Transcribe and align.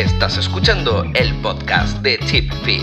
Estás 0.00 0.38
escuchando 0.38 1.04
el 1.14 1.34
podcast 1.42 1.98
de 1.98 2.18
Chip 2.20 2.50
Fit. 2.64 2.80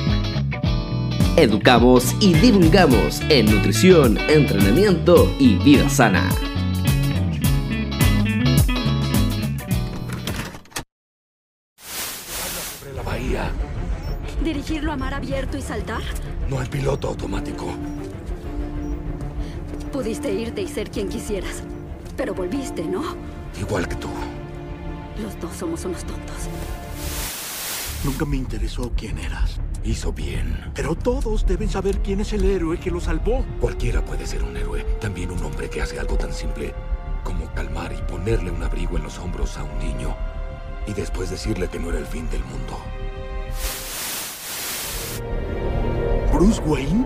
Educamos 1.36 2.16
y 2.20 2.36
divulgamos 2.36 3.22
en 3.30 3.48
nutrición, 3.48 4.20
entrenamiento 4.30 5.28
y 5.40 5.56
vida 5.56 5.90
sana. 5.90 6.30
sobre 12.80 12.94
la 12.96 13.02
bahía, 13.04 13.52
¿Dirigirlo 14.44 14.92
a 14.92 14.98
mar 14.98 15.14
abierto 15.14 15.58
y 15.58 15.62
saltar? 15.62 16.02
no 16.50 16.60
al 16.60 16.68
piloto 16.68 17.10
automático. 17.10 17.66
Pudiste 19.92 20.32
irte 20.32 20.62
y 20.62 20.68
ser 20.68 20.90
quien 20.90 21.10
quisieras. 21.10 21.64
Pero 22.16 22.34
volviste, 22.34 22.84
¿no? 22.84 23.04
Igual 23.60 23.88
que 23.88 23.96
tú. 23.96 24.08
Los 25.22 25.38
dos 25.42 25.54
somos 25.58 25.84
unos 25.84 26.04
tontos. 26.06 26.48
Nunca 28.04 28.26
me 28.26 28.38
interesó 28.38 28.92
quién 28.96 29.18
eras. 29.18 29.60
Hizo 29.84 30.14
bien. 30.14 30.72
Pero 30.76 30.96
todos 30.96 31.46
deben 31.46 31.70
saber 31.70 32.00
quién 32.02 32.22
es 32.22 32.34
el 32.34 32.46
héroe 32.46 32.80
que 32.80 32.92
lo 32.92 33.00
salvó. 33.00 33.44
Cualquiera 33.60 34.04
puede 34.04 34.28
ser 34.28 34.44
un 34.44 34.56
héroe. 34.56 34.84
También 35.02 35.32
un 35.32 35.44
hombre 35.44 35.70
que 35.70 35.82
hace 35.82 36.00
algo 36.00 36.18
tan 36.18 36.34
simple 36.34 36.74
como 37.24 37.52
calmar 37.54 37.94
y 37.94 38.02
ponerle 38.10 38.52
un 38.52 38.64
abrigo 38.64 38.98
en 38.98 39.04
los 39.04 39.18
hombros 39.20 39.58
a 39.58 39.64
un 39.64 39.80
niño. 39.80 40.16
Y 40.88 40.94
después 40.94 41.30
decirle 41.30 41.68
que 41.68 41.80
no 41.80 41.90
era 41.90 42.00
el 42.00 42.06
fin 42.06 42.30
del 42.30 42.44
mundo. 42.46 42.80
Bruce 46.32 46.62
Wayne. 46.62 47.06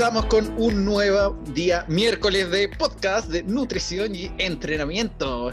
Comenzamos 0.00 0.30
con 0.30 0.54
un 0.56 0.86
nuevo 0.86 1.38
día 1.52 1.84
miércoles 1.86 2.50
de 2.50 2.70
podcast 2.70 3.28
de 3.28 3.42
nutrición 3.42 4.14
y 4.14 4.32
entrenamiento. 4.38 5.52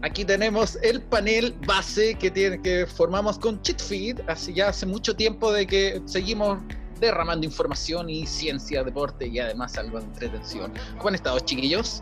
Aquí 0.00 0.24
tenemos 0.24 0.78
el 0.80 1.02
panel 1.02 1.54
base 1.66 2.14
que, 2.14 2.30
tiene, 2.30 2.62
que 2.62 2.86
formamos 2.86 3.38
con 3.38 3.60
CheatFeed. 3.60 4.20
Así 4.26 4.54
ya 4.54 4.68
hace 4.68 4.86
mucho 4.86 5.14
tiempo 5.14 5.52
de 5.52 5.66
que 5.66 6.00
seguimos 6.06 6.60
derramando 6.98 7.44
información 7.44 8.08
y 8.08 8.26
ciencia, 8.26 8.82
deporte 8.82 9.26
y 9.26 9.38
además 9.38 9.76
algo 9.76 9.98
de 9.98 10.06
entretención. 10.06 10.72
¿Cómo 10.96 11.08
han 11.10 11.16
estado, 11.16 11.38
chiquillos? 11.40 12.00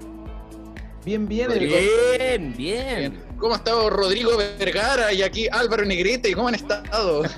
Bien, 1.04 1.26
bien. 1.26 1.48
Rodrigo. 1.48 1.74
Bien, 2.16 2.54
bien. 2.56 3.24
¿Cómo 3.38 3.54
ha 3.54 3.56
estado 3.56 3.90
Rodrigo 3.90 4.36
Vergara 4.36 5.12
y 5.12 5.22
aquí 5.22 5.48
Álvaro 5.50 5.84
Negrete? 5.84 6.32
¿Cómo 6.32 6.46
han 6.46 6.54
estado? 6.54 7.24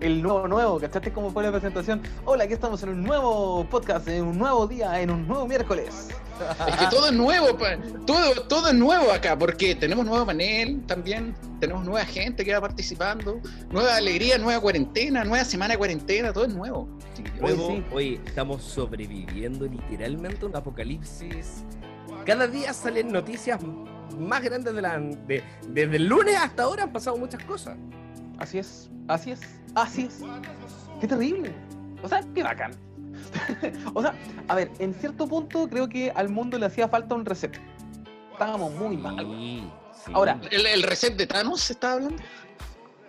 El 0.00 0.22
nuevo, 0.22 0.46
nuevo, 0.46 0.78
¿cachaste 0.78 1.10
cómo 1.10 1.30
fue 1.30 1.42
la 1.42 1.50
presentación? 1.50 2.02
Hola, 2.26 2.44
aquí 2.44 2.52
estamos 2.52 2.82
en 2.82 2.90
un 2.90 3.02
nuevo 3.02 3.64
podcast, 3.70 4.06
en 4.08 4.24
un 4.24 4.38
nuevo 4.38 4.66
día, 4.66 5.00
en 5.00 5.10
un 5.10 5.26
nuevo 5.26 5.46
miércoles. 5.46 6.08
Es 6.68 6.76
que 6.76 6.86
todo 6.90 7.06
es 7.06 7.12
nuevo, 7.14 7.56
pa- 7.56 7.78
todo, 8.06 8.42
todo 8.46 8.68
es 8.68 8.74
nuevo 8.74 9.10
acá, 9.10 9.38
porque 9.38 9.74
tenemos 9.74 10.04
nuevo 10.04 10.26
panel 10.26 10.82
también, 10.86 11.34
tenemos 11.60 11.86
nueva 11.86 12.04
gente 12.04 12.44
que 12.44 12.52
va 12.52 12.60
participando, 12.60 13.40
nueva 13.70 13.96
alegría, 13.96 14.36
nueva 14.36 14.60
cuarentena, 14.60 15.24
nueva 15.24 15.46
semana 15.46 15.72
de 15.74 15.78
cuarentena, 15.78 16.30
todo 16.30 16.44
es 16.44 16.52
nuevo. 16.54 16.86
Nuevo, 17.40 17.68
sí. 17.68 17.84
hoy 17.90 18.20
estamos 18.26 18.62
sobreviviendo 18.64 19.64
literalmente 19.66 20.44
un 20.44 20.54
apocalipsis. 20.54 21.64
Cada 22.26 22.46
día 22.46 22.74
salen 22.74 23.10
noticias 23.10 23.60
más 24.18 24.42
grandes 24.42 24.74
de 24.74 24.82
la. 24.82 24.98
de- 24.98 25.42
desde 25.68 25.96
el 25.96 26.04
lunes 26.06 26.36
hasta 26.36 26.64
ahora 26.64 26.82
han 26.82 26.92
pasado 26.92 27.16
muchas 27.16 27.42
cosas. 27.44 27.76
Así 28.38 28.58
es, 28.58 28.90
así 29.08 29.30
es, 29.32 29.40
así 29.74 30.02
es. 30.06 30.20
Qué 31.00 31.06
terrible. 31.08 31.52
O 32.02 32.08
sea, 32.08 32.20
qué 32.34 32.42
bacán. 32.42 32.72
o 33.94 34.02
sea, 34.02 34.14
a 34.48 34.54
ver, 34.54 34.70
en 34.78 34.94
cierto 34.94 35.26
punto 35.26 35.68
creo 35.68 35.88
que 35.88 36.10
al 36.10 36.28
mundo 36.28 36.58
le 36.58 36.66
hacía 36.66 36.88
falta 36.88 37.14
un 37.14 37.24
reset. 37.24 37.58
Estábamos 38.32 38.72
muy 38.74 38.96
mal. 38.96 39.16
weón. 39.24 39.38
Sí, 39.38 39.70
sí. 40.04 40.12
Ahora, 40.14 40.38
¿El, 40.50 40.66
el 40.66 40.82
reset 40.82 41.16
de 41.16 41.26
Thanos 41.26 41.60
se 41.62 41.72
estaba 41.72 41.94
hablando? 41.94 42.22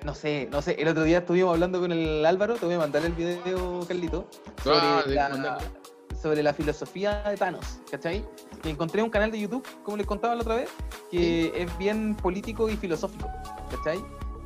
No 0.06 0.14
sé, 0.16 0.48
no 0.52 0.62
sé. 0.62 0.76
El 0.80 0.88
otro 0.88 1.04
día 1.04 1.18
estuvimos 1.20 1.54
hablando 1.54 1.82
con 1.82 1.92
el 1.92 2.26
Álvaro, 2.26 2.56
te 2.56 2.66
voy 2.66 2.76
a 2.76 2.80
mandar 2.80 3.04
el 3.06 3.12
video, 3.14 3.86
Carlito, 3.88 4.30
sobre, 4.64 4.78
Ah, 4.80 5.04
la, 5.06 5.30
mándame. 5.30 5.58
sobre 6.22 6.42
la 6.44 6.54
filosofía 6.54 7.24
de 7.30 7.36
Thanos, 7.36 7.80
¿cachai? 7.92 8.24
Y 8.64 8.70
encontré 8.70 9.02
un 9.04 9.10
canal 9.10 9.32
de 9.32 9.40
YouTube, 9.42 9.68
como 9.84 9.98
les 9.98 10.06
contaba 10.08 10.34
la 10.36 10.42
otra 10.42 10.56
vez, 10.56 10.70
que 11.12 11.52
es 11.62 11.78
bien 11.78 12.16
político 12.16 12.70
y 12.70 12.78
filosófico, 12.78 13.30
¿cachai? 13.70 14.00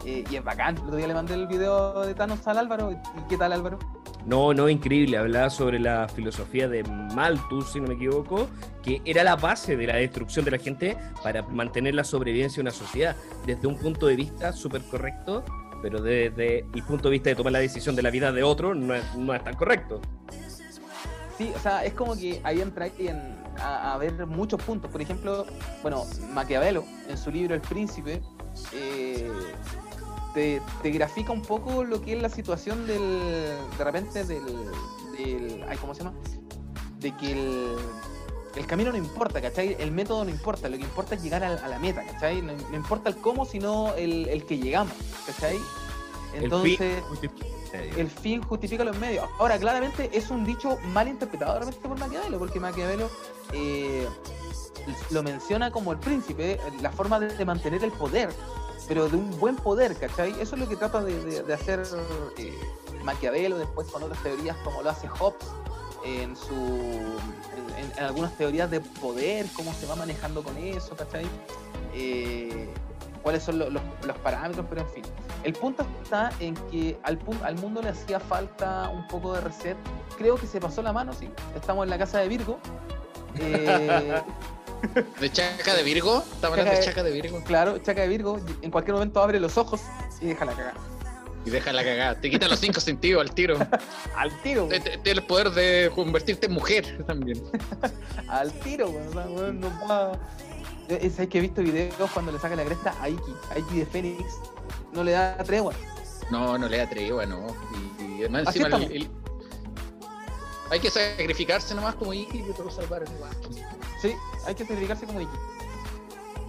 Eh, 0.05 0.23
y 0.29 0.35
es 0.35 0.43
bacán. 0.43 0.75
El 0.77 0.83
otro 0.83 0.95
día 0.97 1.07
le 1.07 1.13
mandé 1.13 1.33
el 1.35 1.47
video 1.47 2.01
de 2.05 2.13
Thanos 2.15 2.45
al 2.47 2.57
Álvaro. 2.57 2.91
¿Y 2.91 2.97
qué 3.29 3.37
tal, 3.37 3.53
Álvaro? 3.53 3.77
No, 4.25 4.53
no, 4.53 4.69
increíble. 4.69 5.17
Hablaba 5.17 5.49
sobre 5.49 5.79
la 5.79 6.07
filosofía 6.07 6.67
de 6.67 6.83
Malthus, 6.83 7.71
si 7.71 7.79
no 7.79 7.87
me 7.87 7.95
equivoco, 7.95 8.47
que 8.83 9.01
era 9.05 9.23
la 9.23 9.35
base 9.35 9.75
de 9.77 9.87
la 9.87 9.95
destrucción 9.95 10.45
de 10.45 10.51
la 10.51 10.57
gente 10.57 10.97
para 11.23 11.43
mantener 11.43 11.95
la 11.95 12.03
sobrevivencia 12.03 12.57
de 12.57 12.61
una 12.61 12.71
sociedad. 12.71 13.15
Desde 13.45 13.67
un 13.67 13.77
punto 13.77 14.07
de 14.07 14.15
vista 14.15 14.53
súper 14.53 14.81
correcto, 14.83 15.43
pero 15.81 16.01
desde 16.01 16.59
el 16.73 16.83
punto 16.83 17.09
de 17.09 17.13
vista 17.13 17.29
de 17.29 17.35
tomar 17.35 17.53
la 17.53 17.59
decisión 17.59 17.95
de 17.95 18.03
la 18.03 18.09
vida 18.11 18.31
de 18.31 18.43
otro, 18.43 18.75
no 18.75 18.93
es, 18.93 19.03
no 19.15 19.33
es 19.33 19.43
tan 19.43 19.55
correcto. 19.55 20.01
Sí, 21.37 21.51
o 21.55 21.59
sea, 21.59 21.83
es 21.85 21.93
como 21.93 22.15
que 22.15 22.39
ahí 22.43 22.61
entra 22.61 22.87
en- 22.99 23.41
a, 23.59 23.93
a 23.93 23.97
ver 23.97 24.25
muchos 24.27 24.61
puntos. 24.61 24.91
Por 24.91 25.01
ejemplo, 25.01 25.45
bueno, 25.81 26.05
Maquiavelo, 26.33 26.83
en 27.09 27.17
su 27.17 27.31
libro 27.31 27.55
El 27.55 27.61
Príncipe, 27.61 28.21
eh, 28.73 29.31
te, 30.33 30.61
te 30.81 30.91
grafica 30.91 31.31
un 31.31 31.41
poco 31.41 31.83
lo 31.83 32.01
que 32.01 32.13
es 32.15 32.21
la 32.21 32.29
situación 32.29 32.87
del, 32.87 33.01
de 33.77 33.83
repente 33.83 34.23
del, 34.23 34.45
del 35.17 35.65
ay, 35.67 35.77
¿cómo 35.77 35.93
se 35.93 36.03
llama? 36.03 36.15
De 36.99 37.15
que 37.17 37.31
el, 37.31 37.75
el 38.55 38.65
camino 38.65 38.91
no 38.91 38.97
importa, 38.97 39.41
¿cachai? 39.41 39.75
El 39.79 39.91
método 39.91 40.23
no 40.23 40.29
importa, 40.29 40.69
lo 40.69 40.77
que 40.77 40.83
importa 40.83 41.15
es 41.15 41.23
llegar 41.23 41.43
a, 41.43 41.53
a 41.53 41.67
la 41.67 41.79
meta, 41.79 42.03
¿cachai? 42.05 42.41
No, 42.41 42.53
no 42.53 42.75
importa 42.75 43.09
el 43.09 43.17
cómo, 43.17 43.45
sino 43.45 43.93
el, 43.95 44.27
el 44.29 44.45
que 44.45 44.57
llegamos, 44.57 44.93
¿cachai? 45.25 45.57
Entonces, 46.33 47.03
el 47.97 48.09
fin 48.09 48.41
justifica 48.41 48.83
los 48.83 48.97
medios. 48.97 49.25
Ahora, 49.39 49.57
claramente 49.57 50.09
es 50.13 50.29
un 50.29 50.45
dicho 50.45 50.77
mal 50.93 51.07
interpretado 51.07 51.53
realmente 51.53 51.87
por 51.87 51.97
Maquiavelo, 51.97 52.39
porque 52.39 52.59
Maquiavelo 52.59 53.09
eh, 53.51 54.07
lo 55.09 55.23
menciona 55.23 55.71
como 55.71 55.91
el 55.91 55.99
príncipe, 55.99 56.59
la 56.81 56.91
forma 56.91 57.19
de, 57.19 57.35
de 57.35 57.45
mantener 57.45 57.83
el 57.83 57.91
poder, 57.91 58.29
pero 58.91 59.07
de 59.07 59.15
un 59.15 59.39
buen 59.39 59.55
poder, 59.55 59.95
¿cachai? 59.95 60.31
Eso 60.41 60.55
es 60.55 60.59
lo 60.61 60.67
que 60.67 60.75
trata 60.75 61.01
de, 61.01 61.17
de- 61.23 61.43
de 61.43 61.53
hacer 61.53 61.81
eh, 62.37 62.53
Maquiavelo 63.05 63.57
después 63.57 63.87
con 63.87 64.03
otras 64.03 64.21
teorías 64.21 64.57
como 64.65 64.81
lo 64.81 64.89
hace 64.89 65.07
Hobbes 65.07 65.47
en 66.03 66.35
su 66.35 66.53
en, 67.77 68.03
algunas 68.03 68.35
teorías 68.37 68.69
de 68.69 68.81
poder, 68.81 69.45
cómo 69.55 69.73
se 69.73 69.85
va 69.85 69.95
manejando 69.95 70.43
con 70.43 70.57
eso, 70.57 70.93
¿cachai? 70.97 71.25
Eh, 71.93 72.67
cuáles 73.23 73.43
son 73.43 73.59
lo- 73.59 73.69
los, 73.69 73.81
los 74.05 74.17
parámetros, 74.17 74.65
pero 74.69 74.81
en 74.81 74.89
fin. 74.89 75.03
El 75.45 75.53
punto 75.53 75.85
está 76.03 76.29
en 76.41 76.55
que 76.69 76.99
al, 77.03 77.17
al 77.45 77.55
mundo 77.55 77.81
le 77.81 77.89
hacía 77.91 78.19
falta 78.19 78.89
un 78.89 79.07
poco 79.07 79.31
de 79.31 79.39
reset. 79.39 79.77
Creo 80.17 80.35
que 80.35 80.47
se 80.47 80.59
pasó 80.59 80.81
la 80.81 80.91
mano, 80.91 81.13
sí. 81.13 81.29
Estamos 81.55 81.85
en 81.85 81.91
la 81.91 81.97
casa 81.97 82.19
de 82.19 82.27
Virgo. 82.27 82.59
Eh, 83.39 84.21
¿De 85.19 85.31
Chaca 85.31 85.73
de 85.75 85.83
Virgo? 85.83 86.23
¿Estamos 86.33 86.57
hablando 86.57 86.79
de 86.79 86.85
Chaca 86.85 87.03
de 87.03 87.11
Virgo? 87.11 87.43
claro, 87.43 87.77
Chaca 87.79 88.01
de 88.01 88.07
Virgo. 88.07 88.39
En 88.61 88.71
cualquier 88.71 88.93
momento 88.95 89.21
abre 89.21 89.39
los 89.39 89.57
ojos 89.57 89.81
y 90.21 90.25
deja 90.27 90.45
la 90.45 90.53
cagada. 90.53 90.73
Y 91.45 91.49
déjala 91.49 91.83
cagar, 91.83 92.21
te 92.21 92.29
quita 92.29 92.47
los 92.47 92.59
cinco 92.59 92.79
sentidos 92.79 93.21
al 93.21 93.33
tiro. 93.33 93.57
Al 94.15 94.31
tiro, 94.41 94.67
Tiene 94.67 94.99
el 95.03 95.23
poder 95.23 95.49
de 95.51 95.91
convertirte 95.95 96.45
en 96.47 96.53
mujer 96.53 97.03
también. 97.07 97.41
Al 98.27 98.51
tiro, 98.59 98.89
weón. 98.89 99.59
No 99.59 99.67
va. 99.89 100.11
Eh, 100.87 100.99
eh, 101.01 101.09
¿Sabes 101.09 101.29
que 101.29 101.39
he 101.39 101.41
visto 101.41 101.61
videos 101.61 102.09
cuando 102.11 102.31
le 102.31 102.37
saca 102.39 102.55
la 102.55 102.63
cresta 102.63 102.93
a 103.01 103.09
Iki? 103.09 103.31
A 103.55 103.59
Iki 103.59 103.79
de 103.79 103.85
Fénix. 103.85 104.23
No 104.93 105.03
le 105.03 105.11
da 105.13 105.37
tregua. 105.39 105.73
No, 106.29 106.57
no 106.57 106.67
le 106.69 106.77
da 106.77 106.87
tregua, 106.89 107.25
no. 107.25 107.47
Y, 107.99 108.03
y 108.03 108.19
además 108.21 108.47
encima 108.47 108.67
el- 108.67 108.73
estamos. 108.73 108.91
el- 108.91 109.20
hay 110.71 110.79
que 110.79 110.89
sacrificarse 110.89 111.75
nomás 111.75 111.93
como 111.95 112.13
Iki 112.13 112.39
y 112.39 112.53
todo 112.53 112.71
salvar 112.71 113.03
el 113.03 113.13
lugar. 113.13 113.33
Sí, 114.01 114.15
hay 114.45 114.55
que 114.55 114.63
sacrificarse 114.63 115.05
como 115.05 115.21
Iki. 115.21 115.37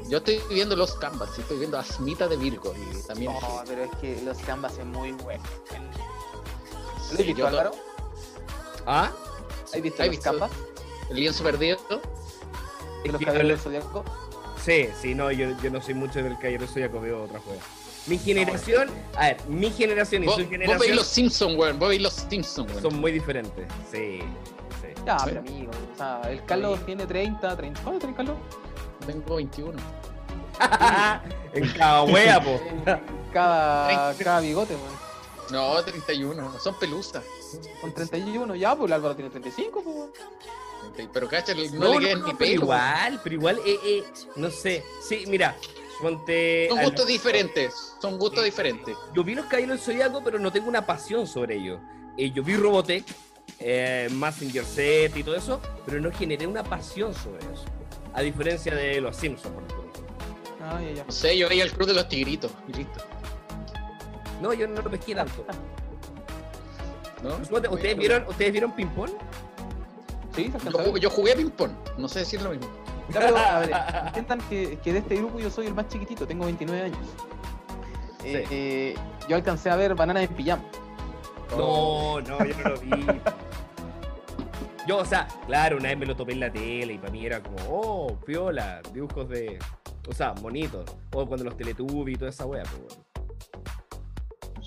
Yo 0.08 0.18
estoy 0.18 0.40
viendo 0.50 0.74
los 0.76 0.94
canvas, 0.94 1.30
y 1.38 1.40
estoy 1.42 1.58
viendo 1.58 1.78
a 1.78 1.84
Smita 1.84 2.28
de 2.28 2.36
Virgo 2.36 2.74
y 2.76 3.02
también. 3.06 3.32
No, 3.32 3.62
pero 3.66 3.84
es 3.84 3.90
que 4.00 4.20
los 4.22 4.38
canvas 4.38 4.78
es 4.78 4.84
muy 4.86 5.12
bueno. 5.12 5.42
¿Lo 5.70 7.08
Sí, 7.08 7.12
has 7.12 7.18
visto, 7.18 7.34
yo- 7.40 7.46
Álvaro? 7.46 7.72
¿Ah? 8.86 9.10
¿Has 9.74 9.80
visto 9.82 10.02
¿Has 10.02 10.08
los 10.08 10.16
visto? 10.16 10.30
canvas? 10.30 10.50
el 11.10 11.16
lienzo 11.16 11.44
perdido. 11.44 11.78
de 13.04 13.12
los 13.12 13.20
caballeros 13.20 13.48
del 13.48 13.58
Zodiaco. 13.58 14.04
Sí, 14.64 14.88
sí, 15.00 15.14
no, 15.14 15.30
yo, 15.32 15.50
yo 15.60 15.70
no 15.70 15.82
soy 15.82 15.94
mucho 15.94 16.22
del 16.22 16.34
Caballero 16.36 16.66
Zodíaco, 16.68 17.00
veo 17.00 17.24
otra 17.24 17.40
juega. 17.40 17.62
Mi 18.06 18.18
generación, 18.18 18.90
a 19.16 19.26
ver, 19.28 19.36
mi 19.48 19.70
generación 19.70 20.24
y 20.24 20.26
Vos, 20.26 20.34
su 20.36 20.40
vos 20.42 20.50
veis 20.50 20.60
generación 20.60 20.96
los 20.96 21.06
Simpsons, 21.06 21.56
weón. 21.56 21.78
Vos 21.78 21.88
veis 21.88 22.02
los 22.02 22.12
Simpsons, 22.12 22.70
weón. 22.70 22.82
son 22.82 23.00
muy 23.00 23.12
diferentes. 23.12 23.66
Sí, 23.90 24.18
sí. 24.80 24.88
Ya, 25.06 25.16
pero 25.24 25.40
amigo, 25.40 25.70
o 25.94 25.96
sea, 25.96 26.20
el 26.28 26.44
Carlos 26.44 26.84
tiene 26.84 27.06
30, 27.06 27.56
30. 27.56 27.80
¿Cuánto 27.82 27.98
tiene 28.00 28.16
Carlos? 28.16 28.36
Tengo 29.06 29.36
21. 29.36 29.78
en 31.54 31.68
cada 31.72 32.02
wea, 32.04 32.42
po. 32.42 32.60
Cada, 33.32 34.10
30. 34.12 34.24
cada 34.24 34.40
bigote, 34.40 34.74
weón. 34.74 35.02
No, 35.50 35.82
31. 35.82 36.58
Son 36.60 36.74
pelusas. 36.78 37.22
Con 37.80 37.92
31 37.92 38.54
ya, 38.56 38.74
pues 38.74 38.88
el 38.88 38.94
Álvaro 38.94 39.14
tiene 39.14 39.30
35, 39.30 39.82
pues. 39.82 41.08
Pero 41.12 41.28
cacha, 41.28 41.54
no, 41.54 41.60
No, 41.78 41.88
le 41.88 41.94
no, 41.94 41.98
quedan 42.00 42.20
no, 42.20 42.26
ni 42.26 42.32
pero 42.34 42.38
pelo. 42.38 42.62
igual, 42.64 43.20
pero 43.22 43.34
igual, 43.36 43.58
eh, 43.64 43.78
eh, 43.84 44.04
no 44.36 44.50
sé. 44.50 44.84
Sí, 45.06 45.24
mira, 45.28 45.56
ponte. 46.02 46.66
Son 46.68 46.78
al- 46.78 46.84
gustos 46.86 47.06
diferentes. 47.06 47.94
Son 48.00 48.18
gustos 48.18 48.44
diferentes. 48.44 48.96
Yo 49.14 49.24
vi 49.24 49.34
los 49.34 49.46
Caballeros 49.46 49.76
del 49.76 49.84
Zodíaco, 49.84 50.22
pero 50.22 50.38
no 50.38 50.52
tengo 50.52 50.68
una 50.68 50.84
pasión 50.84 51.26
sobre 51.26 51.56
ellos. 51.56 51.80
Eh, 52.18 52.30
yo 52.32 52.42
vi 52.42 52.56
Robotech, 52.56 53.04
eh, 53.60 54.08
Massinger 54.10 54.64
Z 54.64 55.18
y 55.18 55.22
todo 55.22 55.34
eso, 55.36 55.60
pero 55.86 56.00
no 56.00 56.10
generé 56.12 56.46
una 56.46 56.62
pasión 56.62 57.14
sobre 57.14 57.38
eso. 57.52 57.64
A 58.12 58.20
diferencia 58.20 58.74
de 58.74 59.00
los 59.00 59.16
Simpsons, 59.16 59.54
por 59.54 59.62
ejemplo. 59.64 59.82
Ah, 60.60 60.80
ya, 60.82 60.92
ya. 60.92 61.04
No 61.04 61.12
sé, 61.12 61.38
yo 61.38 61.48
veía 61.48 61.64
el 61.64 61.72
club 61.72 61.88
de 61.88 61.94
los 61.94 62.08
tigritos. 62.08 62.50
Y 62.68 62.72
listo. 62.74 63.02
No, 64.42 64.52
yo 64.52 64.66
no 64.68 64.82
lo 64.82 64.90
pesqué 64.90 65.14
tanto. 65.14 65.44
¿no? 67.22 67.36
¿Ustedes 67.70 67.96
vieron, 67.96 68.26
¿ustedes 68.28 68.52
vieron 68.52 68.72
Ping 68.72 68.88
Pong? 68.88 69.10
Sí, 70.34 70.50
Yo, 70.72 70.96
yo 70.96 71.10
jugué 71.10 71.32
a 71.32 71.36
ping-pong. 71.36 71.70
No 71.98 72.08
sé 72.08 72.20
decir 72.20 72.40
lo 72.40 72.50
mismo. 72.50 72.66
Ver, 73.08 73.70
entiendan 74.06 74.40
que, 74.48 74.78
que 74.78 74.92
de 74.92 74.98
este 75.00 75.16
grupo 75.16 75.38
yo 75.38 75.50
soy 75.50 75.66
el 75.66 75.74
más 75.74 75.88
chiquitito, 75.88 76.26
tengo 76.26 76.44
29 76.44 76.82
años. 76.82 76.98
Eh, 78.24 78.46
eh, 78.50 78.94
yo 79.28 79.36
alcancé 79.36 79.70
a 79.70 79.76
ver 79.76 79.94
Bananas 79.94 80.24
en 80.24 80.34
Pijama. 80.34 80.62
No, 81.56 82.20
no, 82.20 82.44
yo 82.44 82.54
no 82.62 82.70
lo 82.70 82.80
vi. 82.80 82.90
Yo, 84.86 84.98
o 84.98 85.04
sea, 85.04 85.28
claro, 85.46 85.76
una 85.76 85.90
vez 85.90 85.98
me 85.98 86.06
lo 86.06 86.16
topé 86.16 86.32
en 86.32 86.40
la 86.40 86.50
tele 86.50 86.94
y 86.94 86.98
para 86.98 87.12
mí 87.12 87.24
era 87.24 87.40
como, 87.40 87.56
oh, 87.68 88.16
piola, 88.26 88.80
dibujos 88.92 89.28
de. 89.28 89.58
O 90.08 90.12
sea, 90.12 90.32
bonitos. 90.32 90.90
O 91.12 91.24
cuando 91.24 91.44
los 91.44 91.56
Teletubbies 91.56 92.16
y 92.16 92.18
toda 92.18 92.30
esa 92.30 92.46
wea, 92.46 92.64
pues, 92.64 92.96
weón. 92.96 93.04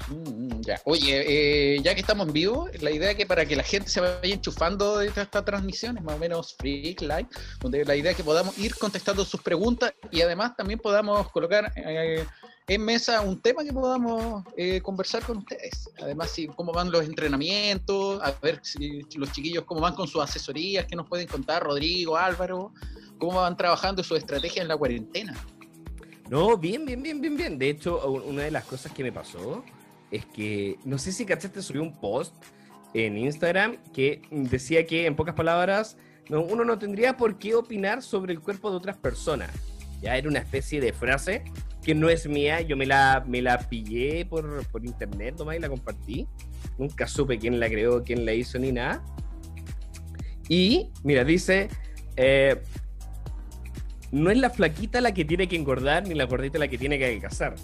Mm, 0.09 0.61
ya. 0.61 0.81
Oye, 0.85 1.75
eh, 1.75 1.81
ya 1.81 1.93
que 1.93 2.01
estamos 2.01 2.27
en 2.27 2.33
vivo, 2.33 2.69
la 2.81 2.91
idea 2.91 3.11
es 3.11 3.17
que 3.17 3.25
para 3.25 3.45
que 3.45 3.55
la 3.55 3.63
gente 3.63 3.89
se 3.89 4.01
vaya 4.01 4.33
enchufando 4.33 4.97
de 4.97 5.11
transmisión 5.11 5.97
es 5.97 6.03
más 6.03 6.15
o 6.15 6.19
menos 6.19 6.55
freak 6.59 7.01
live, 7.01 7.27
donde 7.59 7.85
la 7.85 7.95
idea 7.95 8.11
es 8.11 8.17
que 8.17 8.23
podamos 8.23 8.57
ir 8.57 8.75
contestando 8.75 9.25
sus 9.25 9.41
preguntas 9.41 9.93
y 10.11 10.21
además 10.21 10.55
también 10.55 10.79
podamos 10.79 11.29
colocar 11.31 11.71
eh, 11.75 12.25
en 12.67 12.81
mesa 12.83 13.21
un 13.21 13.41
tema 13.41 13.63
que 13.63 13.71
podamos 13.71 14.43
eh, 14.57 14.81
conversar 14.81 15.23
con 15.23 15.37
ustedes. 15.37 15.89
Además, 16.01 16.31
si, 16.31 16.47
cómo 16.47 16.71
van 16.71 16.91
los 16.91 17.05
entrenamientos, 17.05 18.21
a 18.21 18.31
ver 18.41 18.59
si 18.63 19.01
los 19.15 19.31
chiquillos 19.31 19.65
cómo 19.65 19.81
van 19.81 19.95
con 19.95 20.07
sus 20.07 20.21
asesorías, 20.21 20.85
qué 20.85 20.95
nos 20.95 21.07
pueden 21.07 21.27
contar 21.27 21.63
Rodrigo, 21.63 22.17
Álvaro, 22.17 22.73
cómo 23.19 23.41
van 23.41 23.57
trabajando 23.57 24.03
su 24.03 24.15
estrategia 24.15 24.61
en 24.61 24.67
la 24.67 24.77
cuarentena. 24.77 25.35
No, 26.29 26.57
bien, 26.57 26.85
bien, 26.85 27.03
bien, 27.03 27.21
bien, 27.21 27.37
bien. 27.37 27.59
De 27.59 27.69
hecho, 27.69 28.03
una 28.07 28.43
de 28.43 28.51
las 28.51 28.65
cosas 28.65 28.91
que 28.91 29.03
me 29.03 29.11
pasó 29.11 29.63
es 30.15 30.25
que, 30.25 30.77
no 30.85 30.97
sé 30.97 31.11
si 31.11 31.25
cachaste, 31.25 31.61
subí 31.61 31.79
un 31.79 31.99
post 31.99 32.35
en 32.93 33.17
Instagram 33.17 33.77
que 33.93 34.21
decía 34.31 34.85
que, 34.85 35.05
en 35.05 35.15
pocas 35.15 35.35
palabras, 35.35 35.97
no, 36.29 36.41
uno 36.41 36.63
no 36.63 36.79
tendría 36.79 37.17
por 37.17 37.37
qué 37.37 37.55
opinar 37.55 38.01
sobre 38.01 38.33
el 38.33 38.39
cuerpo 38.39 38.71
de 38.71 38.77
otras 38.77 38.97
personas. 38.97 39.51
Ya 40.01 40.17
era 40.17 40.27
una 40.27 40.39
especie 40.39 40.81
de 40.81 40.93
frase 40.93 41.43
que 41.83 41.93
no 41.93 42.09
es 42.09 42.27
mía, 42.27 42.61
yo 42.61 42.75
me 42.75 42.85
la, 42.85 43.23
me 43.27 43.41
la 43.41 43.59
pillé 43.59 44.25
por, 44.25 44.65
por 44.67 44.83
internet 44.85 45.35
nomás 45.37 45.57
y 45.57 45.59
la 45.59 45.69
compartí. 45.69 46.27
Nunca 46.77 47.07
supe 47.07 47.37
quién 47.37 47.59
la 47.59 47.69
creó, 47.69 48.03
quién 48.03 48.25
la 48.25 48.33
hizo 48.33 48.57
ni 48.57 48.71
nada. 48.71 49.03
Y, 50.49 50.89
mira, 51.03 51.23
dice, 51.23 51.69
eh, 52.15 52.61
no 54.11 54.31
es 54.31 54.37
la 54.37 54.49
flaquita 54.49 55.01
la 55.01 55.13
que 55.13 55.25
tiene 55.25 55.47
que 55.47 55.55
engordar 55.55 56.07
ni 56.07 56.15
la 56.15 56.25
gordita 56.25 56.57
la 56.57 56.67
que 56.67 56.77
tiene 56.77 56.97
que 56.97 57.05
adelgazar. 57.05 57.55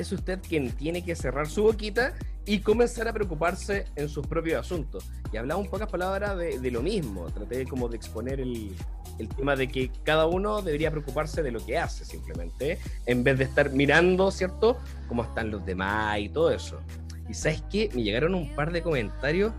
Es 0.00 0.12
usted 0.12 0.40
quien 0.40 0.72
tiene 0.72 1.04
que 1.04 1.14
cerrar 1.14 1.48
su 1.48 1.64
boquita 1.64 2.14
y 2.46 2.60
comenzar 2.60 3.06
a 3.06 3.12
preocuparse 3.12 3.84
en 3.96 4.08
sus 4.08 4.26
propios 4.26 4.60
asuntos. 4.60 5.10
Y 5.32 5.36
hablaba 5.36 5.60
un 5.60 5.68
pocas 5.68 5.88
palabras 5.88 6.38
de, 6.38 6.58
de 6.58 6.70
lo 6.70 6.82
mismo. 6.82 7.26
Traté 7.26 7.66
como 7.66 7.88
de 7.88 7.96
exponer 7.96 8.40
el, 8.40 8.74
el 9.18 9.28
tema 9.28 9.54
de 9.54 9.68
que 9.68 9.90
cada 10.02 10.26
uno 10.26 10.62
debería 10.62 10.90
preocuparse 10.90 11.42
de 11.42 11.50
lo 11.50 11.64
que 11.64 11.78
hace 11.78 12.04
simplemente, 12.04 12.78
en 13.06 13.22
vez 13.22 13.38
de 13.38 13.44
estar 13.44 13.70
mirando, 13.70 14.30
¿cierto?, 14.30 14.78
cómo 15.08 15.22
están 15.22 15.50
los 15.50 15.64
demás 15.66 16.18
y 16.18 16.28
todo 16.30 16.50
eso. 16.50 16.80
Y 17.28 17.34
sabes 17.34 17.62
qué? 17.70 17.90
Me 17.94 18.02
llegaron 18.02 18.34
un 18.34 18.54
par 18.54 18.72
de 18.72 18.82
comentarios 18.82 19.52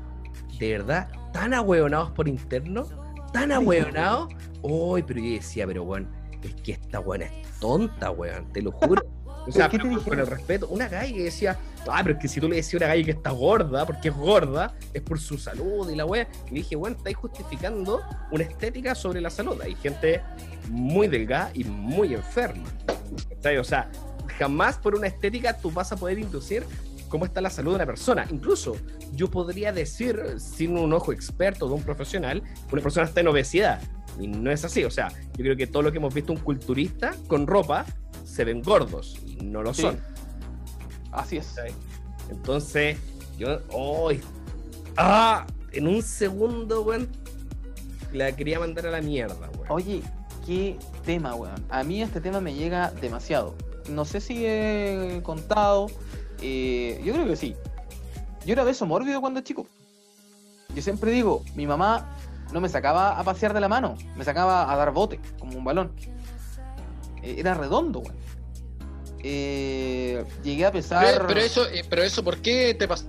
de 0.59 0.71
verdad 0.71 1.09
tan 1.31 1.53
ahueonados 1.53 2.11
por 2.11 2.27
interno, 2.27 2.87
tan 3.31 3.51
ahueonados. 3.51 4.33
Uy, 4.63 5.03
pero 5.03 5.19
yo 5.19 5.33
decía, 5.33 5.67
pero 5.67 5.85
bueno, 5.85 6.07
es 6.43 6.55
que 6.55 6.73
esta 6.73 6.99
buena 6.99 7.25
es 7.25 7.59
tonta, 7.59 8.11
weón, 8.11 8.51
te 8.51 8.61
lo 8.61 8.71
juro. 8.71 9.03
O 9.47 9.51
sea, 9.51 9.69
¿Qué 9.69 9.79
te 9.79 9.83
con, 9.83 10.19
el 10.19 10.27
respeto, 10.27 10.67
una 10.67 10.87
galla 10.87 11.13
que 11.13 11.23
decía, 11.23 11.57
ah, 11.87 12.01
pero 12.03 12.15
es 12.15 12.21
que 12.21 12.27
si 12.27 12.39
tú 12.39 12.47
le 12.47 12.57
decías 12.57 12.81
a 12.81 12.85
una 12.85 12.93
galla 12.93 13.03
que 13.05 13.11
está 13.11 13.31
gorda, 13.31 13.85
porque 13.85 14.09
es 14.09 14.15
gorda, 14.15 14.73
es 14.93 15.01
por 15.01 15.19
su 15.19 15.37
salud 15.37 15.89
y 15.89 15.95
la 15.95 16.05
wea. 16.05 16.27
Y 16.49 16.55
dije, 16.55 16.75
bueno, 16.75 16.97
estáis 16.97 17.17
justificando 17.17 18.01
una 18.31 18.43
estética 18.43 18.93
sobre 18.93 19.19
la 19.19 19.29
salud. 19.29 19.59
Hay 19.61 19.75
gente 19.75 20.21
muy 20.69 21.07
delgada 21.07 21.51
y 21.53 21.63
muy 21.63 22.13
enferma. 22.13 22.67
¿cachai? 23.29 23.57
O 23.57 23.63
sea, 23.63 23.91
jamás 24.37 24.77
por 24.77 24.95
una 24.95 25.07
estética 25.07 25.57
tú 25.57 25.71
vas 25.71 25.91
a 25.91 25.97
poder 25.97 26.19
inducir 26.19 26.63
cómo 27.09 27.25
está 27.25 27.41
la 27.41 27.49
salud 27.49 27.71
de 27.71 27.75
una 27.75 27.85
persona. 27.85 28.25
Incluso 28.29 28.77
yo 29.13 29.29
podría 29.29 29.73
decir, 29.73 30.19
sin 30.37 30.77
un 30.77 30.93
ojo 30.93 31.11
experto 31.11 31.67
de 31.67 31.73
un 31.73 31.83
profesional, 31.83 32.41
una 32.71 32.81
persona 32.81 33.05
está 33.05 33.21
en 33.21 33.27
obesidad. 33.27 33.81
Y 34.19 34.27
no 34.27 34.51
es 34.51 34.63
así. 34.65 34.83
O 34.83 34.91
sea, 34.91 35.09
yo 35.09 35.43
creo 35.43 35.57
que 35.57 35.67
todo 35.67 35.83
lo 35.83 35.91
que 35.91 35.97
hemos 35.97 36.13
visto 36.13 36.31
un 36.31 36.39
culturista 36.39 37.15
con 37.27 37.47
ropa 37.47 37.85
se 38.31 38.45
ven 38.45 38.61
gordos 38.61 39.17
y 39.25 39.35
no 39.43 39.61
lo 39.61 39.73
Sí. 39.73 39.81
son. 39.83 39.99
Así 41.11 41.37
es. 41.37 41.55
Entonces, 42.29 42.97
yo. 43.37 43.59
¡ay! 44.09 44.21
¡Ah! 44.97 45.45
En 45.73 45.87
un 45.87 46.01
segundo, 46.01 46.81
weón. 46.83 47.09
La 48.13 48.33
quería 48.35 48.59
mandar 48.59 48.87
a 48.87 48.91
la 48.91 49.01
mierda, 49.01 49.49
weón. 49.57 49.65
Oye, 49.69 50.01
qué 50.45 50.77
tema, 51.05 51.35
weón. 51.35 51.63
A 51.69 51.83
mí 51.83 52.01
este 52.01 52.21
tema 52.21 52.39
me 52.41 52.53
llega 52.53 52.91
demasiado. 53.01 53.55
No 53.89 54.05
sé 54.05 54.21
si 54.21 54.45
he 54.45 55.19
contado. 55.23 55.87
eh, 56.41 56.99
yo 57.05 57.13
creo 57.13 57.27
que 57.27 57.35
sí. 57.35 57.55
Yo 58.45 58.53
era 58.53 58.63
beso 58.63 58.85
mórbido 58.85 59.21
cuando 59.21 59.41
chico. 59.41 59.67
Yo 60.73 60.81
siempre 60.81 61.11
digo, 61.11 61.43
mi 61.55 61.67
mamá 61.67 62.15
no 62.51 62.59
me 62.61 62.67
sacaba 62.69 63.19
a 63.19 63.23
pasear 63.23 63.53
de 63.53 63.59
la 63.59 63.67
mano, 63.67 63.95
me 64.15 64.23
sacaba 64.23 64.71
a 64.71 64.75
dar 64.75 64.91
bote, 64.91 65.19
como 65.37 65.57
un 65.57 65.63
balón. 65.63 65.91
Eh, 67.21 67.35
Era 67.39 67.53
redondo, 67.53 67.99
weón. 67.99 68.15
Eh, 69.23 70.23
llegué 70.43 70.65
a 70.65 70.71
pesar 70.71 71.05
Pero, 71.05 71.27
pero 71.27 71.39
eso, 71.41 71.67
eh, 71.69 71.83
pero 71.87 72.01
eso, 72.01 72.23
¿por 72.23 72.37
qué 72.37 72.73
te 72.73 72.87
pasó 72.87 73.05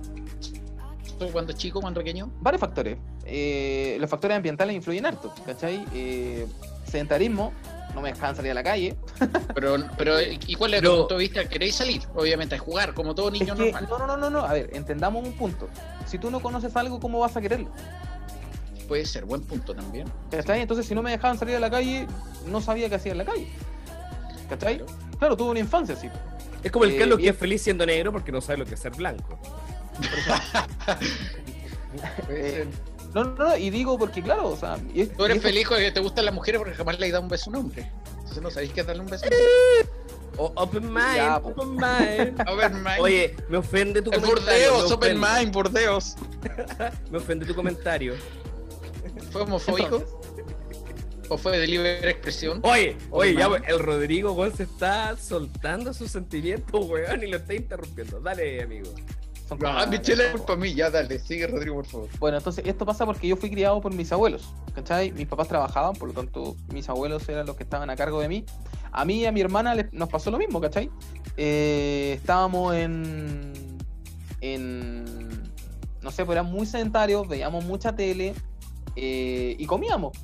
cuando 1.31 1.53
chico, 1.53 1.79
cuando 1.79 2.01
pequeño? 2.01 2.29
varios 2.41 2.59
factores. 2.59 2.97
Eh, 3.25 3.95
los 3.99 4.09
factores 4.09 4.35
ambientales 4.35 4.75
influyen 4.75 5.05
harto, 5.05 5.33
¿cachai? 5.45 5.85
Eh, 5.93 6.45
sedentarismo, 6.85 7.53
no 7.95 8.01
me 8.01 8.11
dejaban 8.11 8.35
salir 8.35 8.51
a 8.51 8.55
la 8.55 8.63
calle. 8.63 8.95
Pero, 9.55 9.75
pero 9.97 10.21
¿y 10.21 10.55
cuál 10.55 10.73
es 10.73 10.81
Pero- 10.81 10.91
tu 10.93 10.99
punto 11.01 11.13
de 11.15 11.19
vista? 11.21 11.45
¿Queréis 11.47 11.75
salir? 11.75 12.01
Obviamente, 12.15 12.55
a 12.55 12.59
jugar, 12.59 12.93
como 12.93 13.15
todo 13.15 13.31
niño 13.31 13.53
Es 13.53 13.59
que, 13.59 13.71
normal. 13.71 13.87
no, 13.89 13.97
no, 13.99 14.07
no, 14.07 14.17
no, 14.17 14.29
no, 14.29 14.39
a 14.39 14.51
ver, 14.53 14.69
entendamos 14.73 15.25
un 15.25 15.33
punto. 15.33 15.69
Si 16.05 16.17
tú 16.17 16.29
no 16.29 16.41
conoces 16.41 16.75
algo, 16.75 16.99
¿cómo 16.99 17.19
vas 17.19 17.37
a 17.37 17.41
quererlo? 17.41 17.69
Puede 18.87 19.05
ser, 19.05 19.23
buen 19.25 19.41
punto 19.43 19.73
también. 19.73 20.07
¿Cachai? 20.29 20.59
Entonces, 20.61 20.85
si 20.85 20.93
no 20.93 21.01
me 21.01 21.11
dejaban 21.11 21.37
salir 21.37 21.55
a 21.55 21.59
la 21.59 21.69
calle, 21.71 22.05
no 22.47 22.59
sabía 22.59 22.89
qué 22.89 22.95
hacía 22.95 23.13
en 23.13 23.19
la 23.19 23.25
calle. 23.25 23.47
¿Cachai? 24.49 24.83
Claro, 25.19 25.35
tuve 25.37 25.51
una 25.51 25.59
infancia 25.59 25.95
así. 25.95 26.09
Es 26.63 26.71
como 26.71 26.85
el 26.85 26.91
Eh, 26.91 26.97
Carlos 26.99 27.19
que 27.19 27.29
es 27.29 27.37
feliz 27.37 27.61
siendo 27.61 27.85
negro 27.85 28.11
porque 28.11 28.31
no 28.31 28.39
sabe 28.41 28.59
lo 28.59 28.65
que 28.65 28.75
es 28.75 28.79
ser 28.79 28.93
blanco. 28.95 29.39
Eh, 32.29 32.65
no, 33.13 33.23
no, 33.23 33.35
no, 33.49 33.57
y 33.57 33.69
digo 33.69 33.97
porque, 33.99 34.23
claro, 34.23 34.47
o 34.49 34.57
sea. 34.57 34.77
y 34.93 35.01
es- 35.01 35.15
Tú 35.15 35.25
eres 35.25 35.37
y 35.37 35.39
feliz 35.41 35.67
con 35.67 35.77
que 35.77 35.91
te 35.91 35.99
gustan 35.99 36.25
las 36.25 36.33
mujeres 36.33 36.57
porque 36.59 36.73
jamás 36.73 36.99
le 36.99 37.05
has 37.05 37.11
dado 37.11 37.23
un 37.23 37.29
beso 37.29 37.49
a 37.49 37.53
un 37.53 37.55
hombre. 37.65 37.91
Entonces 38.17 38.41
no 38.41 38.49
sabéis 38.49 38.73
qué 38.73 38.81
es 38.81 38.87
darle 38.87 39.03
un 39.03 39.09
beso. 39.09 39.25
O 40.37 40.51
open 40.55 40.91
mind, 40.91 41.15
Ya, 41.15 41.37
open 41.37 41.69
mind. 41.75 42.41
Open 42.49 42.73
mind. 42.83 42.99
Oye, 42.99 43.35
me 43.49 43.57
ofende 43.57 44.01
tu 44.01 44.09
el 44.11 44.19
comentario. 44.19 44.71
bordeos, 44.73 44.91
open 44.91 45.19
mind, 45.19 45.53
bordeos. 45.53 46.15
Me 47.11 47.19
ofende 47.19 47.45
tu 47.45 47.53
comentario. 47.53 48.15
¿Fue 49.31 49.43
homofóbico? 49.43 49.97
Entonces, 49.97 50.15
¿O 51.33 51.37
fue 51.39 51.57
de 51.57 51.65
libre 51.65 52.07
expresión? 52.07 52.59
Oye, 52.61 52.95
oye, 53.09 53.33
ya, 53.33 53.49
el 53.67 53.79
Rodrigo, 53.79 54.33
weón, 54.33 54.55
se 54.55 54.63
está 54.63 55.17
soltando 55.17 55.91
sus 55.91 56.11
sentimientos, 56.11 56.85
weón, 56.87 57.23
y 57.23 57.27
lo 57.27 57.37
está 57.37 57.55
interrumpiendo. 57.55 58.19
Dale, 58.19 58.61
amigo. 58.61 58.91
Ah, 59.65 59.87
Michelle, 59.89 60.25
es 60.27 60.31
culpa 60.31 60.55
mía. 60.55 60.73
Ya, 60.75 60.89
dale, 60.91 61.17
sigue, 61.17 61.47
Rodrigo, 61.47 61.75
por 61.77 61.85
favor. 61.87 62.09
Bueno, 62.19 62.37
entonces 62.37 62.63
esto 62.67 62.85
pasa 62.85 63.05
porque 63.07 63.27
yo 63.27 63.35
fui 63.35 63.49
criado 63.49 63.81
por 63.81 63.91
mis 63.93 64.11
abuelos, 64.11 64.53
¿cachai? 64.75 65.11
Mis 65.11 65.25
papás 65.27 65.47
trabajaban, 65.47 65.95
por 65.95 66.07
lo 66.09 66.13
tanto 66.13 66.55
mis 66.71 66.87
abuelos 66.87 67.27
eran 67.29 67.47
los 67.47 67.55
que 67.55 67.63
estaban 67.63 67.89
a 67.89 67.95
cargo 67.95 68.19
de 68.21 68.27
mí. 68.29 68.45
A 68.91 69.03
mí 69.03 69.21
y 69.21 69.25
a 69.25 69.31
mi 69.31 69.41
hermana 69.41 69.73
les- 69.73 69.91
nos 69.91 70.09
pasó 70.09 70.29
lo 70.29 70.37
mismo, 70.37 70.61
¿cachai? 70.61 70.91
Eh, 71.35 72.13
estábamos 72.15 72.75
en, 72.75 73.53
en, 74.41 75.03
no 76.01 76.11
sé, 76.11 76.25
pues 76.25 76.35
eran 76.35 76.45
muy 76.51 76.65
sedentarios, 76.67 77.27
veíamos 77.27 77.65
mucha 77.65 77.95
tele 77.95 78.33
eh, 78.95 79.55
y 79.57 79.65
comíamos. 79.65 80.15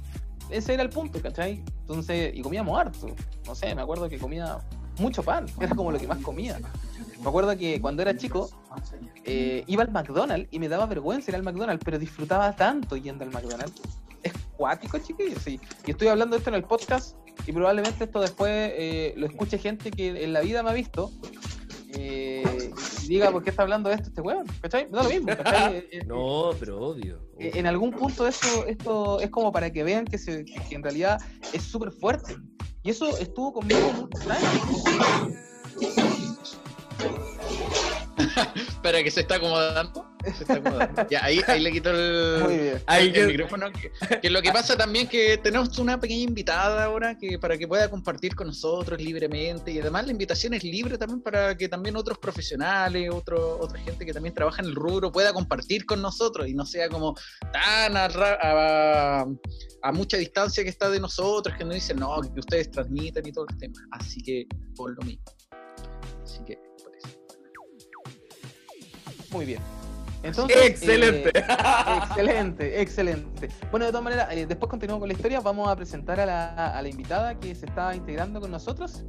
Ese 0.50 0.74
era 0.74 0.84
el 0.84 0.90
punto, 0.90 1.22
¿cachai? 1.22 1.64
Entonces, 1.82 2.32
y 2.36 2.42
comíamos 2.42 2.78
harto. 2.80 3.16
No 3.46 3.56
sé, 3.56 3.74
me 3.76 3.82
acuerdo 3.82 4.10
que 4.10 4.18
comía 4.18 4.60
mucho 4.98 5.24
pan, 5.24 5.46
era 5.60 5.76
como 5.76 5.92
lo 5.92 6.00
que 6.00 6.08
más 6.08 6.20
comía. 6.20 6.60
Me 7.22 7.28
acuerdo 7.28 7.58
que 7.58 7.82
cuando 7.82 8.02
era 8.02 8.16
chico, 8.16 8.50
eh, 9.26 9.64
iba 9.68 9.84
al 9.84 9.92
McDonald's 9.92 10.48
y 10.52 10.60
me 10.60 10.70
daba 10.70 10.86
vergüenza 10.86 11.32
ir 11.32 11.36
al 11.36 11.44
McDonald's, 11.44 11.84
pero 11.84 12.00
disfrutaba 12.00 12.56
tanto 12.56 12.96
yendo 12.96 13.24
al 13.24 13.32
McDonald's. 13.32 13.82
Es 14.24 14.34
cuático, 14.56 14.98
chiquillos, 15.00 15.42
sí. 15.44 15.60
Y 15.86 15.92
estoy 15.92 16.08
hablando 16.08 16.36
de 16.36 16.40
esto 16.40 16.50
en 16.50 16.56
el 16.56 16.64
podcast 16.64 17.16
y 17.46 17.52
probablemente 17.52 18.04
esto 18.04 18.22
después 18.22 18.52
eh, 18.52 19.14
lo 19.18 19.26
escuche 19.26 19.58
gente 19.58 19.92
que 19.92 20.24
en 20.24 20.34
la 20.34 20.42
vida 20.42 20.64
me 20.64 20.70
ha 20.70 20.74
visto 20.74 21.12
eh, 21.94 22.72
diga, 23.08 23.32
¿por 23.32 23.44
qué 23.44 23.50
está 23.50 23.64
hablando 23.64 23.90
de 23.90 23.96
esto 23.96 24.10
este 24.10 24.22
weón? 24.22 24.46
¿Cachai? 24.62 24.88
Da 24.92 25.04
lo 25.04 25.10
mismo, 25.10 25.28
¿cachai? 25.28 25.76
Eh, 25.78 25.90
eh, 25.92 26.04
No, 26.06 26.52
pero 26.60 26.80
obvio. 26.80 27.20
en 27.40 27.66
algún 27.68 27.92
punto 27.92 28.28
esto, 28.28 28.66
esto 28.68 29.20
es 29.20 29.30
como 29.30 29.52
para 29.52 29.72
que 29.72 29.84
vean 29.84 30.06
que, 30.06 30.18
se, 30.18 30.46
que- 30.46 30.60
que 30.70 30.76
en 30.76 30.84
realidad 30.84 31.20
es 31.54 31.64
súper 31.64 31.92
fuerte. 31.92 32.36
Y 32.84 32.92
eso 32.92 33.18
estuvo 33.18 33.54
conmigo 33.54 33.92
muchos 33.94 34.28
años. 34.30 34.84
Espera, 38.56 39.04
que 39.04 39.12
se 39.12 39.22
está 39.22 39.36
acomodando. 39.36 40.06
Se 40.24 40.44
está 40.44 40.56
acomodando. 40.56 41.08
Ya, 41.10 41.24
ahí, 41.24 41.42
ahí 41.48 41.60
le 41.62 41.72
quito 41.72 41.92
el, 41.92 42.44
Muy 42.44 42.58
bien. 42.58 42.84
Ahí 42.88 43.08
el 43.08 43.14
que- 43.14 43.26
micrófono. 43.28 43.68
Que, 43.72 44.20
que 44.22 44.30
lo 44.30 44.42
que 44.42 44.52
pasa 44.52 44.76
también 44.76 45.08
que 45.08 45.38
tenemos 45.38 45.78
una 45.80 46.00
pequeña 46.00 46.24
invitada 46.24 46.84
ahora 46.84 47.18
que 47.18 47.40
para 47.40 47.58
que 47.58 47.68
pueda 47.68 47.90
compartir 47.90 48.36
con 48.36 48.48
nosotros 48.48 49.02
libremente 49.02 49.72
y 49.72 49.80
además 49.80 50.06
la 50.06 50.12
invitación 50.12 50.54
es 50.54 50.64
libre 50.64 50.98
también 50.98 51.22
para 51.22 51.56
que 51.56 51.70
también 51.70 51.96
otros 51.96 52.18
profesionales, 52.18 53.10
otro, 53.14 53.58
otra 53.60 53.80
gente 53.80 54.06
que 54.06 54.14
también 54.14 54.34
trabaja 54.36 54.62
en 54.62 54.68
el 54.70 54.76
rubro 54.76 55.12
pueda 55.12 55.32
compartir 55.34 55.86
con 55.86 56.02
nosotros 56.02 56.48
y 56.48 56.54
no 56.54 56.66
sea 56.66 56.90
como 56.90 57.16
tan 57.54 57.96
a, 57.96 58.08
ra- 58.10 58.40
a- 58.42 59.26
a 59.84 59.92
mucha 59.94 60.18
distancia 60.18 60.64
que 60.64 60.70
está 60.70 60.90
de 60.90 61.00
nosotros 61.00 61.56
que 61.58 61.64
nos 61.64 61.76
dicen 61.76 61.98
no, 61.98 62.20
que 62.22 62.40
ustedes 62.42 62.70
transmiten 62.72 63.26
y 63.26 63.32
todo 63.32 63.46
el 63.50 63.58
tema. 63.58 63.76
Así 63.92 64.22
que 64.22 64.46
por 64.76 64.92
lo 64.96 65.02
mismo. 65.04 65.24
Así 66.24 66.40
que. 66.46 66.69
Muy 69.32 69.46
bien. 69.46 69.62
Entonces, 70.22 70.58
Excelente. 70.66 71.30
eh, 71.30 71.44
excelente, 72.04 72.82
excelente. 72.82 73.50
Bueno, 73.72 73.86
de 73.86 73.92
todas 73.92 74.04
maneras, 74.04 74.28
eh, 74.32 74.46
después 74.46 74.70
continuamos 74.70 75.02
con 75.02 75.08
la 75.08 75.14
historia. 75.14 75.40
Vamos 75.40 75.70
a 75.70 75.76
presentar 75.76 76.20
a 76.20 76.26
la, 76.26 76.78
a 76.78 76.82
la 76.82 76.90
invitada 76.90 77.40
que 77.40 77.56
se 77.56 77.66
está 77.66 77.96
integrando 77.96 78.42
con 78.42 78.52
nosotros. 78.52 79.04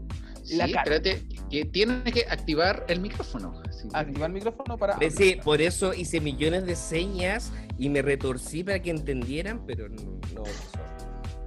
Sí, 0.45 0.61
espérate, 0.61 1.23
que 1.51 1.65
tienes 1.65 2.13
que 2.13 2.25
activar 2.29 2.85
el 2.89 3.01
micrófono. 3.01 3.61
Activar 3.93 4.31
el 4.31 4.35
micrófono 4.35 4.79
para. 4.79 4.99
Sí, 5.11 5.37
por 5.43 5.61
eso 5.61 5.95
hice 5.95 6.21
millones 6.21 6.65
de 6.67 6.77
señas 6.77 7.53
y 7.79 7.89
me 7.89 8.03
retorcí 8.03 8.65
para 8.65 8.81
que 8.81 8.91
entendieran, 8.91 9.65
pero 9.67 9.89
no, 9.89 10.21
no. 10.35 10.45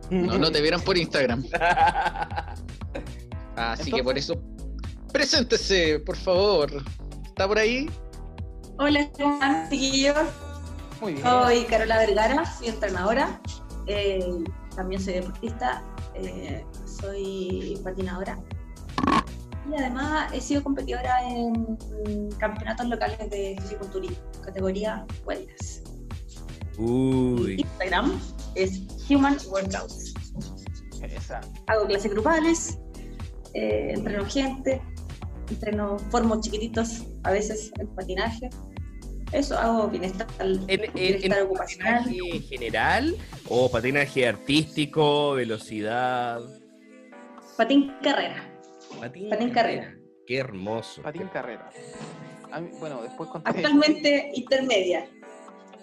No, 0.10 0.38
no 0.38 0.51
te 0.51 0.62
vieron 0.62 0.82
por 0.82 0.98
Instagram. 0.98 1.44
Así 3.56 3.92
que 3.92 4.03
por 4.03 4.18
eso, 4.18 4.42
preséntese, 5.12 6.00
por 6.00 6.18
favor. 6.18 6.72
¿Está 7.25 7.48
por 7.48 7.58
ahí? 7.58 7.89
Hola, 8.77 9.10
¿cómo 9.18 9.34
están, 9.36 9.70
chiquillos? 9.70 10.18
Muy 11.00 11.13
bien. 11.13 11.24
Soy 11.25 11.63
Carola 11.65 11.98
Vergara, 12.00 12.46
soy 12.46 12.70
entrenadora, 12.70 13.39
eh, 13.88 14.44
también 14.75 15.01
soy 15.01 15.13
deportista, 15.13 15.84
eh, 16.15 16.65
soy 16.86 17.80
patinadora 17.84 18.39
y 19.70 19.75
además 19.75 20.32
he 20.34 20.42
sido 20.42 20.63
competidora 20.63 21.22
en 21.30 21.77
campeonatos 22.38 22.88
locales 22.88 23.18
de 23.30 23.56
fisiculturismo, 23.62 24.18
categoría 24.44 25.06
wellness. 25.25 25.84
Uy. 26.77 27.62
Instagram 27.62 28.20
es 28.56 28.82
Human 29.10 29.38
Workouts. 29.50 30.13
Hago 31.68 31.86
clases 31.86 32.12
grupales, 32.12 32.80
eh, 33.53 33.94
entreno 33.96 34.25
gente, 34.25 34.82
entreno 35.50 35.98
formo 36.10 36.40
chiquititos 36.42 37.04
a 37.24 37.32
veces 37.32 37.72
en 37.80 37.88
patinaje. 37.96 38.50
Eso 39.32 39.58
hago 39.58 39.88
bienestar, 39.88 40.28
¿En, 40.40 40.60
en- 40.84 40.94
bienestar 40.94 41.40
en 41.40 41.46
ocupacional. 41.46 42.04
patinaje 42.04 42.40
general 42.42 43.16
o 43.50 43.72
patinaje 43.72 44.28
artístico, 44.28 45.34
velocidad? 45.34 46.40
Patín 47.58 47.94
carrera. 48.04 48.50
Patín, 49.00 49.30
Patín 49.30 49.50
carrera. 49.50 49.96
Qué 50.28 50.38
hermoso. 50.38 51.02
Patín 51.02 51.28
carrera. 51.34 51.70
A 52.52 52.60
mí- 52.62 52.70
bueno, 52.80 53.02
después 53.02 53.30
conté. 53.30 53.50
Actualmente 53.50 54.32
intermedia. 54.36 55.08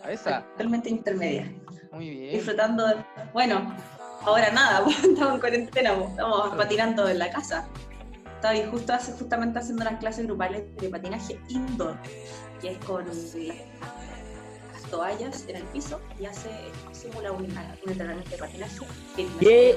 A 0.04 0.12
esa. 0.12 0.38
Actualmente 0.38 0.88
intermedia. 0.88 1.52
Muy 1.92 2.08
bien. 2.10 2.34
Disfrutando 2.34 2.86
de. 2.86 2.94
Bueno, 3.32 3.74
ahora 4.22 4.50
nada, 4.52 4.86
estamos 5.02 5.34
en 5.34 5.40
cuarentena, 5.40 5.92
estamos 6.08 6.56
patinando 6.56 7.08
en 7.08 7.18
la 7.18 7.30
casa. 7.30 7.68
Estaba 8.40 8.54
ahí 8.54 8.66
justo 8.70 8.94
hace, 8.94 9.12
justamente 9.12 9.58
haciendo 9.58 9.82
unas 9.82 10.00
clases 10.00 10.24
grupales 10.26 10.62
de 10.78 10.88
patinaje 10.88 11.38
indoor, 11.50 11.94
que 12.62 12.70
es 12.70 12.78
con 12.78 13.04
la- 13.06 13.54
las 14.72 14.82
toallas 14.90 15.44
en 15.46 15.56
el 15.56 15.62
piso 15.64 16.00
y 16.18 16.24
hace 16.24 16.48
simula 16.92 17.32
un, 17.32 17.44
un 17.44 17.90
entrenamiento 17.92 18.30
de 18.30 18.36
patinaje. 18.38 18.78
que 19.14 19.26
¿Qué? 19.40 19.76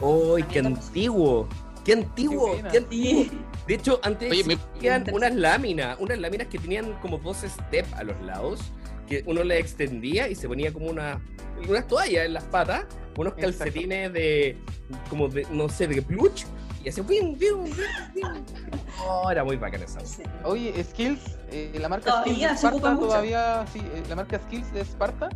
¡Uy, 0.00 0.44
qué 0.44 0.60
antiguo! 0.60 1.48
¡Qué 1.84 1.94
antiguo! 1.94 2.54
Qué. 2.54 2.62
¡Qué 2.70 2.78
antiguo! 2.78 3.24
De 3.66 3.74
hecho, 3.74 3.98
antes 4.04 4.30
Oye, 4.30 4.44
me- 4.44 4.54
existían 4.54 5.04
unas 5.12 5.34
láminas, 5.34 5.96
unas 5.98 6.18
láminas 6.20 6.46
que 6.46 6.58
tenían 6.60 6.92
como 7.00 7.18
dos 7.18 7.38
step 7.38 7.84
a 7.96 8.04
los 8.04 8.20
lados, 8.20 8.60
que 9.08 9.24
uno 9.26 9.42
le 9.42 9.58
extendía 9.58 10.28
y 10.28 10.36
se 10.36 10.46
ponía 10.46 10.72
como 10.72 10.86
una, 10.86 11.20
unas 11.68 11.84
toallas 11.88 12.26
en 12.26 12.34
las 12.34 12.44
patas, 12.44 12.84
unos 13.16 13.32
Exacto. 13.32 13.58
calcetines 13.64 14.12
de, 14.12 14.56
como 15.10 15.26
de, 15.26 15.44
no 15.50 15.68
sé, 15.68 15.88
de 15.88 16.00
plush, 16.00 16.44
y 16.88 16.90
así, 16.90 17.02
¡pim, 17.02 17.36
pim, 17.38 17.64
pim! 18.14 18.26
Oh, 19.06 19.30
era 19.30 19.44
muy 19.44 19.56
bacana 19.56 19.84
esa. 19.84 20.00
Sí. 20.00 20.22
Oye, 20.44 20.82
Skills, 20.82 21.38
eh, 21.50 21.76
la 21.80 21.88
marca 21.88 22.10
Todavía 22.10 22.56
Skills 22.56 22.82
de 22.82 22.90
mucho. 22.90 23.06
todavía, 23.06 23.64
sí, 23.72 23.78
eh, 23.80 24.02
la 24.08 24.16
marca 24.16 24.38
Skills 24.46 24.72
de 24.72 24.80
Esparta 24.80 25.28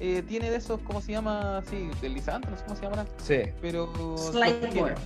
eh, 0.00 0.22
tiene 0.26 0.50
de 0.50 0.56
esos, 0.56 0.80
¿cómo 0.82 1.00
se 1.00 1.12
llama? 1.12 1.62
Sí, 1.70 1.88
deslizante, 2.00 2.50
no 2.50 2.56
sé 2.56 2.64
cómo 2.64 2.76
se 2.76 2.82
llaman, 2.82 3.06
Sí. 3.22 3.40
pero... 3.60 3.92
Slideboard. 4.16 4.98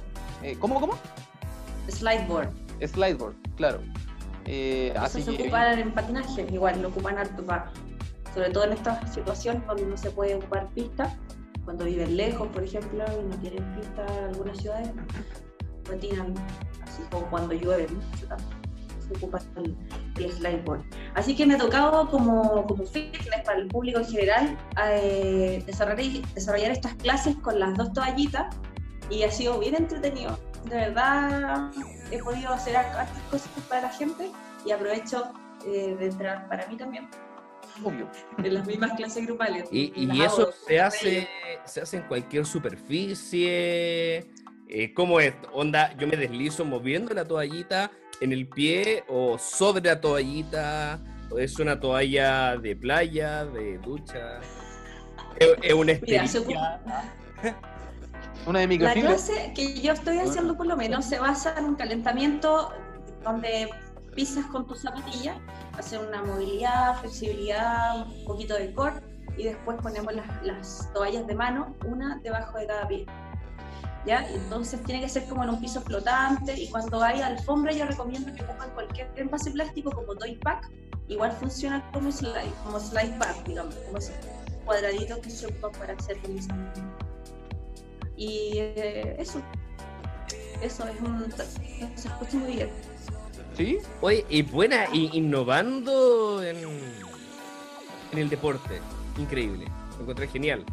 Eh, 0.43 0.57
¿Cómo, 0.59 0.81
cómo? 0.81 0.95
Slideboard. 1.89 2.51
Slideboard, 2.87 3.35
claro. 3.57 3.81
Eh, 4.47 4.93
Eso 4.95 5.03
así 5.05 5.23
se 5.23 5.37
que... 5.37 5.43
ocupa 5.43 5.73
en 5.75 5.93
patinaje, 5.93 6.47
igual 6.51 6.81
lo 6.83 6.89
ocupan 6.89 7.19
harto 7.19 7.45
para, 7.45 7.71
sobre 8.35 8.51
todo 8.51 8.65
en 8.65 8.73
estas 8.73 9.13
situaciones 9.13 9.67
donde 9.67 9.85
no 9.87 9.97
se 9.97 10.11
puede 10.11 10.37
ocupar 10.37 10.69
pista, 10.71 11.15
cuando 11.65 11.85
viven 11.85 12.17
lejos, 12.17 12.49
por 12.49 12.65
ejemplo, 12.65 13.05
y 13.21 13.27
no 13.29 13.37
tienen 13.37 13.75
pista 13.77 14.07
en 14.19 14.25
algunas 14.31 14.57
ciudades, 14.59 14.89
patinan 15.81 16.35
así 16.83 17.03
como 17.11 17.29
cuando 17.31 17.55
llueve, 17.55 17.87
¿no? 17.91 18.01
Se, 18.17 18.27
se 19.07 19.15
ocupa 19.17 19.41
el, 19.57 19.77
el 20.17 20.33
slideboard. 20.33 20.83
Así 21.15 21.35
que 21.35 21.47
me 21.47 21.55
ha 21.55 21.59
tocado 21.59 22.09
como, 22.09 22.67
como 22.67 22.85
fitness 22.85 23.43
para 23.45 23.59
el 23.59 23.69
público 23.69 24.01
en 24.01 24.07
general 24.07 24.59
eh, 24.85 25.63
desarrollar, 25.67 26.27
desarrollar 26.35 26.71
estas 26.71 26.95
clases 26.95 27.37
con 27.37 27.59
las 27.59 27.77
dos 27.77 27.93
toallitas 27.93 28.55
y 29.11 29.23
ha 29.25 29.31
sido 29.31 29.59
bien 29.59 29.75
entretenido. 29.75 30.39
De 30.65 30.77
verdad 30.77 31.71
he 32.11 32.19
podido 32.19 32.53
hacer 32.53 32.77
hartas 32.77 33.09
cosas 33.31 33.51
para 33.69 33.83
la 33.83 33.89
gente 33.89 34.31
y 34.65 34.73
aprovecho 34.73 35.33
eh, 35.67 35.97
de 35.99 36.07
entrar 36.07 36.49
para 36.49 36.67
mí 36.67 36.77
también 36.77 37.09
Obvio. 37.83 38.09
en 38.39 38.55
las 38.55 38.67
mismas 38.67 38.93
clases 38.93 39.27
grupales. 39.27 39.69
Y, 39.71 39.93
y 39.95 40.07
Las 40.07 40.33
eso 40.33 40.53
se 40.67 40.81
hace, 40.81 41.29
se 41.65 41.81
hace 41.81 41.97
en 41.99 42.03
cualquier 42.05 42.47
superficie. 42.47 44.31
Eh, 44.73 44.95
¿Cómo 44.95 45.19
es? 45.19 45.35
Onda, 45.53 45.93
yo 45.97 46.07
me 46.07 46.17
deslizo 46.17 46.65
moviendo 46.65 47.13
la 47.13 47.25
toallita 47.25 47.91
en 48.21 48.33
el 48.33 48.47
pie 48.47 49.03
o 49.09 49.37
sobre 49.37 49.83
la 49.83 50.01
toallita. 50.01 51.01
O 51.29 51.39
es 51.39 51.59
una 51.59 51.81
toalla 51.81 52.57
de 52.57 52.77
playa, 52.77 53.45
de 53.47 53.79
ducha. 53.79 54.39
Es, 55.41 55.49
es 55.63 55.75
una 55.75 55.95
Mira, 56.01 56.23
esterilla. 56.25 56.81
Una 58.47 58.61
de 58.61 58.65
La 58.65 58.69
microfibra. 58.69 59.09
clase 59.11 59.53
que 59.55 59.81
yo 59.83 59.93
estoy 59.93 60.19
haciendo 60.19 60.57
por 60.57 60.67
lo 60.67 60.75
menos 60.75 61.05
se 61.05 61.19
basa 61.19 61.55
en 61.59 61.67
un 61.67 61.75
calentamiento 61.75 62.73
donde 63.23 63.69
pisas 64.15 64.47
con 64.47 64.67
tus 64.67 64.81
zapatillas, 64.81 65.37
hacer 65.77 66.01
una 66.01 66.23
movilidad, 66.23 66.99
flexibilidad, 67.01 68.07
un 68.07 68.25
poquito 68.25 68.55
de 68.55 68.73
core 68.73 68.95
y 69.37 69.45
después 69.45 69.77
ponemos 69.83 70.15
las, 70.15 70.43
las 70.43 70.91
toallas 70.95 71.27
de 71.27 71.35
mano, 71.35 71.77
una 71.87 72.19
debajo 72.23 72.57
de 72.57 72.67
cada 72.67 72.89
pie. 72.89 73.07
¿Ya? 74.07 74.27
Entonces 74.31 74.83
tiene 74.85 75.03
que 75.03 75.09
ser 75.09 75.27
como 75.27 75.45
en 75.45 75.51
un 75.51 75.61
piso 75.61 75.83
flotante 75.83 76.59
y 76.59 76.71
cuando 76.71 77.03
hay 77.03 77.21
alfombra 77.21 77.73
yo 77.73 77.85
recomiendo 77.85 78.33
que 78.33 78.43
ocupen 78.43 78.71
cualquier 78.75 79.11
envase 79.17 79.51
plástico 79.51 79.91
como 79.91 80.15
toy 80.15 80.37
pack 80.37 80.71
igual 81.11 81.33
funciona 81.33 81.85
como 81.93 82.11
slide, 82.11 82.53
como 82.65 82.79
slide 82.81 83.19
bar, 83.19 83.35
digamos, 83.45 83.75
como 83.75 83.99
ese 83.99 84.13
cuadradito 84.65 85.21
que 85.21 85.29
se 85.29 85.47
ocupa 85.47 85.71
para 85.73 85.95
hacer 85.95 86.21
deslizamiento. 86.23 86.81
Y 88.17 88.53
eh, 88.55 89.17
eso, 89.19 89.43
eso 90.63 90.87
es 90.87 91.01
un, 91.01 91.33
se 91.33 92.09
escucha 92.09 92.37
muy 92.37 92.53
bien. 92.53 92.71
¿Sí? 93.57 93.79
Oye, 94.01 94.25
y 94.29 94.43
buena, 94.43 94.87
y 94.93 95.11
innovando 95.19 96.43
en, 96.43 96.59
en 98.13 98.19
el 98.19 98.29
deporte. 98.29 98.81
Increíble. 99.19 99.67
Lo 99.97 100.03
encontré 100.03 100.29
genial. 100.29 100.65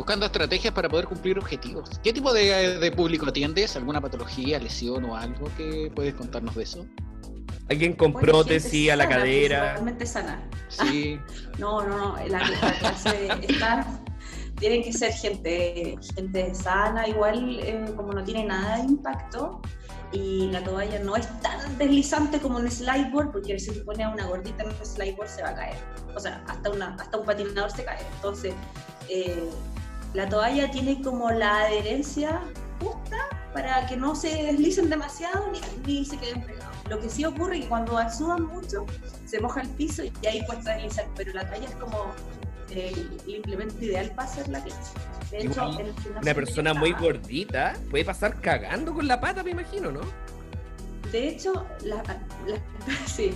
Buscando 0.00 0.24
estrategias 0.24 0.72
para 0.72 0.88
poder 0.88 1.04
cumplir 1.04 1.38
objetivos. 1.38 1.90
¿Qué 2.02 2.14
tipo 2.14 2.32
de, 2.32 2.78
de 2.78 2.90
público 2.90 3.26
atiendes? 3.26 3.76
¿Alguna 3.76 4.00
patología, 4.00 4.58
lesión 4.58 5.04
o 5.04 5.14
algo 5.14 5.50
que 5.58 5.92
puedes 5.94 6.14
contarnos 6.14 6.54
de 6.54 6.62
eso? 6.62 6.86
Alguien 7.68 7.92
con 7.92 8.14
prótesis 8.14 8.90
a 8.90 8.96
la 8.96 9.04
sana, 9.04 9.16
cadera. 9.16 9.58
Principalmente 9.58 10.06
sana. 10.06 10.48
Sí. 10.68 11.20
No, 11.58 11.86
no, 11.86 11.98
no, 11.98 12.16
la, 12.28 12.38
la 12.38 12.72
clase 12.78 13.28
está, 13.46 13.86
tienen 14.58 14.82
que 14.84 14.94
ser 14.94 15.12
gente, 15.12 15.98
gente 16.14 16.54
sana, 16.54 17.06
igual 17.06 17.60
eh, 17.60 17.84
como 17.94 18.14
no 18.14 18.24
tiene 18.24 18.46
nada 18.46 18.78
de 18.78 18.84
impacto 18.84 19.60
y 20.12 20.48
la 20.50 20.64
toalla 20.64 20.98
no 21.00 21.14
es 21.14 21.28
tan 21.42 21.76
deslizante 21.76 22.40
como 22.40 22.56
un 22.56 22.70
slideboard, 22.70 23.32
porque 23.32 23.58
si 23.58 23.74
se 23.74 23.80
pone 23.82 24.02
a 24.02 24.08
una 24.08 24.24
gordita 24.24 24.62
en 24.62 24.70
un 24.70 24.76
slideboard 24.82 25.28
se 25.28 25.42
va 25.42 25.50
a 25.50 25.54
caer. 25.56 25.76
O 26.16 26.20
sea, 26.20 26.42
hasta, 26.48 26.70
una, 26.70 26.96
hasta 26.98 27.18
un 27.18 27.26
patinador 27.26 27.70
se 27.70 27.84
cae. 27.84 27.98
Entonces, 28.16 28.54
eh, 29.10 29.50
la 30.14 30.28
toalla 30.28 30.70
tiene 30.70 31.00
como 31.02 31.30
la 31.30 31.60
adherencia 31.66 32.40
justa 32.80 33.16
para 33.52 33.86
que 33.86 33.96
no 33.96 34.14
se 34.14 34.28
deslicen 34.44 34.88
demasiado 34.90 35.50
ni, 35.52 35.60
ni 35.86 36.04
se 36.04 36.16
queden 36.18 36.42
pegados. 36.44 36.76
Lo 36.88 36.98
que 37.00 37.08
sí 37.08 37.24
ocurre 37.24 37.56
es 37.58 37.62
que 37.64 37.68
cuando 37.68 37.96
sudan 38.10 38.44
mucho, 38.46 38.86
se 39.26 39.40
moja 39.40 39.60
el 39.62 39.68
piso 39.70 40.02
y 40.04 40.12
ahí 40.26 40.44
cuesta 40.46 40.74
deslizar, 40.74 41.06
pero 41.16 41.32
la 41.32 41.46
toalla 41.48 41.66
es 41.66 41.74
como 41.76 42.12
eh, 42.70 42.92
el 43.26 43.34
implemento 43.36 43.76
ideal 43.84 44.10
para 44.14 44.28
hacer 44.28 44.48
la 44.48 44.62
clase. 44.62 44.92
De 45.30 45.38
hecho, 45.38 45.50
Igual, 45.68 45.80
el 45.80 45.94
Una 46.22 46.34
persona 46.34 46.74
muy 46.74 46.92
gordita 46.92 47.74
puede 47.90 48.04
pasar 48.04 48.40
cagando 48.40 48.92
con 48.94 49.06
la 49.06 49.20
pata, 49.20 49.42
me 49.44 49.50
imagino, 49.52 49.92
¿no? 49.92 50.00
De 51.12 51.28
hecho, 51.28 51.66
la- 51.82 52.02
la- 52.46 52.96
sí. 53.06 53.32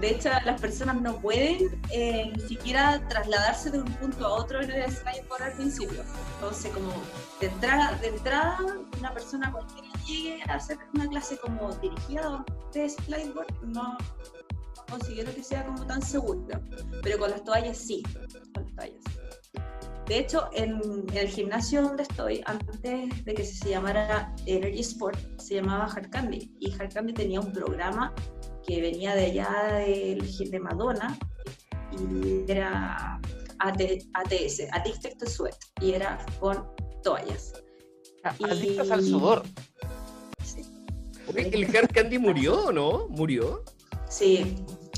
De 0.00 0.10
hecho, 0.10 0.28
las 0.44 0.60
personas 0.60 1.00
no 1.00 1.20
pueden 1.20 1.80
eh, 1.90 2.32
ni 2.34 2.48
siquiera 2.48 3.00
trasladarse 3.08 3.70
de 3.70 3.78
un 3.78 3.92
punto 3.94 4.26
a 4.26 4.34
otro 4.34 4.60
en 4.60 4.70
el 4.70 4.90
slideboard 4.90 5.42
al 5.42 5.52
principio. 5.52 6.02
Entonces, 6.34 6.72
como 6.72 6.92
de 7.40 7.46
entrada, 7.46 7.96
de 7.98 8.08
entrada 8.08 8.58
una 8.98 9.14
persona 9.14 9.52
cualquiera 9.52 9.88
llegue 10.06 10.42
a 10.48 10.54
hacer 10.54 10.78
una 10.94 11.08
clase 11.08 11.38
como 11.38 11.72
dirigida 11.76 12.44
de 12.72 12.88
slideboard, 12.88 13.62
no 13.62 13.96
considero 14.90 15.34
que 15.34 15.42
sea 15.42 15.64
como 15.64 15.86
tan 15.86 16.02
segura. 16.02 16.60
Pero 17.02 17.18
con 17.18 17.30
las 17.30 17.44
toallas 17.44 17.78
sí, 17.78 18.02
con 18.02 18.64
las 18.64 18.74
toallas. 18.74 19.04
De 20.06 20.18
hecho, 20.18 20.50
en, 20.52 20.80
en 21.08 21.16
el 21.16 21.28
gimnasio 21.28 21.80
donde 21.80 22.02
estoy, 22.02 22.42
antes 22.44 22.82
de 22.82 23.34
que 23.34 23.44
se 23.44 23.70
llamara 23.70 24.34
Energy 24.44 24.80
Sport, 24.80 25.40
se 25.40 25.54
llamaba 25.54 25.86
Hard 25.86 26.10
Candy. 26.10 26.54
Y 26.60 26.72
Hard 26.72 26.92
Candy 26.92 27.14
tenía 27.14 27.40
un 27.40 27.52
programa 27.52 28.12
que 28.66 28.80
venía 28.80 29.14
de 29.14 29.26
allá 29.26 29.74
de, 29.78 30.18
de 30.50 30.60
Madonna 30.60 31.18
y 31.92 32.50
era 32.50 33.20
AT, 33.58 33.80
ATS, 34.14 34.62
Addicted 34.72 35.16
to 35.18 35.26
Sweat, 35.26 35.54
y 35.80 35.92
era 35.92 36.24
con 36.40 36.66
toallas. 37.02 37.52
A- 38.24 38.34
Y- 38.38 38.44
Adictas 38.44 38.90
al 38.90 39.02
sudor. 39.04 39.42
Sí. 40.44 40.62
Oye, 41.28 41.48
¿El 41.52 41.64
Hard 41.76 41.92
Candy 41.92 42.18
murió 42.18 42.72
no? 42.72 43.06
¿Murió? 43.08 43.62
Sí, 44.08 44.56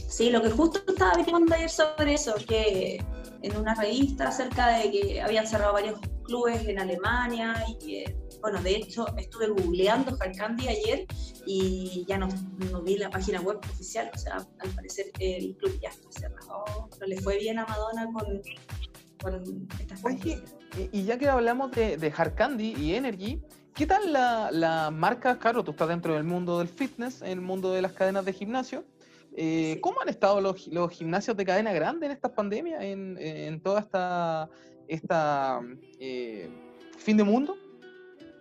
sí, 0.08 0.30
lo 0.30 0.42
que 0.42 0.50
justo 0.50 0.80
estaba 0.88 1.12
averiguando 1.12 1.54
ayer 1.54 1.70
sobre 1.70 2.14
eso, 2.14 2.35
que 2.49 3.04
en 3.42 3.56
una 3.56 3.75
revista 3.75 4.28
acerca 4.28 4.78
de 4.78 4.90
que 4.90 5.20
habían 5.20 5.46
cerrado 5.46 5.73
varios 5.75 6.00
clubes 6.25 6.66
en 6.66 6.78
Alemania 6.80 7.64
y 7.68 7.78
que, 7.85 8.16
bueno, 8.46 8.62
de 8.62 8.76
hecho 8.76 9.06
estuve 9.16 9.48
googleando 9.48 10.16
Candy 10.38 10.68
ayer 10.68 11.04
y 11.47 12.04
ya 12.06 12.16
no, 12.16 12.28
no 12.71 12.80
vi 12.80 12.97
la 12.97 13.10
página 13.10 13.40
web 13.40 13.58
oficial, 13.58 14.08
o 14.14 14.16
sea, 14.16 14.36
al 14.60 14.71
parecer 14.71 15.06
el 15.18 15.56
club 15.56 15.76
ya 15.82 15.88
está 15.88 16.08
cerrado, 16.12 16.64
no 17.00 17.06
le 17.08 17.21
fue 17.21 17.38
bien 17.40 17.58
a 17.58 17.66
Madonna 17.66 18.08
con, 18.12 18.40
con 19.21 19.68
estas 19.80 20.04
Oye, 20.04 20.16
franquicias. 20.36 20.54
y 20.92 21.02
ya 21.02 21.18
que 21.18 21.28
hablamos 21.28 21.73
de, 21.73 21.97
de 21.97 22.12
Hard 22.16 22.36
Candy 22.36 22.75
y 22.78 22.94
Energy, 22.94 23.42
¿qué 23.75 23.84
tal 23.84 24.12
la, 24.12 24.52
la 24.52 24.92
marca, 24.92 25.40
Carlos? 25.40 25.64
Tú 25.64 25.73
estás 25.73 25.88
dentro 25.88 26.14
del 26.14 26.23
mundo 26.23 26.60
del 26.60 26.68
fitness, 26.68 27.23
en 27.23 27.30
el 27.30 27.40
mundo 27.40 27.73
de 27.73 27.82
las 27.82 27.94
cadenas 27.94 28.25
de 28.25 28.32
gimnasio. 28.32 28.84
Eh, 29.36 29.73
Sí. 29.75 29.80
¿Cómo 29.80 30.00
han 30.00 30.08
estado 30.08 30.40
los, 30.40 30.54
gi- 30.56 30.71
los 30.71 30.92
gimnasios 30.92 31.36
de 31.36 31.44
cadena 31.44 31.73
grande 31.73 32.06
en 32.06 32.12
estas 32.12 32.30
pandemias, 32.30 32.80
en, 32.80 33.18
en 33.18 33.60
toda 33.60 33.80
esta, 33.80 34.49
esta 34.86 35.60
eh, 35.99 36.49
fin 36.97 37.16
de 37.16 37.25
mundo? 37.25 37.56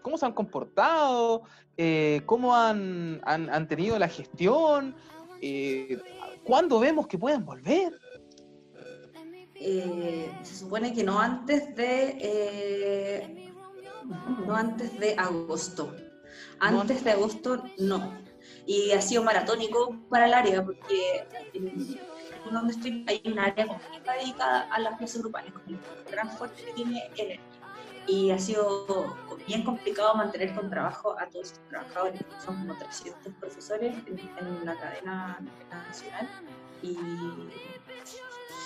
¿Cómo 0.05 0.19
se 0.19 0.25
han 0.27 0.33
comportado? 0.33 1.41
Eh, 1.75 2.21
¿Cómo 2.27 2.55
han, 2.55 3.19
han, 3.25 3.49
han 3.49 3.67
tenido 3.67 3.97
la 3.97 4.07
gestión? 4.07 4.95
Eh, 5.41 5.99
¿Cuándo 6.43 6.79
vemos 6.79 7.07
que 7.07 7.17
pueden 7.17 7.43
volver? 7.43 7.99
Eh, 9.55 10.31
se 10.43 10.57
supone 10.57 10.93
que 10.93 11.03
no 11.03 11.19
antes 11.19 11.75
de 11.75 13.51
no 14.45 14.55
antes 14.55 14.99
de 14.99 15.15
agosto. 15.17 15.91
Antes 16.59 17.03
de 17.03 17.09
agosto 17.09 17.63
no. 17.79 18.13
Y 18.67 18.91
ha 18.91 19.01
sido 19.01 19.23
maratónico 19.23 20.05
para 20.07 20.27
el 20.27 20.35
área 20.35 20.63
porque 20.63 21.25
donde 22.51 22.73
estoy 22.73 23.03
hay 23.07 23.23
un 23.25 23.39
área 23.39 23.65
completa 23.65 24.13
dedicada 24.13 24.61
a 24.69 24.79
las 24.81 24.99
clases 24.99 25.19
grupales, 25.19 25.51
con 25.51 25.63
el 25.67 25.79
gran 26.11 26.29
fuerte 26.37 26.63
que 26.63 26.73
tiene 26.73 27.09
Energy. 27.17 27.54
Y 28.07 28.31
ha 28.31 28.39
sido 28.39 29.15
bien 29.47 29.63
complicado 29.63 30.15
mantener 30.15 30.53
con 30.53 30.69
trabajo 30.69 31.17
a 31.19 31.27
todos 31.27 31.47
estos 31.47 31.67
trabajadores, 31.69 32.21
son 32.43 32.57
como 32.59 32.77
300 32.77 33.33
profesores 33.39 33.95
en, 34.05 34.19
en 34.19 34.65
la 34.65 34.75
cadena 34.75 35.39
nacional. 35.69 36.29
Y 36.81 36.97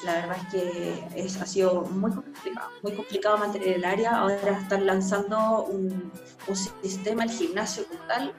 la 0.03 0.13
verdad 0.15 0.37
es 0.37 0.47
que 0.51 1.07
es, 1.15 1.41
ha 1.41 1.45
sido 1.45 1.81
muy 1.83 2.11
complicado, 2.11 2.69
muy 2.81 2.93
complicado 2.93 3.37
mantener 3.37 3.69
el 3.69 3.85
área. 3.85 4.17
Ahora 4.17 4.59
están 4.59 4.85
lanzando 4.85 5.63
un, 5.65 6.11
un 6.47 6.55
sistema, 6.55 7.23
el 7.23 7.31
gimnasio 7.31 7.85
como 7.87 7.99
tal, 8.07 8.33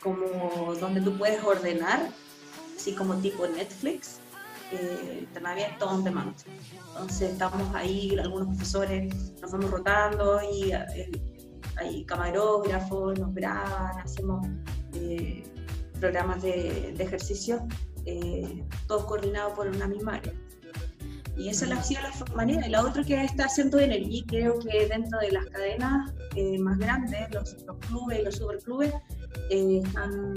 como 0.00 0.74
donde 0.74 1.00
tú 1.00 1.16
puedes 1.16 1.42
ordenar, 1.42 2.08
así 2.76 2.94
como 2.94 3.14
tipo 3.16 3.46
Netflix, 3.46 4.20
eh, 4.72 5.18
entrenamiento 5.20 5.88
on 5.88 6.04
demand. 6.04 6.34
Entonces 6.88 7.32
estamos 7.32 7.74
ahí, 7.74 8.16
algunos 8.18 8.48
profesores 8.48 9.32
nos 9.40 9.52
vamos 9.52 9.70
rotando 9.70 10.40
y 10.42 10.72
eh, 10.72 11.10
hay 11.76 12.04
camarógrafos, 12.04 13.18
nos 13.18 13.34
graban, 13.34 13.98
hacemos 14.00 14.46
eh, 14.94 15.44
programas 16.00 16.42
de, 16.42 16.94
de 16.96 17.04
ejercicio, 17.04 17.66
eh, 18.06 18.64
todos 18.86 19.04
coordinados 19.04 19.52
por 19.54 19.68
una 19.68 19.86
misma 19.86 20.14
área. 20.16 20.32
Y 21.36 21.50
esa 21.50 21.66
ha 21.66 21.82
sido 21.82 22.00
la 22.00 22.34
manera. 22.34 22.66
Y 22.66 22.70
la 22.70 22.82
otra 22.82 23.04
que 23.04 23.22
está 23.22 23.44
haciendo 23.44 23.78
Energy, 23.78 24.24
creo 24.26 24.58
que 24.58 24.86
dentro 24.86 25.18
de 25.18 25.32
las 25.32 25.44
cadenas 25.46 26.14
eh, 26.34 26.58
más 26.58 26.78
grandes, 26.78 27.30
los, 27.30 27.62
los 27.64 27.76
clubes 27.78 28.20
y 28.20 28.22
los 28.22 28.36
superclubes, 28.36 28.94
eh, 29.50 29.80
están 29.84 30.34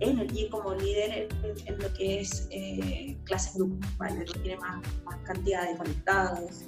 Energy 0.00 0.48
como 0.50 0.74
líder 0.74 1.28
en, 1.42 1.66
en 1.74 1.78
lo 1.78 1.92
que 1.94 2.20
es 2.20 2.46
eh, 2.50 3.16
clases 3.24 3.54
grupales, 3.56 4.30
que 4.32 4.38
tiene 4.40 4.56
más, 4.58 4.82
más 5.04 5.16
cantidad 5.24 5.68
de 5.70 5.76
conectados 5.76 6.62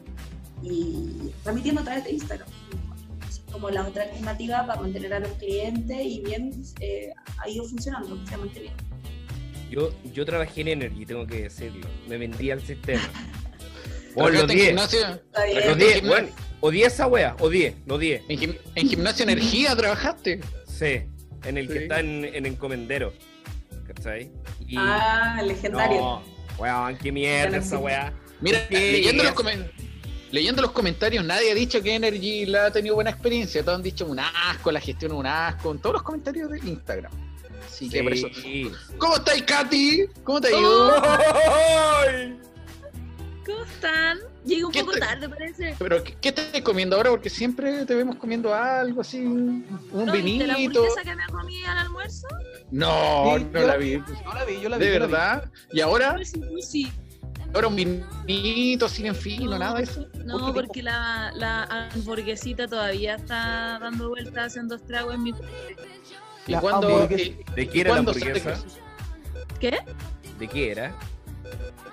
y 0.62 1.30
transmitiendo 1.42 1.80
a 1.80 1.84
través 1.84 2.04
de 2.04 2.12
Instagram. 2.12 2.48
Como 3.52 3.70
la 3.70 3.86
otra 3.86 4.04
alternativa 4.04 4.66
para 4.66 4.80
mantener 4.80 5.12
a 5.14 5.20
los 5.20 5.32
clientes 5.32 5.98
y 6.00 6.20
bien 6.20 6.52
eh, 6.80 7.10
ha 7.38 7.48
ido 7.48 7.64
funcionando, 7.64 8.18
se 8.26 8.34
ha 8.34 8.38
mantenido. 8.38 8.72
Yo, 9.70 9.90
yo 10.12 10.24
trabajé 10.26 10.62
en 10.62 10.68
Energy, 10.68 11.06
tengo 11.06 11.26
que 11.26 11.42
decirlo. 11.42 11.86
Me 12.08 12.16
vendí 12.18 12.50
al 12.50 12.60
sistema. 12.60 13.02
Bueno, 14.12 14.40
lo 14.40 14.46
¿Trabajaste 14.46 14.52
en 14.52 14.58
10. 14.58 14.66
gimnasio? 14.66 15.00
Está 15.14 15.44
bien. 15.44 15.56
Lo 15.66 15.72
en 15.72 15.78
10, 15.78 15.94
gimnasio? 15.94 16.08
bueno, 16.10 16.28
odié 16.62 16.86
esa 16.86 17.06
wea, 17.06 17.36
odié, 17.38 17.76
lo 17.86 17.94
odié. 17.94 18.24
¿En, 18.28 18.40
gim- 18.40 18.58
en 18.74 18.88
gimnasio 18.88 19.22
energía 19.22 19.76
trabajaste? 19.76 20.40
Sí, 20.66 21.02
en 21.44 21.58
el 21.58 21.66
Sí. 21.68 21.72
que 21.72 21.78
está 21.84 22.00
en, 22.00 22.24
en 22.24 22.46
encomendero. 22.46 23.12
¿Cachai? 23.86 24.30
Y- 24.66 24.76
Ah, 24.76 25.40
legendario. 25.44 25.98
No, 26.00 26.22
weón, 26.58 26.96
qué 26.98 27.10
mierda 27.12 27.56
esa 27.58 27.78
weá. 27.78 28.12
Mira, 28.40 28.58
Sí, 28.68 28.74
leyendo, 28.74 29.22
los 29.24 29.34
leyendo 30.30 30.62
los 30.62 30.70
comentarios, 30.70 31.24
nadie 31.24 31.50
ha 31.50 31.54
dicho 31.54 31.82
que 31.82 31.94
Energy 31.94 32.46
la 32.46 32.66
ha 32.66 32.72
tenido 32.72 32.94
buena 32.94 33.10
experiencia. 33.10 33.62
Todos 33.62 33.76
han 33.78 33.82
dicho 33.82 34.06
un 34.06 34.18
asco, 34.18 34.70
la 34.72 34.80
gestión 34.80 35.12
es 35.12 35.18
un 35.18 35.26
asco, 35.26 35.72
en 35.72 35.78
todos 35.80 35.94
los 35.94 36.02
comentarios 36.02 36.50
de 36.50 36.58
Instagram. 36.60 37.12
Así 37.66 37.88
que 37.90 38.02
por 38.02 38.12
eso. 38.12 38.28
Sí. 38.42 38.70
¿Cómo 38.98 39.16
estáis, 39.16 39.42
Katy? 39.42 40.04
¿Cómo 40.24 40.40
te 40.40 40.48
ha 40.48 40.50
ido? 40.58 41.02
¿Cómo 43.50 43.64
están? 43.64 44.18
Llegué 44.44 44.64
un 44.64 44.72
¿Qué 44.72 44.80
poco 44.80 44.92
te- 44.92 45.00
tarde, 45.00 45.28
parece. 45.28 45.74
Pero, 45.78 46.02
¿qué, 46.04 46.16
qué 46.20 46.28
estás 46.30 46.46
comiendo 46.62 46.96
ahora? 46.96 47.10
Porque 47.10 47.28
siempre 47.30 47.84
te 47.86 47.94
vemos 47.94 48.16
comiendo 48.16 48.54
algo 48.54 49.00
así, 49.02 49.18
un 49.20 49.66
¿No 49.92 50.12
viste 50.12 50.46
la 50.46 50.54
vinito. 50.56 50.80
hamburguesa 50.84 51.02
que 51.02 51.16
me 51.16 51.26
comí 51.26 51.64
al 51.64 51.78
almuerzo? 51.78 52.26
No, 52.70 53.36
Sí, 53.38 53.44
no 53.52 53.60
yo- 53.60 53.66
la 53.66 53.76
vi. 53.76 53.92
Yo 53.92 54.34
la 54.34 54.44
vi, 54.44 54.60
yo 54.60 54.68
la 54.68 54.78
vi. 54.78 54.84
¿De 54.84 54.90
vi. 54.92 54.98
verdad? 54.98 55.50
¿Y 55.72 55.80
ahora? 55.80 56.14
Pues 56.14 56.30
sí, 56.30 56.40
pues. 56.40 56.74
¿Ahora 57.52 57.66
un 57.66 57.74
vinito 58.26 58.86
así 58.86 59.04
en 59.06 59.14
fino, 59.14 59.58
nada 59.58 59.78
de 59.78 59.82
eso? 59.82 60.06
No, 60.24 60.54
Porque 60.54 60.82
la, 60.84 61.32
la 61.34 61.64
hamburguesita 61.92 62.68
todavía 62.68 63.16
está 63.16 63.78
dando 63.80 64.10
vueltas 64.10 64.46
haciendo 64.52 64.76
estragos 64.76 65.16
en 65.16 65.22
mi... 65.24 65.34
¿Y 66.46 66.54
cuándo, 66.54 67.08
y- 67.10 67.36
¿De 67.56 67.68
qué 67.68 67.80
era 67.80 67.94
la 67.94 67.98
hamburguesa? 67.98 68.54
¿Qué? 69.58 69.78
¿De 70.38 70.46
qué 70.48 70.70
era? 70.70 70.94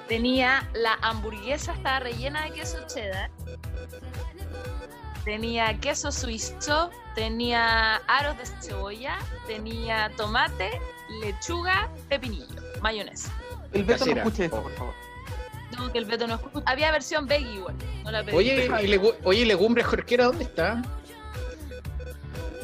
Tenía 0.07 0.67
la 0.73 0.93
hamburguesa, 1.01 1.73
estaba 1.73 1.99
rellena 1.99 2.45
de 2.45 2.51
queso 2.51 2.77
cheddar. 2.87 3.29
Tenía 5.25 5.77
queso 5.79 6.11
suizo, 6.11 6.89
tenía 7.13 7.95
aros 8.07 8.37
de 8.37 8.45
cebolla, 8.61 9.17
tenía 9.45 10.09
tomate, 10.15 10.79
lechuga, 11.21 11.89
pepinillo, 12.07 12.45
mayonesa. 12.81 13.33
El 13.73 13.83
Beto 13.83 14.05
no 14.05 14.11
escuche 14.13 14.45
esto, 14.45 14.63
por 14.63 14.71
favor. 14.73 14.93
No, 15.77 15.91
que 15.91 15.97
el 15.97 16.05
Beto 16.05 16.25
no 16.27 16.35
escucha. 16.35 16.63
Había 16.71 16.91
versión 16.91 17.25
veggie 17.27 17.55
igual, 17.55 17.75
no 18.05 18.11
la 18.11 18.23
pedí. 18.23 18.35
Oye, 18.37 18.65
y 18.65 18.87
legu- 18.87 19.15
oye, 19.25 19.45
legumbres 19.45 19.85
jorquera, 19.85 20.23
¿dónde 20.25 20.45
está? 20.45 20.81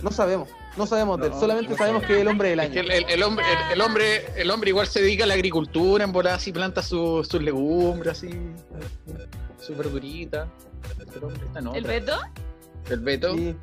No 0.01 0.09
sabemos, 0.11 0.47
no 0.77 0.85
sabemos 0.87 1.19
de 1.19 1.27
él, 1.27 1.33
solamente 1.33 1.71
no 1.71 1.77
sabemos 1.77 2.03
que 2.03 2.13
es 2.15 2.19
el 2.21 2.27
hombre 2.27 2.49
del 2.49 2.59
Es 2.59 2.69
que 2.71 2.79
año. 2.79 2.89
el, 2.91 3.03
el- 3.03 3.09
el 3.09 3.23
hombre, 3.23 3.45
el, 3.51 3.73
el 3.73 3.81
hombre, 3.81 4.25
el 4.41 4.51
hombre 4.51 4.69
igual 4.69 4.87
se 4.87 5.01
dedica 5.01 5.23
a 5.23 5.27
la 5.27 5.33
agricultura, 5.35 6.03
en 6.03 6.11
volar 6.11 6.33
así 6.35 6.51
planta 6.51 6.81
su- 6.81 7.23
sus 7.29 7.41
legumbres, 7.41 8.13
así, 8.13 8.29
su 9.59 9.75
verdurita. 9.75 10.47
El 11.55 11.67
en 11.67 11.75
¿El. 11.75 11.83
Beto? 11.85 12.19
El 12.89 12.99
Beto. 13.01 13.35
Sí. 13.35 13.55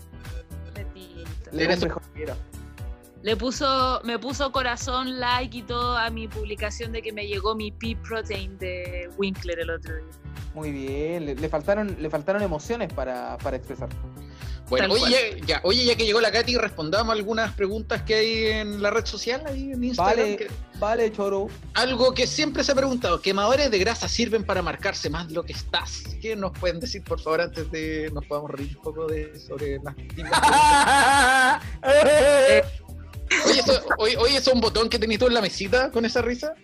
Le 3.23 3.37
puso, 3.37 4.01
me 4.05 4.19
puso 4.19 4.51
corazón, 4.51 5.21
like 5.21 5.59
y 5.59 5.63
todo 5.63 5.97
a 5.97 6.09
mi 6.09 6.27
publicación 6.27 6.93
de 6.93 7.03
que 7.03 7.13
me 7.13 7.27
llegó 7.27 7.55
mi 7.55 7.71
pea 7.71 7.97
protein 8.03 8.57
de 8.59 9.11
Winkler 9.19 9.59
el 9.59 9.71
otro 9.71 9.95
día. 9.97 10.07
Muy 10.55 10.73
bien, 10.73 11.27
le, 11.27 11.35
le 11.35 11.49
faltaron, 11.51 11.97
le 12.01 12.09
faltaron 12.09 12.43
emociones 12.43 12.91
para, 12.93 13.37
para 13.39 13.57
expresar. 13.59 13.89
Bueno, 14.71 14.95
oye 14.95 15.37
ya, 15.41 15.47
ya- 15.47 15.61
oye, 15.65 15.85
ya 15.85 15.97
que 15.97 16.07
llegó 16.07 16.21
la 16.21 16.31
Katy, 16.31 16.57
respondamos 16.57 17.13
algunas 17.15 17.53
preguntas 17.55 18.03
que 18.03 18.15
hay 18.15 18.45
en 18.47 18.83
la 18.83 18.91
red 18.91 19.05
social, 19.05 19.43
ahí 19.47 19.73
en 19.73 19.85
Instagram. 19.85 20.17
Vale, 20.17 20.37
que- 20.37 20.51
vale, 20.79 21.13
choro. 21.13 21.49
algo 21.75 22.15
que 22.15 22.27
siempre 22.27 22.65
se 22.65 22.73
ha 22.73 22.75
preguntado, 22.75 23.21
¿quemadores 23.21 23.71
de 23.71 23.79
grasa 23.79 24.09
sirven 24.09 24.45
para 24.45 24.63
marcarse 24.63 25.11
más 25.11 25.31
lo 25.31 25.43
que 25.43 25.53
estás? 25.53 26.05
¿Qué 26.23 26.37
nos 26.37 26.53
pueden 26.59 26.81
decir, 26.81 27.03
por 27.03 27.21
favor, 27.21 27.41
antes 27.43 27.71
de 27.71 28.11
nos 28.15 28.25
podamos 28.27 28.51
reír 28.53 28.77
un 28.77 28.83
poco 28.83 29.07
de, 29.07 29.39
sobre 29.39 29.79
las 29.83 29.95
Oye, 33.47 33.61
eso, 33.61 33.81
oye, 33.99 34.17
oye, 34.17 34.37
¿eso 34.37 34.51
es 34.51 34.55
un 34.55 34.61
botón 34.61 34.89
que 34.89 34.99
tenías 34.99 35.21
tú 35.21 35.27
en 35.27 35.35
la 35.35 35.41
mesita 35.41 35.91
con 35.91 36.05
esa 36.05 36.21
risa? 36.21 36.55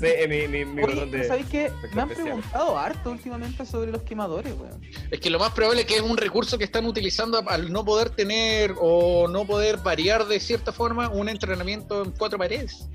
Sí, 0.00 0.08
mi, 0.28 0.48
mi, 0.48 0.64
mi 0.64 0.82
Oye, 0.82 0.94
botón 0.94 1.10
de- 1.12 1.24
¿sabéis 1.24 1.46
qué? 1.46 1.70
Me 1.94 2.02
han 2.02 2.10
especial. 2.10 2.24
preguntado 2.38 2.78
harto 2.78 3.10
últimamente 3.10 3.64
sobre 3.66 3.92
los 3.92 4.02
quemadores, 4.02 4.52
weón. 4.58 4.80
Es 5.10 5.20
que 5.20 5.30
lo 5.30 5.38
más 5.38 5.52
probable 5.52 5.82
es 5.82 5.86
que 5.86 5.96
es 5.96 6.02
un 6.02 6.16
recurso 6.16 6.58
que 6.58 6.64
están 6.64 6.86
utilizando 6.86 7.42
al 7.48 7.72
no 7.72 7.84
poder 7.84 8.10
tener 8.10 8.74
o 8.80 9.28
no 9.28 9.44
poder 9.46 9.76
variar 9.78 10.26
de 10.26 10.40
cierta 10.40 10.72
forma 10.72 11.08
un 11.08 11.28
entrenamiento 11.28 12.02
en 12.04 12.10
cuatro 12.12 12.38
paredes. 12.38 12.88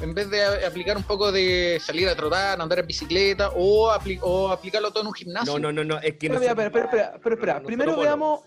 En 0.00 0.12
vez 0.14 0.28
de 0.30 0.42
a- 0.42 0.66
aplicar 0.66 0.96
un 0.96 1.04
poco 1.04 1.30
de 1.30 1.80
salir 1.80 2.08
a 2.08 2.16
trotar, 2.16 2.60
andar 2.60 2.80
en 2.80 2.86
bicicleta 2.88 3.50
o, 3.54 3.88
apli- 3.92 4.18
o 4.20 4.48
aplicarlo 4.50 4.90
todo 4.90 5.02
en 5.02 5.06
un 5.08 5.14
gimnasio. 5.14 5.52
No, 5.52 5.58
no, 5.58 5.72
no, 5.72 5.84
no, 5.84 6.00
es 6.00 6.14
que 6.14 6.28
Pero, 6.28 6.34
no 6.34 6.40
mira, 6.40 6.52
se- 6.52 6.56
pero, 6.56 6.72
pero, 6.72 6.84
espera, 6.86 7.12
pero 7.22 7.34
espera, 7.36 7.54
no- 7.54 7.60
no 7.60 7.66
primero 7.66 7.96
veamos, 7.96 8.40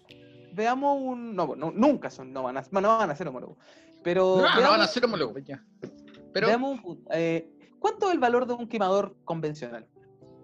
veamos 0.51 0.97
un. 1.01 1.33
No, 1.33 1.55
no, 1.55 1.71
nunca 1.71 2.09
son, 2.09 2.33
no 2.33 2.43
van 2.43 2.57
a, 2.57 2.65
no 2.69 2.81
van 2.97 3.09
a 3.09 3.15
ser 3.15 3.27
homólogos. 3.29 3.57
Pero 4.05 4.35
No, 4.37 4.41
no 4.43 4.47
veamos, 4.55 4.69
van 4.69 4.81
a 4.81 4.87
ser 4.87 5.03
homólogos, 5.03 5.43
ya. 5.43 5.61
Pero 6.31 6.45
veamos 6.47 6.79
un- 6.83 7.03
eh, 7.11 7.49
¿cuánto 7.79 8.07
es 8.07 8.13
el 8.13 8.19
valor 8.19 8.45
de 8.45 8.53
un 8.53 8.67
quemador 8.69 9.15
convencional 9.25 9.87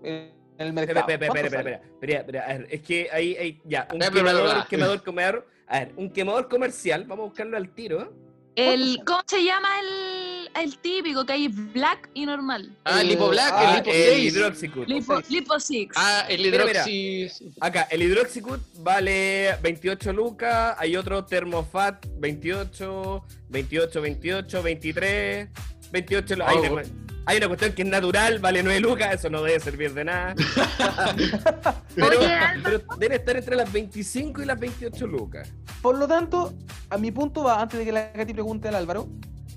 eh, 0.04 0.34
en 0.58 0.68
el 0.68 0.74
mercado? 0.74 1.00
Espera, 1.02 1.26
espera, 1.28 1.28
espera, 1.28 1.32
¿Cuánto 1.32 1.46
espera, 1.46 1.60
espera, 1.60 1.94
espera, 1.94 2.20
espera, 2.20 2.46
a 2.46 2.58
ver, 2.58 2.68
es 2.72 2.82
que 2.82 3.08
ahí, 3.12 3.36
ahí, 3.36 3.62
ya, 3.66 3.88
un 3.94 4.00
quemador, 4.00 4.68
quemador, 4.68 5.04
quemador, 5.04 5.48
a 5.68 5.80
ver, 5.80 5.94
un 5.96 6.10
quemador 6.12 6.50
comercial, 6.50 7.06
vamos 7.06 7.24
a 7.24 7.28
buscarlo 7.28 7.56
al 7.56 7.70
tiro. 7.74 8.14
El, 8.56 9.00
¿Cómo 9.06 9.22
se 9.26 9.44
llama 9.44 9.70
el, 9.80 10.50
el 10.64 10.78
típico 10.78 11.26
que 11.26 11.34
hay 11.34 11.48
black 11.48 12.10
y 12.14 12.26
normal? 12.26 12.76
Ah, 12.84 13.00
el 13.02 13.08
Lipo 13.08 13.30
Black, 13.30 13.54
Ah, 13.56 13.70
el 13.70 13.76
Lipo 13.78 13.92
el 13.92 14.04
6. 14.22 14.34
Hydroxycut. 14.36 14.88
Lipo. 14.90 15.20
Lipo 15.30 15.60
Six. 15.60 15.94
Ah, 15.98 16.26
el 16.28 16.42
Mira, 16.42 16.66
mira. 16.66 16.90
hidroxi. 16.90 17.54
Acá, 17.62 17.88
el 17.90 18.02
Hydroxycut 18.04 18.60
vale 18.80 19.56
28 19.64 20.12
lucas, 20.12 20.76
hay 20.78 20.98
otro 20.98 21.24
Thermofat 21.24 22.06
28, 22.18 23.24
28, 23.50 24.02
28, 24.02 24.62
23, 24.64 25.50
28. 25.92 26.36
lu- 26.36 26.44
hay, 26.46 26.58
Oh. 26.58 26.74
una, 26.74 26.84
hay 27.26 27.38
una 27.38 27.48
cuestión 27.48 27.74
que 27.74 27.84
es 27.84 27.88
natural, 27.88 28.40
vale 28.40 28.64
9 28.64 28.80
lucas, 28.80 29.14
eso 29.14 29.30
no 29.30 29.44
debe 29.44 29.60
servir 29.60 29.94
de 29.94 30.06
nada. 30.06 30.36
pero, 31.96 32.20
Oye, 32.20 32.34
Alba. 32.34 32.62
pero 32.64 32.82
debe 32.98 33.16
estar 33.16 33.38
entre 33.38 33.56
las 33.56 33.72
25 33.72 34.42
y 34.42 34.46
las 34.46 34.60
28 34.60 35.08
lucas. 35.08 35.54
Por 35.82 35.98
lo 35.98 36.08
tanto, 36.08 36.54
a 36.90 36.98
mi 36.98 37.12
punto 37.12 37.44
va, 37.44 37.62
antes 37.62 37.80
de 37.80 37.86
que 37.86 37.92
la 37.92 38.12
Katy 38.12 38.34
pregunte 38.34 38.68
al 38.68 38.76
Álvaro, 38.76 39.08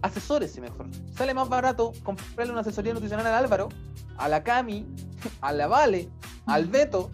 asesórese 0.03 0.61
mejor. 0.61 0.89
Sale 1.17 1.33
más 1.33 1.49
barato 1.49 1.93
comprarle 2.03 2.53
una 2.53 2.61
asesoría 2.61 2.93
nutricional 2.93 3.27
al 3.27 3.35
Álvaro, 3.45 3.71
a 4.19 4.29
la 4.29 4.43
Cami, 4.43 4.87
a 5.41 5.53
la 5.53 5.67
Vale, 5.67 6.09
al 6.47 6.67
Beto, 6.67 7.11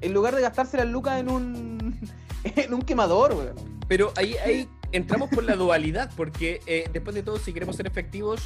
en 0.00 0.14
lugar 0.14 0.36
de 0.36 0.42
gastarse 0.42 0.76
las 0.76 0.86
lucas 0.86 1.18
en 1.18 1.28
un, 1.28 1.98
en 2.44 2.72
un 2.72 2.82
quemador, 2.82 3.34
weón. 3.34 3.54
Pero 3.88 4.12
ahí, 4.16 4.36
ahí 4.36 4.68
entramos 4.92 5.28
por 5.30 5.42
la 5.42 5.56
dualidad, 5.56 6.10
porque 6.16 6.60
eh, 6.66 6.88
después 6.92 7.14
de 7.14 7.22
todo, 7.22 7.38
si 7.38 7.52
queremos 7.52 7.76
ser 7.76 7.86
efectivos 7.86 8.42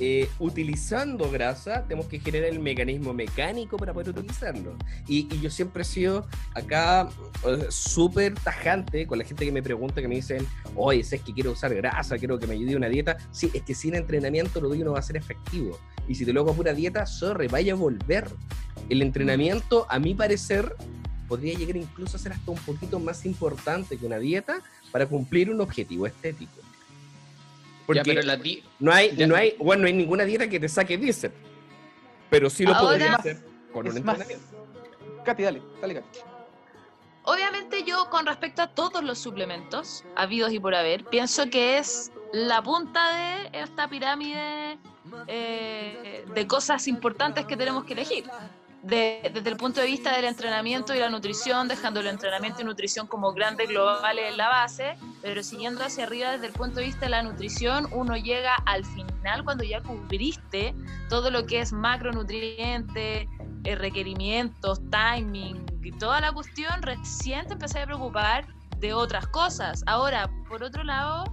eh, 0.00 0.28
utilizando 0.38 1.30
grasa, 1.30 1.84
tenemos 1.86 2.06
que 2.06 2.18
generar 2.18 2.48
el 2.48 2.58
mecanismo 2.58 3.12
mecánico 3.12 3.76
para 3.76 3.92
poder 3.92 4.08
utilizarlo. 4.08 4.74
Y, 5.06 5.28
y 5.32 5.40
yo 5.40 5.50
siempre 5.50 5.82
he 5.82 5.84
sido 5.84 6.26
acá 6.54 7.10
eh, 7.46 7.66
súper 7.68 8.34
tajante 8.34 9.06
con 9.06 9.18
la 9.18 9.24
gente 9.24 9.44
que 9.44 9.52
me 9.52 9.62
pregunta, 9.62 10.00
que 10.00 10.08
me 10.08 10.14
dicen, 10.14 10.46
oye, 10.74 11.04
si 11.04 11.16
es 11.16 11.22
que 11.22 11.34
quiero 11.34 11.52
usar 11.52 11.74
grasa, 11.74 12.18
quiero 12.18 12.38
que 12.38 12.46
me 12.46 12.54
ayude 12.54 12.76
una 12.76 12.88
dieta. 12.88 13.18
Sí, 13.30 13.50
es 13.52 13.62
que 13.62 13.74
sin 13.74 13.94
entrenamiento 13.94 14.58
lo 14.60 14.70
tuyo 14.70 14.86
no 14.86 14.92
va 14.92 15.00
a 15.00 15.02
ser 15.02 15.18
efectivo. 15.18 15.78
Y 16.08 16.14
si 16.14 16.24
te 16.24 16.32
lo 16.32 16.40
hago 16.40 16.54
pura 16.54 16.72
dieta, 16.72 17.04
sorry, 17.04 17.46
vaya 17.46 17.74
a 17.74 17.76
volver. 17.76 18.28
El 18.88 19.02
entrenamiento, 19.02 19.86
a 19.90 19.98
mi 19.98 20.14
parecer, 20.14 20.74
podría 21.28 21.56
llegar 21.56 21.76
incluso 21.76 22.16
a 22.16 22.20
ser 22.20 22.32
hasta 22.32 22.50
un 22.50 22.58
poquito 22.58 22.98
más 22.98 23.26
importante 23.26 23.98
que 23.98 24.06
una 24.06 24.18
dieta 24.18 24.62
para 24.90 25.06
cumplir 25.06 25.50
un 25.50 25.60
objetivo 25.60 26.06
estético. 26.06 26.59
Porque 27.90 28.08
Ya, 28.08 28.14
pero 28.14 28.22
la 28.22 28.36
di- 28.36 28.62
no 28.78 28.92
hay, 28.92 29.16
ya. 29.16 29.26
no 29.26 29.34
hay, 29.34 29.56
bueno, 29.58 29.80
no 29.82 29.86
hay 29.88 29.92
ninguna 29.94 30.24
dieta 30.24 30.48
que 30.48 30.60
te 30.60 30.68
saque 30.68 30.96
bíceps, 30.96 31.34
pero 32.30 32.48
sí 32.48 32.64
lo 32.64 32.72
Ahora- 32.72 32.88
podría 32.88 33.14
hacer 33.16 33.38
con 33.72 33.88
un 33.88 34.04
más, 34.04 34.20
entrenamiento. 34.20 34.66
Katy, 35.24 35.42
dale, 35.42 35.62
dale, 35.80 35.94
Katy. 35.94 36.18
Obviamente 37.24 37.82
yo 37.82 38.08
con 38.08 38.26
respecto 38.26 38.62
a 38.62 38.68
todos 38.68 39.02
los 39.02 39.18
suplementos 39.18 40.04
habidos 40.14 40.52
y 40.52 40.60
por 40.60 40.72
haber, 40.76 41.04
pienso 41.04 41.50
que 41.50 41.78
es 41.78 42.12
la 42.32 42.62
punta 42.62 43.00
de 43.50 43.58
esta 43.60 43.88
pirámide 43.88 44.78
eh, 45.26 46.24
de 46.32 46.46
cosas 46.46 46.86
importantes 46.86 47.44
que 47.46 47.56
tenemos 47.56 47.82
que 47.84 47.94
elegir. 47.94 48.24
De- 48.82 49.30
desde 49.34 49.50
el 49.50 49.58
punto 49.58 49.80
de 49.80 49.86
vista 49.86 50.16
del 50.16 50.24
entrenamiento 50.24 50.94
y 50.94 50.98
la 50.98 51.10
nutrición, 51.10 51.68
dejando 51.68 52.00
el 52.00 52.06
entrenamiento 52.06 52.62
y 52.62 52.64
nutrición 52.64 53.06
como 53.06 53.32
grandes 53.34 53.68
globales 53.68 54.30
en 54.30 54.38
la 54.38 54.48
base, 54.48 54.96
pero 55.20 55.42
siguiendo 55.42 55.84
hacia 55.84 56.04
arriba 56.04 56.30
desde 56.32 56.46
el 56.46 56.52
punto 56.54 56.76
de 56.80 56.86
vista 56.86 57.00
de 57.00 57.10
la 57.10 57.22
nutrición, 57.22 57.88
uno 57.92 58.16
llega 58.16 58.54
al 58.64 58.86
final 58.86 59.44
cuando 59.44 59.64
ya 59.64 59.82
cubriste 59.82 60.74
todo 61.10 61.30
lo 61.30 61.44
que 61.44 61.60
es 61.60 61.72
macronutrientes, 61.74 63.28
eh, 63.64 63.74
requerimientos, 63.74 64.80
timing 64.90 65.66
y 65.82 65.92
toda 65.92 66.22
la 66.22 66.32
cuestión, 66.32 66.80
recién 66.80 67.46
te 67.46 67.52
empecé 67.52 67.80
a 67.80 67.84
preocupar 67.84 68.46
de 68.78 68.94
otras 68.94 69.26
cosas. 69.26 69.82
Ahora, 69.86 70.30
por 70.48 70.62
otro 70.62 70.84
lado, 70.84 71.24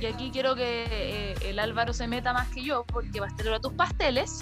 y 0.00 0.06
aquí 0.06 0.30
quiero 0.32 0.54
que 0.54 0.86
eh, 0.90 1.34
el 1.42 1.58
Álvaro 1.58 1.92
se 1.92 2.06
meta 2.06 2.32
más 2.32 2.48
que 2.48 2.62
yo, 2.62 2.84
porque 2.84 3.18
estar 3.18 3.52
a 3.52 3.60
tus 3.60 3.74
pasteles, 3.74 4.40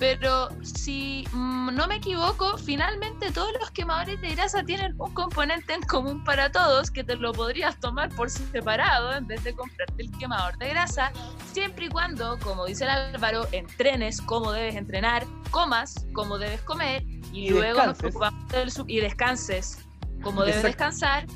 pero 0.00 0.48
si 0.62 1.24
mm, 1.32 1.74
no 1.74 1.86
me 1.86 1.96
equivoco, 1.96 2.56
finalmente 2.58 3.30
todos 3.30 3.52
los 3.60 3.70
quemadores 3.70 4.20
de 4.22 4.34
grasa 4.34 4.64
tienen 4.64 4.94
un 4.98 5.12
componente 5.14 5.74
en 5.74 5.82
común 5.82 6.24
para 6.24 6.50
todos, 6.50 6.90
que 6.90 7.04
te 7.04 7.14
lo 7.16 7.32
podrías 7.32 7.78
tomar 7.78 8.08
por 8.16 8.30
separado 8.30 9.12
en 9.14 9.26
vez 9.26 9.44
de 9.44 9.54
comprarte 9.54 10.02
el 10.02 10.10
quemador 10.18 10.56
de 10.58 10.70
grasa, 10.70 11.12
siempre 11.52 11.86
y 11.86 11.88
cuando, 11.90 12.38
como 12.40 12.64
dice 12.66 12.84
el 12.84 12.90
Álvaro, 12.90 13.46
entrenes 13.52 14.20
como 14.22 14.50
debes 14.52 14.74
entrenar, 14.74 15.24
comas 15.50 16.06
como 16.14 16.38
debes 16.38 16.62
comer 16.62 17.02
y, 17.32 17.46
Y 17.46 17.50
luego 17.50 17.74
nos 17.84 17.98
descanses. 17.98 17.98
preocupamos 18.00 18.48
del 18.48 18.70
sub- 18.72 18.88
y 18.88 19.00
descanses 19.00 19.78
como 20.22 20.42
debes 20.42 20.56
Exacto. 20.56 20.66
descansar. 20.66 21.26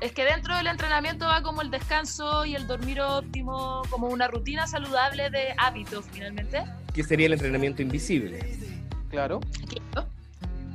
Es 0.00 0.12
que 0.12 0.24
dentro 0.24 0.56
del 0.56 0.66
entrenamiento 0.66 1.26
va 1.26 1.42
como 1.42 1.62
el 1.62 1.70
descanso 1.70 2.44
y 2.44 2.54
el 2.54 2.66
dormir 2.66 3.00
óptimo, 3.00 3.82
como 3.90 4.08
una 4.08 4.28
rutina 4.28 4.66
saludable 4.66 5.30
de 5.30 5.54
hábitos 5.58 6.04
finalmente. 6.12 6.64
Que 6.92 7.02
sería 7.02 7.26
el 7.26 7.32
entrenamiento 7.32 7.82
invisible. 7.82 8.58
Claro. 9.10 9.40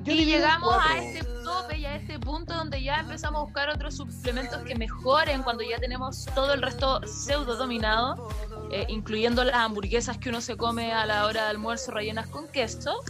Y 0.05 0.25
llegamos 0.25 0.73
a 0.79 0.97
este 0.97 1.23
tope 1.43 1.77
y 1.77 1.85
a 1.85 1.95
este 1.95 2.17
punto 2.19 2.53
donde 2.53 2.81
ya 2.81 3.01
empezamos 3.01 3.41
a 3.41 3.43
buscar 3.43 3.69
otros 3.69 3.97
suplementos 3.97 4.63
que 4.63 4.75
mejoren 4.75 5.43
cuando 5.43 5.63
ya 5.63 5.77
tenemos 5.77 6.25
todo 6.33 6.53
el 6.53 6.61
resto 6.61 7.05
pseudo 7.05 7.57
dominado, 7.57 8.29
eh, 8.71 8.85
incluyendo 8.87 9.43
las 9.43 9.55
hamburguesas 9.55 10.17
que 10.17 10.29
uno 10.29 10.41
se 10.41 10.57
come 10.57 10.93
a 10.93 11.05
la 11.05 11.25
hora 11.25 11.43
de 11.43 11.49
almuerzo 11.49 11.91
rellenas 11.91 12.27
con 12.27 12.47
queso. 12.47 13.01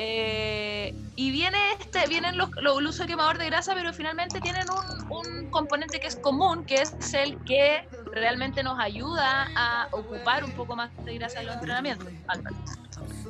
Eh, 0.00 0.94
y 1.16 1.32
viene 1.32 1.58
este, 1.80 2.06
vienen 2.06 2.38
los, 2.38 2.50
los- 2.62 2.78
el 2.78 2.86
uso 2.86 3.02
de 3.02 3.08
quemador 3.08 3.36
de 3.36 3.46
grasa, 3.46 3.74
pero 3.74 3.92
finalmente 3.92 4.40
tienen 4.40 4.64
un, 4.70 5.10
un 5.10 5.50
componente 5.50 5.98
que 5.98 6.06
es 6.06 6.14
común, 6.14 6.64
que 6.64 6.76
es 6.82 6.94
el 7.14 7.36
que 7.42 7.82
realmente 8.12 8.62
nos 8.62 8.78
ayuda 8.78 9.48
a 9.56 9.88
ocupar 9.90 10.44
un 10.44 10.52
poco 10.52 10.76
más 10.76 10.90
de 11.04 11.14
grasa 11.18 11.40
en 11.40 11.46
los 11.46 11.56
entrenamientos. 11.56 12.06
Álvaro. 12.28 12.54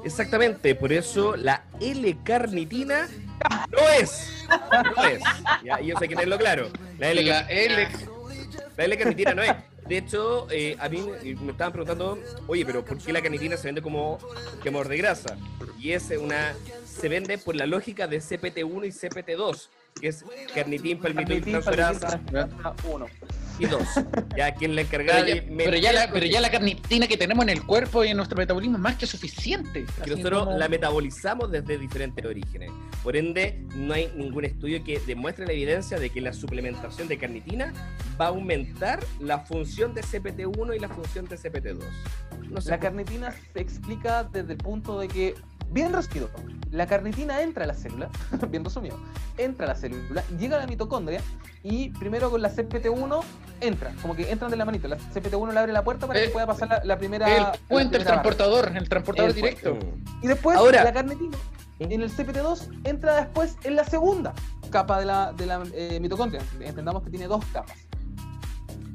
Exactamente, 0.04 0.74
por 0.74 0.92
eso 0.92 1.37
la 1.37 1.62
L-carnitina 1.81 3.09
no 3.70 3.88
es. 3.98 4.46
No 4.96 5.04
es. 5.04 5.20
Ya, 5.64 5.81
y 5.81 5.90
eso 5.90 6.00
hay 6.02 6.09
que 6.09 6.14
tenerlo 6.16 6.37
claro. 6.37 6.68
La 6.98 7.09
L, 7.09 7.22
La 7.24 7.40
L. 7.48 7.88
la 8.76 8.85
L-carnitina 8.85 9.33
no 9.35 9.42
es. 9.42 9.54
De 9.88 9.96
hecho, 9.96 10.46
eh, 10.51 10.77
a 10.79 10.88
mí 10.88 11.03
me 11.40 11.53
estaban 11.53 11.72
preguntando, 11.72 12.18
oye, 12.46 12.66
pero 12.66 12.85
¿por 12.85 12.98
qué 12.98 13.12
la 13.12 13.22
carnitina 13.22 13.57
se 13.57 13.68
vende 13.68 13.81
como 13.81 14.18
quemador 14.62 14.88
de 14.88 14.98
grasa? 14.98 15.38
Y 15.79 15.92
es 15.92 16.11
una. 16.11 16.55
Se 16.85 17.09
vende 17.09 17.38
por 17.38 17.57
la 17.57 17.66
lógica 17.66 18.07
de 18.07 18.18
CPT1 18.18 18.87
y 18.87 18.90
CPT2, 18.90 19.68
que 20.01 20.09
es 20.09 20.24
carnitín, 20.55 20.98
palmitil, 20.98 21.42
transferasa 21.42 22.18
palmitil, 22.18 22.22
transferasa, 22.22 22.74
uno. 22.85 23.07
Y 23.59 23.66
2. 23.66 23.83
Ya 24.37 24.55
quien 24.55 24.75
la 24.75 24.83
encargada 24.83 25.25
Pero 25.25 25.29
ya, 25.29 25.35
de 25.35 25.42
pero 25.64 25.77
ya 25.77 25.92
la, 25.92 26.01
meter- 26.01 26.12
pero 26.12 26.27
ya 26.27 26.40
la 26.40 26.51
carnitina 26.51 27.07
que 27.07 27.16
tenemos 27.16 27.42
en 27.44 27.51
el 27.51 27.64
cuerpo 27.64 28.05
y 28.05 28.09
en 28.09 28.16
nuestro 28.16 28.37
metabolismo 28.38 28.77
es 28.77 28.83
más 28.83 28.97
que 28.97 29.07
suficiente. 29.07 29.87
que 30.05 30.11
nosotros 30.11 30.44
como- 30.47 30.59
la 30.59 30.68
metabolizamos 30.68 31.51
desde 31.51 31.79
diferentes 31.79 32.25
orígenes. 32.25 32.71
Por 33.03 33.16
ende, 33.16 33.64
no 33.75 33.94
hay 33.94 34.11
ningún 34.16 34.44
estudio 34.44 34.83
que 34.85 35.01
demuestre 35.07 35.47
la 35.47 35.53
evidencia 35.53 35.99
de 35.99 36.11
que 36.11 36.21
la 36.21 36.33
suplementación 36.33 37.09
de 37.09 37.18
carnitina 37.18 37.73
va 38.21 38.27
a 38.27 38.29
aumentar 38.29 39.01
la 39.21 39.40
función 39.40 39.94
de 39.94 40.03
CPT1 40.03 40.75
y 40.77 40.79
la 40.79 40.88
función 40.88 41.27
de 41.27 41.37
CPT2. 41.37 41.79
No 42.51 42.61
sé. 42.61 42.71
La 42.71 42.79
carnitina 42.81 43.33
se 43.53 43.61
explica 43.61 44.25
desde 44.25 44.53
el 44.53 44.59
punto 44.59 44.99
de 45.01 45.09
que, 45.09 45.35
bien 45.70 45.92
resumido, 45.92 46.28
la 46.70 46.87
carnitina 46.87 47.40
entra 47.42 47.64
a 47.64 47.66
la 47.66 47.74
célula, 47.74 48.09
bien 48.50 48.64
resumido, 48.64 48.96
entra 49.37 49.66
a 49.66 49.68
la 49.68 49.74
célula, 49.74 50.22
llega 50.38 50.57
a 50.57 50.61
la 50.61 50.66
mitocondria 50.66 51.20
y 51.62 51.90
primero 51.90 52.31
con 52.31 52.40
la 52.42 52.50
CPT1 52.50 53.20
entra, 53.61 53.92
como 54.02 54.14
que 54.14 54.31
entran 54.31 54.50
de 54.50 54.57
la 54.57 54.64
manito. 54.64 54.87
La 54.88 54.96
CPT1 54.98 55.52
le 55.52 55.59
abre 55.59 55.72
la 55.72 55.83
puerta 55.83 56.07
para 56.07 56.20
Eh, 56.20 56.24
que 56.26 56.31
pueda 56.31 56.46
pasar 56.46 56.68
la, 56.68 56.85
la 56.85 56.98
primera. 56.98 57.26
el 57.37 57.42
la 57.42 57.52
puente, 57.68 57.96
el 57.96 58.04
barra. 58.04 58.14
transportador, 58.22 58.72
el 58.76 58.88
transportador 58.88 59.31
El 59.31 59.37
directo. 59.37 59.78
Y 60.22 60.26
después 60.28 60.57
Ahora- 60.57 60.85
la 60.85 60.92
carnitina 60.92 61.37
en 61.81 62.02
el 62.02 62.11
CPT2 62.11 62.81
entra 62.85 63.16
después 63.16 63.57
en 63.64 63.76
la 63.76 63.85
segunda 63.85 64.33
capa 64.70 64.98
de 65.00 65.07
la, 65.07 65.33
de 65.33 65.46
la 65.46 65.62
eh, 65.74 65.98
mitocondria. 66.00 66.42
Entendamos 66.61 67.02
que 67.02 67.11
tiene 67.11 67.26
dos 67.26 67.44
capas. 67.52 67.76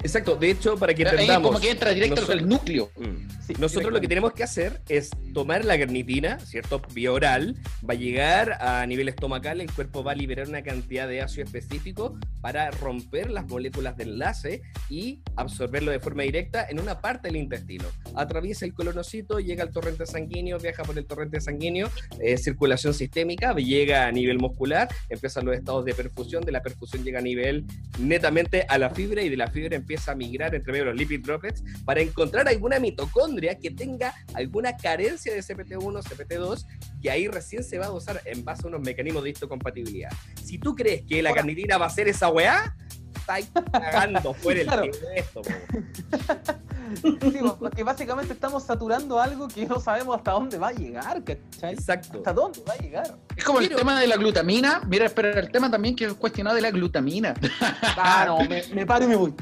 Exacto, 0.04 0.36
de 0.36 0.50
hecho, 0.50 0.76
para 0.76 0.92
que 0.94 1.02
Ahí 1.04 1.10
entendamos. 1.12 1.48
como 1.48 1.60
que 1.60 1.70
entra 1.70 1.90
directo 1.92 2.16
nosotros- 2.16 2.38
al 2.42 2.48
núcleo. 2.48 2.90
Mm. 2.96 3.28
Sí, 3.46 3.54
Nosotros 3.58 3.92
lo 3.92 4.00
que 4.00 4.08
tenemos 4.08 4.32
que 4.32 4.42
hacer 4.42 4.80
es 4.88 5.10
tomar 5.34 5.64
la 5.66 5.78
carnitina, 5.78 6.38
¿cierto? 6.40 6.80
Vía 6.94 7.12
oral, 7.12 7.56
va 7.88 7.92
a 7.92 7.96
llegar 7.96 8.52
a 8.60 8.86
nivel 8.86 9.08
estomacal, 9.08 9.60
el 9.60 9.70
cuerpo 9.70 10.02
va 10.02 10.12
a 10.12 10.14
liberar 10.14 10.48
una 10.48 10.62
cantidad 10.62 11.06
de 11.08 11.20
ácido 11.20 11.44
específico 11.44 12.18
para 12.40 12.70
romper 12.70 13.30
las 13.30 13.46
moléculas 13.46 13.96
de 13.98 14.04
enlace 14.04 14.62
y 14.88 15.20
absorberlo 15.36 15.90
de 15.90 16.00
forma 16.00 16.22
directa 16.22 16.66
en 16.68 16.80
una 16.80 17.00
parte 17.02 17.28
del 17.28 17.36
intestino. 17.36 17.84
Atraviesa 18.14 18.64
el 18.64 18.72
colonocito, 18.72 19.40
llega 19.40 19.62
al 19.62 19.70
torrente 19.72 20.06
sanguíneo, 20.06 20.58
viaja 20.58 20.82
por 20.82 20.96
el 20.98 21.04
torrente 21.06 21.40
sanguíneo, 21.40 21.90
eh, 22.20 22.38
circulación 22.38 22.94
sistémica, 22.94 23.54
llega 23.54 24.06
a 24.06 24.12
nivel 24.12 24.38
muscular, 24.38 24.88
empiezan 25.10 25.44
los 25.44 25.54
estados 25.56 25.84
de 25.84 25.92
perfusión, 25.94 26.44
de 26.44 26.52
la 26.52 26.62
perfusión 26.62 27.04
llega 27.04 27.18
a 27.18 27.22
nivel 27.22 27.64
netamente 27.98 28.64
a 28.68 28.78
la 28.78 28.90
fibra 28.90 29.22
y 29.22 29.28
de 29.28 29.36
la 29.36 29.48
fibra 29.50 29.76
empieza 29.76 29.93
a 30.08 30.14
migrar 30.14 30.54
entre 30.54 30.72
medio 30.72 30.84
de 30.84 30.90
los 30.90 30.98
lipid 30.98 31.24
droplets 31.24 31.62
para 31.84 32.00
encontrar 32.00 32.48
alguna 32.48 32.78
mitocondria 32.78 33.58
que 33.58 33.70
tenga 33.70 34.14
alguna 34.34 34.76
carencia 34.76 35.32
de 35.32 35.40
CPT1, 35.40 36.02
CPT2, 36.02 36.66
que 37.00 37.10
ahí 37.10 37.28
recién 37.28 37.62
se 37.64 37.78
va 37.78 37.86
a 37.86 37.92
usar 37.92 38.20
en 38.24 38.44
base 38.44 38.62
a 38.64 38.68
unos 38.68 38.80
mecanismos 38.80 39.24
de 39.24 39.30
histocompatibilidad. 39.30 40.10
Si 40.42 40.58
tú 40.58 40.74
crees 40.74 41.02
que 41.02 41.22
la 41.22 41.32
carnitina 41.32 41.78
va 41.78 41.86
a 41.86 41.90
ser 41.90 42.08
esa 42.08 42.28
weá, 42.28 42.76
estáis 43.24 43.50
cagando 43.72 44.34
fuera 44.34 44.60
el 44.60 44.66
Claro. 44.66 44.82
de 44.82 45.18
esto. 45.18 45.42
Sí, 47.02 47.38
porque 47.58 47.82
básicamente 47.82 48.34
estamos 48.34 48.62
saturando 48.62 49.18
algo 49.18 49.48
que 49.48 49.66
no 49.66 49.80
sabemos 49.80 50.16
hasta 50.16 50.32
dónde 50.32 50.58
va 50.58 50.68
a 50.68 50.72
llegar, 50.72 51.24
¿cachai? 51.24 51.72
Exacto. 51.74 52.18
¿Hasta 52.18 52.32
dónde 52.32 52.60
va 52.68 52.74
a 52.74 52.76
llegar? 52.76 53.16
Es 53.34 53.42
como 53.42 53.58
el 53.58 53.74
tema 53.74 53.98
de 53.98 54.06
la 54.06 54.16
glutamina. 54.16 54.80
Mira, 54.86 55.08
pero 55.08 55.30
el 55.32 55.50
tema 55.50 55.68
también 55.70 55.96
que 55.96 56.04
es 56.04 56.12
cuestionado 56.14 56.54
de 56.54 56.62
la 56.62 56.70
glutamina. 56.70 57.34
Ah, 57.96 58.24
no, 58.26 58.38
me, 58.48 58.62
me 58.74 58.84
paro 58.86 59.06
y 59.06 59.08
me 59.08 59.16
voy. 59.16 59.34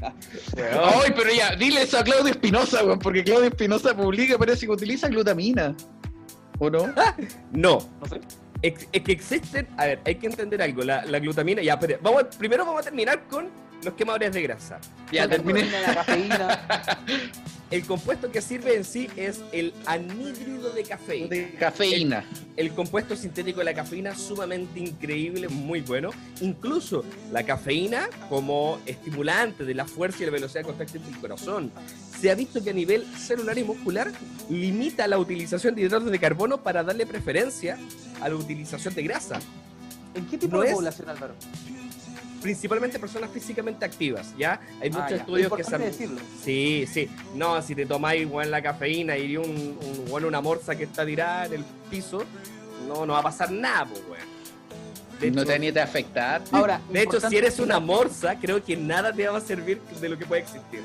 Ay, 0.57 1.13
pero 1.17 1.31
ya, 1.33 1.55
dile 1.57 1.83
eso 1.83 1.99
a 1.99 2.05
Claudio 2.05 2.31
Espinosa, 2.31 2.85
weón, 2.85 2.99
porque 3.01 3.25
Claudio 3.25 3.49
Espinosa 3.49 3.95
publica, 3.95 4.39
parece 4.39 4.65
que 4.67 4.73
utiliza 4.73 5.09
glutamina. 5.09 5.75
¿O 6.59 6.71
no? 6.71 6.93
No, 7.53 7.79
no 8.01 8.07
sé. 8.09 8.21
Es 8.63 9.03
que 9.03 9.13
existen, 9.13 9.67
a 9.77 9.87
ver, 9.87 10.01
hay 10.05 10.15
que 10.15 10.29
entender 10.29 10.63
algo, 10.63 10.85
la, 10.85 11.05
la 11.05 11.19
glutamina, 11.19 11.61
ya, 11.61 11.79
pero 11.79 11.99
vamos, 12.01 12.25
primero 12.39 12.65
vamos 12.65 12.81
a 12.83 12.85
terminar 12.85 13.25
con 13.29 13.49
los 13.83 13.95
quemadores 13.95 14.33
de 14.33 14.43
grasa. 14.43 14.79
Ya, 15.11 15.29
terminé. 15.29 15.65
La 15.71 15.95
cafeína. 15.95 16.61
El 17.71 17.87
compuesto 17.87 18.31
que 18.31 18.43
sirve 18.43 18.77
en 18.77 18.85
sí 18.85 19.09
es 19.17 19.41
el 19.51 19.73
anhídrido 19.87 20.75
de 20.75 20.83
cafeína. 20.83 21.29
De 21.29 21.55
cafeína. 21.59 22.23
El 22.55 22.73
compuesto 22.73 23.17
sintético 23.17 23.61
de 23.61 23.65
la 23.65 23.73
cafeína 23.73 24.15
sumamente 24.15 24.79
increíble, 24.79 25.49
muy 25.49 25.81
bueno. 25.81 26.11
Incluso 26.43 27.03
la 27.33 27.45
cafeína 27.45 28.11
como 28.29 28.79
estimulante 28.85 29.65
de 29.65 29.73
la 29.75 29.87
fuerza 29.87 30.23
y 30.23 30.27
la 30.27 30.33
velocidad 30.33 30.61
de 30.61 30.67
contacto 30.67 30.99
del 30.99 31.17
corazón. 31.19 31.73
Se 32.21 32.31
ha 32.31 32.35
visto 32.35 32.63
que 32.63 32.69
a 32.69 32.75
nivel 32.75 33.07
celular 33.17 33.57
y 33.57 33.65
muscular 33.65 34.13
limita 34.51 35.09
la 35.09 35.19
utilización 35.19 35.75
de 35.75 35.81
hidratos 35.81 36.11
de 36.11 36.19
carbono 36.19 36.63
para 36.63 36.83
darle 36.85 37.07
preferencia 37.07 37.79
a 38.21 38.29
la 38.29 38.35
utilización 38.35 38.95
de 38.95 39.03
grasa. 39.03 39.41
¿En 40.15 40.27
qué 40.27 40.37
tipo 40.37 40.57
No 40.57 40.63
de 40.63 40.69
es- 40.69 40.75
población, 40.75 41.09
Álvaro? 41.09 41.35
Principalmente 42.43 42.99
personas 42.99 43.31
físicamente 43.31 43.85
activas, 43.85 44.35
¿ya? 44.37 44.61
Hay 44.81 44.89
Ah, 44.93 44.95
muchos 44.95 45.11
ya. 45.11 45.17
estudios 45.17 45.53
que 45.55 45.65
se 45.65 45.75
han... 45.77 45.81
Decirlo. 45.83 46.21
Sí, 46.45 46.87
sí. 46.93 47.09
No, 47.37 47.63
si 47.63 47.75
te 47.75 47.87
tomáis 47.87 48.23
igual 48.23 48.51
la 48.51 48.61
cafeína 48.61 49.17
y 49.17 49.37
un, 49.37 49.47
un, 49.49 50.05
bueno, 50.11 50.27
una 50.27 50.41
morsa 50.41 50.75
que 50.75 50.85
está 50.85 51.07
tirada 51.07 51.47
en 51.47 51.53
el 51.55 51.65
piso, 51.91 52.25
no, 52.89 53.07
no 53.07 53.13
va 53.13 53.21
a 53.21 53.23
pasar 53.23 53.51
nada, 53.53 53.85
pues, 53.87 54.03
weón. 54.11 54.33
De 55.21 55.31
no 55.31 55.43
hecho- 55.43 55.53
te 55.53 55.59
ni 55.61 55.71
te 55.71 55.81
afectar. 55.81 56.43
Ahora, 56.51 56.81
De 56.91 57.03
hecho, 57.03 57.21
si 57.21 57.37
eres 57.37 57.61
una 57.61 57.79
morsa, 57.79 58.35
creo 58.41 58.63
que 58.63 58.77
nada 58.77 59.13
te 59.13 59.29
va 59.29 59.39
a 59.39 59.41
servir 59.41 59.81
de 60.01 60.09
lo 60.09 60.19
que 60.19 60.27
puede 60.27 60.43
existir. 60.43 60.83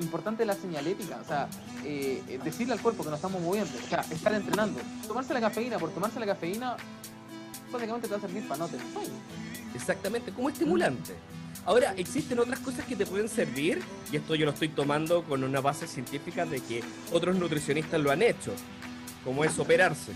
Importante 0.00 0.44
la 0.46 0.54
señalética, 0.54 1.18
o 1.22 1.26
sea, 1.28 1.48
eh, 1.84 2.22
eh, 2.28 2.38
decirle 2.42 2.72
al 2.74 2.80
cuerpo 2.80 3.02
que 3.02 3.10
nos 3.10 3.18
estamos 3.18 3.40
moviendo, 3.42 3.70
o 3.84 3.88
sea, 3.88 4.00
estar 4.10 4.32
entrenando. 4.34 4.80
Tomarse 5.06 5.32
la 5.34 5.40
cafeína 5.40 5.78
por 5.78 5.90
tomarse 5.90 6.18
la 6.20 6.26
cafeína, 6.26 6.76
básicamente 7.70 8.08
te 8.08 8.14
va 8.14 8.18
a 8.18 8.20
servir 8.20 8.48
para 8.48 8.58
no 8.58 8.68
tener 8.68 8.86
sueño. 8.92 9.10
Exactamente, 9.74 10.32
como 10.32 10.48
estimulante. 10.48 11.14
Ahora, 11.64 11.94
existen 11.96 12.38
otras 12.38 12.60
cosas 12.60 12.84
que 12.84 12.94
te 12.94 13.04
pueden 13.06 13.28
servir, 13.28 13.82
y 14.12 14.16
esto 14.16 14.34
yo 14.34 14.46
lo 14.46 14.52
estoy 14.52 14.68
tomando 14.68 15.24
con 15.24 15.42
una 15.42 15.60
base 15.60 15.88
científica 15.88 16.46
de 16.46 16.60
que 16.60 16.82
otros 17.12 17.36
nutricionistas 17.36 18.00
lo 18.00 18.10
han 18.10 18.22
hecho, 18.22 18.52
como 19.24 19.44
es 19.44 19.58
operarse. 19.58 20.12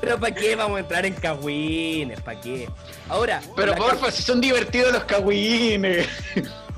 Pero 0.00 0.20
¿para 0.20 0.34
qué 0.34 0.54
vamos 0.54 0.76
a 0.76 0.80
entrar 0.80 1.06
en 1.06 1.14
cagüines? 1.14 2.20
¿Para 2.20 2.40
qué? 2.40 2.68
Ahora, 3.08 3.40
Pero 3.56 3.74
porfa, 3.74 4.10
si 4.10 4.22
son 4.22 4.40
divertidos 4.40 4.92
los 4.92 5.04
cagüines. 5.04 6.06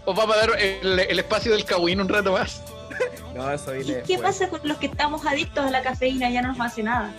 Os 0.05 0.17
vamos 0.17 0.35
a 0.35 0.47
dar 0.47 0.59
el, 0.59 0.99
el 0.99 1.19
espacio 1.19 1.53
del 1.53 1.65
cagüín 1.65 2.01
un 2.01 2.09
rato 2.09 2.33
más. 2.33 2.63
No, 3.35 3.51
eso 3.53 3.75
¿Y 3.75 3.79
viene 3.85 4.03
qué 4.03 4.15
después. 4.15 4.21
pasa 4.21 4.49
con 4.49 4.61
los 4.65 4.77
que 4.79 4.87
estamos 4.87 5.25
adictos 5.27 5.65
a 5.65 5.71
la 5.71 5.83
cafeína? 5.83 6.31
Ya 6.31 6.43
no 6.43 6.49
nos 6.49 6.61
hace 6.61 6.83
nada. 6.83 7.13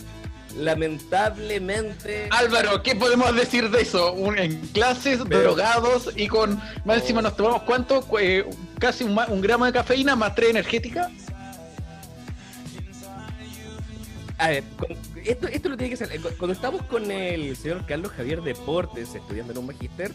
Lamentablemente. 0.58 2.28
Álvaro, 2.30 2.84
¿qué 2.84 2.96
podemos 2.96 3.34
decir 3.36 3.70
de 3.70 3.82
eso? 3.82 4.14
Un- 4.14 4.38
en 4.38 4.60
clases, 4.68 5.20
Pero- 5.28 5.42
drogados 5.42 6.10
y 6.16 6.28
con. 6.28 6.62
Más 6.86 6.98
encima 7.02 7.22
nos 7.22 7.36
tomamos 7.36 7.64
cuánto? 7.64 8.02
Cu- 8.02 8.20
eh, 8.20 8.46
casi 8.80 9.04
un, 9.04 9.14
ma- 9.14 9.28
un 9.28 9.42
gramo 9.42 9.66
de 9.66 9.72
cafeína 9.74 10.16
más 10.16 10.36
tres 10.36 10.50
energética. 10.50 11.10
A 14.42 14.48
ver, 14.50 14.64
esto, 15.24 15.48
esto 15.48 15.70
lo 15.70 15.78
tiene 15.78 15.92
que 15.92 15.98
ser. 15.98 16.20
Cuando 16.40 16.54
estamos 16.54 16.82
con 16.86 17.12
el 17.12 17.56
señor 17.56 17.86
Carlos 17.86 18.12
Javier 18.12 18.42
Deportes 18.42 19.14
estudiando 19.14 19.54
en 19.54 19.60
un 19.60 19.68
magíster, 19.68 20.12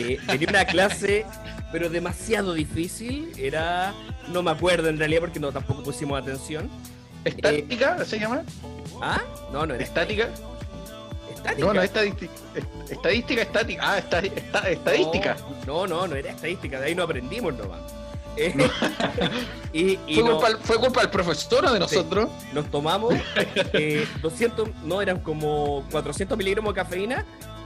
eh, 0.00 0.18
tenía 0.26 0.48
una 0.48 0.64
clase, 0.64 1.26
pero 1.70 1.90
demasiado 1.90 2.54
difícil. 2.54 3.30
Era. 3.36 3.92
No 4.32 4.42
me 4.42 4.50
acuerdo 4.52 4.88
en 4.88 4.98
realidad 4.98 5.20
porque 5.20 5.38
no 5.38 5.52
tampoco 5.52 5.82
pusimos 5.82 6.18
atención. 6.20 6.70
¿Estática 7.26 8.02
se 8.06 8.18
llama? 8.18 8.42
¿Ah? 9.02 9.20
No, 9.52 9.66
no 9.66 9.74
era 9.74 9.84
¿Estática? 9.84 10.30
estática. 11.34 11.66
No, 11.66 11.74
no, 11.74 11.82
estadística. 11.82 12.32
Estadística, 12.90 13.42
estática. 13.42 13.82
Ah, 13.84 13.98
está, 13.98 14.20
está- 14.20 14.70
estadística. 14.70 15.36
No, 15.66 15.86
no, 15.86 16.06
no 16.08 16.16
era 16.16 16.30
estadística, 16.30 16.80
de 16.80 16.86
ahí 16.86 16.94
no 16.94 17.02
aprendimos 17.02 17.54
nomás. 17.54 17.80
Eh, 18.38 18.54
y 19.72 19.98
y 20.06 20.14
¿Fue, 20.14 20.24
no- 20.24 20.38
culpa, 20.38 20.58
¿Fue 20.62 20.76
culpa 20.78 21.00
del 21.02 21.10
profesor 21.10 21.64
o 21.66 21.72
de 21.72 21.80
nosotros? 21.80 22.28
nos 22.52 22.70
tomamos 22.70 23.14
eh, 23.74 24.06
200, 24.22 24.68
no, 24.84 25.02
eran 25.02 25.18
como 25.20 25.84
400 25.90 26.36
miligramos 26.38 26.74
de 26.74 26.80
cafeína 26.80 27.24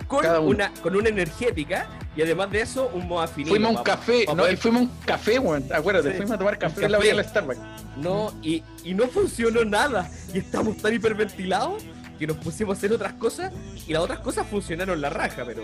con 0.09 0.27
una, 0.47 0.73
con 0.83 0.95
una 0.97 1.09
energética 1.09 1.89
y 2.15 2.21
además 2.23 2.51
de 2.51 2.61
eso 2.61 2.91
un 2.93 3.09
moafinilo. 3.09 3.51
Fuimos 3.55 3.75
a 3.75 3.79
un 3.79 3.83
café, 3.85 4.25
no, 4.27 4.37
poder- 4.37 4.59
fuimos 4.59 4.81
a 4.81 4.85
un 4.85 4.91
café, 5.07 5.39
weón. 5.39 5.65
Acuérdate, 5.73 6.11
Sí, 6.11 6.17
fuimos 6.17 6.33
a 6.35 6.39
tomar 6.39 6.59
café 6.59 6.85
en 6.85 6.93
la 6.93 6.99
orilla 6.99 7.15
del 7.17 7.25
Starbucks. 7.25 7.59
No, 7.97 8.35
y, 8.43 8.63
y 8.85 8.93
no 8.95 9.07
funcionó 9.09 9.65
nada. 9.65 10.11
Y 10.35 10.39
estamos 10.39 10.77
tan 10.79 10.93
hiperventilados 10.93 11.83
que 12.19 12.27
nos 12.27 12.37
pusimos 12.37 12.77
a 12.77 12.79
hacer 12.79 12.93
otras 12.93 13.15
cosas 13.15 13.53
y 13.87 13.93
las 13.95 14.03
otras 14.03 14.19
cosas 14.21 14.47
funcionaron 14.47 15.01
la 15.01 15.09
raja, 15.09 15.45
pero 15.47 15.63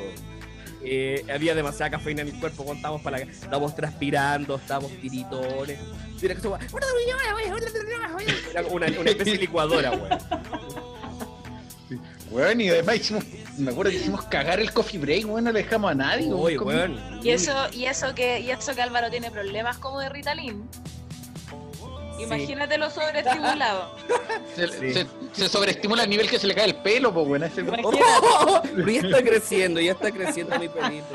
eh, 0.83 1.25
había 1.33 1.55
demasiada 1.55 1.91
cafeína 1.91 2.23
en 2.23 2.33
mi 2.33 2.41
cuerpo. 2.41 2.65
cuando 2.65 2.79
Estábamos, 2.79 3.03
para 3.03 3.19
la, 3.19 3.25
estábamos 3.25 3.75
transpirando, 3.75 4.57
estábamos 4.57 4.93
tiritones. 5.01 5.79
Era, 8.51 8.63
una, 8.69 8.87
una 8.87 9.11
especie 9.11 9.35
de 9.35 9.39
licuadora, 9.39 9.91
weón. 9.93 10.19
Weón, 12.31 12.61
y 12.61 12.69
además 12.69 12.97
hicimos, 12.97 13.25
me 13.57 13.71
acuerdo 13.71 13.91
que 13.91 13.97
hicimos 13.99 14.23
cagar 14.27 14.61
el 14.61 14.71
coffee 14.73 14.99
break, 14.99 15.27
weón, 15.27 15.45
no 15.45 15.53
le 15.53 15.63
dejamos 15.63 15.91
a 15.91 15.95
nadie. 15.95 16.27
Weón. 16.27 16.67
weón. 16.67 17.21
Y 17.23 17.31
eso, 17.31 17.55
y 17.73 17.87
eso 17.87 18.15
que, 18.15 18.41
y 18.41 18.51
eso 18.51 18.75
que 18.75 18.83
Álvaro 18.83 19.11
tiene 19.11 19.31
problemas 19.31 19.79
como 19.79 20.01
de 20.01 20.09
Ritalin. 20.09 20.69
Imagínate 22.19 22.79
lo 22.79 22.91
sobreestimulado. 22.91 23.95
Se, 24.57 24.69
Sí. 24.69 24.93
se- 24.93 25.07
se 25.33 25.49
sobreestimula 25.49 26.05
el 26.05 26.11
nivel 26.11 26.29
que 26.29 26.39
se 26.39 26.47
le 26.47 26.55
cae 26.55 26.65
el 26.67 26.75
pelo, 26.77 27.13
pues, 27.15 27.27
weón. 27.27 27.45
ese- 27.45 27.61
Imagínate. 27.61 27.99
Pero 28.75 28.91
ya 28.91 29.01
está 29.01 29.23
creciendo, 29.23 29.81
ya 29.81 29.93
está 29.93 30.11
creciendo 30.11 30.59
mi 30.59 30.69
pelito. 30.69 31.07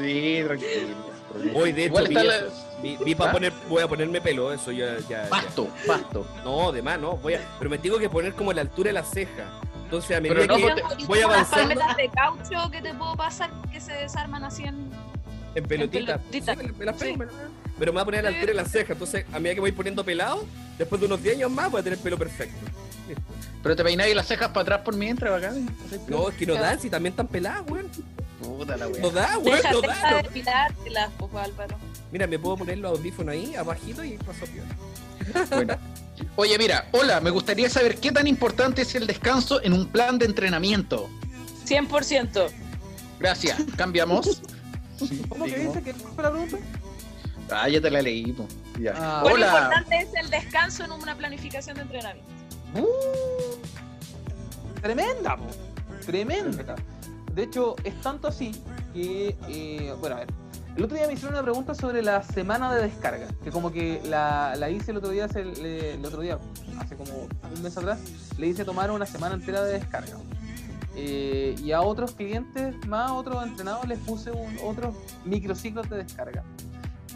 Sí, 0.00 0.40
tranquilo. 0.44 1.16
Hoy 1.54 1.72
de 1.72 1.84
hecho 1.86 2.04
vi, 2.04 2.14
la- 2.14 2.44
Vi- 2.82 2.98
vi 3.04 3.14
pa' 3.14 3.28
¿Ah? 3.30 3.32
poner, 3.32 3.52
voy 3.68 3.82
a 3.82 3.88
ponerme 3.88 4.20
pelo, 4.20 4.52
eso 4.52 4.70
ya, 4.72 4.98
ya, 5.08 5.24
ya. 5.24 5.28
Pasto, 5.30 5.68
pasto. 5.86 6.26
No, 6.44 6.72
de 6.72 6.82
más, 6.82 6.98
no. 7.00 7.16
Voy 7.16 7.34
a, 7.34 7.40
pero 7.58 7.70
me 7.70 7.78
tengo 7.78 7.98
que 7.98 8.08
poner 8.10 8.34
como 8.34 8.52
la 8.52 8.60
altura 8.62 8.88
de 8.88 8.92
la 8.94 9.02
ceja. 9.02 9.44
Entonces 9.84 10.16
a 10.16 10.20
medida 10.20 10.40
Pero 10.40 10.58
no, 10.58 10.74
que 10.96 11.02
Y 11.02 11.06
voy 11.06 11.20
las 11.20 11.28
avanzando 11.28 11.68
palmetas 11.74 11.96
de 11.96 12.08
caucho 12.10 12.70
que 12.70 12.82
te 12.82 12.92
puedo 12.94 13.14
pasar 13.16 13.50
que 13.72 13.80
se 13.80 13.92
desarman 13.94 14.44
así 14.44 14.64
en. 14.64 14.90
en 15.54 15.64
pelotita. 15.64 16.14
en 16.14 16.20
pelotita. 16.20 16.54
Sí, 16.54 16.60
me, 16.66 16.72
me 16.72 16.84
las 16.84 16.96
pego, 16.96 17.12
Sí. 17.12 17.18
me 17.18 17.24
las 17.26 17.34
pego. 17.34 17.50
Pero 17.78 17.92
me 17.92 17.96
voy 17.96 18.02
a 18.02 18.04
poner 18.04 18.20
a 18.20 18.22
la 18.24 18.28
altura 18.30 18.52
de 18.52 18.54
la 18.54 18.64
ceja. 18.64 18.92
Entonces 18.94 19.24
a 19.32 19.38
medida 19.38 19.54
que 19.54 19.60
voy 19.60 19.72
poniendo 19.72 20.04
pelado, 20.04 20.46
después 20.78 21.00
de 21.00 21.06
unos 21.06 21.22
10 21.22 21.36
años 21.36 21.50
más 21.50 21.70
voy 21.70 21.80
a 21.80 21.84
tener 21.84 21.98
pelo 21.98 22.16
perfecto. 22.18 22.56
Pero 23.62 23.76
te 23.76 23.84
peináis 23.84 24.14
las 24.14 24.26
cejas 24.26 24.48
para 24.48 24.62
atrás 24.62 24.80
por 24.82 24.94
mientras, 24.96 25.30
bacán. 25.30 25.68
No, 26.08 26.28
es 26.28 26.36
que 26.36 26.46
no 26.46 26.54
dan, 26.54 26.80
si 26.80 26.88
también 26.90 27.12
están 27.12 27.26
peladas, 27.28 27.62
weón. 27.68 27.88
Puta 28.40 28.76
la 28.76 28.86
No 28.86 28.92
weón. 28.92 29.14
da, 29.14 29.38
weón, 29.38 29.60
no 29.72 29.80
da. 29.80 30.10
no. 30.10 30.16
depilártelas, 30.22 31.10
pues, 31.18 31.34
Álvaro. 31.34 31.76
Mira, 32.12 32.26
me 32.26 32.38
puedo 32.38 32.58
poner 32.58 32.78
los 32.78 32.98
audífonos 32.98 33.32
ahí, 33.32 33.54
abajito 33.56 34.04
y 34.04 34.16
paso 34.18 34.44
piola. 34.46 35.46
Bueno. 35.50 35.76
Oye, 36.36 36.56
mira, 36.58 36.86
hola, 36.92 37.20
me 37.20 37.30
gustaría 37.30 37.68
saber 37.68 37.96
qué 37.98 38.12
tan 38.12 38.26
importante 38.26 38.82
es 38.82 38.94
el 38.94 39.06
descanso 39.06 39.60
en 39.62 39.72
un 39.72 39.88
plan 39.88 40.18
de 40.18 40.26
entrenamiento. 40.26 41.08
100%. 41.66 42.48
Gracias, 43.18 43.58
cambiamos. 43.76 44.40
¿Cómo 45.28 45.44
que 45.46 45.58
dice 45.58 45.82
que 45.82 45.92
fue 45.94 46.22
la 46.22 46.30
pregunta? 46.30 46.58
Ah, 47.50 47.68
ya 47.68 47.80
te 47.80 47.90
la 47.90 48.02
leí, 48.02 48.32
po. 48.32 48.46
Ya. 48.80 48.92
Ah. 48.96 49.20
¿Cuán 49.22 49.34
Hola. 49.34 49.46
importante 49.46 49.96
es 49.98 50.08
el 50.24 50.30
descanso 50.30 50.84
en 50.84 50.92
una 50.92 51.14
planificación 51.16 51.76
de 51.76 51.82
entrenamiento? 51.82 52.30
Tremenda, 54.82 55.36
po. 55.36 55.44
Tremenda. 56.04 56.76
De 57.32 57.42
hecho, 57.42 57.76
es 57.84 58.00
tanto 58.00 58.28
así 58.28 58.52
que, 58.94 59.36
eh, 59.48 59.94
bueno, 60.00 60.16
a 60.16 60.18
ver. 60.20 60.28
El 60.76 60.84
otro 60.84 60.96
día 60.98 61.06
me 61.06 61.14
hicieron 61.14 61.32
una 61.34 61.42
pregunta 61.42 61.74
sobre 61.74 62.02
la 62.02 62.22
semana 62.22 62.74
de 62.74 62.82
descarga, 62.82 63.28
que 63.42 63.50
como 63.50 63.72
que 63.72 64.02
la, 64.04 64.54
la 64.56 64.68
hice 64.68 64.90
el 64.90 64.98
otro 64.98 65.08
día, 65.08 65.24
hace- 65.24 65.42
le- 65.44 65.94
el 65.94 66.04
otro 66.04 66.20
día, 66.20 66.38
hace 66.78 66.96
como 66.96 67.12
un 67.54 67.62
mes 67.62 67.74
atrás, 67.78 67.98
le 68.36 68.46
hice 68.48 68.62
tomar 68.62 68.90
una 68.90 69.06
semana 69.06 69.34
entera 69.36 69.64
de 69.64 69.72
descarga. 69.72 70.18
Eh, 70.94 71.54
y 71.62 71.72
a 71.72 71.80
otros 71.80 72.12
clientes 72.12 72.74
más, 72.86 73.10
a 73.10 73.14
otros 73.14 73.42
entrenados, 73.42 73.86
les 73.88 73.98
puse 74.00 74.30
un- 74.32 74.58
otros 74.64 74.94
microciclos 75.24 75.88
de 75.88 75.96
descarga. 76.04 76.42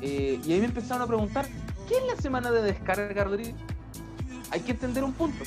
Eh, 0.01 0.41
y 0.45 0.53
ahí 0.53 0.61
me 0.61 0.67
empezaron 0.67 1.03
a 1.03 1.07
preguntar, 1.07 1.47
¿qué 1.89 1.97
es 1.99 2.03
la 2.15 2.21
semana 2.21 2.51
de 2.51 2.63
descarga, 2.63 3.25
Rodrigo? 3.25 3.57
Hay 4.51 4.61
que 4.61 4.73
entender 4.73 5.05
un 5.05 5.13
punto. 5.13 5.45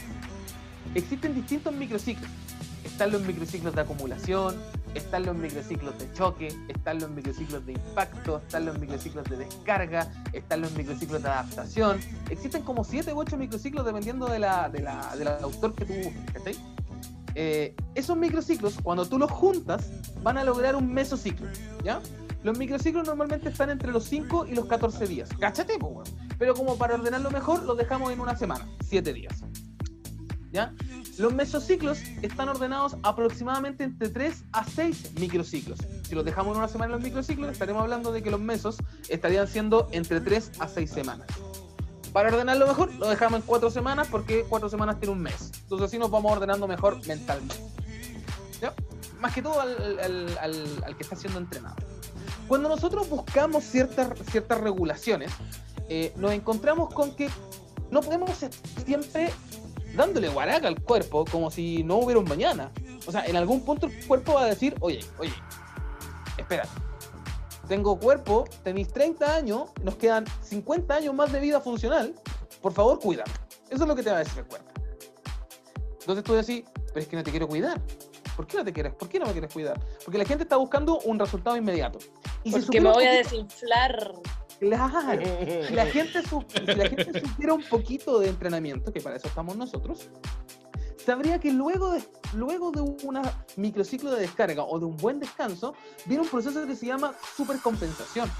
Existen 0.95 1.33
distintos 1.33 1.73
microciclos. 1.73 2.29
Están 2.83 3.11
los 3.11 3.21
microciclos 3.23 3.73
de 3.73 3.81
acumulación, 3.81 4.55
están 4.93 5.25
los 5.25 5.35
microciclos 5.35 5.97
de 5.97 6.11
choque, 6.13 6.49
están 6.67 6.99
los 6.99 7.09
microciclos 7.09 7.65
de 7.65 7.71
impacto, 7.73 8.37
están 8.37 8.65
los 8.65 8.77
microciclos 8.77 9.23
de 9.29 9.37
descarga, 9.37 10.11
están 10.33 10.61
los 10.61 10.71
microciclos 10.73 11.23
de 11.23 11.29
adaptación. 11.29 11.99
Existen 12.29 12.61
como 12.61 12.83
7 12.83 13.11
u 13.13 13.19
8 13.19 13.37
microciclos 13.37 13.85
dependiendo 13.85 14.27
de 14.27 14.37
la, 14.37 14.69
de 14.69 14.81
la- 14.81 15.15
del 15.15 15.27
autor 15.29 15.73
que 15.73 15.85
tú 15.85 15.93
busques. 15.93 16.57
Eh, 17.35 17.73
esos 17.95 18.15
microciclos, 18.15 18.75
cuando 18.83 19.07
tú 19.07 19.17
los 19.17 19.31
juntas, 19.31 19.87
van 20.21 20.37
a 20.37 20.43
lograr 20.43 20.75
un 20.75 20.93
mesociclo, 20.93 21.47
¿ya? 21.83 21.99
Los 22.43 22.57
microciclos 22.57 23.07
normalmente 23.07 23.49
están 23.49 23.69
entre 23.69 23.91
los 23.91 24.03
5 24.03 24.47
y 24.47 24.53
los 24.53 24.65
14 24.65 25.07
días. 25.07 25.29
Cáchate, 25.39 25.77
weón. 25.77 26.03
Pero 26.37 26.53
como 26.53 26.77
para 26.77 26.95
ordenarlo 26.95 27.31
mejor, 27.31 27.63
los 27.63 27.77
dejamos 27.77 28.11
en 28.11 28.19
una 28.19 28.35
semana, 28.35 28.67
7 28.85 29.13
días. 29.13 29.41
¿Ya? 30.51 30.73
Los 31.17 31.33
mesociclos 31.33 31.99
están 32.21 32.49
ordenados 32.49 32.97
aproximadamente 33.03 33.83
entre 33.85 34.09
3 34.09 34.43
a 34.51 34.65
6 34.65 35.13
microciclos. 35.19 35.79
Si 36.03 36.13
los 36.15 36.25
dejamos 36.25 36.53
en 36.53 36.59
una 36.59 36.67
semana 36.67 36.91
los 36.91 37.01
microciclos, 37.01 37.51
estaremos 37.51 37.81
hablando 37.81 38.11
de 38.11 38.21
que 38.21 38.29
los 38.29 38.41
mesos 38.41 38.77
estarían 39.09 39.47
siendo 39.47 39.87
entre 39.91 40.19
3 40.19 40.51
a 40.59 40.67
6 40.67 40.91
semanas. 40.91 41.27
Para 42.11 42.29
ordenarlo 42.29 42.67
mejor, 42.67 42.93
lo 42.95 43.07
dejamos 43.07 43.39
en 43.39 43.45
4 43.47 43.71
semanas 43.71 44.07
porque 44.11 44.45
4 44.49 44.69
semanas 44.69 44.99
tiene 44.99 45.13
un 45.13 45.21
mes. 45.21 45.51
Entonces 45.63 45.87
así 45.87 45.97
nos 45.97 46.11
vamos 46.11 46.31
ordenando 46.31 46.67
mejor 46.67 47.03
mentalmente. 47.07 47.55
Más 49.19 49.33
que 49.33 49.41
todo 49.41 49.61
al 49.61 50.95
que 50.97 51.03
está 51.03 51.15
siendo 51.15 51.39
entrenado. 51.39 51.77
Cuando 52.47 52.69
nosotros 52.69 53.09
buscamos 53.09 53.63
ciertas, 53.63 54.09
ciertas 54.29 54.59
regulaciones, 54.61 55.31
eh, 55.89 56.13
nos 56.17 56.31
encontramos 56.31 56.93
con 56.93 57.15
que 57.15 57.29
no 57.91 58.01
podemos 58.01 58.31
estar 58.31 58.51
siempre 58.85 59.31
dándole 59.95 60.27
guaraca 60.29 60.67
al 60.67 60.81
cuerpo 60.81 61.25
como 61.25 61.51
si 61.51 61.83
no 61.83 61.97
hubiera 61.97 62.19
un 62.19 62.27
mañana. 62.27 62.71
O 63.05 63.11
sea, 63.11 63.25
en 63.25 63.35
algún 63.35 63.63
punto 63.63 63.87
el 63.87 64.07
cuerpo 64.07 64.33
va 64.33 64.43
a 64.43 64.47
decir, 64.47 64.75
oye, 64.79 64.99
oye, 65.19 65.33
espérate. 66.37 66.69
Tengo 67.67 67.97
cuerpo, 67.97 68.45
tenéis 68.63 68.89
30 68.89 69.35
años, 69.35 69.69
nos 69.83 69.95
quedan 69.95 70.25
50 70.41 70.95
años 70.95 71.13
más 71.15 71.31
de 71.31 71.39
vida 71.39 71.61
funcional. 71.61 72.13
Por 72.61 72.73
favor, 72.73 72.99
cuídame. 72.99 73.31
Eso 73.69 73.83
es 73.83 73.87
lo 73.87 73.95
que 73.95 74.03
te 74.03 74.09
va 74.09 74.17
a 74.17 74.19
decir 74.19 74.39
el 74.39 74.45
cuerpo. 74.45 74.69
Entonces 76.01 76.23
tú 76.23 76.33
decís, 76.33 76.63
pero 76.87 76.99
es 76.99 77.07
que 77.07 77.15
no 77.15 77.23
te 77.23 77.31
quiero 77.31 77.47
cuidar. 77.47 77.81
¿Por 78.35 78.47
qué 78.47 78.57
no 78.57 78.63
te 78.65 78.73
quieres? 78.73 78.93
¿Por 78.95 79.07
qué 79.09 79.19
no 79.19 79.25
me 79.25 79.31
quieres 79.31 79.53
cuidar? 79.53 79.79
Porque 80.03 80.17
la 80.17 80.25
gente 80.25 80.43
está 80.43 80.57
buscando 80.57 80.99
un 80.99 81.19
resultado 81.19 81.55
inmediato. 81.57 81.99
Y 82.43 82.49
si 82.49 82.51
Porque 82.51 82.65
supiera 82.65 82.83
me 82.83 82.89
un 82.89 82.95
voy 82.95 83.05
a 83.05 83.11
desinflar. 83.13 84.13
Claro. 84.59 85.21
Si 85.67 85.73
la 85.73 85.85
gente, 85.87 86.21
su- 86.23 86.45
si 86.49 86.65
la 86.75 86.87
gente 86.89 87.19
supiera 87.21 87.53
un 87.53 87.63
poquito 87.63 88.19
de 88.19 88.29
entrenamiento, 88.29 88.93
que 88.93 89.01
para 89.01 89.17
eso 89.17 89.27
estamos 89.27 89.57
nosotros, 89.57 90.07
sabría 91.05 91.37
que 91.39 91.51
luego 91.51 91.91
de, 91.91 92.03
luego 92.33 92.71
de 92.71 92.81
una 93.05 93.21
microciclo 93.57 94.11
de 94.11 94.21
descarga 94.21 94.63
o 94.63 94.79
de 94.79 94.85
un 94.85 94.95
buen 94.97 95.19
descanso, 95.19 95.73
viene 96.05 96.23
un 96.23 96.29
proceso 96.29 96.65
que 96.65 96.75
se 96.75 96.85
llama 96.85 97.13
supercompensación. 97.35 98.31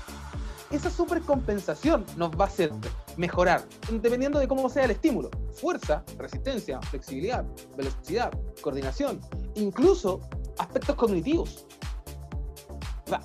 Esa 0.72 0.90
supercompensación 0.90 2.06
nos 2.16 2.32
va 2.32 2.46
a 2.46 2.48
hacer 2.48 2.72
mejorar, 3.18 3.64
dependiendo 3.92 4.40
de 4.40 4.48
cómo 4.48 4.70
sea 4.70 4.86
el 4.86 4.92
estímulo. 4.92 5.30
Fuerza, 5.54 6.04
resistencia, 6.18 6.82
flexibilidad, 6.82 7.46
velocidad, 7.78 8.32
coordinación, 8.62 9.20
incluso 9.56 10.22
aspectos 10.58 10.96
cognitivos. 10.96 11.66
O 13.06 13.10
sea, 13.10 13.22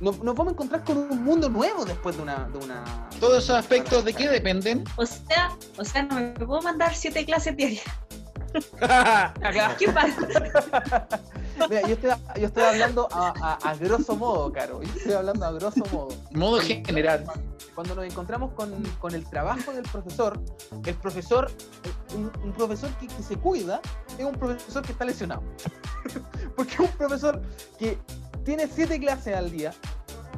nos, 0.00 0.22
nos 0.22 0.34
vamos 0.34 0.52
a 0.52 0.54
encontrar 0.54 0.84
con 0.84 0.98
un 0.98 1.24
mundo 1.24 1.48
nuevo 1.48 1.84
después 1.84 2.16
de 2.16 2.22
una... 2.22 2.48
De 2.48 2.58
una 2.58 3.08
Todos 3.18 3.44
esos 3.44 3.56
aspectos 3.56 4.04
de 4.04 4.14
qué 4.14 4.28
dependen. 4.28 4.84
O 4.96 5.04
sea, 5.04 5.56
o 5.76 5.84
sea, 5.84 6.02
no 6.04 6.16
me 6.16 6.30
puedo 6.32 6.62
mandar 6.62 6.94
siete 6.94 7.24
clases 7.24 7.56
diarias. 7.56 7.84
¿Qué 9.78 9.88
pasa? 9.92 11.08
Mira, 11.68 11.82
yo 11.82 11.94
estoy, 11.94 12.10
yo 12.40 12.46
estoy 12.46 12.62
hablando 12.62 13.08
a, 13.12 13.32
a- 13.40 13.70
a 13.70 13.74
grosso 13.76 14.16
modo, 14.16 14.52
Caro. 14.52 14.82
Yo 14.82 14.92
estoy 14.96 15.12
hablando 15.14 15.46
a 15.46 15.52
grosso 15.52 15.84
modo. 15.92 16.08
Modo 16.32 16.60
general. 16.60 17.24
Cuando 17.74 17.94
nos 17.94 18.04
encontramos 18.06 18.52
con, 18.54 18.82
con 19.00 19.14
el 19.14 19.24
trabajo 19.28 19.72
del 19.72 19.84
profesor, 19.84 20.40
el 20.84 20.94
profesor, 20.96 21.50
un, 22.14 22.30
un 22.42 22.52
profesor 22.52 22.90
que, 22.98 23.06
que 23.06 23.22
se 23.22 23.36
cuida, 23.36 23.80
es 24.18 24.24
un 24.24 24.34
profesor 24.34 24.82
que 24.84 24.92
está 24.92 25.04
lesionado. 25.04 25.42
Porque 26.56 26.72
es 26.74 26.80
un 26.80 26.88
profesor 26.88 27.40
que 27.78 27.98
tiene 28.44 28.66
siete 28.66 28.98
clases 28.98 29.36
al 29.36 29.50
día, 29.50 29.72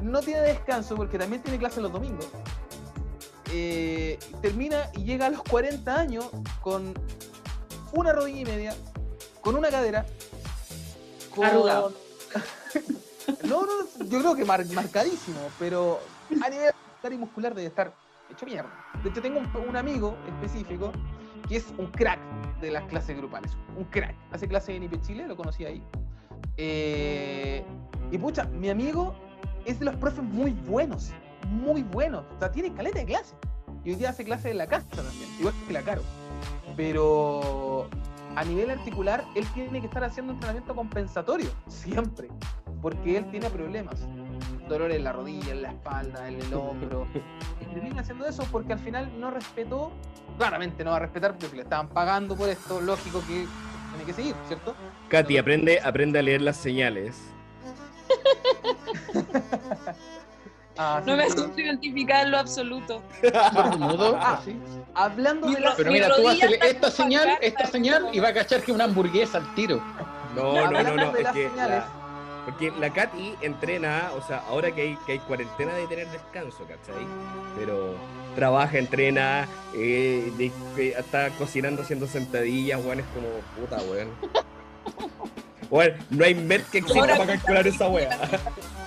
no 0.01 0.19
tiene 0.19 0.41
descanso 0.41 0.95
porque 0.95 1.17
también 1.17 1.41
tiene 1.43 1.57
clases 1.57 1.81
los 1.81 1.91
domingos. 1.91 2.25
eh, 3.51 4.17
termina 4.41 4.89
y 4.93 5.03
llega 5.03 5.27
a 5.27 5.29
los 5.29 5.41
40 5.43 5.95
años 5.99 6.29
con 6.61 6.93
una 7.93 8.11
rodilla 8.13 8.39
y 8.41 8.45
media, 8.45 8.75
con 9.41 9.55
una 9.55 9.69
cadera, 9.69 10.05
con... 11.35 11.45
Arrugado. 11.45 11.93
No, 13.43 13.65
no, 13.65 14.05
yo 14.05 14.19
creo 14.19 14.35
que 14.35 14.45
mar- 14.45 14.65
marcadísimo, 14.73 15.39
pero 15.59 15.99
a 16.43 16.49
nivel 16.49 16.73
y 17.11 17.17
muscular 17.17 17.53
debe 17.53 17.67
estar 17.67 17.93
hecho 18.29 18.45
mierda. 18.45 18.69
De 19.03 19.09
hecho, 19.09 19.21
tengo 19.21 19.39
un, 19.39 19.49
un 19.67 19.75
amigo 19.75 20.15
específico 20.27 20.91
que 21.47 21.57
es 21.57 21.65
un 21.77 21.87
crack 21.87 22.19
de 22.61 22.71
las 22.71 22.83
clases 22.85 23.17
grupales. 23.17 23.51
Un 23.77 23.85
crack. 23.85 24.15
Hace 24.31 24.47
clase 24.47 24.75
en 24.75 24.83
IP 24.83 25.01
Chile, 25.01 25.27
lo 25.27 25.35
conocí 25.35 25.65
ahí. 25.65 25.83
Eh, 26.57 27.65
y 28.11 28.17
pucha, 28.17 28.45
mi 28.45 28.69
amigo 28.69 29.15
es 29.65 29.79
de 29.79 29.85
los 29.85 29.95
profes 29.95 30.23
muy 30.23 30.51
buenos. 30.51 31.09
Muy 31.47 31.83
buenos. 31.83 32.23
O 32.35 32.39
sea, 32.39 32.51
tiene 32.51 32.73
caleta 32.73 32.99
de 32.99 33.05
clase. 33.05 33.35
Y 33.83 33.89
hoy 33.91 33.95
día 33.95 34.09
hace 34.11 34.23
clase 34.23 34.51
en 34.51 34.59
la 34.59 34.67
casa 34.67 34.87
también. 34.89 35.29
Igual 35.39 35.53
que 35.67 35.73
la 35.73 35.81
Caro. 35.81 36.03
Pero 36.77 37.89
a 38.35 38.43
nivel 38.43 38.71
articular, 38.71 39.25
él 39.35 39.45
tiene 39.53 39.79
que 39.81 39.87
estar 39.87 40.03
haciendo 40.03 40.33
entrenamiento 40.33 40.75
compensatorio. 40.75 41.49
Siempre. 41.67 42.29
Porque 42.81 43.17
él 43.17 43.29
tiene 43.29 43.49
problemas. 43.49 44.07
Dolor 44.67 44.91
en 44.91 45.03
la 45.03 45.11
rodilla, 45.11 45.51
en 45.51 45.61
la 45.61 45.69
espalda, 45.69 46.27
en 46.27 46.41
el 46.41 46.53
hombro. 46.53 47.07
Y 47.61 47.79
viene 47.79 48.01
haciendo 48.01 48.25
eso 48.25 48.45
porque 48.51 48.73
al 48.73 48.79
final 48.79 49.09
no 49.17 49.31
respetó. 49.31 49.93
Claramente 50.37 50.83
no 50.83 50.91
va 50.91 50.97
a 50.97 50.99
respetar 50.99 51.37
porque 51.37 51.55
le 51.55 51.61
estaban 51.61 51.87
pagando 51.87 52.35
por 52.35 52.49
esto, 52.49 52.81
lógico 52.81 53.21
que 53.21 53.45
tiene 53.91 54.05
que 54.05 54.13
seguir, 54.13 54.35
¿cierto? 54.47 54.75
Katy, 55.07 55.37
aprende, 55.37 55.79
aprende 55.81 56.19
a 56.19 56.21
leer 56.21 56.41
las 56.41 56.57
señales. 56.57 57.21
Ah, 60.83 61.01
No 61.05 61.11
sí, 61.13 61.17
me 61.17 61.23
pero- 61.27 61.35
siento 61.41 61.61
identificada 61.61 62.21
en 62.23 62.31
lo 62.31 62.37
absoluto. 62.39 63.01
Mudo, 63.77 64.17
Ah, 64.19 64.39
así. 64.41 64.57
Hablando 64.95 65.47
Mi 65.47 65.55
de 65.55 65.61
la 65.61 65.69
ro- 65.69 65.73
Pero 65.77 65.91
mi 65.91 65.93
mira, 65.99 66.07
tú 66.07 66.13
rodilla 66.23 66.45
haces 66.45 66.51
está 66.53 66.67
esta 66.67 66.91
señal, 66.91 67.29
esta 67.41 67.67
señal 67.67 68.09
y 68.11 68.19
va 68.19 68.29
a 68.29 68.33
cachar 68.33 68.61
que 68.61 68.71
una 68.71 68.85
hamburguesa 68.85 69.37
al 69.37 69.53
tiro. 69.55 69.81
No, 70.35 70.53
no, 70.71 70.83
no, 70.83 70.95
no. 70.95 71.15
Es 71.15 71.27
que 71.29 71.49
la- 71.55 71.85
porque 72.45 72.71
la 72.79 72.89
Katy 72.91 73.35
entrena, 73.41 74.09
o 74.17 74.21
sea, 74.25 74.43
ahora 74.49 74.71
que 74.71 74.81
hay, 74.81 74.97
que 75.05 75.11
hay 75.11 75.19
cuarentena 75.19 75.73
de 75.75 75.85
tener 75.85 76.07
descanso, 76.09 76.63
¿cachai? 76.63 77.05
Pero 77.55 77.93
trabaja, 78.35 78.79
entrena, 78.79 79.47
eh, 79.75 80.31
de- 80.37 80.95
está 80.97 81.29
cocinando 81.37 81.83
haciendo 81.83 82.07
sentadillas, 82.07 82.83
weón, 82.83 83.01
es 83.01 83.05
como 83.13 83.27
puta, 83.55 83.77
weón. 83.83 84.09
Weón, 85.69 85.93
no 86.09 86.25
hay 86.25 86.35
met 86.35 86.67
que 86.69 86.79
exista 86.79 87.07
para 87.07 87.25
calcular 87.25 87.65
esa 87.67 87.87
weá. 87.87 88.09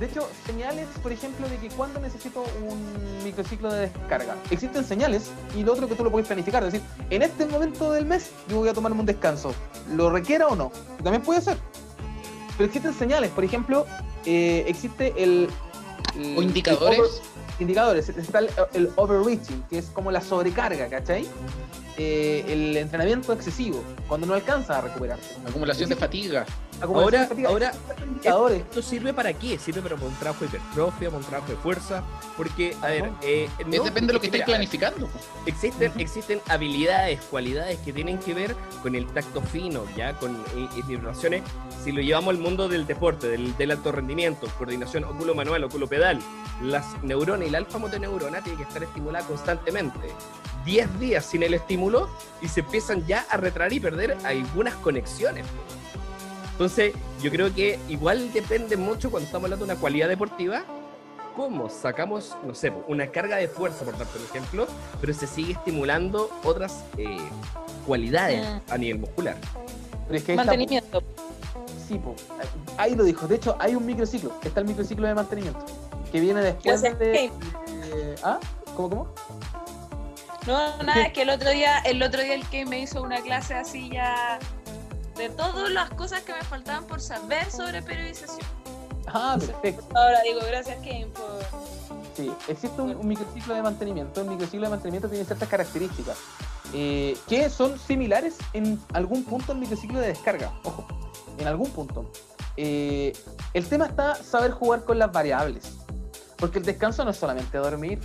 De 0.00 0.06
hecho, 0.06 0.26
señales, 0.46 0.88
por 1.02 1.12
ejemplo, 1.12 1.46
de 1.48 1.56
que 1.58 1.68
cuando 1.68 2.00
necesito 2.00 2.42
un 2.66 3.22
microciclo 3.22 3.70
de 3.72 3.80
descarga. 3.90 4.34
Existen 4.50 4.82
señales 4.84 5.30
y 5.54 5.62
lo 5.62 5.74
otro 5.74 5.86
que 5.88 5.94
tú 5.94 6.02
lo 6.02 6.10
puedes 6.10 6.26
planificar. 6.26 6.64
Es 6.64 6.72
decir, 6.72 6.88
en 7.10 7.20
este 7.22 7.44
momento 7.46 7.92
del 7.92 8.06
mes 8.06 8.30
yo 8.48 8.56
voy 8.56 8.68
a 8.70 8.72
tomarme 8.72 8.98
un 8.98 9.06
descanso. 9.06 9.54
¿Lo 9.94 10.08
requiera 10.10 10.48
o 10.48 10.56
no? 10.56 10.72
También 11.04 11.22
puede 11.22 11.42
ser. 11.42 11.58
Pero 12.56 12.66
existen 12.66 12.94
señales. 12.94 13.30
Por 13.30 13.44
ejemplo, 13.44 13.86
eh, 14.24 14.64
existe 14.66 15.12
el... 15.22 15.48
el- 16.16 16.36
O 16.36 16.40
el 16.40 16.44
indicadores. 16.46 16.98
over- 16.98 17.10
indicadores. 17.60 18.08
Está 18.08 18.38
el, 18.38 18.50
el 18.72 18.90
overreaching, 18.96 19.62
que 19.68 19.78
es 19.78 19.86
como 19.90 20.10
la 20.10 20.22
sobrecarga, 20.22 20.88
¿cachai? 20.88 21.26
Eh, 21.98 22.44
el 22.48 22.74
entrenamiento 22.78 23.34
excesivo, 23.34 23.82
cuando 24.08 24.26
no 24.26 24.32
alcanza 24.32 24.78
a 24.78 24.80
recuperarse. 24.80 25.36
Acumulación 25.46 25.90
de 25.90 25.96
fatiga. 25.96 26.46
Ahora, 26.82 27.28
ahora. 28.28 28.56
¿esto 28.56 28.82
sirve 28.82 29.12
para 29.12 29.32
qué? 29.32 29.58
Sirve 29.58 29.82
para 29.82 29.94
un 29.96 30.14
trabajo 30.14 30.40
de 30.40 30.46
hipertrofia, 30.46 31.08
para 31.08 31.18
un 31.18 31.24
trabajo 31.24 31.50
de 31.50 31.58
fuerza, 31.58 32.02
porque, 32.36 32.76
a 32.82 32.86
ver, 32.86 33.10
eh, 33.22 33.48
Es 33.58 33.66
no, 33.66 33.84
depende 33.84 34.08
de 34.08 34.12
lo 34.14 34.20
que 34.20 34.30
ver, 34.30 34.44
planificando. 34.44 35.08
Existen, 35.46 35.92
existen 35.98 36.40
habilidades, 36.48 37.20
cualidades 37.22 37.78
que 37.80 37.92
tienen 37.92 38.18
que 38.18 38.34
ver 38.34 38.56
con 38.82 38.94
el 38.94 39.06
tacto 39.06 39.40
fino, 39.42 39.84
ya 39.96 40.14
con 40.14 40.34
eh, 40.34 40.68
eh, 40.76 40.96
relaciones. 40.96 41.42
Si 41.84 41.92
lo 41.92 42.00
llevamos 42.00 42.34
al 42.34 42.40
mundo 42.40 42.68
del 42.68 42.86
deporte, 42.86 43.28
del, 43.28 43.56
del 43.56 43.70
alto 43.70 43.92
rendimiento, 43.92 44.46
coordinación 44.58 45.04
óculo-manual, 45.04 45.64
óculo-pedal, 45.64 46.18
las 46.62 47.02
neuronas 47.02 47.48
y 47.48 47.50
la 47.50 47.58
alfa-motoneurona 47.58 48.42
tienen 48.42 48.58
que 48.58 48.68
estar 48.68 48.82
estimulada 48.82 49.26
constantemente. 49.26 50.08
10 50.64 51.00
días 51.00 51.24
sin 51.24 51.42
el 51.42 51.54
estímulo 51.54 52.08
y 52.42 52.48
se 52.48 52.60
empiezan 52.60 53.06
ya 53.06 53.26
a 53.30 53.36
retraer 53.36 53.72
y 53.72 53.80
perder 53.80 54.16
algunas 54.24 54.74
conexiones. 54.74 55.46
Entonces, 56.60 56.92
yo 57.22 57.30
creo 57.30 57.54
que 57.54 57.78
igual 57.88 58.34
depende 58.34 58.76
mucho 58.76 59.10
cuando 59.10 59.24
estamos 59.24 59.44
hablando 59.46 59.64
de 59.64 59.72
una 59.72 59.80
cualidad 59.80 60.08
deportiva, 60.10 60.62
cómo 61.34 61.70
sacamos, 61.70 62.36
no 62.46 62.54
sé, 62.54 62.70
una 62.86 63.06
carga 63.06 63.38
de 63.38 63.48
fuerza, 63.48 63.82
por 63.82 63.96
darte 63.96 64.18
un 64.18 64.24
ejemplo, 64.26 64.66
pero 65.00 65.14
se 65.14 65.26
sigue 65.26 65.54
estimulando 65.54 66.28
otras 66.44 66.84
eh, 66.98 67.16
cualidades 67.86 68.46
a 68.68 68.76
nivel 68.76 68.98
muscular. 68.98 69.38
Pero 70.06 70.18
es 70.18 70.22
que 70.22 70.32
ahí 70.32 70.36
está, 70.36 70.42
po. 70.42 70.46
Mantenimiento. 70.48 71.02
Sí, 71.88 71.94
po. 71.98 72.14
ahí 72.76 72.94
lo 72.94 73.04
dijo. 73.04 73.26
De 73.26 73.36
hecho, 73.36 73.56
hay 73.58 73.74
un 73.74 73.86
microciclo. 73.86 74.30
Está 74.44 74.60
el 74.60 74.66
microciclo 74.66 75.08
de 75.08 75.14
mantenimiento. 75.14 75.64
Que 76.12 76.20
viene 76.20 76.42
después 76.42 76.82
Gracias, 76.82 76.98
de. 76.98 77.06
De- 77.06 78.16
¿Ah? 78.22 78.38
¿Cómo, 78.76 78.90
cómo? 78.90 79.14
No, 80.46 80.82
nada, 80.82 81.06
es 81.06 81.12
que 81.14 81.22
el 81.22 81.30
otro 81.30 81.48
día, 81.48 81.78
el 81.86 82.02
otro 82.02 82.20
día 82.20 82.34
el 82.34 82.46
que 82.48 82.66
me 82.66 82.80
hizo 82.80 83.00
una 83.00 83.22
clase 83.22 83.54
así 83.54 83.88
ya 83.88 84.38
de 85.16 85.28
todas 85.30 85.70
las 85.70 85.90
cosas 85.90 86.22
que 86.22 86.32
me 86.32 86.42
faltaban 86.42 86.84
por 86.86 87.00
saber 87.00 87.50
sobre 87.50 87.82
periodización. 87.82 88.46
Ah, 89.06 89.36
perfecto. 89.38 89.84
Ahora 89.94 90.20
digo, 90.22 90.40
gracias 90.46 90.76
Kane 90.76 91.08
por 91.14 91.40
Sí, 92.14 92.32
existe 92.48 92.80
un, 92.80 92.96
un 92.96 93.08
microciclo 93.08 93.54
de 93.54 93.62
mantenimiento. 93.62 94.20
El 94.20 94.28
microciclo 94.28 94.66
de 94.66 94.70
mantenimiento 94.70 95.08
tiene 95.08 95.24
ciertas 95.24 95.48
características 95.48 96.16
eh, 96.72 97.16
que 97.26 97.50
son 97.50 97.78
similares 97.78 98.36
en 98.52 98.80
algún 98.92 99.24
punto 99.24 99.52
al 99.52 99.58
microciclo 99.58 99.98
de 99.98 100.08
descarga. 100.08 100.52
Ojo, 100.64 100.86
en 101.38 101.46
algún 101.48 101.70
punto. 101.70 102.10
Eh, 102.56 103.12
el 103.54 103.66
tema 103.66 103.86
está 103.86 104.14
saber 104.14 104.52
jugar 104.52 104.84
con 104.84 104.98
las 104.98 105.10
variables. 105.12 105.78
Porque 106.36 106.58
el 106.58 106.64
descanso 106.64 107.04
no 107.04 107.10
es 107.10 107.16
solamente 107.16 107.58
dormir. 107.58 107.98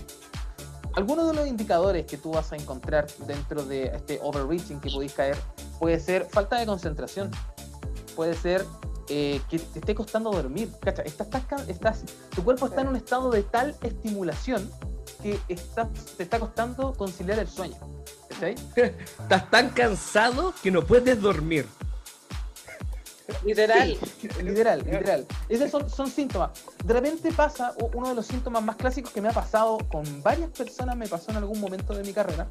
Algunos 0.96 1.28
de 1.28 1.34
los 1.34 1.48
indicadores 1.48 2.06
que 2.06 2.18
tú 2.18 2.32
vas 2.32 2.52
a 2.54 2.56
encontrar 2.56 3.08
dentro 3.28 3.64
de 3.64 3.88
este 3.88 4.20
overreaching 4.22 4.80
que 4.80 4.90
podéis 4.90 5.14
caer 5.14 5.38
puede 5.80 6.00
ser 6.00 6.26
falta 6.30 6.58
de 6.60 6.66
concentración, 6.66 7.32
puede 8.16 8.34
ser 8.36 8.66
eh, 9.10 9.42
que 9.50 9.60
te 9.60 9.80
esté 9.80 9.94
costando 9.96 10.32
dormir. 10.32 10.72
Cacha, 10.82 11.04
estás, 11.04 11.28
estás 11.28 11.46
ca- 11.46 11.66
estás- 11.68 12.04
tu 12.34 12.44
cuerpo 12.44 12.66
está 12.68 12.82
en 12.82 12.88
un 12.88 12.96
estado 12.96 13.30
de 13.30 13.44
tal 13.44 13.76
estimulación 13.84 14.70
que 15.22 15.40
está, 15.48 15.90
te 16.18 16.24
está 16.24 16.40
costando 16.40 16.94
conciliar 16.94 17.40
el 17.40 17.48
sueño. 17.48 17.76
¿Cachai? 18.30 18.56
Estás 19.20 19.50
tan 19.50 19.70
cansado 19.70 20.54
que 20.62 20.70
no 20.72 20.84
puedes 20.84 21.22
dormir. 21.22 21.66
literal. 23.44 23.98
Literal, 24.44 24.80
literal. 24.84 25.26
Esos 25.50 25.72
son, 25.72 25.90
son 25.90 26.10
síntomas. 26.12 26.52
De 26.84 26.94
repente 26.94 27.32
pasa, 27.32 27.74
uno 27.94 28.10
de 28.10 28.16
los 28.16 28.26
síntomas 28.26 28.64
más 28.64 28.76
clásicos 28.76 29.12
que 29.12 29.22
me 29.22 29.30
ha 29.30 29.34
pasado 29.34 29.78
con 29.90 30.22
varias 30.22 30.50
personas, 30.50 30.96
me 30.98 31.08
pasó 31.08 31.32
en 31.32 31.38
algún 31.38 31.60
momento 31.60 31.94
de 31.94 32.04
mi 32.04 32.14
carrera, 32.14 32.48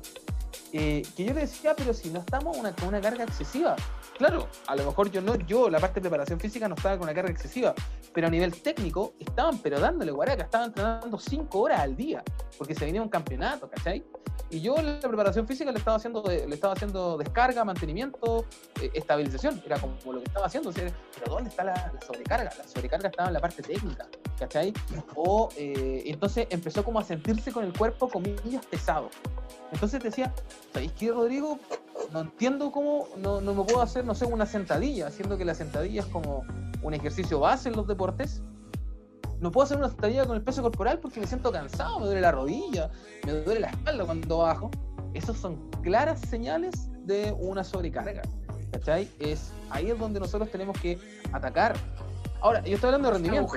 eh, 0.76 1.02
que 1.16 1.24
yo 1.24 1.32
le 1.32 1.42
decía, 1.42 1.72
pero 1.76 1.94
si 1.94 2.10
no 2.10 2.18
estamos 2.18 2.56
una, 2.56 2.74
con 2.74 2.88
una 2.88 3.00
carga 3.00 3.22
excesiva. 3.22 3.76
Claro, 4.18 4.48
a 4.66 4.74
lo 4.74 4.84
mejor 4.84 5.08
yo 5.08 5.20
no, 5.20 5.36
yo, 5.36 5.70
la 5.70 5.78
parte 5.78 5.94
de 5.94 6.00
preparación 6.00 6.40
física 6.40 6.68
no 6.68 6.74
estaba 6.74 6.96
con 6.98 7.04
una 7.04 7.14
carga 7.14 7.30
excesiva, 7.30 7.74
pero 8.12 8.26
a 8.26 8.30
nivel 8.30 8.60
técnico 8.60 9.14
estaban 9.20 9.58
pero 9.58 9.78
dándole 9.78 10.10
guaraca, 10.10 10.42
estaban 10.42 10.70
entrenando 10.70 11.16
5 11.16 11.60
horas 11.60 11.78
al 11.78 11.94
día, 11.94 12.24
porque 12.58 12.74
se 12.74 12.86
venía 12.86 13.00
un 13.00 13.08
campeonato, 13.08 13.70
¿cachai? 13.70 14.04
Y 14.50 14.60
yo 14.62 14.74
la 14.82 14.98
preparación 14.98 15.46
física 15.46 15.70
le 15.70 15.78
estaba 15.78 15.96
haciendo, 15.96 16.24
le 16.26 16.52
estaba 16.52 16.72
haciendo 16.72 17.18
descarga, 17.18 17.64
mantenimiento, 17.64 18.44
eh, 18.82 18.90
estabilización, 18.94 19.62
era 19.64 19.78
como 19.78 19.94
lo 20.12 20.18
que 20.18 20.26
estaba 20.26 20.46
haciendo. 20.46 20.70
o 20.70 20.72
sea, 20.72 20.92
pero 21.16 21.34
¿dónde 21.34 21.50
está 21.50 21.62
la, 21.62 21.92
la 21.94 22.00
sobrecarga? 22.04 22.52
La 22.58 22.66
sobrecarga 22.66 23.10
estaba 23.10 23.28
en 23.28 23.34
la 23.34 23.40
parte 23.40 23.62
técnica, 23.62 24.08
¿cachai? 24.40 24.72
O 25.14 25.50
eh, 25.56 26.02
entonces 26.06 26.48
empezó 26.50 26.82
como 26.82 26.98
a 26.98 27.04
sentirse 27.04 27.52
con 27.52 27.64
el 27.64 27.72
cuerpo, 27.72 28.08
comillas, 28.08 28.66
pesado. 28.66 29.08
Entonces 29.74 30.02
decía, 30.02 30.32
¿sabéis 30.72 30.92
qué, 30.92 31.10
Rodrigo? 31.10 31.58
No 32.12 32.20
entiendo 32.20 32.70
cómo, 32.70 33.08
no, 33.18 33.40
no 33.40 33.54
me 33.54 33.64
puedo 33.64 33.82
hacer, 33.82 34.04
no 34.04 34.14
sé, 34.14 34.24
una 34.24 34.46
sentadilla, 34.46 35.10
siendo 35.10 35.36
que 35.36 35.44
la 35.44 35.54
sentadilla 35.54 36.02
es 36.02 36.06
como 36.06 36.44
un 36.82 36.94
ejercicio 36.94 37.40
base 37.40 37.68
en 37.68 37.76
los 37.76 37.88
deportes. 37.88 38.42
No 39.40 39.50
puedo 39.50 39.64
hacer 39.64 39.78
una 39.78 39.88
sentadilla 39.88 40.24
con 40.26 40.36
el 40.36 40.42
peso 40.42 40.62
corporal 40.62 41.00
porque 41.00 41.18
me 41.18 41.26
siento 41.26 41.50
cansado, 41.50 41.98
me 41.98 42.06
duele 42.06 42.20
la 42.20 42.30
rodilla, 42.30 42.90
me 43.26 43.32
duele 43.32 43.60
la 43.60 43.70
espalda 43.70 44.04
cuando 44.04 44.38
bajo. 44.38 44.70
Esas 45.12 45.36
son 45.36 45.70
claras 45.82 46.20
señales 46.20 46.88
de 47.04 47.34
una 47.38 47.64
sobrecarga. 47.64 48.22
¿Cachai? 48.72 49.10
Es, 49.18 49.52
ahí 49.70 49.90
es 49.90 49.98
donde 49.98 50.20
nosotros 50.20 50.50
tenemos 50.50 50.78
que 50.80 50.98
atacar. 51.32 51.76
Ahora, 52.40 52.62
yo 52.64 52.76
estoy 52.76 52.88
hablando 52.88 53.08
de 53.08 53.14
rendimiento. 53.14 53.52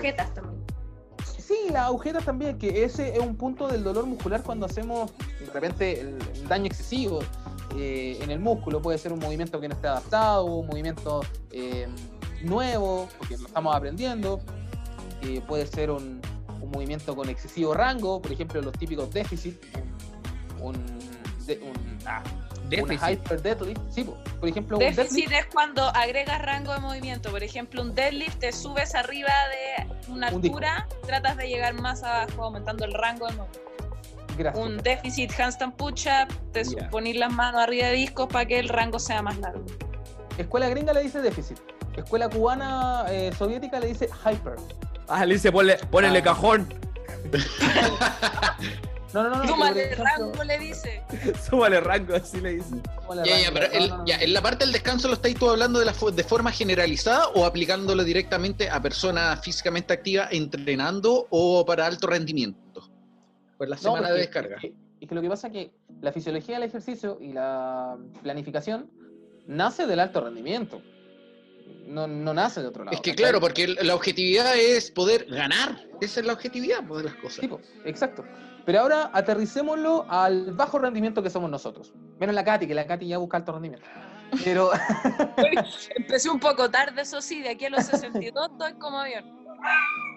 Sí, 1.47 1.55
las 1.71 1.83
agujetas 1.85 2.25
también, 2.25 2.57
que 2.57 2.83
ese 2.83 3.13
es 3.13 3.19
un 3.19 3.37
punto 3.37 3.69
del 3.69 3.81
dolor 3.81 4.05
muscular 4.05 4.43
cuando 4.43 4.65
hacemos 4.65 5.11
de 5.39 5.45
repente 5.53 6.01
el 6.01 6.17
daño 6.49 6.65
excesivo 6.65 7.19
eh, 7.77 8.17
en 8.21 8.31
el 8.31 8.39
músculo. 8.39 8.81
Puede 8.81 8.97
ser 8.97 9.13
un 9.13 9.19
movimiento 9.19 9.57
que 9.61 9.69
no 9.69 9.75
esté 9.75 9.87
adaptado, 9.87 10.43
un 10.43 10.67
movimiento 10.67 11.21
eh, 11.51 11.87
nuevo, 12.41 13.07
porque 13.17 13.37
lo 13.37 13.47
estamos 13.47 13.73
aprendiendo. 13.73 14.41
Eh, 15.21 15.41
puede 15.47 15.65
ser 15.67 15.89
un, 15.89 16.19
un 16.61 16.69
movimiento 16.69 17.15
con 17.15 17.29
excesivo 17.29 17.73
rango, 17.73 18.21
por 18.21 18.31
ejemplo, 18.33 18.61
los 18.61 18.73
típicos 18.73 19.09
déficits. 19.13 19.57
Un, 20.59 20.73
de- 21.45 21.59
un- 21.59 21.97
ah, 22.05 22.23
Un 22.67 22.87
Déficit. 22.89 23.09
hyper 23.23 23.41
deadlift, 23.41 23.81
sí, 23.89 24.03
po. 24.03 24.17
por 24.39 24.49
ejemplo, 24.49 24.77
un 24.77 24.83
Déficit 24.83 25.09
deadlift, 25.29 25.31
es 25.39 25.45
cuando 25.53 25.83
agregas 25.95 26.41
rango 26.41 26.73
de 26.73 26.79
movimiento. 26.79 27.31
Por 27.31 27.41
ejemplo, 27.43 27.81
un 27.81 27.95
deadlift 27.95 28.39
te 28.39 28.51
subes 28.51 28.93
arriba 28.93 29.29
de 29.77 30.11
una 30.11 30.27
Un 30.29 30.35
altura, 30.45 30.87
tratas 31.05 31.37
de 31.37 31.47
llegar 31.47 31.73
más 31.75 32.03
abajo, 32.03 32.43
aumentando 32.43 32.83
el 32.85 32.93
rango 32.93 33.27
de 33.27 33.33
movimiento. 33.35 33.61
gracias. 34.37 34.65
Un 34.65 34.77
déficit 34.77 35.31
handstand 35.39 35.73
push-up, 35.75 36.27
te 36.51 36.63
Ya. 36.65 36.89
pones 36.89 37.15
las 37.15 37.31
manos 37.31 37.61
arriba 37.61 37.87
de 37.87 37.93
discos 37.93 38.27
para 38.27 38.45
que 38.45 38.59
el 38.59 38.67
rango 38.69 38.99
sea 38.99 39.21
más 39.21 39.37
largo. 39.39 39.65
Escuela 40.37 40.67
gringa 40.69 40.93
le 40.93 41.01
dice 41.03 41.21
déficit. 41.21 41.57
Escuela 41.95 42.29
cubana 42.29 43.05
eh, 43.09 43.31
soviética 43.35 43.79
le 43.79 43.87
dice 43.87 44.07
hyper. 44.25 44.55
Ah, 45.07 45.25
le 45.25 45.33
dice, 45.35 45.51
ponle, 45.51 45.77
ponele 45.89 46.19
Ah. 46.19 46.23
cajón. 46.23 46.71
No, 49.23 49.23
no, 49.23 49.29
no. 49.37 49.43
no, 49.43 49.47
Súmale 49.47 49.83
ejemplo, 49.93 50.05
rango, 50.05 50.43
le 50.43 50.59
dice. 50.59 51.03
Súbale 51.49 51.79
rango, 51.79 52.15
así 52.15 52.39
le 52.39 52.53
dice. 52.55 52.75
súmale 53.01 53.27
Ya, 53.29 53.37
ya, 53.39 53.49
rango, 53.49 53.53
pero 53.59 53.67
no, 53.67 53.79
el- 53.79 53.89
no, 53.89 53.97
no, 53.97 54.05
ya, 54.05 54.17
no. 54.17 54.23
en 54.23 54.33
la 54.33 54.41
parte 54.41 54.63
del 54.65 54.73
descanso 54.73 55.07
lo 55.07 55.13
estáis 55.15 55.35
tú 55.39 55.49
hablando 55.49 55.79
de, 55.79 55.85
la, 55.85 55.93
de 56.13 56.23
forma 56.23 56.51
generalizada 56.51 57.29
o 57.29 57.45
aplicándolo 57.45 58.03
directamente 58.03 58.69
a 58.69 58.81
personas 58.81 59.41
físicamente 59.43 59.93
activas 59.93 60.29
entrenando 60.31 61.25
o 61.31 61.65
para 61.65 61.85
alto 61.87 62.07
rendimiento. 62.07 62.89
Pues 63.57 63.69
la 63.69 63.75
No, 63.77 63.81
semana 63.81 64.07
de 64.09 64.13
porque- 64.13 64.19
descarga. 64.21 64.55
Es 64.57 64.61
que, 64.61 64.73
es 65.01 65.09
que 65.09 65.15
lo 65.15 65.21
que 65.21 65.29
pasa 65.29 65.47
es 65.47 65.53
que 65.53 65.71
la 66.01 66.11
fisiología 66.11 66.55
del 66.59 66.63
ejercicio 66.69 67.17
y 67.19 67.33
la 67.33 67.97
planificación 68.21 68.89
nace 69.47 69.87
del 69.87 69.99
alto 69.99 70.21
rendimiento. 70.21 70.81
No, 71.87 72.05
no 72.05 72.33
nace 72.33 72.61
de 72.61 72.67
otro 72.67 72.83
lado. 72.83 72.93
Es 72.95 73.01
que 73.01 73.15
claro, 73.15 73.39
porque 73.39 73.67
la 73.67 73.95
objetividad 73.95 74.55
es 74.57 74.91
poder 74.91 75.25
ganar. 75.25 75.85
Esa 76.01 76.19
es 76.19 76.25
la 76.25 76.33
objetividad 76.33 76.85
pues, 76.87 77.03
de 77.03 77.09
las 77.09 77.15
cosas. 77.19 77.45
Exacto. 77.85 78.23
Pero 78.67 78.81
ahora 78.81 79.09
aterricémoslo 79.13 80.05
al 80.09 80.51
bajo 80.51 80.77
rendimiento 80.77 81.23
que 81.23 81.29
somos 81.29 81.49
nosotros. 81.49 81.93
Menos 82.19 82.35
la 82.35 82.43
Katy, 82.43 82.67
que 82.67 82.75
la 82.75 82.85
Katy 82.85 83.07
ya 83.07 83.17
busca 83.17 83.37
alto 83.37 83.53
rendimiento. 83.53 83.87
Pero, 84.43 84.71
Empecé 85.95 86.29
un 86.29 86.37
poco 86.37 86.69
tarde, 86.69 87.03
eso 87.03 87.21
sí, 87.21 87.41
de 87.41 87.51
aquí 87.51 87.63
a 87.63 87.69
los 87.69 87.85
62 87.85 88.49
estoy 88.51 88.73
como 88.73 88.99
avión. 88.99 89.23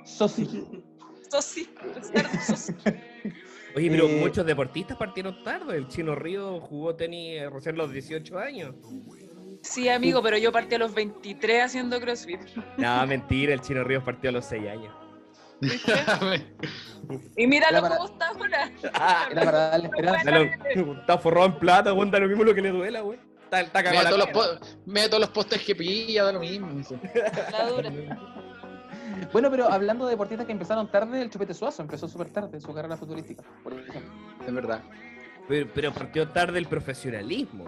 eso 0.02 0.26
sí. 0.26 0.82
Eso 1.28 1.42
sí, 1.42 1.72
eso. 2.48 2.72
Oye, 3.76 3.88
pero 3.88 4.08
Eh, 4.08 4.18
muchos 4.20 4.44
deportistas 4.44 4.96
partieron 4.96 5.44
tarde. 5.44 5.76
El 5.76 5.86
Chino 5.86 6.16
Río 6.16 6.60
jugó 6.60 6.96
tenis 6.96 7.48
recién 7.52 7.76
a 7.76 7.78
los 7.78 7.92
18 7.92 8.36
años. 8.36 8.74
Sí, 9.62 9.88
amigo, 9.88 10.22
pero 10.24 10.36
yo 10.38 10.50
partí 10.50 10.74
a 10.74 10.78
los 10.78 10.92
23 10.92 11.66
haciendo 11.66 12.00
CrossFit. 12.00 12.40
No, 12.78 13.06
mentira, 13.06 13.54
el 13.54 13.60
Chino 13.60 13.84
Río 13.84 14.02
partió 14.02 14.30
a 14.30 14.32
los 14.32 14.44
6 14.46 14.68
años. 14.68 14.92
Y 17.36 17.46
míralo 17.46 17.80
para- 17.82 17.96
cómo 17.96 18.08
está 18.08 18.28
ahora. 18.28 18.70
Ah, 18.94 19.26
Era 19.30 19.42
para 19.44 19.58
darle 19.70 19.86
esperanza. 19.94 20.40
está 21.00 21.18
forrado 21.18 21.46
en 21.46 21.58
plata, 21.58 21.92
weón, 21.92 22.10
da 22.10 22.20
lo 22.20 22.28
mismo 22.28 22.44
lo 22.44 22.54
que 22.54 22.62
le 22.62 22.70
duela, 22.70 23.00
güey. 23.00 23.18
Está, 23.44 23.62
está 23.62 23.80
Mira 23.80 23.92
cagado 24.04 24.26
todos, 24.28 24.60
los 24.60 24.78
mira 24.86 25.06
todos 25.08 25.20
los 25.22 25.30
postes 25.30 25.62
que 25.64 25.74
pilla, 25.74 26.22
da 26.24 26.32
lo 26.32 26.40
mismo. 26.40 26.68
La 27.50 27.66
dura. 27.68 27.90
Bueno, 29.32 29.50
pero 29.50 29.68
hablando 29.68 30.06
de 30.06 30.12
deportistas 30.12 30.46
que 30.46 30.52
empezaron 30.52 30.88
tarde, 30.90 31.20
el 31.20 31.30
Chupete 31.30 31.52
Suazo 31.52 31.82
empezó 31.82 32.06
súper 32.08 32.30
tarde 32.30 32.50
en 32.54 32.60
su 32.60 32.72
carrera 32.72 32.96
futurística, 32.96 33.42
por 33.64 33.72
ejemplo. 33.72 34.12
Es 34.46 34.54
verdad. 34.54 34.82
Pero, 35.48 35.68
pero 35.74 35.92
partió 35.92 36.28
tarde 36.28 36.58
el 36.60 36.66
profesionalismo. 36.66 37.64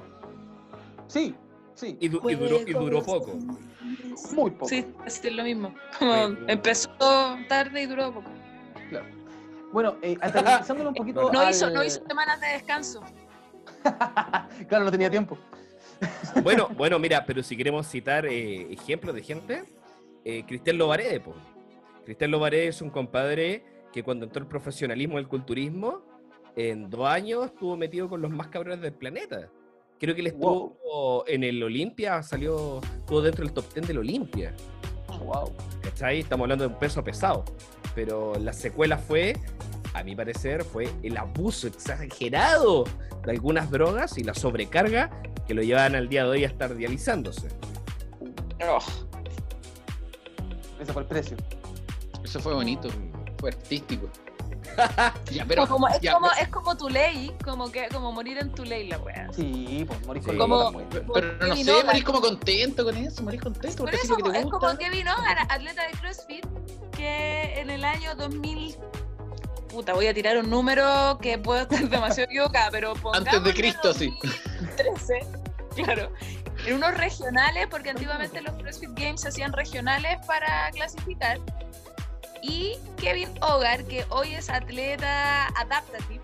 Sí, 1.09 1.35
sí, 1.75 1.97
Y, 2.01 2.09
du- 2.09 2.29
y 2.31 2.35
duró, 2.35 2.61
y 2.67 2.73
duró 2.73 3.03
poco. 3.03 3.35
muy 4.35 4.51
poco. 4.53 4.69
Sí, 4.69 4.87
es 5.07 5.33
lo 5.33 5.43
mismo. 5.45 5.75
Como 5.99 6.29
Sí. 6.29 6.35
empezó 6.49 6.91
tarde 7.49 7.83
y 7.83 7.87
duró 7.87 8.13
poco. 8.13 8.31
Claro. 8.89 9.07
Bueno, 9.73 9.97
eh, 10.03 10.17
aterrizándolo 10.21 10.91
un 10.91 10.95
poquito. 10.95 11.33
No 11.33 11.41
al- 11.41 11.51
hizo, 11.51 11.71
no 11.71 11.83
hizo 11.83 12.03
semanas 12.07 12.41
de 12.41 12.49
descanso. 12.49 13.03
claro, 14.69 14.85
no 14.85 14.91
tenía 14.91 15.11
tiempo. 15.11 15.39
Bueno, 16.43 16.69
bueno, 16.77 16.99
mira, 16.99 17.25
pero 17.25 17.43
si 17.43 17.57
queremos 17.57 17.87
citar 17.87 18.27
eh, 18.27 18.73
ejemplos 18.73 19.15
de 19.15 19.23
gente, 19.23 19.65
eh, 20.25 20.45
Cristian 20.47 20.79
Lobarede, 20.79 21.21
po. 21.21 21.35
Cristian 22.05 22.31
Lobarede 22.31 22.69
es 22.69 22.83
un 22.83 22.91
compadre 22.91 23.65
que 23.93 24.03
cuando 24.03 24.25
entró 24.27 24.43
el 24.43 24.49
profesionalismo 24.49 25.17
del 25.17 25.29
culturismo, 25.29 26.03
en 26.57 26.91
dos 26.91 27.07
años 27.09 27.47
estuvo 27.47 27.77
metido 27.77 28.09
con 28.09 28.21
los 28.21 28.31
más 28.31 28.49
cabrones 28.49 28.81
del 28.81 28.93
planeta. 28.93 29.49
Creo 30.03 30.17
que 30.17 30.21
él 30.21 30.27
estuvo 30.27 31.25
en 31.29 31.45
el 31.45 31.63
Olimpia, 31.63 32.25
salió, 32.25 32.81
estuvo 32.81 33.23
dentro 33.23 33.45
del 33.45 33.55
top 33.55 33.73
10 33.73 33.87
del 33.87 33.99
Olimpia. 33.99 34.53
Wow. 35.07 35.53
¿Cachai? 35.81 36.19
Estamos 36.19 36.47
hablando 36.47 36.67
de 36.67 36.75
un 36.75 36.79
peso 36.81 37.05
pesado. 37.05 37.45
Pero 37.95 38.35
la 38.41 38.53
secuela 38.53 38.99
fue, 38.99 39.37
a 39.95 40.03
mi 40.03 40.17
parecer, 40.17 40.65
fue 40.65 40.89
el 41.05 41.17
abuso 41.17 41.69
exagerado 41.69 42.83
de 43.25 43.31
algunas 43.31 43.71
drogas 43.71 44.19
y 44.19 44.25
la 44.25 44.35
sobrecarga 44.35 45.23
que 45.47 45.55
lo 45.55 45.63
llevaban 45.63 45.95
al 45.95 46.09
día 46.09 46.25
de 46.25 46.31
hoy 46.31 46.43
a 46.43 46.49
estar 46.49 46.75
dializándose. 46.75 47.47
Oh, 48.67 48.79
Ese 50.81 50.93
fue 50.93 51.03
el 51.03 51.09
precio. 51.09 51.37
Eso 52.25 52.41
fue 52.41 52.55
bonito. 52.55 52.89
Fue 53.39 53.51
artístico. 53.51 54.09
ya, 55.31 55.45
pero. 55.47 55.67
como, 55.67 55.89
es, 55.89 56.01
ya, 56.01 56.15
como, 56.15 56.29
pero- 56.29 56.43
es 56.43 56.49
como 56.49 56.77
tu 56.77 56.89
ley, 56.89 57.35
como 57.45 57.71
que 57.71 57.89
como 57.89 58.13
morir 58.13 58.39
en 58.39 58.53
tu 58.53 58.65
ley 58.65 58.89
la 58.89 58.99
wea. 58.99 59.29
Sí, 59.33 59.85
pues 59.87 60.07
morir 60.07 60.23
con 60.23 60.33
Sí. 60.33 60.39
como... 60.39 60.65
Como- 60.65 60.89
pero- 60.89 61.13
pero 61.13 61.33
no 61.35 61.39
Kevin 61.49 61.65
sé, 61.65 61.73
Hogan. 61.73 61.87
morís 61.87 62.05
como 62.05 62.21
contento 62.21 62.85
con 62.85 62.97
eso, 62.97 63.23
morís 63.23 63.41
contento 63.41 63.85
Por 63.85 63.95
eso 63.95 64.17
que 64.17 64.23
te 64.23 64.39
es 64.39 64.45
gusta. 64.45 64.59
como 64.59 64.79
Kevin 64.79 65.09
Hogan, 65.09 65.39
atleta 65.49 65.83
de 65.87 65.93
CrossFit, 65.93 66.47
que 66.97 67.61
en 67.61 67.71
el 67.71 67.85
año 67.85 68.15
2000 68.15 68.77
puta, 69.69 69.95
voy 69.95 70.07
a 70.07 70.13
tirar 70.13 70.37
un 70.37 70.51
número 70.51 71.19
que 71.23 71.39
puedo 71.39 71.63
estar 71.63 71.89
demasiado 71.89 72.25
equivocada, 72.31 72.71
pero 72.71 72.93
Antes 73.15 73.43
de 73.43 73.55
Cristo, 73.55 73.95
sí. 73.95 74.13
2013, 74.23 75.21
claro. 75.77 76.13
En 76.67 76.75
unos 76.75 76.95
regionales, 76.95 77.67
porque 77.71 77.89
antiguamente 77.91 78.41
los 78.43 78.55
CrossFit 78.57 78.91
Games 78.95 79.23
se 79.23 79.29
hacían 79.29 79.53
regionales 79.55 80.19
para 80.27 80.71
clasificar. 80.73 81.39
Y 82.43 82.77
Kevin 82.97 83.29
Hogar, 83.41 83.85
que 83.85 84.05
hoy 84.11 84.35
es 84.35 84.51
atleta 84.51 85.47
adaptative, 85.57 86.23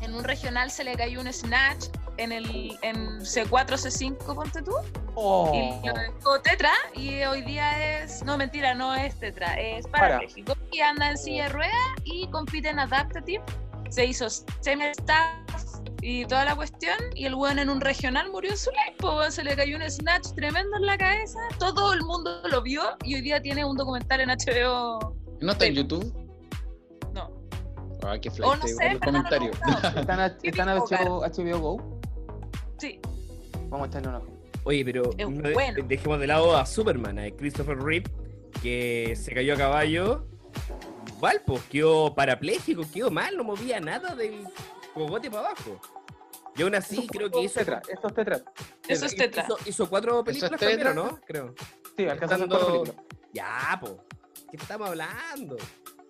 en 0.00 0.14
un 0.14 0.24
regional 0.24 0.70
se 0.70 0.84
le 0.84 0.94
cayó 0.96 1.20
un 1.20 1.32
snatch 1.32 1.86
en 2.18 2.32
el 2.32 2.78
en 2.82 3.20
C4, 3.20 3.76
C5, 3.76 4.34
ponte 4.34 4.62
tú, 4.62 4.72
Oh. 5.18 5.50
y 5.54 5.86
lo 5.86 5.94
dejó 5.94 6.40
tetra, 6.40 6.72
y 6.94 7.22
hoy 7.24 7.42
día 7.42 8.02
es, 8.02 8.22
no 8.22 8.36
mentira, 8.36 8.74
no 8.74 8.94
es 8.94 9.18
tetra, 9.18 9.54
es 9.58 9.86
Para. 9.88 10.08
parapléjico, 10.08 10.54
y 10.72 10.80
anda 10.80 11.10
en 11.10 11.18
silla 11.18 11.44
de 11.44 11.48
ruedas 11.50 11.74
y 12.04 12.28
compite 12.28 12.68
en 12.68 12.78
adaptative, 12.78 13.42
se 13.88 14.04
hizo 14.06 14.28
semi-staff 14.28 15.38
y 16.02 16.24
toda 16.26 16.44
la 16.44 16.54
cuestión, 16.56 16.96
y 17.14 17.24
el 17.26 17.34
weón 17.34 17.58
en 17.58 17.68
un 17.70 17.80
regional 17.80 18.30
murió 18.30 18.50
en 18.52 18.56
su 18.58 18.70
weón, 19.02 19.32
se 19.32 19.42
le 19.44 19.56
cayó 19.56 19.76
un 19.76 19.90
snatch 19.90 20.28
tremendo 20.34 20.76
en 20.76 20.86
la 20.86 20.96
cabeza, 20.98 21.38
todo 21.58 21.92
el 21.92 22.02
mundo 22.02 22.42
lo 22.50 22.62
vio, 22.62 22.82
y 23.04 23.14
hoy 23.16 23.20
día 23.22 23.40
tiene 23.40 23.64
un 23.64 23.76
documental 23.76 24.20
en 24.20 24.30
HBO, 24.30 25.14
¿No 25.40 25.52
está 25.52 25.66
en 25.66 25.74
YouTube? 25.74 26.14
no, 27.12 27.30
Ah, 28.02 28.16
qué 28.20 28.28
o 28.28 28.32
flight. 28.32 28.62
no 28.62 28.68
sé, 28.68 28.86
el 28.86 28.92
no 28.94 29.00
comentario. 29.00 29.48
buscado. 29.50 30.00
¿Están, 30.00 30.20
a- 30.20 30.36
están 30.42 30.68
HBO, 30.68 31.20
HBO 31.22 31.58
Go? 31.60 32.00
sí, 32.78 33.00
Vamos 33.68 33.86
a 33.86 33.90
echarle 33.90 34.08
una. 34.08 34.20
Oye, 34.64 34.84
pero 34.84 35.10
no 35.28 35.52
bueno. 35.52 35.84
dejemos 35.86 36.18
de 36.20 36.26
lado 36.28 36.56
a 36.56 36.64
Superman, 36.66 37.18
a 37.18 37.30
Christopher 37.30 37.78
Reeve, 37.78 38.08
que 38.62 39.14
se 39.16 39.32
cayó 39.32 39.54
a 39.54 39.56
caballo. 39.56 40.26
Igual, 41.16 41.42
pues 41.46 41.62
quedó 41.64 42.14
parapléjico, 42.14 42.82
quedó 42.92 43.10
mal, 43.10 43.36
no 43.36 43.44
movía 43.44 43.80
nada 43.80 44.14
del 44.14 44.44
cogote 44.96 45.30
para 45.30 45.48
abajo. 45.48 45.80
Y 46.56 46.62
aún 46.62 46.74
así, 46.74 47.06
creo 47.06 47.30
que 47.30 47.42
hizo, 47.42 47.58
Tetra, 47.60 47.82
esto 47.88 48.08
es 48.08 48.14
Tetra. 48.14 48.42
eso 48.88 49.04
es 49.06 49.14
tetra. 49.14 49.44
hizo, 49.44 49.58
hizo 49.66 49.90
cuatro 49.90 50.24
películas 50.24 50.58
también, 50.58 50.78
tetra? 50.78 50.90
¿o 50.92 50.94
¿no? 50.94 51.20
Creo. 51.26 51.54
Sí, 51.96 52.08
alcanzando 52.08 52.48
cuatro 52.48 52.66
películas. 52.82 52.96
Ya, 53.32 53.78
po. 53.80 54.02
¿Qué 54.50 54.56
estamos 54.56 54.88
hablando? 54.88 55.56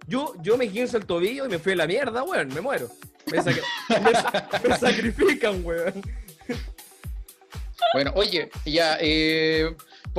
Yo, 0.06 0.34
yo 0.40 0.56
me 0.56 0.68
quinzo 0.70 0.98
el 0.98 1.06
tobillo 1.06 1.46
y 1.46 1.48
me 1.48 1.58
fui 1.58 1.72
a 1.72 1.76
la 1.76 1.86
mierda, 1.88 2.22
weón. 2.22 2.48
Me 2.54 2.60
muero. 2.60 2.88
Me, 3.32 3.38
sac- 3.42 3.60
me 4.02 4.12
sa- 4.12 4.50
me 4.68 4.76
sacrifican, 4.78 5.64
weón. 5.66 6.00
Bueno, 7.92 8.12
oye, 8.14 8.48
ya, 8.64 8.98
eh, 9.00 9.74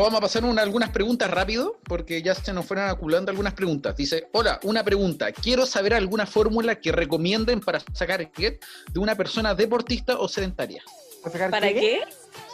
vamos 0.06 0.18
a 0.20 0.22
pasar 0.22 0.46
una- 0.46 0.62
algunas 0.62 0.90
preguntas 0.90 1.30
rápido, 1.30 1.80
porque 1.84 2.22
ya 2.22 2.36
se 2.36 2.54
nos 2.54 2.66
fueron 2.66 2.88
acumulando 2.90 3.32
algunas 3.32 3.54
preguntas. 3.54 3.96
Dice, 3.96 4.28
hola, 4.34 4.60
una 4.64 4.84
pregunta. 4.84 5.32
Quiero 5.32 5.66
saber 5.66 5.94
alguna 5.94 6.26
fórmula 6.26 6.76
que 6.76 6.92
recomienden 6.92 7.60
para 7.60 7.82
sacar 7.94 8.32
get 8.36 8.64
de 8.92 9.00
una 9.00 9.16
persona 9.16 9.56
deportista 9.56 10.18
o 10.20 10.28
sedentaria. 10.28 10.84
¿Para 11.24 11.34
sacar 11.34 11.50
¿Para 11.52 11.68
qué? 11.70 12.02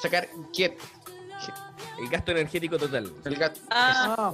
Sacar 0.01 0.27
get. 0.53 0.73
El 1.99 2.09
gasto 2.09 2.31
energético 2.31 2.77
total. 2.77 3.11
El 3.25 3.35
gat- 3.37 3.57
Ah, 3.69 4.15
Ah, 4.17 4.33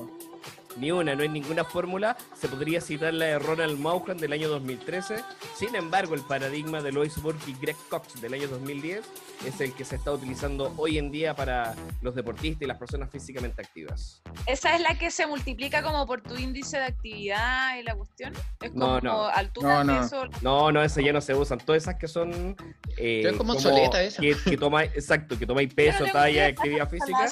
ni 0.77 0.91
una, 0.91 1.15
no 1.15 1.23
hay 1.23 1.29
ninguna 1.29 1.63
fórmula. 1.63 2.15
Se 2.39 2.47
podría 2.47 2.79
citar 2.81 3.13
la 3.13 3.25
de 3.25 3.39
Ronald 3.39 3.79
Mauhan 3.79 4.17
del 4.17 4.33
año 4.33 4.47
2013. 4.49 5.23
Sin 5.55 5.75
embargo, 5.75 6.13
el 6.15 6.21
paradigma 6.21 6.81
de 6.81 6.91
Lois 6.91 7.21
Burke 7.21 7.49
y 7.51 7.55
Greg 7.61 7.75
Cox 7.89 8.21
del 8.21 8.33
año 8.33 8.47
2010 8.47 9.05
es 9.45 9.61
el 9.61 9.73
que 9.73 9.85
se 9.85 9.95
está 9.95 10.11
utilizando 10.11 10.73
hoy 10.77 10.97
en 10.97 11.11
día 11.11 11.35
para 11.35 11.75
los 12.01 12.13
deportistas 12.15 12.61
y 12.63 12.65
las 12.65 12.77
personas 12.77 13.09
físicamente 13.09 13.61
activas. 13.61 14.21
Esa 14.45 14.75
es 14.75 14.81
la 14.81 14.97
que 14.97 15.11
se 15.11 15.25
multiplica 15.27 15.81
como 15.81 16.05
por 16.05 16.21
tu 16.21 16.35
índice 16.37 16.77
de 16.77 16.83
actividad 16.85 17.77
y 17.77 17.83
la 17.83 17.95
cuestión. 17.95 18.33
Es 18.61 18.73
No, 18.73 18.85
como 18.85 19.01
no. 19.01 19.27
altura, 19.27 19.83
No, 19.83 19.93
no. 19.95 20.01
peso. 20.01 20.23
No, 20.41 20.71
no, 20.71 20.83
esas 20.83 21.03
ya 21.03 21.13
no 21.13 21.21
se 21.21 21.33
usan. 21.33 21.57
Todas 21.59 21.83
esas 21.83 21.95
que 21.95 22.07
son. 22.07 22.55
eh, 22.97 23.23
Es 23.25 23.37
como 23.37 23.53
obsoleta 23.53 24.01
esa. 24.01 24.21
Que, 24.21 24.35
que 24.45 24.57
tomáis, 24.57 24.91
exacto, 24.93 25.37
que 25.37 25.45
tomáis 25.45 25.73
peso, 25.73 26.05
no 26.05 26.11
talla, 26.11 26.47
actividad 26.47 26.89
física. 26.89 27.27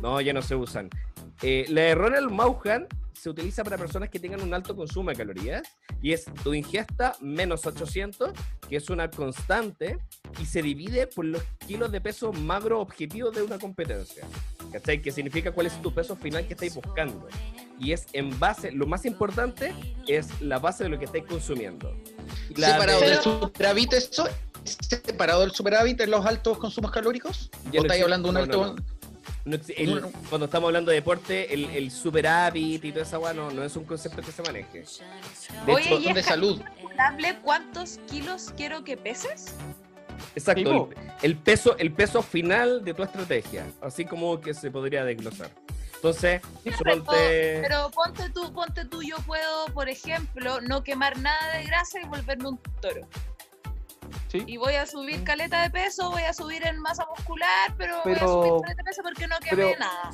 No, 0.00 0.20
ya 0.20 0.32
no 0.32 0.42
se 0.42 0.54
usan. 0.56 0.88
Eh, 1.42 1.64
la 1.70 1.80
de 1.82 1.94
Ronald 1.94 2.30
Se 3.20 3.28
utiliza 3.28 3.62
para 3.64 3.76
personas 3.76 4.08
que 4.08 4.18
tengan 4.18 4.40
un 4.40 4.54
alto 4.54 4.74
consumo 4.74 5.10
de 5.10 5.16
calorías 5.16 5.62
y 6.00 6.12
es 6.12 6.24
tu 6.42 6.54
ingesta 6.54 7.14
menos 7.20 7.66
800, 7.66 8.30
que 8.68 8.76
es 8.76 8.88
una 8.88 9.10
constante 9.10 9.98
y 10.40 10.46
se 10.46 10.62
divide 10.62 11.06
por 11.06 11.26
los 11.26 11.42
kilos 11.66 11.92
de 11.92 12.00
peso 12.00 12.32
magro 12.32 12.80
objetivo 12.80 13.30
de 13.30 13.42
una 13.42 13.58
competencia. 13.58 14.24
¿Cachai? 14.72 15.02
Que 15.02 15.10
significa 15.12 15.52
cuál 15.52 15.66
es 15.66 15.82
tu 15.82 15.92
peso 15.92 16.16
final 16.16 16.46
que 16.46 16.54
estáis 16.54 16.74
buscando. 16.74 17.28
Y 17.78 17.92
es 17.92 18.06
en 18.14 18.38
base, 18.38 18.72
lo 18.72 18.86
más 18.86 19.04
importante 19.04 19.74
es 20.06 20.40
la 20.40 20.58
base 20.58 20.84
de 20.84 20.90
lo 20.90 20.98
que 20.98 21.04
estáis 21.06 21.24
consumiendo. 21.24 21.94
La 22.56 22.72
¿Separado 22.72 23.00
de- 23.00 23.10
del 23.10 23.18
superávit 23.20 23.92
eso? 23.92 24.28
¿Es 24.64 24.78
¿Separado 24.80 25.40
del 25.40 25.50
superávit 25.50 26.00
en 26.00 26.10
los 26.10 26.24
altos 26.24 26.58
consumos 26.58 26.90
calóricos? 26.90 27.50
¿O 27.76 27.82
estáis 27.82 28.02
hablando 28.02 28.28
de 28.28 28.30
un 28.30 28.34
no, 28.34 28.40
alto... 28.40 28.66
no, 28.66 28.74
no. 28.74 28.99
No 29.44 29.56
el- 29.76 30.02
cuando 30.28 30.44
estamos 30.46 30.68
hablando 30.68 30.90
de 30.90 30.96
deporte, 30.96 31.52
el, 31.54 31.64
el 31.70 31.90
superávit 31.90 32.84
y 32.84 32.92
toda 32.92 33.04
esa 33.04 33.18
weá 33.18 33.32
no, 33.32 33.50
no 33.50 33.62
es 33.64 33.74
un 33.76 33.84
concepto 33.84 34.20
que 34.22 34.32
se 34.32 34.42
maneje. 34.42 34.84
De 35.66 35.72
Oye, 35.72 35.84
hecho, 35.86 35.98
y 35.98 36.08
es 36.08 36.14
de 36.14 36.22
salud. 36.22 36.60
calculable 36.62 37.38
cuántos 37.42 37.98
kilos 38.10 38.52
quiero 38.56 38.84
que 38.84 38.96
peses? 38.96 39.54
exacto, 40.34 40.90
el, 40.92 40.96
el 41.22 41.36
peso, 41.36 41.76
el 41.78 41.92
peso 41.92 42.22
final 42.22 42.84
de 42.84 42.92
tu 42.94 43.02
estrategia, 43.02 43.66
así 43.80 44.04
como 44.04 44.40
que 44.40 44.52
se 44.52 44.70
podría 44.70 45.04
desglosar. 45.04 45.50
Entonces, 45.94 46.40
Pero, 46.64 46.76
suponte, 46.78 47.58
pero 47.62 47.90
ponte 47.90 48.30
tú, 48.30 48.52
ponte 48.54 48.84
tú, 48.86 49.02
yo 49.02 49.16
puedo, 49.26 49.66
por 49.74 49.88
ejemplo, 49.88 50.60
no 50.62 50.82
quemar 50.82 51.18
nada 51.18 51.56
de 51.58 51.64
grasa 51.64 52.00
y 52.02 52.06
volverme 52.06 52.48
un 52.48 52.58
toro. 52.80 53.06
Sí. 54.30 54.44
Y 54.46 54.56
voy 54.58 54.74
a 54.74 54.86
subir 54.86 55.24
caleta 55.24 55.60
de 55.62 55.70
peso, 55.70 56.10
voy 56.10 56.22
a 56.22 56.32
subir 56.32 56.64
en 56.66 56.78
masa 56.78 57.04
muscular, 57.16 57.74
pero, 57.76 58.00
voy 58.04 58.12
a 58.12 58.14
Pero- 58.16 58.28
subir 58.28 58.62
caleta 58.62 58.82
de 58.82 58.84
peso 58.84 59.02
porque 59.02 59.26
no 59.26 59.36
quemé 59.40 59.56
pero- 59.66 59.78
nada. 59.78 60.10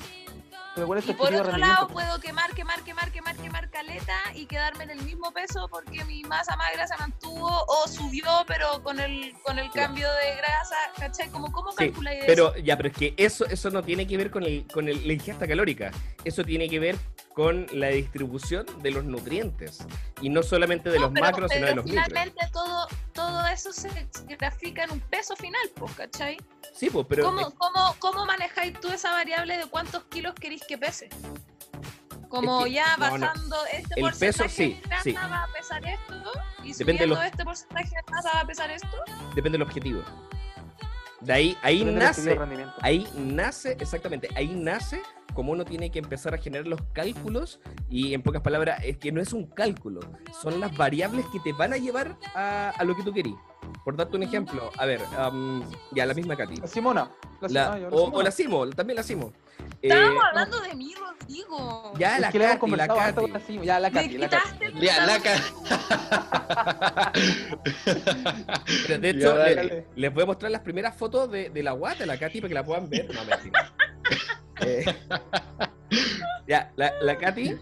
Pero 0.74 0.86
¿cuál 0.88 0.98
es 0.98 1.06
tu 1.06 1.12
Y 1.12 1.14
por 1.14 1.34
otro 1.34 1.56
lado 1.56 1.88
puedo 1.88 2.20
quemar, 2.20 2.52
quemar, 2.54 2.82
quemar, 2.82 3.10
quemar, 3.10 3.34
quemar 3.36 3.70
caleta 3.70 4.12
y 4.34 4.44
quedarme 4.44 4.84
en 4.84 4.90
el 4.90 5.02
mismo 5.02 5.32
peso 5.32 5.68
porque 5.70 6.04
mi 6.04 6.22
masa 6.24 6.54
magra 6.56 6.86
se 6.86 6.94
mantuvo 6.98 7.48
o 7.66 7.88
subió, 7.88 8.44
pero 8.46 8.82
con 8.82 9.00
el 9.00 9.32
con 9.42 9.58
el 9.58 9.70
cambio 9.70 10.06
de 10.12 10.36
grasa, 10.36 10.76
¿cachai? 10.98 11.30
Como, 11.30 11.50
¿Cómo 11.50 11.70
Sí, 11.72 11.76
calculáis 11.78 12.24
pero 12.26 12.54
eso? 12.54 12.58
ya, 12.62 12.76
pero 12.76 12.90
es 12.90 12.94
que 12.94 13.14
eso, 13.16 13.46
eso 13.46 13.70
no 13.70 13.82
tiene 13.84 14.06
que 14.06 14.18
ver 14.18 14.30
con, 14.30 14.42
el, 14.42 14.66
con 14.70 14.86
el- 14.90 15.06
la 15.06 15.14
ingesta 15.14 15.46
calórica. 15.48 15.92
Eso 16.24 16.44
tiene 16.44 16.68
que 16.68 16.78
ver 16.78 16.96
con 17.32 17.66
la 17.72 17.88
distribución 17.88 18.66
de 18.82 18.90
los 18.90 19.04
nutrientes. 19.04 19.78
Y 20.20 20.28
no 20.28 20.42
solamente 20.42 20.90
de 20.90 20.96
No, 20.98 21.06
los 21.06 21.12
pero- 21.14 21.24
macros, 21.26 21.50
sino 21.52 21.60
de 21.66 21.72
pero 21.72 21.76
los 21.76 21.84
micros. 21.86 22.04
finalmente 22.06 22.46
todo, 22.52 22.86
todo 23.16 23.44
eso 23.48 23.72
se 23.72 23.88
grafica 24.38 24.84
en 24.84 24.92
un 24.92 25.00
peso 25.00 25.34
final, 25.34 25.62
pues, 25.74 25.92
¿cachai? 25.94 26.36
Sí, 26.72 26.88
pues, 26.90 27.04
pero 27.08 27.24
¿Cómo, 27.24 27.52
cómo, 27.56 27.96
¿Cómo 27.98 28.26
manejáis 28.26 28.78
tú 28.80 28.88
esa 28.88 29.10
variable 29.12 29.56
de 29.58 29.66
cuántos 29.66 30.04
kilos 30.04 30.34
queréis 30.34 30.62
que 30.64 30.78
pese? 30.78 31.08
Como 32.28 32.60
Es 32.60 32.64
que- 32.66 32.72
ya 32.72 32.96
no, 32.96 33.18
no. 33.18 33.26
basando 33.26 33.56
este 33.72 33.94
El 33.96 34.00
porcentaje 34.02 34.42
peso, 34.44 34.54
sí, 34.54 34.74
de 34.74 34.80
grasa 34.88 35.02
sí. 35.04 35.12
va 35.14 35.42
a 35.42 35.48
pesar 35.52 35.84
esto 35.86 36.14
y 36.62 36.72
Depende 36.72 36.74
de 36.74 36.74
subiendo 36.74 37.06
los- 37.14 37.24
este 37.24 37.44
porcentaje 37.44 37.88
de 37.88 38.02
grasa 38.06 38.30
va 38.34 38.40
a 38.40 38.46
pesar 38.46 38.70
esto. 38.70 39.04
depende 39.34 39.50
del 39.58 39.62
objetivo. 39.62 40.02
De 41.20 41.32
ahí, 41.32 41.58
ahí 41.62 41.78
Depende 41.78 42.00
nace, 42.04 42.38
ahí 42.82 43.08
nace, 43.14 43.72
exactamente, 43.80 44.28
ahí 44.36 44.48
nace 44.48 45.02
como 45.36 45.52
uno 45.52 45.64
tiene 45.64 45.90
que 45.90 45.98
empezar 46.00 46.34
a 46.34 46.38
generar 46.38 46.66
los 46.66 46.80
cálculos 46.94 47.60
y 47.90 48.14
en 48.14 48.22
pocas 48.22 48.40
palabras 48.42 48.80
es 48.82 48.96
que 48.96 49.12
no 49.12 49.20
es 49.20 49.32
un 49.32 49.46
cálculo, 49.46 50.00
son 50.42 50.58
las 50.58 50.74
variables 50.76 51.26
que 51.30 51.38
te 51.40 51.52
van 51.52 51.72
a 51.74 51.76
llevar 51.76 52.16
a, 52.34 52.70
a 52.70 52.84
lo 52.84 52.96
que 52.96 53.04
tú 53.04 53.12
querís. 53.12 53.36
Por 53.84 53.96
darte 53.96 54.16
un 54.16 54.22
ejemplo, 54.22 54.70
a 54.78 54.86
ver, 54.86 55.00
am, 55.18 55.62
ya 55.92 56.06
la 56.06 56.14
misma 56.14 56.36
Katy. 56.36 56.56
La 56.56 56.66
Simona. 56.66 57.10
La, 57.42 57.48
La- 57.48 57.88
o, 57.88 57.98
Simona. 57.98 58.16
o 58.16 58.22
la 58.22 58.30
Simo, 58.30 58.66
también 58.70 58.96
la 58.96 59.02
Simo. 59.02 59.32
Eh, 59.82 59.88
Estábamos 59.88 60.22
hablando 60.24 60.60
de 60.60 60.74
mí, 60.74 60.94
Rodrigo. 60.94 61.92
ya 61.98 62.14
Es 62.14 62.20
la 62.20 62.30
que 62.32 62.38
Katy, 62.38 62.70
la 62.70 62.88
Katy. 62.88 63.30
la. 63.30 63.64
Ya, 63.64 63.80
la 63.80 63.90
Katy, 63.90 64.18
la 64.18 64.28
Katy. 64.28 64.42
quitaste 64.48 64.66
el 64.66 64.80
Ya, 64.80 65.06
la 65.06 65.20
Pero 68.86 68.98
de 69.00 69.10
hecho, 69.10 69.36
les 69.96 70.14
voy 70.14 70.22
a 70.22 70.26
mostrar 70.26 70.50
las 70.50 70.60
primeras 70.62 70.94
fotos 70.96 71.30
de, 71.30 71.50
de 71.50 71.62
la 71.62 71.72
guata 71.72 72.06
la 72.06 72.18
Katy 72.18 72.40
para 72.40 72.48
que 72.48 72.54
la 72.54 72.64
puedan 72.64 72.88
ver. 72.88 73.12
No, 73.14 73.24
mentira. 73.24 73.72
Eh, 74.60 74.84
ya, 76.46 76.72
la, 76.76 76.92
la 77.02 77.18
Katy 77.18 77.56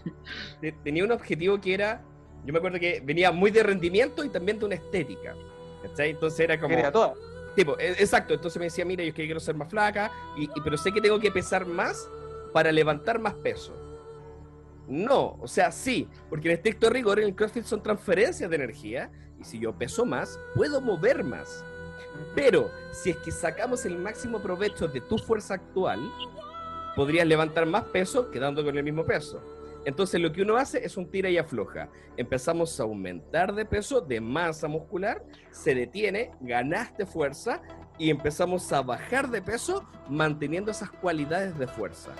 te- 0.61 0.71
tenía 0.83 1.03
un 1.03 1.11
objetivo 1.11 1.59
que 1.59 1.73
era, 1.73 2.01
yo 2.45 2.53
me 2.53 2.59
acuerdo 2.59 2.79
que 2.79 3.01
venía 3.03 3.31
muy 3.31 3.51
de 3.51 3.63
rendimiento 3.63 4.23
y 4.23 4.29
también 4.29 4.59
de 4.59 4.65
una 4.65 4.75
estética. 4.75 5.35
¿cachai? 5.83 6.11
Entonces 6.11 6.39
era 6.39 6.59
como... 6.59 6.69
Quería 6.75 6.91
toda. 6.91 7.13
Tipo, 7.55 7.77
e- 7.79 7.91
exacto, 7.91 8.33
entonces 8.33 8.59
me 8.59 8.65
decía, 8.65 8.85
mira, 8.85 9.03
yo 9.03 9.09
es 9.09 9.15
que 9.15 9.25
quiero 9.25 9.39
ser 9.39 9.55
más 9.55 9.69
flaca, 9.69 10.11
y, 10.37 10.43
y- 10.45 10.61
pero 10.63 10.77
sé 10.77 10.91
que 10.91 11.01
tengo 11.01 11.19
que 11.19 11.31
pesar 11.31 11.65
más 11.65 12.09
para 12.53 12.71
levantar 12.71 13.19
más 13.19 13.33
peso. 13.35 13.73
No, 14.87 15.37
o 15.41 15.47
sea, 15.47 15.71
sí, 15.71 16.07
porque 16.29 16.47
en 16.49 16.55
estricto 16.55 16.89
rigor 16.89 17.19
en 17.19 17.25
el 17.25 17.35
CrossFit 17.35 17.63
son 17.65 17.81
transferencias 17.81 18.49
de 18.49 18.55
energía, 18.55 19.09
y 19.39 19.43
si 19.43 19.59
yo 19.59 19.73
peso 19.73 20.05
más, 20.05 20.39
puedo 20.55 20.79
mover 20.81 21.23
más. 21.23 21.63
Pero 22.33 22.71
si 22.91 23.11
es 23.11 23.17
que 23.17 23.31
sacamos 23.31 23.85
el 23.85 23.97
máximo 23.97 24.39
provecho 24.39 24.87
de 24.87 25.01
tu 25.01 25.17
fuerza 25.17 25.55
actual, 25.55 25.99
podrías 26.95 27.27
levantar 27.27 27.65
más 27.65 27.83
peso 27.85 28.31
quedando 28.31 28.63
con 28.63 28.77
el 28.77 28.83
mismo 28.83 29.05
peso. 29.05 29.41
Entonces 29.85 30.19
lo 30.19 30.31
que 30.31 30.41
uno 30.41 30.57
hace 30.57 30.83
es 30.83 30.97
un 30.97 31.09
tira 31.09 31.29
y 31.29 31.37
afloja. 31.37 31.89
Empezamos 32.17 32.79
a 32.79 32.83
aumentar 32.83 33.53
de 33.53 33.65
peso, 33.65 34.01
de 34.01 34.19
masa 34.19 34.67
muscular, 34.67 35.23
se 35.51 35.75
detiene, 35.75 36.31
ganaste 36.41 37.05
fuerza 37.05 37.61
y 37.99 38.09
empezamos 38.09 38.71
a 38.73 38.81
bajar 38.81 39.29
de 39.29 39.43
peso 39.43 39.87
manteniendo 40.09 40.71
esas 40.71 40.89
cualidades 40.89 41.57
de 41.59 41.67
fuerza. 41.67 42.11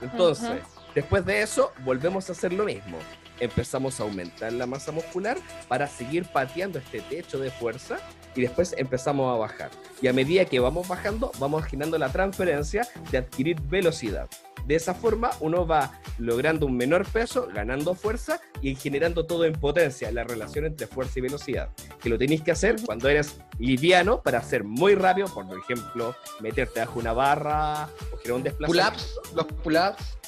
Entonces, 0.00 0.62
después 0.94 1.26
de 1.26 1.42
eso, 1.42 1.72
volvemos 1.84 2.28
a 2.30 2.32
hacer 2.32 2.54
lo 2.54 2.64
mismo. 2.64 2.96
Empezamos 3.38 4.00
a 4.00 4.04
aumentar 4.04 4.52
la 4.54 4.66
masa 4.66 4.90
muscular 4.90 5.36
para 5.68 5.86
seguir 5.86 6.24
pateando 6.26 6.78
este 6.78 7.00
techo 7.02 7.38
de 7.38 7.50
fuerza 7.50 7.98
y 8.34 8.42
después 8.42 8.74
empezamos 8.76 9.34
a 9.34 9.38
bajar. 9.38 9.70
Y 10.02 10.08
a 10.08 10.12
medida 10.12 10.44
que 10.44 10.60
vamos 10.60 10.88
bajando, 10.88 11.32
vamos 11.38 11.64
generando 11.64 11.98
la 11.98 12.10
transferencia 12.10 12.86
de 13.10 13.18
adquirir 13.18 13.60
velocidad. 13.62 14.28
De 14.66 14.74
esa 14.74 14.94
forma, 14.94 15.30
uno 15.40 15.66
va 15.66 15.98
logrando 16.18 16.66
un 16.66 16.76
menor 16.76 17.06
peso, 17.06 17.48
ganando 17.52 17.94
fuerza 17.94 18.40
y 18.60 18.74
generando 18.74 19.26
todo 19.26 19.44
en 19.44 19.54
potencia, 19.54 20.12
la 20.12 20.24
relación 20.24 20.66
entre 20.66 20.86
fuerza 20.86 21.18
y 21.18 21.22
velocidad. 21.22 21.70
Que 22.00 22.08
lo 22.08 22.18
tenéis 22.18 22.42
que 22.42 22.52
hacer 22.52 22.76
cuando 22.84 23.08
eres 23.08 23.40
liviano 23.58 24.22
para 24.22 24.38
hacer 24.38 24.64
muy 24.64 24.94
rápido, 24.94 25.28
por 25.28 25.46
ejemplo, 25.58 26.14
meterte 26.40 26.80
bajo 26.80 26.98
una 26.98 27.12
barra 27.12 27.88
o 28.12 28.16
generar 28.18 28.36
un 28.36 28.42
desplazamiento. 28.42 28.92
Pull-ups, 28.92 29.34
los 29.34 29.46
pull-ups. 29.46 30.19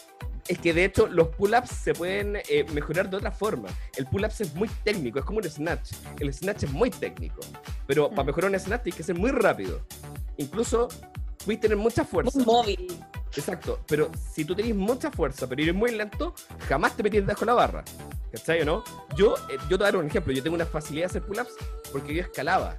Es 0.49 0.59
que 0.59 0.75
de 0.75 0.85
hecho 0.85 1.07
los 1.07 1.29
pull-ups 1.29 1.71
se 1.71 1.95
pueden 1.95 2.37
eh, 2.49 2.65
mejorar 2.73 3.09
de 3.09 3.17
otra 3.17 3.31
forma. 3.31 3.69
El 3.97 4.07
pull-ups 4.07 4.41
es 4.41 4.55
muy 4.55 4.69
técnico, 4.85 5.19
es 5.19 5.25
como 5.25 5.39
un 5.39 5.45
snatch. 5.45 5.93
El 6.19 6.33
snatch 6.33 6.65
es 6.65 6.71
muy 6.71 6.91
técnico. 6.91 7.41
Pero 7.87 8.11
para 8.11 8.25
mejorar 8.25 8.51
un 8.51 8.59
snatch 8.59 8.83
tienes 8.83 8.97
que 8.97 9.03
ser 9.03 9.17
muy 9.17 9.31
rápido. 9.31 9.81
Incluso 10.37 10.89
puedes 11.45 11.61
tener 11.61 11.77
mucha 11.77 12.05
fuerza. 12.05 12.37
Muy 12.37 12.45
móvil. 12.45 12.87
Exacto. 13.37 13.81
Pero 13.87 14.11
si 14.33 14.45
tú 14.45 14.55
tenés 14.55 14.75
mucha 14.75 15.11
fuerza, 15.11 15.47
pero 15.47 15.63
eres 15.63 15.75
muy 15.75 15.93
lento, 15.93 16.35
jamás 16.69 16.97
te 16.97 17.03
metes 17.03 17.23
debajo 17.23 17.41
de 17.41 17.47
la 17.47 17.55
barra. 17.55 17.85
¿Cachai 18.33 18.63
o 18.63 18.65
no? 18.65 18.85
Yo, 19.17 19.35
eh, 19.49 19.59
yo 19.69 19.71
te 19.71 19.77
voy 19.77 19.85
a 19.85 19.93
dar 19.93 19.97
un 19.97 20.07
ejemplo. 20.07 20.33
Yo 20.33 20.43
tengo 20.43 20.57
una 20.57 20.67
facilidad 20.67 21.05
de 21.05 21.11
hacer 21.11 21.23
pull-ups 21.23 21.55
porque 21.93 22.15
yo 22.15 22.23
escalaba. 22.23 22.79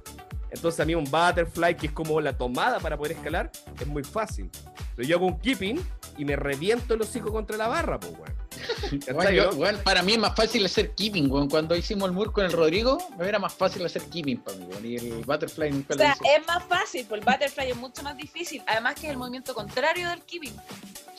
Entonces 0.54 0.80
a 0.80 0.84
mí 0.84 0.94
un 0.94 1.04
butterfly, 1.04 1.76
que 1.76 1.88
es 1.88 1.92
como 1.92 2.20
la 2.20 2.32
tomada 2.38 2.78
para 2.78 2.96
poder 2.96 3.12
escalar, 3.12 3.50
es 3.78 3.86
muy 3.86 4.04
fácil. 4.04 4.50
Pero 4.94 5.08
yo 5.08 5.16
hago 5.16 5.26
un 5.26 5.40
keeping 5.40 5.84
y 6.16 6.24
me 6.24 6.36
reviento 6.36 6.94
el 6.94 7.00
hocico 7.00 7.32
contra 7.32 7.56
la 7.56 7.66
barra, 7.66 7.98
pues, 7.98 8.12
weón. 8.12 8.43
Bueno, 8.90 9.18
¿Cachai, 9.18 9.36
yo- 9.36 9.50
no? 9.50 9.56
bueno, 9.56 9.78
para 9.84 10.02
mí 10.02 10.12
es 10.12 10.18
más 10.18 10.34
fácil 10.34 10.64
hacer 10.64 10.90
keeping. 10.94 11.28
Cuando 11.48 11.74
hicimos 11.76 12.08
el 12.08 12.12
mur 12.14 12.32
con 12.32 12.44
el 12.44 12.52
Rodrigo, 12.52 12.98
me 13.18 13.28
era 13.28 13.38
más 13.38 13.52
fácil 13.54 13.84
hacer 13.84 14.02
keeping 14.04 14.38
para 14.38 14.56
mí. 14.58 14.66
Y 14.82 14.96
el 14.96 15.24
butterfly 15.24 15.70
nunca 15.70 15.94
O 15.94 15.98
sea, 15.98 16.12
es 16.36 16.46
más 16.46 16.62
fácil, 16.64 17.06
pues 17.08 17.20
el 17.20 17.24
butterfly 17.26 17.70
es 17.70 17.76
mucho 17.76 18.02
más 18.02 18.16
difícil. 18.16 18.62
Además 18.66 18.94
que 18.94 19.06
es 19.06 19.12
el 19.12 19.16
movimiento 19.18 19.54
contrario 19.54 20.08
del 20.10 20.20
keeping. 20.22 20.54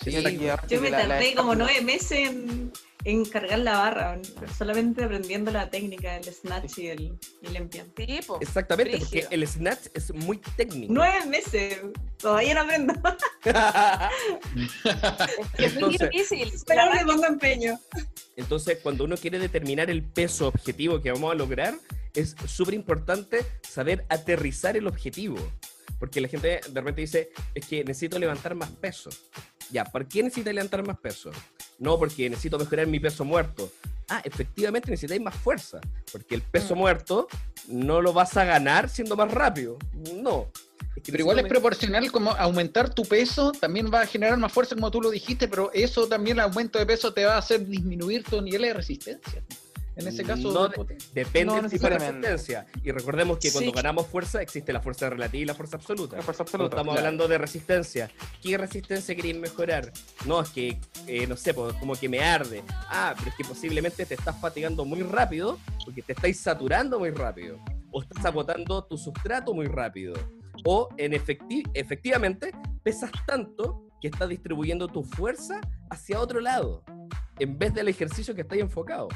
Sí, 0.04 0.12
Y- 0.12 0.18
y 0.18 0.52
Yo 0.70 0.82
me 0.82 0.90
la- 0.90 1.08
tardé 1.08 1.34
como 1.36 1.56
nueve 1.56 1.82
meses 1.82 2.12
en, 2.30 2.72
en 3.06 3.26
cargar 3.26 3.60
la 3.60 3.78
barra, 3.78 4.20
solamente 4.58 5.04
aprendiendo 5.04 5.52
la 5.52 5.70
técnica 5.70 6.14
del 6.20 6.34
snatch 6.34 6.78
y 6.80 6.88
el, 6.88 7.18
el 7.44 7.56
empien. 7.56 7.92
Sí, 7.96 8.20
po. 8.26 8.38
Exactamente, 8.42 8.98
porque 9.00 9.28
el 9.32 9.48
snatch 9.48 9.88
es 9.94 10.14
muy 10.14 10.38
técnico. 10.58 10.92
Nueve 10.94 11.26
meses, 11.28 11.80
todavía 12.18 12.56
no 12.56 12.62
aprendo, 12.62 12.94
Es 15.58 15.80
muy 15.80 15.98
difícil. 15.98 16.52
pero 16.68 16.84
Empeño. 17.28 17.80
Entonces, 18.36 18.80
cuando 18.82 19.04
uno 19.04 19.18
quiere 19.18 19.40
determinar 19.40 19.90
el 19.90 20.04
peso 20.04 20.48
objetivo 20.48 21.02
que 21.02 21.12
vamos 21.12 21.32
a 21.32 21.36
lograr, 21.36 21.76
es 22.14 22.36
súper 22.48 22.74
importante 22.74 23.46
saber 23.62 24.06
aterrizar 24.10 24.78
el 24.78 24.88
objetivo. 24.88 25.38
Porque 26.00 26.22
la 26.22 26.28
gente 26.28 26.62
de 26.68 26.82
repente 26.82 27.02
dice, 27.02 27.30
es 27.54 27.66
que 27.66 27.84
necesito 27.84 28.20
levantar 28.20 28.56
más 28.56 28.70
peso. 28.72 29.10
Ya, 29.72 29.86
¿por 29.86 30.08
qué 30.08 30.24
necesitas 30.24 30.54
levantar 30.54 30.86
más 30.86 30.98
peso? 31.00 31.32
No, 31.80 31.98
porque 32.00 32.30
necesito 32.30 32.58
mejorar 32.58 32.88
mi 32.88 33.00
peso 33.00 33.26
muerto. 33.26 33.72
Ah, 34.08 34.22
efectivamente 34.24 34.92
necesitáis 34.92 35.22
más 35.22 35.36
fuerza. 35.36 35.80
Porque 36.12 36.36
el 36.36 36.42
peso 36.42 36.76
Mm. 36.76 36.78
muerto 36.78 37.28
no 37.68 38.02
lo 38.02 38.14
vas 38.14 38.38
a 38.38 38.46
ganar 38.46 38.88
siendo 38.90 39.16
más 39.16 39.32
rápido. 39.32 39.78
No. 40.16 40.48
Es 40.96 41.04
que 41.04 41.12
Pero 41.12 41.24
igual 41.24 41.40
es 41.40 41.46
proporcional 41.46 42.12
como 42.12 42.32
aumentar 42.32 42.94
tu 42.94 43.04
peso, 43.04 43.52
también 43.52 43.92
va 43.94 44.02
a 44.02 44.06
generar 44.08 44.38
más 44.38 44.54
fuerza 44.54 44.76
como 44.76 44.92
tú 44.92 45.02
lo 45.02 45.10
dijiste, 45.10 45.48
pero 45.48 45.72
eso 45.74 46.08
también 46.08 46.38
el 46.38 46.44
aumento 46.44 46.80
de 46.80 46.86
peso 46.86 47.14
te 47.14 47.26
va 47.26 47.36
a 47.36 47.40
hacer 47.40 47.66
disminuir 47.66 48.24
tu 48.24 48.42
nivel 48.42 48.62
de 48.62 48.74
resistencia. 48.74 49.44
En 49.96 50.08
ese 50.08 50.24
caso, 50.24 50.52
No, 50.52 50.68
Depende 51.14 51.46
No 51.46 51.62
del 51.62 51.72
tipo 51.72 51.88
de 51.89 51.98
resistencia. 52.00 52.66
Y 52.84 52.91
recordemos 52.91 53.38
que 53.39 53.52
cuando 53.52 53.72
Sí. 53.72 53.76
ganamos 53.76 54.08
fuerza, 54.08 54.41
existe 54.41 54.74
la 54.74 54.82
fuerza 54.82 55.10
relativa 55.10 55.41
y 55.41 55.46
la 55.46 55.54
fuerza 55.56 55.78
absoluta. 55.78 56.18
La 56.18 56.22
fuerza 56.24 56.43
Cuando 56.43 56.66
absoluta. 56.66 56.76
estamos 56.76 56.93
claro. 56.96 57.08
hablando 57.08 57.28
de 57.28 57.38
resistencia, 57.38 58.12
¿qué 58.41 58.58
resistencia 58.58 59.16
queréis 59.16 59.38
mejorar? 59.38 59.91
No, 60.26 60.41
es 60.41 60.50
que, 60.50 60.78
eh, 61.08 61.28
no 61.28 61.38
sé, 61.38 61.54
pues, 61.54 61.74
como 61.76 61.96
que 61.96 62.10
me 62.10 62.20
arde. 62.22 62.64
Ah, 62.89 63.14
pero 63.18 63.30
es 63.30 63.36
que 63.38 63.43
posiblemente 63.46 64.06
te 64.06 64.16
estás 64.16 64.39
fatigando 64.39 64.84
muy 64.86 65.02
rápido 65.02 65.60
porque 65.86 66.02
te 66.02 66.14
estáis 66.14 66.39
saturando 66.39 67.00
muy 67.00 67.12
rápido. 67.12 67.58
O 67.91 68.02
estás 68.02 68.26
agotando 68.26 68.84
tu 68.84 68.98
sustrato 68.98 69.54
muy 69.54 69.68
rápido. 69.68 70.14
O 70.66 70.89
en 70.98 71.14
efecti- 71.14 71.64
efectivamente 71.74 72.52
pesas 72.84 73.12
tanto 73.26 73.88
que 74.02 74.10
estás 74.10 74.28
distribuyendo 74.28 74.88
tu 74.88 75.04
fuerza 75.04 75.62
hacia 75.89 76.20
otro 76.20 76.39
lado 76.41 76.84
en 77.39 77.58
vez 77.58 77.74
del 77.74 77.88
ejercicio 77.88 78.36
que 78.36 78.41
estáis 78.41 78.62
enfocado. 78.62 79.08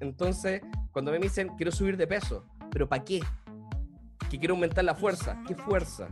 Entonces, 0.00 0.62
cuando 0.92 1.10
me 1.12 1.18
dicen 1.18 1.48
quiero 1.56 1.72
subir 1.72 1.96
de 1.96 2.06
peso, 2.06 2.44
¿pero 2.70 2.88
para 2.88 3.04
qué? 3.04 3.20
Que 4.30 4.38
quiero 4.38 4.54
aumentar 4.54 4.84
la 4.84 4.94
fuerza. 4.94 5.40
¿Qué 5.46 5.54
fuerza? 5.54 6.08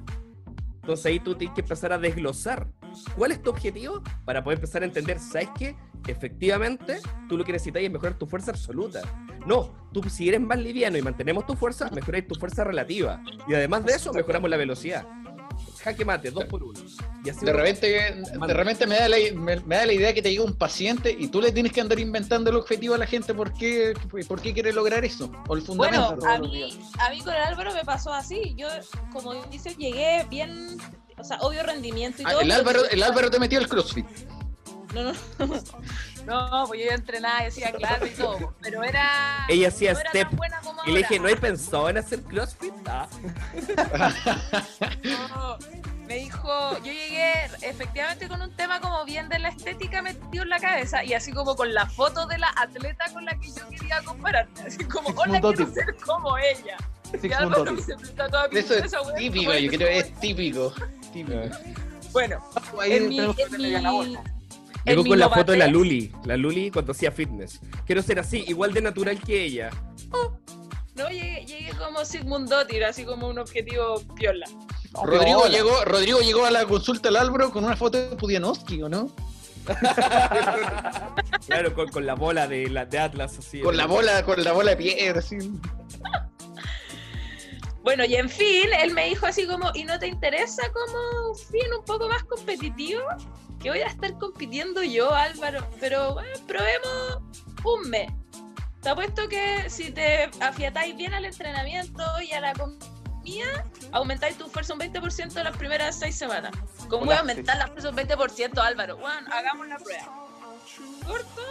Entonces 0.87 1.07
ahí 1.07 1.18
tú 1.18 1.34
tienes 1.34 1.55
que 1.55 1.62
empezar 1.62 1.93
a 1.93 1.99
desglosar 1.99 2.68
cuál 3.16 3.32
es 3.32 3.43
tu 3.43 3.51
objetivo 3.51 4.03
para 4.24 4.45
poder 4.45 4.59
empezar 4.59 4.82
a 4.82 4.87
entender, 4.87 5.18
¿sabes 5.18 5.49
qué? 5.59 5.74
Efectivamente, 6.07 7.01
tú 7.28 7.37
lo 7.37 7.45
que 7.45 7.51
necesitas 7.51 7.82
es 7.82 7.91
mejorar 7.91 8.16
tu 8.16 8.26
fuerza 8.26 8.53
absoluta. 8.53 9.03
No, 9.47 9.74
tú 9.93 10.03
si 10.09 10.28
eres 10.28 10.41
más 10.41 10.59
liviano 10.59 10.97
y 10.97 11.03
mantenemos 11.03 11.45
tu 11.45 11.57
fuerza, 11.57 11.91
mejoráis 11.91 12.28
tu 12.28 12.37
fuerza 12.37 12.62
relativa. 12.62 13.20
Y 13.49 13.55
además 13.55 13.84
de 13.84 13.95
eso, 13.95 14.12
mejoramos 14.12 14.49
la 14.49 14.57
velocidad. 14.57 15.05
Jaque 15.82 16.05
mate, 16.05 16.30
dos 16.30 16.45
por 16.45 16.62
uno. 16.62 16.78
Y 17.27 17.31
así 17.31 17.45
De 17.45 17.53
repente, 17.53 17.89
de 17.89 18.55
repente 18.55 18.87
me, 18.87 18.97
da 18.97 19.09
la, 19.09 19.16
me, 19.35 19.57
me 19.61 19.77
da 19.77 19.85
la 19.87 19.93
idea 19.93 20.14
que 20.14 20.22
te 20.22 20.31
llega 20.31 20.45
un 20.45 20.55
paciente 20.57 21.11
y 21.18 21.27
tú 21.27 21.41
le 21.41 21.51
tienes 21.51 21.72
que 21.72 21.81
andar 21.81 21.99
inventando 21.99 22.51
el 22.51 22.57
objetivo 22.57 22.95
a 22.95 22.99
la 22.99 23.07
gente 23.07 23.35
por 23.35 23.53
qué, 23.53 23.95
por 24.29 24.41
qué 24.41 24.55
quiere 24.55 24.72
lograr 24.72 25.05
eso, 25.05 25.33
o 25.49 25.57
el 25.57 25.62
fundamento. 25.62 26.14
Bueno, 26.16 26.33
a 26.33 26.39
mí, 26.39 26.79
a 27.01 27.11
mí 27.11 27.20
con 27.20 27.35
el 27.35 27.43
Álvaro 27.43 27.74
me 27.74 27.85
pasó 27.85 28.12
así. 28.12 28.55
Yo, 28.57 28.68
como 29.12 29.35
dices, 29.47 29.77
llegué 29.77 30.24
bien, 30.31 30.79
o 31.18 31.24
sea, 31.24 31.39
obvio 31.41 31.64
rendimiento 31.64 32.22
y 32.22 32.24
Ah, 32.27 32.31
todo. 32.31 32.41
el, 32.43 32.53
Álvaro, 32.53 32.81
el 32.89 33.03
Álvaro 33.03 33.29
te 33.31 33.41
metió 33.41 33.59
el 33.59 33.66
CrossFit. 33.68 34.07
No, 34.95 35.03
no, 35.03 35.12
no, 36.27 36.64
pues 36.68 36.81
yo 36.85 36.91
entrenaba 36.93 37.43
y 37.43 37.45
decía 37.47 37.72
claro 37.72 38.07
y 38.07 38.11
todo, 38.11 38.55
pero 38.62 38.85
era. 38.85 39.45
Ella 39.49 39.68
hacía 39.68 39.93
no 39.95 39.99
era 40.01 40.11
step. 40.11 40.29
tan 40.29 40.37
buena 40.37 40.61
como 40.61 40.81
Y 40.87 40.93
le 40.93 40.99
dije, 40.99 41.16
ahora. 41.18 41.22
¿no 41.24 41.37
he 41.37 41.37
pensado 41.41 41.91
en 41.91 41.99
hacer 41.99 42.22
CrossFit? 42.22 42.72
Ah. 42.87 43.09
No, 45.05 45.59
me 46.07 46.16
dijo, 46.16 46.78
yo 46.78 46.92
llegué 46.92 47.32
efectivamente 47.62 48.28
con 48.28 48.40
un 48.40 48.50
tema 48.52 48.80
como 48.80 49.04
bien 49.04 49.28
de 49.28 49.38
la 49.38 49.48
estética 49.48 50.02
metido 50.02 50.44
en 50.44 50.50
la 50.50 50.61
cabeza 50.61 51.04
y 51.04 51.14
así 51.14 51.32
como 51.32 51.57
con 51.57 51.72
la 51.74 51.86
foto 51.86 52.26
de 52.26 52.38
la 52.38 52.52
atleta 52.57 53.07
con 53.12 53.24
la 53.24 53.38
que 53.38 53.48
yo 53.48 53.68
quería 53.68 54.02
compararme, 54.04 54.52
así 54.66 54.84
como, 54.84 55.09
hola, 55.11 55.40
quiero 55.40 55.72
ser 55.72 55.96
como 55.96 56.38
ella. 56.38 56.76
Y 57.22 57.32
Álvaro 57.32 57.76
se 57.80 57.94
toda 58.14 58.46
Eso 58.52 58.74
es 58.74 58.84
esa 58.86 59.02
wea, 59.02 59.16
típico, 59.16 59.54
yo 59.54 59.70
creo 59.70 59.88
que 59.88 59.98
es 59.98 60.20
típico. 60.20 60.72
típico. 61.12 61.38
Bueno, 62.12 62.42
Ahí 62.80 62.92
en 62.92 63.09
mi, 63.09 63.18
en 63.18 63.34
mi, 63.59 64.16
Llegó 64.84 65.04
con 65.04 65.18
la 65.18 65.28
foto 65.28 65.52
de 65.52 65.59
la 65.59 65.66
Luli, 65.66 66.12
la 66.24 66.36
Luli 66.36 66.70
cuando 66.70 66.92
hacía 66.92 67.11
fitness. 67.11 67.61
Quiero 67.84 68.02
ser 68.02 68.20
así, 68.20 68.44
igual 68.46 68.72
de 68.72 68.80
natural 68.80 69.20
que 69.20 69.44
ella. 69.44 69.70
No, 70.94 71.09
llegué, 71.11 71.44
llegué 71.44 71.72
como 71.72 72.04
Sigmund 72.04 72.48
Dottir, 72.48 72.84
así 72.84 73.04
como 73.04 73.28
un 73.28 73.38
objetivo 73.38 74.00
piola. 74.14 74.46
No, 74.97 75.05
Rodrigo 75.05 75.47
llegó, 75.47 75.84
Rodrigo 75.84 76.20
llegó 76.20 76.44
a 76.47 76.51
la 76.51 76.64
consulta 76.64 77.09
al 77.11 77.16
Álvaro 77.16 77.51
con 77.51 77.64
una 77.64 77.76
foto 77.76 77.99
de 77.99 78.16
Pudianowski, 78.16 78.82
¿o 78.82 78.88
no? 78.88 79.11
Claro, 81.47 81.74
con, 81.74 81.88
con 81.88 82.07
la 82.07 82.14
bola 82.14 82.47
de, 82.47 82.68
la, 82.68 82.86
de 82.86 82.99
Atlas 82.99 83.38
así. 83.38 83.61
Con 83.61 83.76
la 83.76 83.86
bola, 83.86 84.24
con 84.24 84.42
la 84.42 84.53
bola 84.53 84.70
de 84.70 84.76
piedra, 84.76 85.18
así. 85.18 85.36
Bueno, 87.82 88.05
y 88.05 88.16
en 88.16 88.28
fin, 88.28 88.68
él 88.80 88.92
me 88.94 89.09
dijo 89.09 89.26
así 89.26 89.47
como, 89.47 89.70
¿y 89.74 89.84
no 89.84 89.99
te 89.99 90.09
interesa 90.09 90.62
como 90.72 91.30
un 91.30 91.38
fin 91.38 91.72
un 91.78 91.84
poco 91.84 92.09
más 92.09 92.24
competitivo? 92.24 93.01
Que 93.61 93.70
voy 93.70 93.80
a 93.80 93.86
estar 93.86 94.18
compitiendo 94.18 94.82
yo, 94.82 95.14
Álvaro, 95.14 95.64
pero 95.78 96.14
bueno, 96.14 96.30
probemos 96.47 97.20
un 97.64 97.88
mes. 97.90 98.11
Te 98.82 98.88
apuesto 98.88 99.28
que 99.28 99.70
si 99.70 99.90
te 99.92 100.30
afiatáis 100.40 100.97
bien 100.97 101.14
al 101.14 101.24
entrenamiento 101.24 102.03
y 102.22 102.32
a 102.32 102.40
la 102.40 102.55
comida, 103.27 103.64
aumentáis 103.93 104.39
tu 104.39 104.47
fuerza 104.49 104.74
un 104.74 104.81
20% 104.81 105.37
en 105.37 105.45
las 105.45 105.57
primeras 105.57 105.99
seis 105.99 106.16
semanas. 106.16 106.53
¿Cómo 106.89 107.07
voy 107.07 107.14
a 107.14 107.20
aumentar 107.20 107.57
la 107.57 107.66
fuerza 107.68 107.91
un 107.91 107.97
20%, 107.97 108.59
Álvaro? 108.59 108.97
Bueno, 108.97 109.29
hagamos 109.33 109.66
la 109.68 109.79
prueba. 109.79 110.27
Corto, 111.07 111.43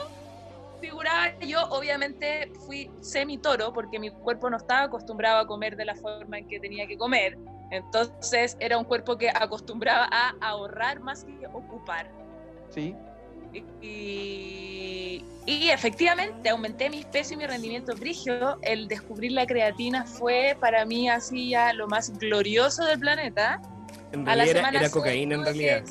figuraba 0.82 1.38
yo, 1.40 1.64
obviamente 1.70 2.52
fui 2.66 2.90
semi 3.02 3.38
toro 3.38 3.74
porque 3.74 4.00
mi 4.00 4.12
cuerpo 4.12 4.50
no 4.50 4.58
estaba 4.58 4.84
acostumbrado 4.84 5.40
a 5.40 5.48
comer 5.48 5.76
de 5.76 5.86
la 5.86 5.96
forma 5.96 6.40
en 6.40 6.48
que 6.48 6.60
tenía 6.60 6.88
que 6.88 6.98
comer. 6.98 7.38
Entonces 7.72 8.56
era 8.60 8.78
un 8.78 8.86
cuerpo 8.86 9.18
que 9.18 9.30
acostumbraba 9.30 10.08
a 10.12 10.34
ahorrar 10.42 11.00
más 11.00 11.24
que 11.24 11.48
ocupar. 11.48 12.10
Sí. 12.70 12.96
Y, 13.82 15.24
y 15.45 15.70
efectivamente 15.70 16.49
aumenté 16.49 16.89
mi 16.89 17.03
peso 17.03 17.34
y 17.34 17.38
mi 17.38 17.45
rendimiento 17.45 17.95
brigio. 17.95 18.58
El 18.62 18.88
descubrir 18.88 19.32
la 19.32 19.45
creatina 19.45 20.06
fue 20.06 20.58
para 20.60 20.86
mí 20.86 21.10
así 21.10 21.49
ya 21.49 21.74
lo 21.74 21.88
más 21.88 22.18
glorioso 22.18 22.84
del 22.86 22.99
planeta. 22.99 23.62
En 24.12 24.28
A 24.28 24.36
la 24.36 24.43
realidad 24.43 24.47
era, 24.47 24.60
semana 24.60 24.78
era 24.80 24.80
seis 24.80 24.91
cocaína 24.93 25.36
en 25.36 25.43
realidad. 25.43 25.84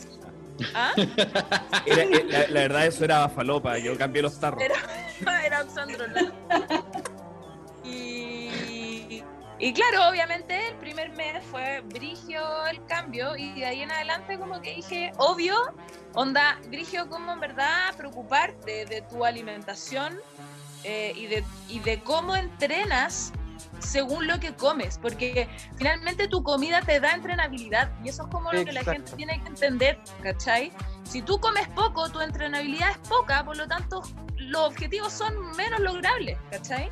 ¿Ah? 0.73 0.93
Era- 1.87 2.03
eh, 2.05 2.25
la, 2.29 2.47
la 2.47 2.61
verdad 2.61 2.87
eso 2.87 3.05
era 3.05 3.29
falopa, 3.29 3.77
yo 3.79 3.99
cambié 3.99 4.23
los 4.23 4.39
tarros. 4.39 4.63
Era- 4.63 4.77
era. 5.45 5.67
Y, 7.85 8.24
y 9.65 9.73
claro, 9.73 10.11
obviamente 10.11 10.69
el 10.69 10.75
primer 10.75 11.13
mes 11.13 11.43
fue 11.51 11.81
brigio 11.81 12.67
el 12.67 12.85
cambio 12.85 13.35
y 13.35 13.61
de 13.61 13.65
ahí 13.65 13.81
en 13.81 13.91
adelante 13.91 14.39
como 14.39 14.61
que 14.61 14.75
dije, 14.75 15.11
obvio, 15.17 15.57
onda, 16.13 16.61
brigio 16.69 17.09
como 17.09 17.33
en 17.33 17.41
verdad 17.41 17.97
preocuparte 17.97 18.85
de 18.85 19.01
tu 19.01 19.25
alimentación 19.25 20.21
eh, 20.83 21.15
y, 21.17 21.29
de, 21.29 21.43
y 21.71 21.79
de 21.79 21.99
cómo 22.03 22.37
entrenas 22.37 23.33
según 23.79 24.27
lo 24.27 24.39
que 24.39 24.53
comes, 24.55 24.99
porque 24.99 25.49
finalmente 25.79 26.29
tu 26.29 26.43
comida 26.43 26.83
te 26.83 27.01
da 27.01 27.13
entrenabilidad 27.13 27.91
y 28.05 28.11
eso 28.11 28.25
es 28.25 28.29
como 28.29 28.53
lo 28.53 28.67
que 28.67 28.73
la 28.73 28.81
Exacto. 28.81 28.93
gente 28.93 29.17
tiene 29.17 29.41
que 29.41 29.49
entender, 29.49 29.99
¿cachai? 30.23 30.73
Si 31.05 31.23
tú 31.23 31.41
comes 31.41 31.67
poco, 31.69 32.11
tu 32.11 32.21
entrenabilidad 32.21 32.91
es 32.91 32.99
poca, 33.09 33.43
por 33.43 33.57
lo 33.57 33.67
tanto 33.67 34.03
los 34.37 34.61
objetivos 34.61 35.11
son 35.11 35.57
menos 35.57 35.81
logrables, 35.81 36.37
¿cachai? 36.51 36.91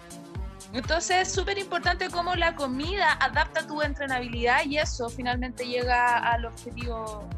Entonces 0.73 1.29
es 1.29 1.33
súper 1.33 1.59
importante 1.59 2.09
cómo 2.11 2.35
la 2.35 2.55
comida 2.55 3.13
adapta 3.21 3.67
tu 3.67 3.83
entrenabilidad 3.83 4.65
y 4.65 4.79
eso 4.79 5.09
finalmente 5.11 5.67
llega 5.67 6.19
al 6.19 6.47
objetivo 6.47 7.29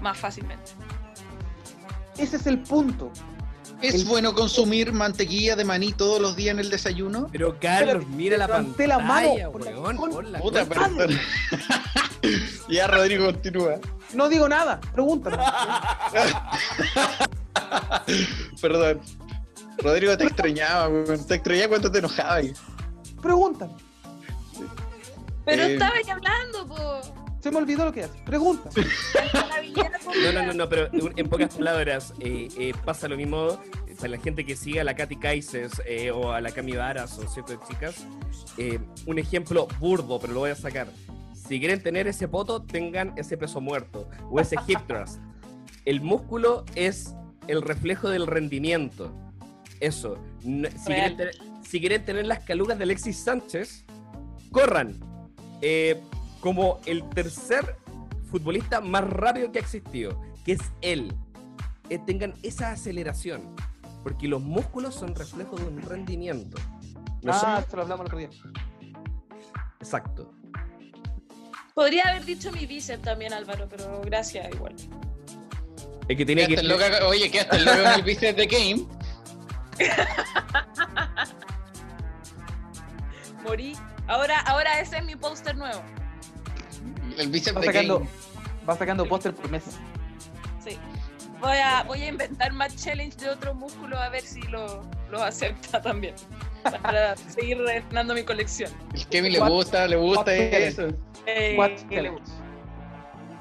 más 0.00 0.18
fácilmente. 0.18 0.72
Ese 2.18 2.36
es 2.36 2.46
el 2.46 2.58
punto. 2.58 3.10
¿Es 3.80 3.94
El- 3.94 4.04
bueno 4.04 4.34
consumir 4.34 4.92
mantequilla 4.92 5.56
de 5.56 5.64
maní 5.64 5.92
todos 5.92 6.20
los 6.20 6.36
días 6.36 6.52
en 6.54 6.60
el 6.60 6.70
desayuno? 6.70 7.28
Pero 7.32 7.56
Carlos, 7.60 8.06
mira 8.08 8.36
la 8.36 8.48
pantalla, 8.48 8.88
la 8.88 8.98
mano 8.98 9.52
por 9.52 9.64
la 9.64 9.70
weón, 9.78 10.32
la 10.32 10.38
Puta, 10.40 10.66
ya, 12.68 12.86
Rodrigo, 12.86 13.26
continúa. 13.26 13.76
No 14.14 14.28
digo 14.28 14.48
nada, 14.48 14.80
pregúntame. 14.92 15.38
Perdón. 18.60 19.00
Rodrigo 19.78 20.16
te 20.16 20.24
extrañaba, 20.24 20.88
weón. 20.88 21.26
Te 21.26 21.34
extrañaba 21.34 21.68
cuando 21.68 21.90
te 21.90 21.98
enojabas. 21.98 22.44
Pregúntame. 23.22 23.72
Pero 25.44 25.62
Eh, 25.62 25.72
estaba 25.74 25.94
ya 26.06 26.14
hablando, 26.14 26.66
po. 26.66 27.00
Se 27.40 27.50
me 27.50 27.56
olvidó 27.58 27.84
lo 27.86 27.92
que 27.92 28.04
haces. 28.04 28.20
Pregunta. 28.22 28.68
No, 30.24 30.32
no, 30.32 30.46
no, 30.46 30.52
no, 30.52 30.68
pero 30.68 30.88
en 31.16 31.28
pocas 31.28 31.54
palabras, 31.56 32.12
eh, 32.20 32.48
eh, 32.58 32.72
pasa 32.84 33.08
lo 33.08 33.16
mismo. 33.16 33.58
para 33.96 34.08
la 34.08 34.18
gente 34.18 34.44
que 34.44 34.54
sigue 34.56 34.80
a 34.80 34.84
la 34.84 34.94
Katy 34.94 35.16
Kaises 35.16 35.80
eh, 35.86 36.10
o 36.10 36.32
a 36.32 36.40
la 36.40 36.50
Cami 36.50 36.72
Varas 36.72 37.18
o 37.18 37.26
ciertas 37.28 37.58
chicas, 37.68 38.06
eh, 38.58 38.78
un 39.06 39.18
ejemplo 39.18 39.66
burdo, 39.80 40.18
pero 40.20 40.32
lo 40.34 40.40
voy 40.40 40.50
a 40.50 40.54
sacar. 40.54 40.88
Si 41.34 41.58
quieren 41.58 41.82
tener 41.82 42.06
ese 42.08 42.28
poto, 42.28 42.62
tengan 42.62 43.14
ese 43.16 43.36
peso 43.36 43.60
muerto 43.60 44.08
o 44.30 44.38
ese 44.40 44.56
hip 44.66 44.80
thrust. 44.86 45.18
El 45.84 46.00
músculo 46.00 46.64
es 46.74 47.14
el 47.48 47.62
reflejo 47.62 48.08
del 48.10 48.26
rendimiento. 48.26 49.12
Eso. 49.80 50.18
Si 50.42 50.48
quieren, 50.84 51.16
tener, 51.16 51.34
si 51.72 51.80
quieren 51.80 52.04
tener 52.04 52.26
las 52.26 52.40
calugas 52.40 52.76
de 52.76 52.84
Alexis 52.84 53.16
Sánchez, 53.24 53.86
corran. 54.50 55.00
Eh, 55.62 56.02
como 56.40 56.80
el 56.84 57.08
tercer 57.08 57.76
futbolista 58.30 58.82
más 58.82 59.04
rápido 59.08 59.50
que 59.50 59.58
ha 59.58 59.62
existido, 59.62 60.20
que 60.44 60.52
es 60.52 60.60
él. 60.82 61.14
Eh, 61.88 61.98
tengan 62.06 62.34
esa 62.42 62.72
aceleración. 62.72 63.56
Porque 64.02 64.28
los 64.28 64.42
músculos 64.42 64.94
son 64.96 65.14
reflejo 65.14 65.56
de 65.56 65.64
un 65.64 65.80
rendimiento. 65.80 66.58
No 67.22 67.32
Ah, 67.32 67.38
son- 67.40 67.56
esto 67.62 67.76
lo 67.76 67.82
hablamos 67.84 68.00
el 68.02 68.06
otro 68.08 68.18
día. 68.18 68.28
Exacto. 69.80 70.30
Podría 71.74 72.02
haber 72.10 72.26
dicho 72.26 72.52
mi 72.52 72.66
bíceps 72.66 73.00
también, 73.02 73.32
Álvaro, 73.32 73.66
pero 73.66 74.02
gracias 74.04 74.54
igual. 74.54 74.74
Es 76.06 76.16
que 76.18 76.26
tiene 76.26 76.46
que. 76.48 76.62
Loca- 76.62 77.06
oye, 77.06 77.30
loco 77.30 77.78
en 77.80 77.92
el 77.94 78.02
bíceps 78.04 78.36
de 78.36 78.46
Game. 78.46 78.86
Morí. 83.52 83.76
Ahora, 84.08 84.40
ahora 84.40 84.80
ese 84.80 84.96
es 84.96 85.04
mi 85.04 85.14
póster 85.14 85.54
nuevo. 85.58 85.82
El 87.18 87.28
bíceps 87.28 87.54
Va 87.58 87.62
sacando, 87.62 87.98
Game. 87.98 88.10
va 88.66 88.76
sacando 88.78 89.06
póster 89.06 89.34
por 89.34 89.50
mes. 89.50 89.62
Sí. 90.64 90.78
Voy 91.38 91.58
a, 91.58 91.82
voy 91.82 92.00
a 92.00 92.08
inventar 92.08 92.50
más 92.54 92.74
challenge 92.82 93.18
de 93.18 93.28
otro 93.28 93.54
músculo 93.54 93.98
a 93.98 94.08
ver 94.08 94.22
si 94.22 94.40
lo, 94.44 94.80
lo 95.10 95.22
acepta 95.22 95.82
también. 95.82 96.14
Para 96.82 97.14
seguir 97.28 97.58
rellenando 97.58 98.14
mi 98.14 98.22
colección. 98.22 98.70
El 98.94 99.06
Kevin 99.08 99.32
le 99.34 99.40
What- 99.40 99.50
gusta, 99.50 99.86
le 99.86 99.96
gusta 99.96 100.34
eso. 100.34 100.88
Eh, 101.26 101.54
le- 101.58 101.76
challenge. 101.90 102.22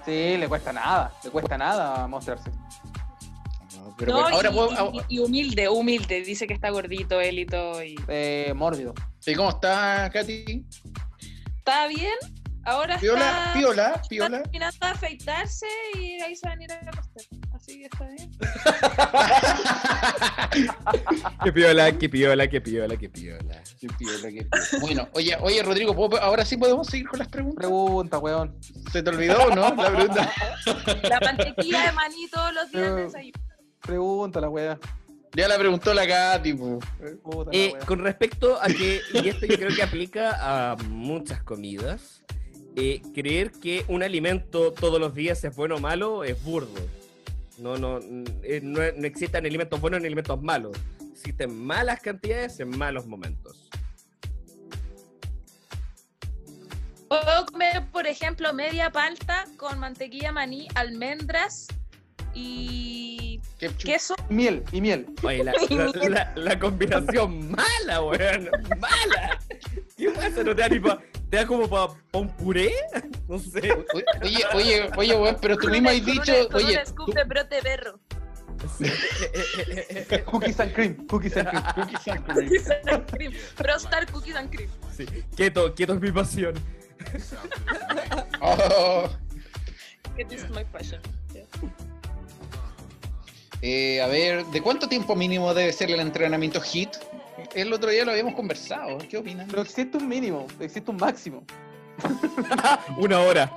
Sí, 0.04 0.36
le 0.38 0.50
cuesta 0.50 0.74
nada, 0.74 1.14
le 1.24 1.30
cuesta 1.30 1.58
nada 1.58 2.06
mostrarse. 2.10 2.50
No, 3.78 3.96
pero 3.98 4.12
No, 4.12 4.22
bueno, 4.24 4.36
ahora 4.36 4.50
y, 4.50 4.54
puedo- 4.54 4.92
y- 5.08 5.16
y 5.16 5.20
humilde, 5.20 5.70
humilde. 5.70 6.22
Dice 6.24 6.48
que 6.48 6.54
está 6.54 6.70
gordito 6.70 7.22
él 7.22 7.40
y 7.40 7.46
todo. 7.46 7.82
Y... 7.82 7.96
Eh, 8.10 8.52
mórbido. 8.58 8.94
¿Y 9.26 9.36
cómo 9.36 9.50
está, 9.50 10.10
Katy? 10.12 10.66
Está 11.58 11.88
bien. 11.88 12.14
Ahora 12.64 13.00
Piola, 13.00 13.28
está, 13.28 13.54
piola, 13.54 13.88
está 13.96 14.02
piola. 14.08 14.42
terminando 14.44 14.78
de 14.80 14.88
afeitarse 14.92 15.66
y 16.00 16.22
ahí 16.22 16.36
se 16.36 16.48
van 16.48 16.60
a 16.60 16.64
ir 16.64 16.72
a 16.72 16.76
acostar. 16.76 17.24
Así 17.56 17.80
que 17.80 17.86
está 17.86 18.08
bien. 18.08 18.32
Que 21.44 21.52
piola, 21.52 21.92
que 21.98 22.08
piola, 22.10 22.48
que 22.48 22.62
piola, 22.62 22.96
que 22.98 23.10
piola. 23.10 23.64
Qué 23.80 23.88
piola, 23.98 24.30
qué 24.30 24.46
piola. 24.46 24.66
Bueno, 24.82 25.10
oye, 25.14 25.36
oye, 25.42 25.64
Rodrigo, 25.64 25.96
¿puedo- 25.96 26.22
ahora 26.22 26.46
sí 26.46 26.56
podemos 26.58 26.86
seguir 26.88 27.08
con 27.08 27.18
las 27.20 27.28
preguntas. 27.30 27.58
Pregunta, 27.58 28.20
weón. 28.20 28.56
¿Se 28.92 29.02
te 29.02 29.10
olvidó 29.10 29.44
o 29.46 29.56
no? 29.56 29.74
La 29.74 29.92
pregunta. 29.96 30.32
La 31.10 31.20
mantequilla 31.20 31.86
de 31.88 31.92
maní 31.94 32.28
todos 32.30 32.54
los 32.54 32.72
días 32.72 32.96
de 32.96 33.04
desayuno. 33.06 33.40
Pregunta 33.82 34.40
la 34.42 34.50
weá. 34.50 34.78
Ya 35.34 35.48
la 35.48 35.58
preguntó 35.58 35.94
la 35.94 36.06
Katy, 36.06 36.56
Eh, 37.54 37.74
con 37.86 38.00
respecto 38.00 38.62
a 38.62 38.68
que, 38.68 39.02
y 39.14 39.30
esto 39.30 39.46
yo 39.46 39.56
creo 39.56 39.74
que 39.74 39.82
aplica 39.82 40.72
a 40.72 40.76
muchas 40.76 41.42
comidas, 41.44 42.24
eh, 42.76 43.02
creer 43.14 43.52
que 43.52 43.86
un 43.88 44.04
alimento 44.04 44.74
todos 44.74 45.00
los 45.00 45.16
días 45.16 45.42
es 45.44 45.56
bueno 45.56 45.76
o 45.76 45.80
malo 45.80 46.26
es 46.26 46.42
burdo. 46.44 46.82
No, 47.58 47.78
no, 47.78 48.00
eh, 48.44 48.60
no, 48.62 48.80
no 48.80 49.08
existen 49.08 49.46
alimentos 49.46 49.80
buenos 49.80 50.02
ni 50.02 50.08
alimentos 50.08 50.42
malos. 50.42 50.78
Existen 51.14 51.56
malas 51.56 52.02
cantidades 52.02 52.60
en 52.60 52.78
malos 52.78 53.06
momentos. 53.06 53.70
Puedo 57.08 57.46
comer, 57.46 57.86
por 57.92 58.08
ejemplo, 58.08 58.54
media 58.54 58.90
palta 58.90 59.46
con 59.58 59.80
mantequilla 59.80 60.32
maní, 60.32 60.68
almendras 60.76 61.68
y 62.34 63.31
Queso. 63.70 64.16
Miel, 64.30 64.64
y 64.72 64.82
miel. 64.82 65.06
Oye, 65.24 65.44
la, 65.44 65.54
la- 65.70 66.10
la- 66.10 66.34
la 66.36 66.60
combinación 66.60 67.52
mala, 67.52 68.02
weón. 68.02 68.50
Mala. 68.80 69.40
¿Qué 69.98 70.10
pasa? 70.10 70.44
¿No 70.44 70.56
te 70.56 70.62
da 70.62 70.70
ni 70.70 70.80
pa- 70.80 71.00
¿Te 71.30 71.38
da 71.38 71.46
como 71.46 71.70
para 71.70 71.94
un 72.14 72.28
puré? 72.38 72.74
No 73.28 73.38
sé. 73.40 73.72
Oye, 73.94 74.04
oye, 74.24 74.44
oye, 74.54 74.90
oye, 74.98 75.16
weón, 75.16 75.38
pero 75.42 75.58
tú 75.58 75.70
mismo 75.70 75.90
has 75.90 76.04
dicho, 76.06 76.50
con 76.50 76.64
oye, 76.64 76.80
un 76.80 76.86
scoop 76.86 77.06
tú- 77.08 77.14
de 77.14 77.24
brote 77.24 77.62
berro. 77.62 78.00
Cookies 80.26 80.60
and 80.60 80.74
cream. 80.74 81.08
Cookies 81.08 81.36
and 81.38 81.50
cream. 81.50 81.64
Cookies 81.74 82.08
and 82.08 82.26
cream. 82.26 82.48
Cookies 82.50 82.70
and 82.70 83.12
cream. 83.12 83.32
Frostar 83.56 84.06
cookies 84.12 84.36
and 84.36 84.50
cream. 84.56 84.70
Sí. 84.96 85.06
Quieto, 85.36 85.74
quieto 85.74 85.94
es 85.96 86.02
mi 86.02 86.12
pasión. 86.12 86.54
Oh. 88.42 89.10
It 90.18 90.32
is 90.32 90.48
my 90.52 90.64
passion. 90.66 91.02
Yeah. 91.34 91.44
Eh, 93.62 94.02
a 94.02 94.08
ver, 94.08 94.46
¿de 94.48 94.62
cuánto 94.62 94.88
tiempo 94.90 95.16
mínimo 95.16 95.54
debe 95.54 95.72
ser 95.72 95.92
el 95.92 96.00
entrenamiento 96.00 96.60
HIT? 96.62 96.90
El 97.54 97.72
otro 97.74 97.90
día 97.90 98.06
lo 98.06 98.12
habíamos 98.12 98.34
conversado. 98.36 98.98
¿Qué 99.10 99.18
opinan? 99.18 99.48
No 99.50 99.62
existe 99.62 99.98
un 99.98 100.08
mínimo, 100.08 100.48
existe 100.60 100.90
un 100.90 100.98
máximo. 100.98 101.44
Una 102.98 103.20
hora. 103.20 103.52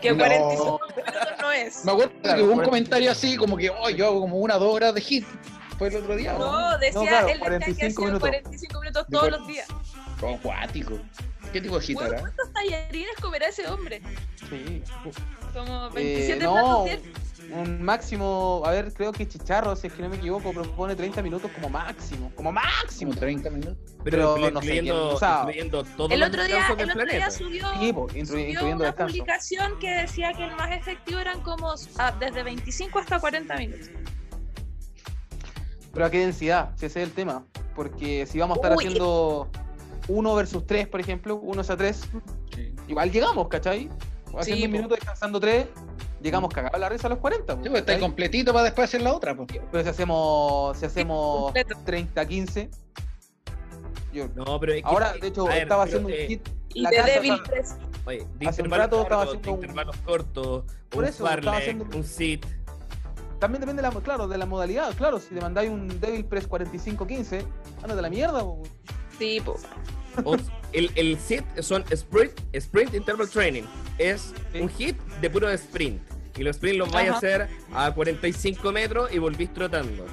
Que 0.00 0.10
No. 0.12 0.18
45 0.18 0.80
minutos 0.88 1.38
no 1.40 1.52
es. 1.52 1.84
Me 1.84 1.92
acuerdo 1.92 2.12
Claro, 2.22 2.36
que 2.38 2.42
hubo 2.44 2.52
un 2.52 2.62
comentario 2.64 3.10
así, 3.10 3.36
como 3.36 3.56
que, 3.56 3.70
oh, 3.70 3.90
yo 3.90 4.06
hago 4.06 4.20
como 4.20 4.38
una 4.38 4.56
o 4.56 4.60
dos 4.60 4.74
horas 4.74 4.94
de 4.94 5.00
HIT. 5.00 5.24
Fue 5.78 5.88
el 5.88 5.96
otro 5.96 6.16
día. 6.16 6.34
¿o 6.36 6.38
No, 6.38 6.78
decía, 6.78 7.00
No, 7.00 7.06
claro, 7.06 7.28
él 7.28 7.60
decía 7.60 7.88
que 7.88 7.94
45 7.94 8.02
hacía 8.02 8.06
minutos. 8.06 8.20
45 8.20 8.80
minutos 8.80 9.06
todos 9.10 9.30
los 9.30 9.46
días. 9.46 9.68
Como 10.20 10.40
cuático. 10.40 10.98
¿Qué 11.52 11.60
tipo 11.60 11.78
de 11.78 11.86
HIT? 11.86 11.98
¿Cuántos 11.98 12.52
tallarines 12.52 13.14
comerá 13.20 13.48
ese 13.48 13.66
hombre? 13.68 14.02
Sí. 14.50 14.82
Como 15.52 15.86
Eh, 15.88 15.90
27 15.94 16.44
no, 16.44 16.84
platos. 16.84 17.00
Un 17.52 17.82
máximo, 17.82 18.62
a 18.64 18.70
ver, 18.72 18.92
creo 18.92 19.12
que 19.12 19.26
Chicharro, 19.26 19.74
si 19.76 19.86
es 19.86 19.92
que 19.92 20.02
no 20.02 20.08
me 20.08 20.16
equivoco, 20.16 20.52
propone 20.52 20.94
30 20.94 21.22
minutos 21.22 21.50
como 21.54 21.68
máximo. 21.70 22.30
Como 22.34 22.52
máximo. 22.52 23.10
Como 23.10 23.20
30 23.20 23.50
minutos. 23.50 23.76
Pero, 24.04 24.34
Pero 24.34 24.50
no 24.50 24.60
sé 24.60 24.66
incluyendo, 24.76 24.94
quién, 24.94 25.14
o 25.14 25.18
sea, 25.18 25.38
incluyendo 25.42 25.84
todos 25.84 26.10
El 26.12 26.22
otro 26.22 26.44
día, 26.44 26.66
el 26.78 26.90
otro 26.90 27.06
día 27.06 27.30
subió, 27.30 27.66
Sí, 27.80 27.92
po, 27.92 28.08
subió 28.08 28.66
una 28.66 28.84
descanso. 28.86 29.06
publicación 29.12 29.78
que 29.78 29.90
decía 29.90 30.32
que 30.34 30.44
el 30.44 30.56
más 30.56 30.70
efectivo 30.72 31.20
eran 31.20 31.40
como 31.42 31.74
ah, 31.98 32.14
desde 32.20 32.42
25 32.42 32.98
hasta 32.98 33.18
40 33.18 33.56
minutos. 33.56 33.90
Pero 35.92 36.06
a 36.06 36.10
qué 36.10 36.18
densidad, 36.20 36.70
si 36.76 36.86
ese 36.86 37.02
es 37.02 37.08
el 37.08 37.14
tema. 37.14 37.44
Porque 37.74 38.26
si 38.26 38.38
vamos 38.38 38.56
a 38.56 38.60
estar 38.60 38.76
Uy. 38.76 38.84
haciendo 38.84 39.48
1 40.08 40.34
versus 40.34 40.66
3, 40.66 40.88
por 40.88 41.00
ejemplo, 41.00 41.36
1 41.36 41.62
a 41.66 41.76
3, 41.76 42.00
igual 42.88 43.10
llegamos, 43.10 43.48
¿cachai? 43.48 43.88
Haciendo 44.36 44.42
Sí, 44.44 44.64
un 44.64 44.70
po. 44.70 44.76
minuto 44.76 44.94
descansando 44.94 45.40
3, 45.40 45.66
llegamos 46.22 46.52
cagados 46.52 46.78
la 46.80 46.88
risa 46.88 47.06
a 47.06 47.10
los 47.10 47.18
40. 47.18 47.56
po, 47.56 47.62
Sí, 47.62 47.68
pues 47.68 47.80
está 47.80 47.98
completito 47.98 48.52
para 48.52 48.64
después 48.64 48.88
hacer 48.88 49.02
la 49.02 49.12
otra. 49.14 49.34
Pues. 49.36 49.48
Pero 49.70 49.82
si 49.84 49.88
hacemos, 49.90 50.76
si 50.78 50.86
hacemos 50.86 51.42
completo. 51.52 51.76
30-15, 51.84 52.70
yo- 54.12 54.28
No, 54.34 54.58
pero 54.60 54.72
es 54.72 54.82
que- 54.82 54.88
ahora, 54.88 55.12
de 55.14 55.26
hecho, 55.28 55.44
ver, 55.46 55.62
estaba 55.62 55.84
pero, 55.84 55.98
haciendo 55.98 56.08
un 56.08 56.14
eh, 56.14 56.26
hit. 56.28 56.48
Y 56.74 56.80
la 56.82 56.90
de 56.90 56.96
casa, 56.96 57.08
Devil 57.08 57.32
o 57.32 57.36
sea, 57.36 57.44
3. 57.44 57.74
Oye, 58.06 58.26
de 58.38 58.46
Hace 58.48 58.62
un 58.62 58.70
rato 58.70 59.02
estaba 59.02 59.24
de 59.24 59.28
haciendo 59.38 59.52
un- 59.52 59.92
cortos, 60.04 60.64
Por 60.88 61.02
un 61.04 61.08
eso, 61.08 61.28
estaba 61.28 61.56
haciendo- 61.56 61.84
un 61.96 62.04
sit. 62.04 62.44
También 63.38 63.60
depende, 63.60 63.82
de 63.82 63.88
la, 63.88 64.00
claro, 64.00 64.26
de 64.26 64.36
la 64.36 64.46
modalidad. 64.46 64.92
Claro, 64.96 65.20
si 65.20 65.34
te 65.34 65.40
mandáis 65.40 65.70
un 65.70 66.00
Devil 66.00 66.24
Press 66.24 66.48
45-15, 66.48 67.44
ándate 67.82 67.98
a 67.98 68.02
la 68.02 68.10
mierda. 68.10 68.40
po. 68.40 68.62
Sí, 69.18 69.40
po. 69.40 69.56
O- 70.24 70.36
el, 70.72 70.90
el 70.96 71.18
sit 71.18 71.44
son 71.60 71.84
sprint, 71.90 72.32
sprint 72.52 72.94
interval 72.94 73.28
training. 73.28 73.62
Es 73.98 74.34
Sí. 74.52 74.60
un 74.60 74.68
hit 74.70 74.98
de 75.20 75.30
puro 75.30 75.48
sprint. 75.50 76.00
Y 76.38 76.44
los 76.44 76.56
sprint 76.56 76.78
los 76.78 76.90
vais 76.92 77.10
a 77.10 77.16
hacer 77.16 77.48
a 77.74 77.92
45 77.92 78.72
metros 78.72 79.12
y 79.12 79.18
volvís 79.18 79.52
trotando. 79.52 80.06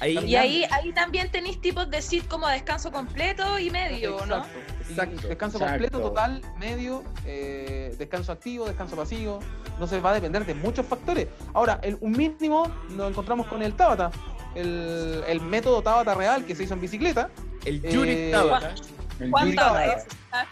Ahí, 0.00 0.18
Y 0.26 0.36
ahí, 0.36 0.64
ahí 0.70 0.92
también 0.92 1.30
tenéis 1.30 1.60
tipos 1.60 1.88
de 1.90 2.02
sit 2.02 2.26
como 2.28 2.46
descanso 2.48 2.92
completo 2.92 3.58
y 3.58 3.70
medio, 3.70 4.24
¿no? 4.26 4.44
Exacto. 4.88 5.28
Descanso 5.28 5.58
exacto. 5.58 5.58
completo, 5.58 6.00
total, 6.00 6.42
medio, 6.58 7.02
eh, 7.24 7.94
descanso 7.98 8.32
activo, 8.32 8.66
descanso 8.66 8.94
pasivo. 8.96 9.40
No 9.78 9.86
se 9.86 10.00
va 10.00 10.10
a 10.10 10.14
depender 10.14 10.44
de 10.44 10.54
muchos 10.54 10.86
factores. 10.86 11.28
Ahora, 11.54 11.80
el, 11.82 11.96
un 12.00 12.12
mínimo 12.12 12.70
nos 12.90 13.10
encontramos 13.10 13.46
con 13.46 13.62
el 13.62 13.74
Tabata. 13.74 14.10
El, 14.54 15.22
el 15.26 15.40
método 15.40 15.82
Tabata 15.82 16.14
real 16.14 16.44
que 16.44 16.54
se 16.54 16.64
hizo 16.64 16.74
en 16.74 16.80
bicicleta. 16.80 17.30
el 17.64 17.82
eh, 17.84 17.90
Yuri 17.92 18.30
Tabata. 18.30 18.74
El 19.18 19.30
Yuri 19.30 19.56
Tabata, 19.56 20.04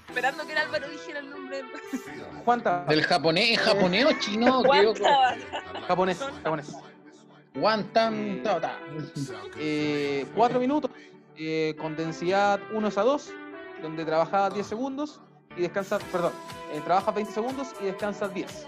esperando 0.09 0.47
que 0.47 0.53
el 0.53 0.59
Álvaro 0.59 0.89
dijera 0.89 1.18
el 1.20 1.30
nombre 1.30 1.57
del 1.59 1.66
Juan 2.45 2.62
Tabata. 2.62 2.91
Del 2.91 3.03
japonés, 3.05 3.51
¿es 3.51 3.59
japonés 3.61 4.05
o 4.07 4.12
chino? 4.20 4.62
Juan 4.62 4.78
Creo 4.80 4.95
que- 4.95 5.01
Tabata. 5.03 5.37
Japonés, 5.87 6.18
japonés. 6.43 6.72
Wantan 7.57 8.43
Tabata. 8.43 8.78
Eh, 9.59 10.26
cuatro 10.35 10.59
minutos 10.59 10.91
eh, 11.37 11.74
con 11.78 11.95
densidad 11.97 12.61
1 12.72 12.89
a 12.89 13.03
2, 13.03 13.30
donde 13.82 14.05
trabaja 14.05 14.51
10 14.51 14.66
segundos 14.66 15.20
y 15.57 15.62
descansa, 15.62 15.99
perdón, 16.11 16.32
eh, 16.72 16.80
trabaja 16.85 17.11
20 17.12 17.32
segundos 17.32 17.68
y 17.80 17.85
descansa 17.85 18.28
10. 18.28 18.66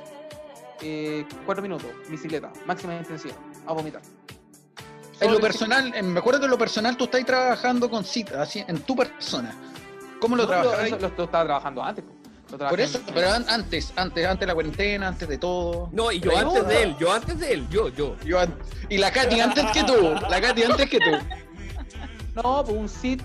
Eh, 0.83 1.25
4 1.45 1.63
minutos, 1.63 1.89
bicicleta, 2.09 2.53
máxima 2.67 2.95
intensidad, 2.95 3.35
a 3.67 3.73
vomitar. 3.73 4.03
En 5.21 5.33
lo 5.33 5.41
personal, 5.41 5.93
en- 5.95 6.13
me 6.13 6.19
acuerdo 6.21 6.41
que 6.41 6.45
en 6.45 6.51
lo 6.51 6.59
personal 6.59 6.97
tú 6.97 7.05
estás 7.05 7.25
trabajando 7.25 7.89
con 7.89 8.05
cita, 8.05 8.43
así, 8.43 8.63
en 8.69 8.81
tu 8.83 8.95
persona. 8.95 9.55
¿Cómo 10.21 10.37
lo 10.37 10.47
No, 10.47 10.63
lo, 10.63 10.99
lo 10.99 11.07
estaba 11.07 11.45
trabajando 11.45 11.83
antes. 11.83 12.05
Lo 12.51 12.59
Por 12.59 12.81
eso, 12.81 12.99
en- 12.99 13.15
pero 13.15 13.33
an- 13.33 13.47
antes, 13.49 13.93
antes, 13.97 14.25
antes 14.25 14.41
de 14.41 14.47
la 14.47 14.55
cuarentena, 14.55 15.09
antes 15.09 15.29
de 15.29 15.37
todo. 15.39 15.89
No, 15.93 16.13
y 16.13 16.21
yo 16.21 16.31
Pero 16.31 16.49
antes 16.49 16.63
no. 16.63 16.69
de 16.69 16.83
él, 16.85 16.97
yo 16.99 17.13
antes 17.13 17.39
de 17.41 17.53
él, 17.53 17.69
yo, 17.71 17.89
yo. 17.89 18.17
Yo 18.25 18.39
an- 18.39 18.55
y 18.89 18.99
la 18.99 19.11
Katy 19.11 19.41
antes 19.41 19.65
que 19.73 19.83
tú, 19.85 20.15
la 20.31 20.41
Katy 20.41 20.63
antes 20.63 20.89
que 20.89 20.99
tú. 20.99 21.11
No, 22.37 22.63
pues 22.65 22.77
un 22.77 22.89
SID 22.89 23.21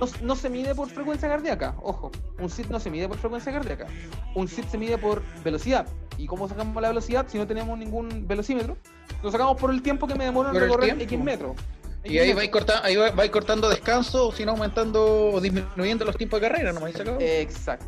no, 0.00 0.08
no 0.22 0.34
se 0.36 0.50
mide 0.50 0.74
por 0.74 0.88
frecuencia 0.90 1.28
cardíaca. 1.28 1.76
Ojo, 1.82 2.10
un 2.38 2.50
SID 2.50 2.66
no 2.66 2.80
se 2.80 2.90
mide 2.90 3.06
por 3.08 3.18
frecuencia 3.18 3.52
cardíaca. 3.52 3.86
Un 4.34 4.48
SID 4.48 4.64
se 4.64 4.76
mide 4.78 4.98
por 4.98 5.22
velocidad. 5.44 5.86
¿Y 6.18 6.26
cómo 6.26 6.48
sacamos 6.48 6.80
la 6.82 6.88
velocidad 6.88 7.26
si 7.28 7.38
no 7.38 7.46
tenemos 7.46 7.78
ningún 7.78 8.26
velocímetro? 8.26 8.76
Lo 9.22 9.30
sacamos 9.30 9.56
por 9.60 9.70
el 9.70 9.82
tiempo 9.82 10.06
que 10.08 10.14
me 10.16 10.24
demoro 10.24 10.48
en 10.50 10.56
recorrer. 10.60 11.00
X 11.00 11.18
metros. 11.20 11.52
Y 12.04 12.18
ahí 12.18 12.32
vais 12.32 12.50
cortando, 12.50 12.84
ahí 12.84 12.96
va- 12.96 13.10
vais 13.12 13.30
cortando 13.30 13.68
descanso, 13.68 14.28
o 14.28 14.32
si 14.32 14.44
no 14.44 14.52
aumentando 14.52 15.30
o 15.32 15.40
disminuyendo 15.40 16.04
los 16.04 16.16
tiempos 16.16 16.40
de 16.40 16.48
carrera, 16.48 16.72
¿no 16.72 16.80
me 16.80 16.86
habéis 16.86 16.96
sacado? 16.98 17.18
Exacto. 17.20 17.86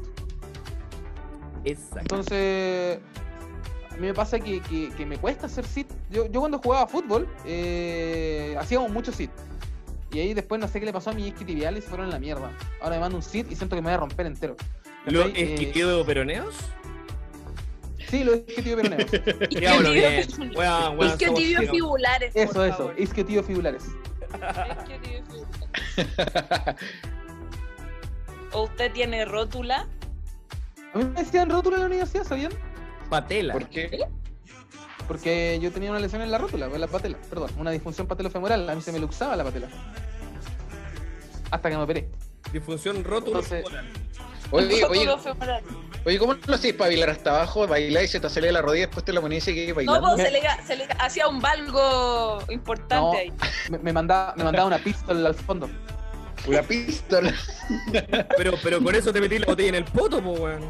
Exacto. 1.65 1.99
Entonces, 2.01 2.99
a 3.91 3.95
mí 3.97 4.07
me 4.07 4.15
pasa 4.15 4.39
que, 4.39 4.61
que- 4.61 4.91
que 4.97 5.07
me 5.07 5.19
cuesta 5.19 5.47
hacer 5.47 5.65
sit. 5.67 5.89
Yo, 6.11 6.27
yo 6.31 6.41
cuando 6.41 6.59
jugaba 6.59 6.87
fútbol, 6.87 7.29
eh, 7.45 8.57
hacíamos 8.59 8.91
mucho 8.91 9.12
sit. 9.12 9.31
Y 10.12 10.21
ahí 10.21 10.35
después 10.35 10.61
no 10.61 10.69
sé 10.69 10.79
qué 10.79 10.87
le 10.87 10.93
pasó 10.93 11.11
a 11.11 11.12
mis 11.12 11.27
isquiotibiales 11.29 11.81
y 11.81 11.83
se 11.83 11.89
fueron 11.89 12.07
a 12.09 12.11
la 12.11 12.19
mierda. 12.21 12.53
Ahora 12.81 12.97
me 12.97 13.01
mando 13.01 13.17
un 13.17 13.23
sit 13.23 13.51
y 13.51 13.57
siento 13.57 13.75
que 13.75 13.83
me 13.83 13.87
voy 13.89 13.95
a 13.95 13.99
romper 13.99 14.27
entero. 14.27 14.57
¿Los. 15.07 15.27
Eh, 15.35 16.05
peroneos? 16.07 16.55
Es 21.00 21.16
que 21.16 21.26
somos 21.26 21.40
tibios 21.40 21.61
ciegos. 21.61 21.70
fibulares. 21.70 22.32
por 22.32 22.42
Eso, 22.42 22.64
eso, 22.64 22.76
favor. 22.76 22.94
isquiotibios 23.00 23.46
fibulares. 23.46 23.84
Isquiotibios 23.84 25.24
fibulares. 25.28 26.76
¿O 28.52 28.62
usted 28.64 28.92
tiene 28.92 29.24
rótula? 29.24 29.86
A 30.92 30.98
mí 30.98 31.05
me 31.05 31.20
decían 31.22 31.50
rótula 31.50 31.76
en 31.76 31.80
la 31.82 31.86
universidad, 31.86 32.24
¿sabían? 32.24 32.52
Patela. 33.11 33.52
¿Por 33.52 33.68
qué? 33.68 34.05
Porque 35.09 35.59
yo 35.61 35.70
tenía 35.72 35.90
una 35.90 36.00
lesión 36.00 36.22
en 36.22 36.30
la 36.30 36.38
rótula, 36.38 36.66
en 36.66 36.80
la 36.80 36.86
patela, 36.86 37.18
perdón, 37.28 37.50
una 37.59 37.70
disfunción 37.72 38.07
patelofemoral, 38.07 38.68
a 38.70 38.74
mí 38.74 38.80
se 38.80 38.92
me 38.92 38.98
luxaba 38.98 39.36
la 39.36 39.44
patela. 39.44 39.68
Hasta 41.50 41.68
que 41.70 41.76
me 41.76 41.82
operé. 41.82 42.09
Disfunción 42.52 43.02
rótulo. 43.05 43.40
Entonces- 43.40 43.64
Oye, 44.51 44.84
oye, 44.84 45.09
oye, 46.05 46.18
¿cómo 46.18 46.34
lo 46.47 46.55
hacéis 46.55 46.74
para 46.74 46.88
bailar 46.90 47.11
hasta 47.11 47.30
abajo? 47.30 47.66
Bailar 47.66 48.05
y 48.05 48.09
se 48.09 48.20
te 48.20 48.28
sale 48.28 48.53
la 48.53 48.62
rodilla, 48.62 48.86
después 48.86 49.05
te 49.05 49.12
la 49.12 49.20
ponías 49.20 49.42
y 49.42 49.47
seguís 49.47 49.68
No, 49.70 49.74
bailando. 49.74 50.14
pues 50.14 50.22
se 50.22 50.30
le, 50.30 50.40
se 50.66 50.76
le 50.76 50.86
hacía 50.99 51.28
un 51.28 51.40
valgo 51.40 52.42
importante 52.51 52.95
No. 52.95 53.12
ahí. 53.12 53.32
Me, 53.70 53.78
me 53.78 53.92
mandaba, 53.92 54.34
me 54.36 54.45
mandaba 54.45 54.66
una 54.68 54.78
pistola 54.78 55.28
al 55.28 55.34
fondo. 55.34 55.68
Una 56.47 56.62
pistola. 56.62 57.32
Pero, 58.36 58.53
pero 58.62 58.82
con 58.82 58.95
eso 58.95 59.11
te 59.11 59.18
metí 59.18 59.38
la 59.38 59.47
botella 59.47 59.70
en 59.70 59.74
el 59.76 59.84
poto, 59.86 60.20
po, 60.22 60.32
weón. 60.32 60.61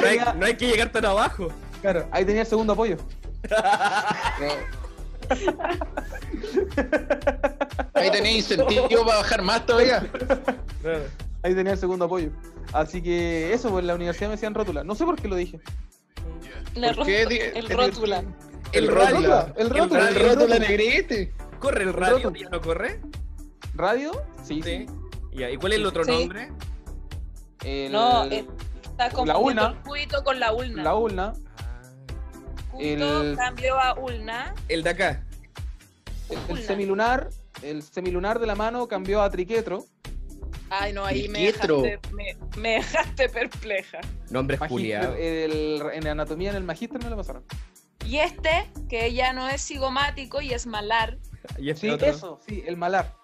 no, 0.00 0.06
hay, 0.08 0.20
no 0.38 0.46
hay 0.46 0.56
que 0.56 0.66
llegar 0.68 0.90
tan 0.90 1.04
abajo. 1.04 1.48
Claro, 1.82 2.08
ahí 2.10 2.24
tenía 2.24 2.40
el 2.40 2.46
segundo 2.46 2.72
apoyo. 2.72 2.96
Ahí 7.92 8.10
tenéis 8.10 8.50
incentivo 8.50 9.04
para 9.04 9.18
bajar 9.18 9.42
más 9.42 9.66
todavía. 9.66 10.02
Ahí 11.44 11.54
tenía 11.54 11.72
el 11.74 11.78
segundo 11.78 12.06
apoyo. 12.06 12.30
Así 12.72 13.02
que 13.02 13.52
eso, 13.52 13.70
pues 13.70 13.82
en 13.82 13.86
la 13.86 13.94
universidad 13.94 14.28
me 14.28 14.34
decían 14.36 14.54
rótula. 14.54 14.82
No 14.82 14.94
sé 14.94 15.04
por 15.04 15.14
qué 15.20 15.28
lo 15.28 15.36
dije. 15.36 15.60
La 16.74 16.92
¿Por 16.94 17.04
qué? 17.06 17.22
el 17.22 17.28
di- 17.28 17.38
rótula. 17.74 18.24
El 18.72 18.88
rótula. 18.88 19.52
El 19.56 19.70
rótula. 19.70 20.08
El 20.08 20.14
rótula 20.14 20.58
negrete. 20.58 21.32
¿Corre 21.60 21.84
el 21.84 21.92
radio? 21.92 22.32
¿Ya 22.32 22.48
no 22.48 22.60
corre? 22.60 23.00
¿Radio? 23.74 24.12
Sí, 24.42 24.62
Sí. 24.62 24.86
sí. 25.32 25.40
¿Y 25.52 25.56
cuál 25.58 25.72
es 25.72 25.78
el 25.78 25.86
otro 25.86 26.04
Sí. 26.04 26.10
nombre? 26.10 26.50
El- 27.62 27.92
No, 27.92 28.24
está 28.24 29.10
confundiendo 29.10 29.40
ulna. 29.40 29.66
el 29.68 29.76
cubito 29.82 30.24
con 30.24 30.40
la 30.40 30.52
ulna. 30.52 30.82
la 30.82 30.94
ulna. 30.94 31.32
Cubito 32.70 33.22
el- 33.22 33.36
cambió 33.36 33.78
a 33.78 33.94
ulna. 33.98 34.54
El 34.68 34.82
de 34.82 34.90
acá. 34.90 35.24
El, 36.30 36.38
el 36.38 36.52
Ulna. 36.52 36.66
semilunar. 36.66 37.30
El 37.62 37.82
semilunar 37.82 38.38
de 38.40 38.46
la 38.46 38.54
mano 38.54 38.88
cambió 38.88 39.22
a 39.22 39.30
triquetro. 39.30 39.84
Ay, 40.70 40.92
no, 40.92 41.04
ahí 41.04 41.28
me 41.28 41.40
dejaste, 41.46 42.00
me, 42.12 42.36
me 42.56 42.68
dejaste 42.76 43.28
perpleja. 43.28 44.00
Magíster, 44.30 44.68
culiados. 44.68 45.16
el- 45.18 45.82
en 45.92 46.06
anatomía 46.06 46.50
en 46.50 46.56
el 46.56 46.64
magíster 46.64 47.02
me 47.02 47.10
lo 47.10 47.16
pasaron. 47.16 47.44
Y 48.06 48.18
este, 48.18 48.70
que 48.88 49.12
ya 49.14 49.32
no 49.32 49.48
es 49.48 49.64
cigomático 49.66 50.40
y 50.40 50.52
es 50.52 50.66
malar. 50.66 51.18
Y 51.58 51.70
este 51.70 51.88
Sí, 51.88 51.90
otro. 51.92 52.06
eso, 52.08 52.40
sí, 52.46 52.62
el 52.66 52.76
malar. 52.76 53.14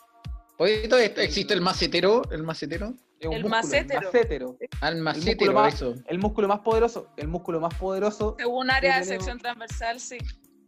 Oye, 0.59 0.87
¿todavía 0.89 1.09
está- 1.09 1.23
¿existe 1.23 1.55
el 1.55 1.63
macetero? 1.63 2.23
¿El 2.31 2.43
macetero? 2.43 2.95
Es 3.19 3.31
El 3.31 3.45
macétero. 3.47 4.01
macétero. 4.13 4.57
Al 4.81 4.95
músculo 5.03 5.05
macetero, 5.05 5.53
más- 5.55 5.75
eso. 5.75 5.95
El 6.07 6.19
músculo 6.19 6.49
más 6.49 6.61
poderoso. 6.61 7.09
El 7.17 7.29
músculo 7.29 7.61
más 7.61 7.75
poderoso 7.75 8.37
Según 8.39 8.71
área 8.71 8.97
de 8.99 9.03
tenemos- 9.05 9.25
sección 9.25 9.39
transversal, 9.39 10.01
sí. 10.01 10.19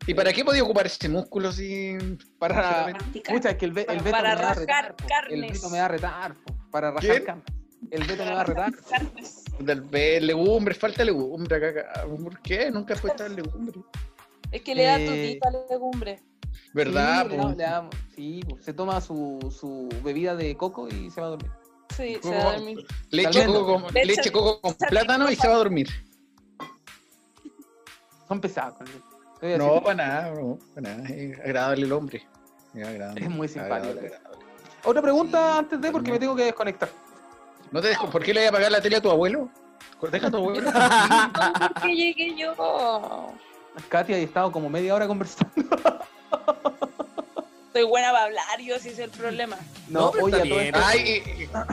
¿Y 0.06 0.14
para 0.14 0.32
qué 0.32 0.44
podía 0.44 0.62
ocupar 0.64 0.86
ese 0.86 1.08
músculo 1.08 1.52
si 1.52 1.96
para. 2.38 2.92
Mucha, 3.30 3.50
es 3.50 3.56
que 3.56 3.66
el, 3.66 3.78
el 3.78 3.84
Para- 3.86 4.02
veto 4.02 4.10
para 4.10 4.34
me 4.34 4.42
va 4.42 4.50
a 4.50 4.54
rasgar 4.54 4.84
retar. 4.88 4.96
po. 4.96 5.04
El 5.04 5.08
carnes. 5.08 5.52
veto 5.52 5.70
me 5.70 5.78
va 5.78 5.84
a 5.84 5.88
retar. 5.88 6.36
Para 6.70 6.94
¿Quién? 6.96 7.24
carnes. 7.24 7.44
El 7.90 8.04
veto 8.04 8.24
me 8.24 8.32
va 8.34 8.40
a 8.40 8.44
retar. 8.44 8.72
Carnes. 8.90 9.44
Del 9.60 9.80
ve- 9.82 10.20
legumbre, 10.20 10.74
falta 10.74 11.04
legumbre 11.04 11.56
acá. 11.56 12.04
¿Por 12.06 12.40
qué? 12.40 12.70
Nunca 12.70 12.96
fue 12.96 13.10
tan 13.10 13.36
legumbre. 13.36 13.80
Es 14.50 14.62
que 14.62 14.74
le 14.74 14.84
da 14.84 14.98
Eh, 14.98 15.06
tutita 15.06 15.50
la 15.50 15.58
legumbre. 15.70 16.22
¿Verdad? 16.74 17.22
Sí, 17.24 17.28
le 17.30 17.36
po? 17.36 17.42
da- 17.48 17.54
le 17.54 17.62
da- 17.64 17.90
sí, 18.14 18.40
po. 18.48 18.58
se 18.60 18.72
toma 18.72 19.00
su, 19.00 19.38
su 19.56 19.88
bebida 20.02 20.34
de 20.34 20.56
coco 20.56 20.88
y 20.88 21.10
se 21.10 21.20
va 21.20 21.28
a 21.28 21.30
dormir. 21.30 21.50
Sí, 21.96 22.14
se 22.14 22.20
¿Cómo? 22.20 22.34
da 22.34 22.52
dormir. 22.56 22.86
Leche, 23.10 23.46
coco 23.46 23.64
con, 23.82 23.94
Leche- 23.94 24.06
leche 24.06 24.32
coco 24.32 24.60
con 24.60 24.72
leche- 24.72 24.88
plátano 24.88 25.30
y 25.30 25.36
se 25.36 25.46
va 25.48 25.54
a 25.54 25.58
dormir. 25.58 25.88
Son 28.28 28.40
pesados. 28.40 28.74
con 28.78 28.86
a 28.88 28.90
No, 29.42 29.82
para 29.82 29.94
nada, 29.94 30.30
no, 30.30 30.58
para 30.74 30.94
nada. 30.96 31.08
Es 31.08 31.38
agradable 31.40 31.84
el 31.86 31.92
hombre. 31.92 32.26
Es, 32.74 32.86
agradable, 32.86 33.20
Es 33.24 33.28
muy 33.30 33.48
simpático. 33.48 33.74
agradable, 33.76 34.06
agradable. 34.06 34.44
Otra 34.84 35.02
pregunta 35.02 35.52
Sí, 35.52 35.58
antes 35.58 35.80
de 35.80 35.92
porque 35.92 36.12
me 36.12 36.18
tengo 36.18 36.36
que 36.36 36.44
desconectar. 36.44 36.88
¿No 37.72 37.80
te 37.80 37.88
dejo- 37.88 38.08
¿Por 38.10 38.22
qué 38.22 38.32
le 38.34 38.40
voy 38.40 38.48
a 38.48 38.52
pagar 38.52 38.70
la 38.72 38.80
tele 38.80 38.96
a 38.96 39.00
tu 39.00 39.10
abuelo? 39.10 39.48
Deja 40.10 40.26
a 40.26 40.30
tu 40.30 40.36
abuelo. 40.36 40.70
¿Cómo 40.72 41.74
que 41.82 41.94
llegué 41.96 42.34
yo? 42.36 42.54
Katia 43.88 44.16
ha 44.16 44.18
estado 44.18 44.50
como 44.52 44.68
media 44.68 44.94
hora 44.94 45.06
conversando. 45.06 45.52
Soy 47.72 47.84
buena 47.84 48.12
para 48.12 48.24
hablar, 48.24 48.60
yo 48.60 48.78
sí 48.78 48.90
es 48.90 48.98
el 48.98 49.10
problema. 49.10 49.56
No, 49.88 50.10
pero 50.10 50.26
está 50.28 50.42
bien. 50.42 50.74
Ay, 50.76 51.22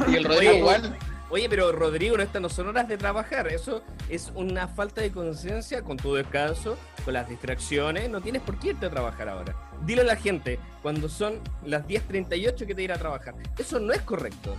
y, 0.07 0.11
y 0.11 0.15
el 0.15 0.23
Rodrigo 0.23 0.51
Oye, 0.51 0.59
igual. 0.59 0.97
Oye, 1.31 1.47
pero 1.47 1.71
Rodrigo, 1.71 2.17
no, 2.17 2.23
estas 2.23 2.41
no 2.41 2.49
son 2.49 2.67
horas 2.67 2.87
de 2.87 2.97
trabajar. 2.97 3.47
Eso 3.47 3.83
es 4.09 4.31
una 4.33 4.67
falta 4.67 5.01
de 5.01 5.11
conciencia 5.11 5.83
con 5.83 5.97
tu 5.97 6.15
descanso, 6.15 6.75
con 7.05 7.13
las 7.13 7.29
distracciones. 7.29 8.09
No 8.09 8.19
tienes 8.19 8.41
por 8.41 8.57
qué 8.59 8.69
irte 8.69 8.87
a 8.87 8.89
trabajar 8.89 9.29
ahora. 9.29 9.55
Dile 9.85 10.01
a 10.01 10.05
la 10.05 10.15
gente 10.15 10.59
cuando 10.81 11.07
son 11.07 11.39
las 11.63 11.85
10.38 11.85 12.65
que 12.65 12.73
te 12.73 12.81
ir 12.81 12.91
a 12.91 12.97
trabajar. 12.97 13.35
Eso 13.57 13.79
no 13.79 13.93
es 13.93 14.01
correcto. 14.01 14.55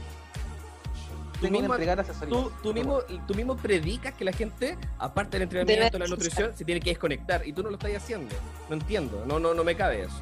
Tú 1.40 1.50
mismo, 1.50 1.72
entregar 1.72 1.98
asesoría. 1.98 2.28
tú, 2.28 2.52
tú 2.62 2.74
mismo, 2.74 3.00
tú 3.26 3.34
mismo 3.34 3.56
predicas 3.56 4.12
que 4.12 4.26
la 4.26 4.32
gente, 4.32 4.76
aparte 4.98 5.38
del 5.38 5.44
entrenamiento, 5.44 5.98
la 5.98 6.04
Debe 6.04 6.16
nutrición, 6.16 6.54
se 6.54 6.64
tiene 6.64 6.80
que 6.80 6.90
desconectar. 6.90 7.46
Y 7.46 7.52
tú 7.52 7.62
no 7.62 7.70
lo 7.70 7.76
estás 7.76 7.94
haciendo. 7.96 8.34
No 8.68 8.76
entiendo. 8.76 9.24
No, 9.26 9.40
no, 9.40 9.54
no 9.54 9.64
me 9.64 9.74
cabe 9.74 10.02
eso. 10.02 10.20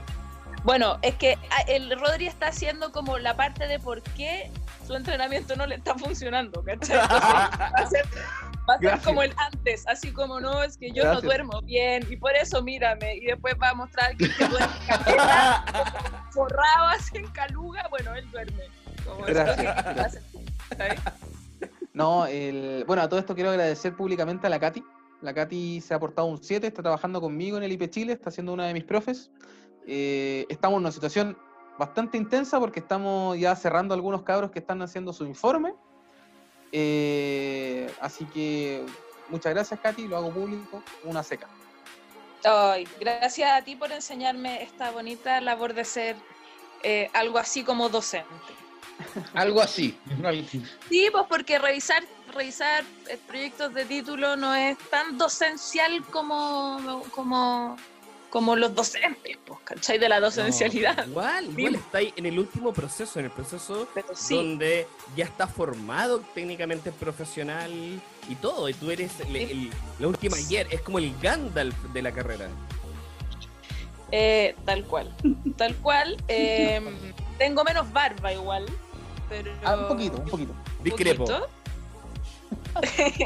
Bueno, 0.64 0.98
es 1.02 1.14
que 1.16 1.36
ah, 1.50 1.62
el 1.68 1.90
Rodri 1.98 2.26
está 2.26 2.48
haciendo 2.48 2.90
como 2.92 3.18
la 3.18 3.36
parte 3.36 3.66
de 3.66 3.78
por 3.78 4.02
qué 4.02 4.50
su 4.88 4.94
entrenamiento 4.94 5.54
no 5.54 5.66
le 5.66 5.74
está 5.74 5.94
funcionando, 5.96 6.64
¿cachai? 6.64 6.98
Entonces, 7.02 7.30
va 7.30 7.46
a 7.74 7.86
ser, 7.86 8.06
va 8.68 8.74
a 8.74 8.78
ser 8.78 8.80
Gracias. 8.80 9.04
como 9.04 9.22
el 9.22 9.34
antes, 9.36 9.86
así 9.86 10.12
como 10.12 10.40
no, 10.40 10.62
es 10.62 10.78
que 10.78 10.90
yo 10.92 11.04
no 11.04 11.20
duermo 11.20 11.60
bien 11.60 12.06
y 12.08 12.16
por 12.16 12.34
eso 12.34 12.62
mírame 12.62 13.16
y 13.16 13.26
después 13.26 13.54
va 13.62 13.68
a 13.68 13.74
mostrar 13.74 14.16
que, 14.16 14.30
que 14.34 14.48
duerme 14.48 14.74
forrado 16.32 16.86
así 16.86 17.18
en 17.18 17.26
caluga, 17.32 17.86
bueno, 17.90 18.14
él 18.14 18.30
duerme. 18.30 18.64
No, 21.92 22.26
el... 22.26 22.84
bueno, 22.86 23.02
a 23.02 23.08
todo 23.10 23.20
esto 23.20 23.34
quiero 23.34 23.50
agradecer 23.50 23.94
públicamente 23.94 24.46
a 24.46 24.50
la 24.50 24.58
Katy. 24.58 24.82
La 25.20 25.34
Katy 25.34 25.82
se 25.82 25.92
ha 25.92 26.00
portado 26.00 26.28
un 26.28 26.42
7, 26.42 26.66
está 26.66 26.80
trabajando 26.80 27.20
conmigo 27.20 27.58
en 27.58 27.64
el 27.64 27.72
IP 27.72 27.90
Chile, 27.90 28.14
está 28.14 28.30
siendo 28.30 28.54
una 28.54 28.66
de 28.66 28.72
mis 28.72 28.84
profes. 28.84 29.30
Eh, 29.86 30.46
estamos 30.48 30.76
en 30.76 30.82
una 30.82 30.92
situación 30.92 31.36
bastante 31.78 32.16
intensa 32.18 32.58
porque 32.58 32.80
estamos 32.80 33.38
ya 33.38 33.54
cerrando 33.54 33.94
algunos 33.94 34.22
cabros 34.22 34.50
que 34.50 34.58
están 34.58 34.82
haciendo 34.82 35.12
su 35.12 35.24
informe. 35.24 35.74
Eh, 36.72 37.90
así 38.00 38.26
que 38.26 38.84
muchas 39.30 39.54
gracias, 39.54 39.80
Katy, 39.80 40.08
lo 40.08 40.16
hago 40.16 40.30
público, 40.30 40.82
una 41.04 41.22
seca. 41.22 41.48
Ay, 42.44 42.86
gracias 43.00 43.50
a 43.50 43.62
ti 43.62 43.76
por 43.76 43.90
enseñarme 43.92 44.62
esta 44.62 44.90
bonita 44.90 45.40
labor 45.40 45.74
de 45.74 45.84
ser 45.84 46.16
eh, 46.82 47.10
algo 47.14 47.38
así 47.38 47.64
como 47.64 47.88
docente. 47.88 48.28
Algo 49.34 49.60
así. 49.60 49.96
Sí, 50.88 51.08
pues 51.12 51.24
porque 51.28 51.58
revisar, 51.60 52.02
revisar 52.32 52.84
eh, 53.08 53.16
proyectos 53.28 53.72
de 53.72 53.84
título 53.84 54.34
no 54.34 54.52
es 54.54 54.76
tan 54.90 55.16
docencial 55.16 56.04
como, 56.06 57.04
como 57.12 57.76
como 58.30 58.56
los 58.56 58.74
docentes, 58.74 59.38
pues, 59.46 59.58
¿cachai? 59.64 59.98
De 59.98 60.08
la 60.08 60.20
docencialidad. 60.20 60.96
No, 61.06 61.10
igual, 61.12 61.58
igual 61.58 61.74
está 61.76 61.98
ahí 61.98 62.12
en 62.16 62.26
el 62.26 62.38
último 62.38 62.72
proceso, 62.72 63.18
en 63.18 63.26
el 63.26 63.30
proceso 63.30 63.88
Pero 63.94 64.08
sí. 64.14 64.34
donde 64.36 64.86
ya 65.16 65.24
está 65.24 65.46
formado 65.46 66.20
técnicamente 66.34 66.92
profesional 66.92 67.70
y 68.28 68.34
todo, 68.36 68.68
y 68.68 68.74
tú 68.74 68.90
eres 68.90 69.18
el- 69.20 69.36
el- 69.36 69.70
la 69.98 70.08
última 70.08 70.36
ayer, 70.36 70.66
es 70.70 70.80
como 70.82 70.98
el 70.98 71.14
Gandalf 71.20 71.74
de 71.92 72.02
la 72.02 72.12
carrera. 72.12 72.48
Eh, 74.10 74.54
tal 74.64 74.84
cual. 74.84 75.14
Tal 75.56 75.74
cual. 75.76 76.16
eh, 76.28 76.80
tengo 77.38 77.62
menos 77.64 77.90
barba 77.92 78.32
igual. 78.32 78.66
Pero. 79.28 79.52
Ah, 79.64 79.76
un 79.76 79.88
poquito, 79.88 80.16
un 80.18 80.28
poquito. 80.28 80.54
Discrepo. 80.82 81.24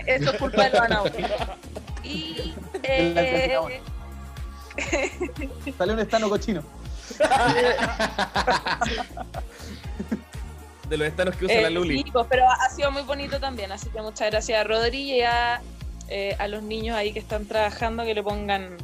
Eso 0.06 0.30
es 0.32 0.38
culpa 0.38 0.68
de 0.68 0.88
los. 0.88 1.10
Y. 2.04 2.52
Eh, 2.84 3.56
Sale 5.78 5.92
un 5.92 5.98
estano 6.00 6.28
cochino. 6.28 6.62
De 10.88 10.96
los 10.98 11.08
estanos 11.08 11.36
que 11.36 11.46
usa 11.46 11.56
eh, 11.56 11.62
la 11.62 11.70
Luli. 11.70 12.02
sí, 12.02 12.10
pues, 12.12 12.26
pero 12.28 12.44
ha 12.48 12.68
sido 12.70 12.90
muy 12.90 13.02
bonito 13.02 13.40
también. 13.40 13.72
Así 13.72 13.88
que 13.88 14.02
muchas 14.02 14.30
gracias 14.30 14.60
a 14.60 14.64
Rodri 14.64 15.12
y 15.12 15.22
a, 15.22 15.62
eh, 16.08 16.36
a 16.38 16.48
los 16.48 16.62
niños 16.62 16.96
ahí 16.96 17.12
que 17.12 17.18
están 17.18 17.46
trabajando 17.46 18.04
que 18.04 18.14
le 18.14 18.22
pongan 18.22 18.76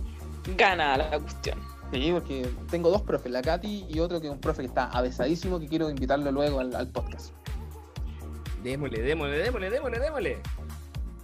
gana 0.56 0.94
a 0.94 0.98
la 0.98 1.18
cuestión. 1.18 1.58
Sí, 1.92 2.10
porque 2.12 2.48
tengo 2.70 2.90
dos 2.90 3.02
profes, 3.02 3.32
la 3.32 3.42
Katy 3.42 3.86
y 3.88 4.00
otro 4.00 4.20
que 4.20 4.26
es 4.26 4.32
un 4.32 4.40
profe 4.40 4.62
que 4.62 4.68
está 4.68 4.86
avesadísimo, 4.86 5.58
que 5.58 5.66
quiero 5.68 5.88
invitarlo 5.90 6.30
luego 6.30 6.60
al, 6.60 6.74
al 6.74 6.88
podcast. 6.88 7.32
Démosle, 8.62 9.00
démosle, 9.02 9.38
démosle, 9.38 9.70
démosle, 9.70 9.98
démosle. 9.98 10.42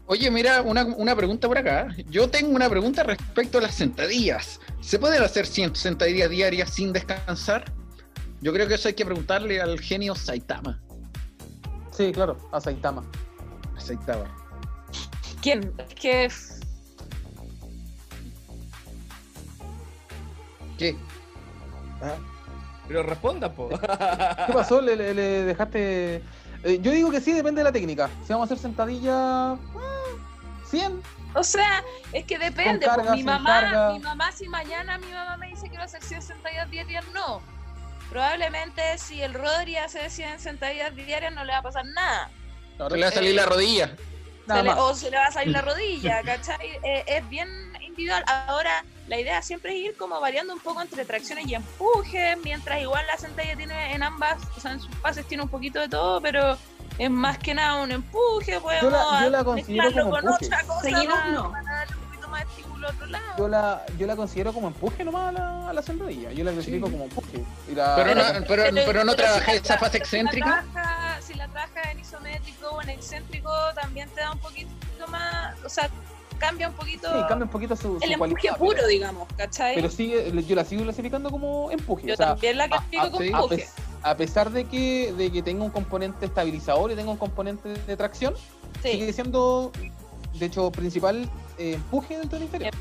Oye, 0.07 0.30
mira, 0.30 0.61
una, 0.62 0.84
una 0.84 1.16
pregunta 1.16 1.48
por 1.48 1.57
acá. 1.57 1.88
Yo 2.11 2.28
tengo 2.28 2.50
una 2.55 2.68
pregunta 2.68 3.02
respecto 3.02 3.59
a 3.59 3.62
las 3.62 3.74
sentadillas. 3.74 4.61
¿Se 4.80 4.98
pueden 4.98 5.22
hacer 5.22 5.46
100 5.46 5.74
sentadillas 5.76 6.28
diarias 6.28 6.70
sin 6.70 6.92
descansar? 6.92 7.72
Yo 8.42 8.52
creo 8.52 8.68
que 8.68 8.74
eso 8.74 8.88
hay 8.88 8.94
que 8.94 9.07
preguntarle 9.07 9.61
al 9.62 9.80
genio 9.80 10.14
Saitama. 10.14 10.82
Sí, 11.90 12.12
claro, 12.12 12.36
a 12.52 12.61
Saitama. 12.61 13.02
Saitama. 13.78 14.24
¿Quién? 15.40 15.72
Es 15.78 15.94
que. 15.94 16.28
¿Qué? 20.78 20.96
Pero 22.88 23.02
responda, 23.02 23.50
po. 23.52 23.68
¿Qué 23.70 24.52
pasó? 24.52 24.80
¿Le, 24.82 24.96
le- 24.96 25.14
le 25.14 25.22
dejaste...? 25.44 26.22
Eh, 26.64 26.78
yo 26.80 26.90
digo 26.92 27.10
que 27.10 27.20
sí, 27.20 27.32
depende 27.32 27.60
de 27.60 27.64
la 27.64 27.72
técnica. 27.72 28.08
Si 28.26 28.32
vamos 28.32 28.50
a 28.50 28.54
hacer 28.54 28.58
sentadilla... 28.62 29.54
mm, 29.54 30.66
100. 30.70 31.02
O 31.34 31.44
sea, 31.44 31.84
es 32.12 32.24
que 32.24 32.38
depende. 32.38 32.86
Pues, 32.94 33.10
mi 33.10 33.22
mamá, 33.22 33.60
carga. 33.60 33.92
mi 33.92 33.98
mamá, 33.98 34.32
si 34.32 34.48
mañana 34.48 34.98
mi 34.98 35.08
mamá 35.12 35.36
me 35.36 35.48
dice 35.48 35.68
que 35.68 35.76
va 35.76 35.82
a 35.82 35.86
hacer 35.86 36.02
100 36.02 36.22
sentadillas 36.22 36.70
diarias, 36.70 37.04
no. 37.12 37.42
Probablemente 38.10 38.96
si 38.98 39.20
el 39.22 39.34
Rodri 39.34 39.76
hace 39.76 40.08
100 40.08 40.40
sentadillas 40.40 40.94
diarias 40.94 41.34
no 41.34 41.44
le 41.44 41.52
va 41.52 41.58
a 41.58 41.62
pasar 41.62 41.84
nada. 41.86 42.30
Se 42.78 42.96
le 42.96 43.02
va 43.02 43.08
a 43.08 43.12
salir 43.12 43.34
la 43.34 43.46
rodilla. 43.46 43.96
Se 44.46 44.54
le- 44.54 44.62
más. 44.62 44.78
o 44.78 44.94
se 44.94 45.10
le 45.10 45.16
va 45.16 45.26
a 45.26 45.32
salir 45.32 45.52
la 45.52 45.62
rodilla, 45.70 46.22
¿cachai? 46.22 46.78
Eh, 46.82 47.04
es 47.06 47.28
bien 47.28 47.48
individual. 47.95 48.24
Ahora, 48.49 48.84
la 49.09 49.18
idea 49.20 49.40
siempre 49.42 49.70
es 49.72 49.84
ir 49.90 49.97
como 49.97 50.20
variando 50.20 50.53
un 50.55 50.61
poco 50.61 50.82
entre 50.82 51.05
tracciones 51.05 51.47
y 51.47 51.55
empujes, 51.55 52.36
mientras 52.42 52.80
igual 52.80 53.05
la 53.07 53.16
sentadilla 53.18 53.57
tiene 53.57 53.95
en 53.95 54.03
ambas, 54.03 54.38
o 54.57 54.61
sea, 54.61 54.72
en 54.72 54.80
sus 54.80 54.95
fases 54.97 55.26
tiene 55.26 55.42
un 55.42 55.49
poquito 55.49 55.80
de 55.80 55.88
todo, 55.88 56.20
pero 56.20 56.57
es 56.99 57.11
más 57.11 57.38
que 57.38 57.55
nada 57.55 57.82
un 57.82 57.90
empuje, 57.92 58.61
podemos 58.61 58.92
la- 58.92 59.20
yo 59.24 59.30
la 59.30 59.45
considero 59.45 59.84
mezclarlo 59.84 60.03
como 60.03 60.11
con 60.11 60.24
empuje. 60.32 60.47
otra 60.47 60.62
cosa 60.64 60.90
para, 60.90 61.24
no. 61.28 61.51
para 61.51 61.74
darle 61.74 61.97
un 61.97 62.03
poquito 62.05 62.28
más 62.28 62.40
de 62.45 62.51
estímulo 62.51 62.86
a 62.86 62.90
otro 62.90 63.07
lado. 63.07 63.24
Yo 63.38 63.49
la, 63.49 63.82
yo 63.99 64.07
la 64.07 64.16
considero 64.16 64.53
como 64.53 64.66
empuje 64.68 65.05
nomás 65.05 65.28
a 65.28 65.32
la, 65.32 65.68
a 65.70 65.72
la 65.72 65.82
sentadilla. 65.82 66.32
Yo 66.32 66.45
la 66.45 66.53
clasifico 66.53 66.90
como 66.90 67.05
empuje. 67.05 67.45
Y 67.70 67.74
la- 67.74 67.97
Pero, 67.97 68.14
la- 68.14 68.32
no, 68.40 68.47
pero, 68.47 68.64
pero 68.86 69.05
no 69.05 69.12
si 69.12 69.18
trabajé 69.18 69.53
la 69.53 69.59
esa 69.59 69.76
fase 69.78 69.92
si 69.92 69.99
la 69.99 70.05
excéntrica. 70.05 70.64
trabaja- 70.72 71.20
Si 71.20 71.34
la 71.34 71.49
trabajas 71.49 71.86
en 71.90 71.99
isométrico 72.01 72.68
o 72.70 72.82
en 72.82 72.88
excéntrico, 72.90 73.51
también 73.74 74.09
te 74.11 74.20
da 74.20 74.30
un 74.32 74.38
poquito 74.38 74.70
más, 75.09 75.57
o 75.64 75.68
sea, 75.68 75.88
cambia 76.47 76.68
un 76.68 76.74
poquito 76.74 77.09
Sí, 77.09 77.18
cambia 77.28 77.45
un 77.45 77.51
poquito 77.51 77.76
su, 77.76 77.99
el 78.01 78.12
empuje 78.12 78.49
puro, 78.59 78.72
pero- 78.76 78.86
digamos, 78.88 79.28
¿cachai? 79.36 79.74
Pero 79.74 79.90
sigue, 79.90 80.32
yo 80.47 80.57
la 80.57 80.64
sigo 80.64 80.82
clasificando 80.82 81.30
como 81.30 81.70
empuje. 81.70 82.07
Yo 82.09 82.14
o 82.14 82.16
sea, 82.16 82.26
también 82.28 82.59
la 82.59 82.64
a- 82.64 82.68
clasifico 82.68 83.03
a, 83.03 83.11
como 83.11 83.24
empuje. 83.24 83.68
a 84.03 84.16
pesar 84.16 84.51
de 84.51 84.64
que, 84.66 85.12
de 85.16 85.30
que 85.32 85.42
tenga 85.42 85.64
un 85.64 85.70
componente 85.70 86.26
estabilizador 86.26 86.90
y 86.92 86.95
tenga 86.97 87.11
un 87.11 87.16
componente 87.18 87.68
de 87.74 87.97
tracción, 87.97 88.34
Sí, 88.82 88.92
sigue 88.92 89.12
siendo, 89.12 89.72
de 90.34 90.47
hecho, 90.47 90.70
principal 90.70 91.28
eh, 91.59 91.74
empuje 91.74 92.18
del 92.18 92.28
tren 92.28 92.42
inferior. 92.42 92.72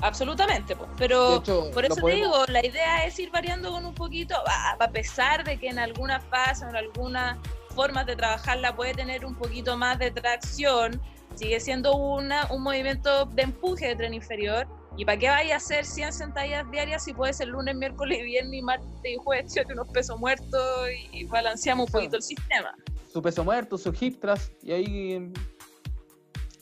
absolutamente. 0.00 0.74
pues. 0.76 0.88
De 0.90 0.96
Pero 0.96 1.36
hecho, 1.36 1.70
por 1.72 1.84
eso 1.84 1.94
te 1.96 2.00
podemos- 2.00 2.22
digo, 2.22 2.44
la 2.48 2.64
idea 2.64 3.04
es 3.04 3.18
ir 3.18 3.30
variando 3.30 3.70
con 3.70 3.84
un 3.84 3.94
poquito, 3.94 4.34
a, 4.46 4.76
a 4.82 4.88
pesar 4.90 5.44
de 5.44 5.58
que 5.58 5.68
en 5.68 5.78
alguna 5.78 6.20
fase 6.20 6.64
o 6.64 6.68
en 6.68 6.76
algunas 6.76 7.36
formas 7.74 8.06
de 8.06 8.16
trabajarla 8.16 8.74
puede 8.74 8.94
tener 8.94 9.24
un 9.24 9.34
poquito 9.34 9.76
más 9.76 9.98
de 9.98 10.10
tracción, 10.10 11.00
sigue 11.40 11.58
siendo 11.58 11.96
una, 11.96 12.46
un 12.50 12.62
movimiento 12.62 13.24
de 13.24 13.42
empuje 13.42 13.88
de 13.88 13.96
tren 13.96 14.12
inferior. 14.12 14.68
¿Y 14.98 15.06
para 15.06 15.18
qué 15.18 15.28
vaya 15.28 15.54
a 15.54 15.56
hacer 15.56 15.86
100 15.86 16.12
sentadillas 16.12 16.70
diarias 16.70 17.04
si 17.04 17.14
puede 17.14 17.32
ser 17.32 17.48
lunes, 17.48 17.74
miércoles, 17.74 18.22
viernes, 18.22 18.62
martes 18.62 18.88
y 19.04 19.16
jueves, 19.16 19.56
echate 19.56 19.72
unos 19.72 19.88
pesos 19.88 20.20
muertos 20.20 20.88
y, 21.12 21.20
y 21.20 21.24
balanceamos 21.24 21.86
un 21.86 21.92
poquito 21.92 22.16
el 22.16 22.22
sistema? 22.22 22.74
Su 23.10 23.22
peso 23.22 23.42
muerto, 23.42 23.78
su 23.78 23.94
hip 23.98 24.20
thrust, 24.20 24.52
y 24.62 24.72
ahí 24.72 25.12
em, 25.14 25.32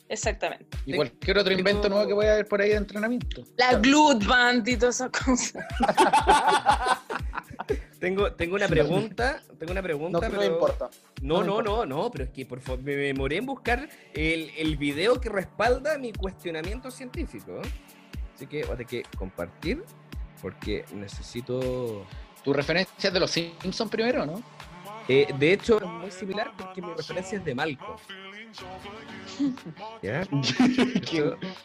Exactamente. 0.08 0.78
Y 0.86 0.94
cualquier 0.94 1.38
otro 1.38 1.52
invento 1.52 1.88
nuevo 1.88 2.06
que 2.06 2.14
voy 2.14 2.26
a 2.26 2.36
ver 2.36 2.46
por 2.46 2.60
ahí 2.60 2.70
de 2.70 2.76
entrenamiento. 2.76 3.42
La 3.56 3.74
glute 3.74 4.26
band 4.26 4.66
y 4.68 4.76
todas 4.76 4.96
esas 4.96 5.10
cosas. 5.10 5.64
Tengo, 7.98 8.32
tengo 8.32 8.54
una 8.54 8.68
pregunta, 8.68 9.42
tengo 9.58 9.72
una 9.72 9.80
no, 9.80 9.86
pregunta, 9.86 10.28
no 10.28 10.38
pero... 10.38 10.52
importa. 10.52 10.90
No, 11.20 11.42
No 11.42 11.44
no, 11.44 11.56
me 11.58 11.64
no, 11.64 11.86
no, 11.86 12.10
pero 12.10 12.24
es 12.24 12.30
que 12.30 12.46
por 12.46 12.60
favor, 12.60 12.82
me 12.82 12.94
demoré 12.94 13.38
en 13.38 13.46
buscar 13.46 13.88
el, 14.14 14.50
el 14.56 14.76
video 14.76 15.20
que 15.20 15.28
respalda 15.28 15.98
mi 15.98 16.12
cuestionamiento 16.12 16.90
científico. 16.90 17.60
Así 18.34 18.46
que 18.46 18.62
voy 18.62 18.74
a 18.74 18.76
tener 18.76 18.86
que 18.86 19.02
compartir 19.16 19.82
porque 20.40 20.84
necesito... 20.94 22.06
Tu 22.44 22.52
referencia 22.52 23.08
es 23.08 23.12
de 23.12 23.18
los 23.18 23.32
Simpsons 23.32 23.90
primero, 23.90 24.24
¿no? 24.24 24.40
Eh, 25.08 25.26
de 25.38 25.52
hecho, 25.52 25.78
es 25.78 25.88
muy 25.88 26.10
similar 26.12 26.52
porque 26.56 26.80
mi 26.80 26.92
referencia 26.92 27.38
es 27.38 27.44
de 27.44 27.54
Malcolm. 27.54 27.96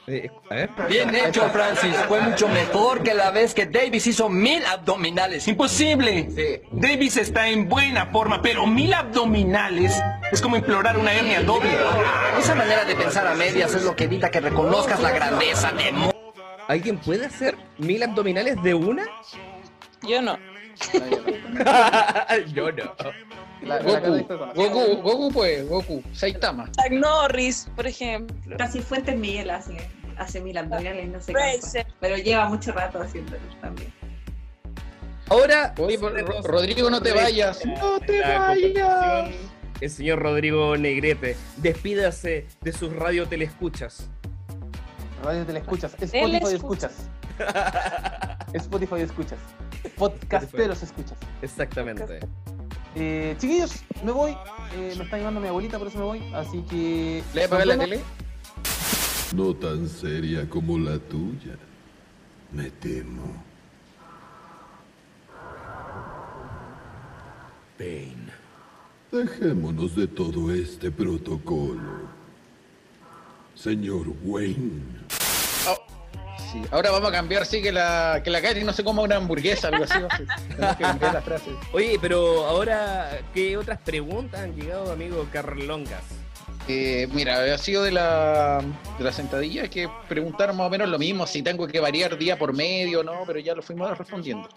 Eh, 0.06 0.30
a 0.50 0.54
ver. 0.54 0.70
Bien 0.90 1.16
hecho, 1.16 1.50
Francis. 1.50 1.96
Fue 2.08 2.20
mucho 2.22 2.48
mejor 2.48 3.04
que 3.04 3.14
la 3.14 3.32
vez 3.32 3.54
que 3.54 3.66
Davis 3.66 4.06
hizo 4.08 4.30
mil 4.30 4.64
abdominales. 4.66 5.48
Imposible. 5.48 6.66
Davis 6.72 7.18
está 7.18 7.48
en 7.48 7.70
buena 7.70 8.08
forma, 8.08 8.42
pero 8.42 8.68
mil 8.68 8.94
abdominales 8.94 10.02
es 10.32 10.42
como 10.42 10.58
implorar 10.58 10.98
una 10.98 11.14
hernia 11.14 11.42
doble. 11.42 11.72
Esa 12.38 12.56
manera 12.56 12.84
de 12.86 12.96
pensar 12.96 13.26
a 13.28 13.34
medias 13.36 13.74
es 13.74 13.84
lo 13.84 13.96
que 13.96 14.06
evita 14.06 14.30
que 14.30 14.42
reconozcas 14.42 15.00
la 15.00 15.12
grandeza 15.12 15.72
de 15.72 15.92
Mo. 15.92 16.14
¿Alguien 16.68 16.98
puede 16.98 17.26
hacer 17.26 17.58
mil 17.78 18.04
abdominales 18.04 18.62
de 18.62 18.74
una? 18.74 19.06
Yo 20.02 20.22
no. 20.22 20.38
Yo 22.54 22.72
no. 22.72 22.96
La- 23.64 23.80
Goku. 23.80 24.26
Goku, 24.56 25.02
Goku 25.02 25.32
pues, 25.32 25.68
Goku, 25.68 26.04
Saitama. 26.14 26.66
Chuck 26.72 26.92
Norris, 26.92 27.68
por 27.76 27.88
ejemplo. 27.88 28.58
Casi 28.58 28.82
Fuentes 28.82 29.18
Miguel 29.18 29.50
hace, 29.50 29.78
hace 30.18 30.42
mil 30.42 30.58
abdominales, 30.58 31.08
no 31.10 31.22
sé 31.22 31.34
qué. 31.34 31.86
Pero 32.00 32.18
lleva 32.18 32.48
mucho 32.50 32.72
rato 32.72 33.02
haciéndolo 33.02 33.40
también. 33.62 33.94
Ahora, 35.30 35.74
Oye, 35.78 35.98
Rodrigo, 36.44 36.90
no 36.90 37.02
te 37.02 37.12
vayas. 37.14 37.66
No 37.66 38.00
te 38.00 38.20
vayas. 38.22 39.30
El 39.82 39.90
señor 39.90 40.20
Rodrigo 40.20 40.78
Negrete, 40.78 41.36
despídase 41.58 42.48
de 42.62 42.72
sus 42.72 42.94
radio 42.96 43.28
telescuchas. 43.28 44.10
Radio 45.24 45.46
te 45.46 45.54
la 45.54 45.60
escuchas. 45.60 45.96
Él 46.00 46.36
Spotify 46.36 46.56
escucha. 46.56 46.88
escuchas. 46.88 48.54
Spotify 48.54 49.02
escuchas. 49.02 49.40
Podcasteros 49.98 50.84
escuchas. 50.84 51.18
Exactamente. 51.42 52.20
Eh, 52.96 53.36
chiquillos, 53.40 53.84
me 54.04 54.12
voy. 54.12 54.32
Eh, 54.76 54.94
me 54.98 55.04
está 55.04 55.18
llamando 55.18 55.40
mi 55.40 55.48
abuelita, 55.48 55.78
por 55.80 55.88
eso 55.88 55.98
me 55.98 56.04
voy. 56.04 56.34
Así 56.34 56.62
que. 56.70 57.24
¿Le 57.34 57.34
voy 57.34 57.42
a 57.42 57.46
apagar 57.46 57.68
la 57.68 57.76
nos 57.76 57.86
tele? 57.86 58.02
No 59.36 59.56
tan 59.56 59.90
seria 59.90 60.48
como 60.48 60.78
la 60.78 61.00
tuya, 61.00 61.58
me 62.52 62.70
temo. 62.70 63.44
Pain. 67.78 68.30
Dejémonos 69.12 69.96
de 69.96 70.08
todo 70.08 70.54
este 70.54 70.92
protocolo. 70.92 72.10
Señor 73.56 74.08
Wayne. 74.24 75.04
Sí, 76.54 76.62
ahora 76.70 76.92
vamos 76.92 77.10
a 77.10 77.12
cambiar, 77.12 77.48
sí, 77.48 77.64
que 77.64 77.72
la, 77.72 78.22
que 78.24 78.30
la 78.30 78.40
Katy 78.40 78.64
no 78.64 78.74
se 78.74 78.84
coma 78.84 79.02
una 79.02 79.16
hamburguesa, 79.16 79.70
algo 79.70 79.86
así. 79.86 79.98
Tenemos 80.50 80.76
que 80.76 80.84
cambiar 80.84 81.14
la 81.16 81.22
frase. 81.24 81.50
Oye, 81.72 81.98
pero 82.00 82.46
ahora, 82.46 83.10
¿qué 83.34 83.58
otras 83.58 83.80
preguntas 83.80 84.42
han 84.42 84.56
llegado, 84.56 84.92
amigo 84.92 85.28
Carlongas? 85.34 86.04
Eh, 86.68 87.10
mira, 87.12 87.56
ha 87.56 87.58
sido 87.58 87.82
de 87.82 87.92
la, 87.92 88.62
de 89.00 89.04
la 89.04 89.12
sentadilla 89.12 89.68
que 89.68 89.90
preguntaron 90.08 90.56
más 90.56 90.68
o 90.68 90.70
menos 90.70 90.88
lo 90.90 91.00
mismo, 91.00 91.26
si 91.26 91.42
tengo 91.42 91.68
que 91.68 91.80
variar 91.80 92.20
día 92.20 92.38
por 92.38 92.54
medio, 92.54 93.02
¿no? 93.02 93.24
Pero 93.26 93.40
ya 93.40 93.56
lo 93.56 93.64
fuimos 93.64 93.98
respondiendo. 93.98 94.48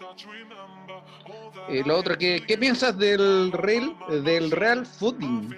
Eh, 1.69 1.81
lo 1.83 1.97
otro, 1.97 2.15
¿qué, 2.15 2.43
¿qué 2.47 2.59
piensas 2.59 2.95
del 2.95 3.51
Real, 3.51 3.95
del 4.23 4.51
Real 4.51 4.85
Footing? 4.85 5.49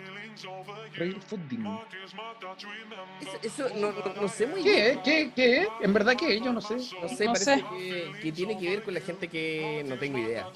Real 0.99 1.21
Footing. 1.21 1.65
Eso, 3.21 3.37
eso 3.41 3.75
no, 3.75 3.91
no- 3.91 4.21
no 4.21 4.27
sé 4.27 4.45
muy 4.47 4.61
¿Qué? 4.63 4.73
bien. 4.91 5.01
¿Qué? 5.03 5.31
¿Qué? 5.35 5.67
¿En 5.81 5.93
verdad 5.93 6.15
qué? 6.17 6.39
Yo 6.39 6.51
no 6.53 6.61
sé. 6.61 6.75
No 6.75 7.09
sé, 7.09 7.25
No 7.25 7.33
parece 7.33 7.55
sé. 7.55 7.63
Que, 7.71 8.11
que 8.21 8.31
tiene 8.31 8.57
que 8.59 8.69
ver 8.69 8.83
con 8.83 8.93
la 8.93 9.01
gente 9.01 9.27
que 9.27 9.83
no 9.87 9.97
tengo 9.97 10.17
idea. 10.17 10.47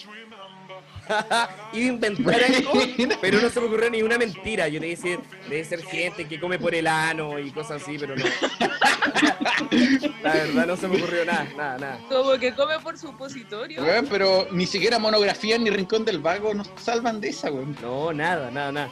Iba 1.10 1.50
a 1.74 1.78
inventar 1.78 2.36
algo, 2.44 2.72
pero 3.20 3.42
no 3.42 3.50
se 3.50 3.60
me 3.60 3.68
ocurrió 3.68 3.90
ni 3.90 4.02
una 4.02 4.18
mentira. 4.18 4.68
Yo 4.70 4.80
a 4.80 4.86
decir, 4.86 5.20
debe 5.50 5.64
ser 5.66 5.82
gente 5.84 6.28
que 6.28 6.40
come 6.40 6.58
por 6.58 6.74
el 6.74 6.88
ano 6.88 7.38
y 7.40 7.52
cosas 7.52 7.82
así, 7.82 7.98
pero 8.00 8.16
no. 8.16 8.24
La 10.24 10.34
verdad 10.34 10.68
no 10.68 10.78
se 10.78 10.88
me 10.88 10.98
ocurrió 10.98 11.26
nada, 11.26 11.46
nada, 11.58 11.78
nada. 11.78 12.00
Como 12.10 12.32
que 12.40 12.54
come 12.54 12.80
por 12.80 12.98
supositorio. 12.98 13.82
Weón, 13.84 14.08
pero 14.10 14.48
ni 14.52 14.66
siquiera 14.66 14.98
monografía 14.98 15.58
ni 15.58 15.70
rincón 15.70 16.06
del 16.06 16.20
vago 16.20 16.54
nos 16.54 16.70
salvan 16.78 17.20
de 17.20 17.30
esa, 17.30 17.52
weón. 17.52 17.76
No, 17.82 18.14
nada, 18.14 18.50
nada, 18.50 18.72
nada. 18.72 18.90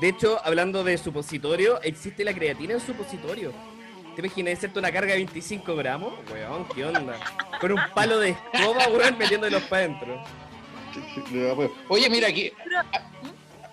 De 0.00 0.08
hecho, 0.08 0.38
hablando 0.44 0.84
de 0.84 0.98
supositorio, 0.98 1.80
existe 1.82 2.24
la 2.24 2.34
creatina 2.34 2.74
en 2.74 2.80
supositorio. 2.80 3.52
¿Te 4.14 4.22
imaginas 4.22 4.58
hacerte 4.58 4.78
una 4.78 4.90
carga 4.92 5.12
de 5.12 5.18
25 5.18 5.76
gramos? 5.76 6.14
Weón, 6.32 6.66
¿qué 6.74 6.84
onda? 6.84 7.18
Con 7.60 7.72
un 7.72 7.80
palo 7.94 8.18
de 8.18 8.30
escoba, 8.30 8.88
weón, 8.88 9.18
metiéndolos 9.18 9.62
para 9.64 9.84
adentro. 9.84 10.22
Oye, 11.88 12.08
mira 12.10 12.28
aquí. 12.28 12.52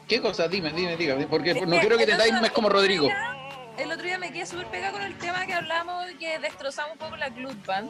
¿Qué 0.08 0.22
cosa? 0.22 0.48
Dime, 0.48 0.72
dime, 0.74 0.98
dígame. 0.98 1.28
Porque 1.28 1.52
Es 1.52 1.62
no 1.62 1.72
que 1.72 1.80
quiero 1.80 1.98
que 1.98 2.06
te 2.06 2.14
otro- 2.14 2.26
times 2.26 2.52
como 2.52 2.70
Rodrigo. 2.70 3.08
El 3.78 3.92
otro 3.92 4.04
día 4.04 4.20
me 4.20 4.32
quedé 4.32 4.46
súper 4.46 4.68
pegada 4.68 4.92
con 4.92 5.02
el 5.02 5.18
tema 5.18 5.48
que 5.48 5.54
hablamos 5.54 6.12
y 6.12 6.16
que 6.16 6.38
destrozamos 6.40 6.92
un 6.94 6.98
poco 7.00 7.16
la 7.18 7.30
Glut 7.30 7.66
Band. 7.66 7.90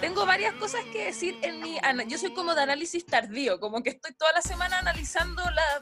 Tengo 0.00 0.24
varias 0.24 0.54
cosas 0.54 0.80
que 0.92 1.04
decir 1.06 1.36
en 1.42 1.60
mi... 1.60 1.78
Yo 2.06 2.16
soy 2.16 2.32
como 2.32 2.54
de 2.54 2.62
análisis 2.62 3.04
tardío, 3.04 3.60
como 3.60 3.82
que 3.82 3.90
estoy 3.90 4.14
toda 4.14 4.32
la 4.32 4.40
semana 4.40 4.78
analizando 4.78 5.42
las 5.50 5.80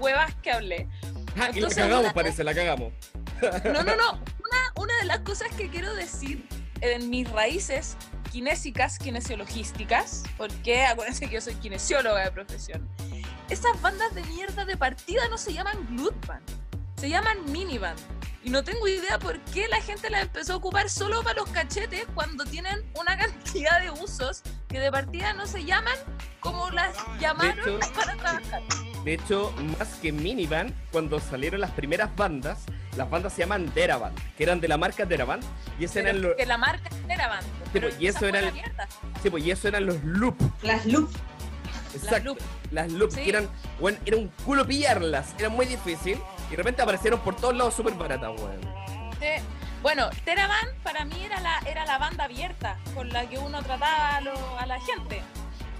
huevas 0.00 0.34
que 0.36 0.50
hablé. 0.52 0.88
Ah, 1.02 1.08
y 1.34 1.36
la 1.38 1.46
Entonces, 1.48 1.76
cagamos, 1.82 2.04
una- 2.04 2.14
parece, 2.14 2.44
la 2.44 2.54
cagamos. 2.54 2.92
No, 3.64 3.82
no, 3.82 3.96
no. 3.96 4.12
Una, 4.12 4.72
una 4.82 4.92
de 5.00 5.06
las 5.06 5.18
cosas 5.20 5.48
que 5.56 5.68
quiero 5.68 5.92
decir 5.94 6.46
en 6.80 7.10
mis 7.10 7.28
raíces 7.30 7.96
kinésicas, 8.30 8.98
kinesiologísticas, 8.98 10.22
porque 10.36 10.84
acuérdense 10.86 11.26
que 11.28 11.34
yo 11.34 11.40
soy 11.40 11.54
kinesióloga 11.54 12.24
de 12.24 12.30
profesión. 12.32 12.88
Esas 13.50 13.80
bandas 13.82 14.14
de 14.14 14.22
mierda 14.24 14.64
de 14.64 14.76
partida 14.76 15.28
no 15.28 15.36
se 15.38 15.52
llaman 15.52 15.76
glut 15.96 16.14
band, 16.26 16.42
se 16.96 17.08
llaman 17.10 17.36
miniband. 17.52 17.98
Y 18.44 18.50
no 18.50 18.62
tengo 18.62 18.86
idea 18.86 19.18
por 19.18 19.40
qué 19.40 19.68
la 19.68 19.80
gente 19.80 20.10
las 20.10 20.22
empezó 20.24 20.52
a 20.52 20.56
ocupar 20.56 20.90
solo 20.90 21.22
para 21.22 21.40
los 21.40 21.48
cachetes 21.48 22.06
cuando 22.14 22.44
tienen 22.44 22.84
una 22.94 23.16
cantidad 23.18 23.80
de 23.80 23.90
usos 23.90 24.42
que 24.68 24.78
de 24.80 24.92
partida 24.92 25.32
no 25.32 25.46
se 25.46 25.64
llaman 25.64 25.94
como 26.40 26.70
las 26.70 26.94
llamaron 27.18 27.58
hecho, 27.58 27.92
para 27.94 28.14
trabajar. 28.16 28.62
De 29.02 29.14
hecho, 29.14 29.52
más 29.78 29.88
que 29.94 30.12
minivan, 30.12 30.74
cuando 30.92 31.18
salieron 31.20 31.60
las 31.60 31.70
primeras 31.70 32.14
bandas, 32.16 32.64
las 32.98 33.08
bandas 33.08 33.32
se 33.32 33.40
llaman 33.40 33.72
Deraband, 33.74 34.16
que 34.36 34.42
eran 34.42 34.60
de 34.60 34.68
la 34.68 34.76
marca 34.76 35.06
Deraband, 35.06 35.42
y 35.78 35.84
ese 35.84 36.00
eran 36.00 36.20
los, 36.20 36.34
Que 36.34 36.44
la 36.44 36.58
marca 36.58 36.90
era 37.08 37.28
band. 37.28 37.46
Sí, 37.72 37.80
pues, 37.80 37.96
y 37.98 38.06
eso 38.06 38.26
eran, 38.26 38.52
sí, 39.22 39.30
pues, 39.30 39.44
y 39.44 39.50
eso 39.50 39.68
eran 39.68 39.86
los 39.86 40.02
loop. 40.04 40.36
Las 40.62 40.84
loop. 40.84 41.10
Exacto. 41.94 42.36
Las 42.70 42.90
loop, 42.92 43.10
Sí. 43.10 43.22
que 43.22 43.28
eran, 43.30 43.48
bueno, 43.80 43.98
era 44.04 44.16
un 44.16 44.28
culo 44.44 44.66
pillarlas, 44.66 45.34
era 45.38 45.48
muy 45.48 45.64
difícil, 45.66 46.18
y 46.48 46.50
de 46.50 46.56
repente 46.56 46.82
aparecieron 46.82 47.20
por 47.20 47.36
todos 47.36 47.54
lados 47.56 47.74
súper 47.74 47.94
baratas, 47.94 48.30
weón. 48.40 48.60
Sí. 49.20 49.42
Bueno, 49.82 50.08
Teraban 50.24 50.66
para 50.82 51.04
mí 51.04 51.22
era 51.24 51.40
la, 51.40 51.58
era 51.66 51.84
la 51.84 51.98
banda 51.98 52.24
abierta 52.24 52.78
con 52.94 53.10
la 53.10 53.26
que 53.28 53.38
uno 53.38 53.62
trataba 53.62 54.16
a, 54.16 54.20
lo- 54.22 54.58
a 54.58 54.64
la 54.66 54.80
gente. 54.80 55.22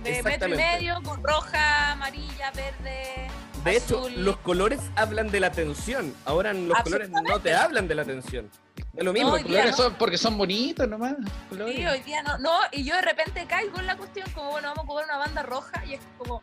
De 0.02 0.22
metro 0.22 0.48
y 0.48 0.54
medio, 0.56 1.02
con 1.02 1.22
roja, 1.24 1.92
amarilla, 1.92 2.50
verde. 2.50 3.28
De 3.64 3.76
hecho, 3.78 4.06
los 4.10 4.36
colores 4.36 4.78
hablan 4.96 5.30
de 5.30 5.40
la 5.40 5.50
tensión. 5.50 6.14
Ahora 6.26 6.52
los 6.52 6.78
colores 6.82 7.08
no 7.08 7.40
te 7.40 7.54
hablan 7.54 7.88
de 7.88 7.94
la 7.94 8.04
tensión. 8.04 8.50
Es 8.94 9.02
lo 9.02 9.14
mismo. 9.14 9.30
No, 9.30 9.36
los 9.36 9.42
colores 9.46 9.70
no. 9.70 9.76
Son 9.78 9.94
porque 9.94 10.18
son 10.18 10.36
bonitos 10.36 10.86
nomás. 10.86 11.14
Sí, 11.50 11.86
hoy 11.86 12.00
día 12.00 12.22
no. 12.22 12.36
No, 12.36 12.50
y 12.72 12.84
yo 12.84 12.94
de 12.96 13.00
repente 13.02 13.46
caigo 13.46 13.78
en 13.78 13.86
la 13.86 13.96
cuestión 13.96 14.30
como, 14.32 14.50
bueno, 14.50 14.68
vamos 14.68 14.80
a 14.80 14.82
ocupar 14.82 15.04
una 15.06 15.16
banda 15.16 15.42
roja 15.42 15.82
y 15.86 15.94
es 15.94 16.00
como. 16.18 16.42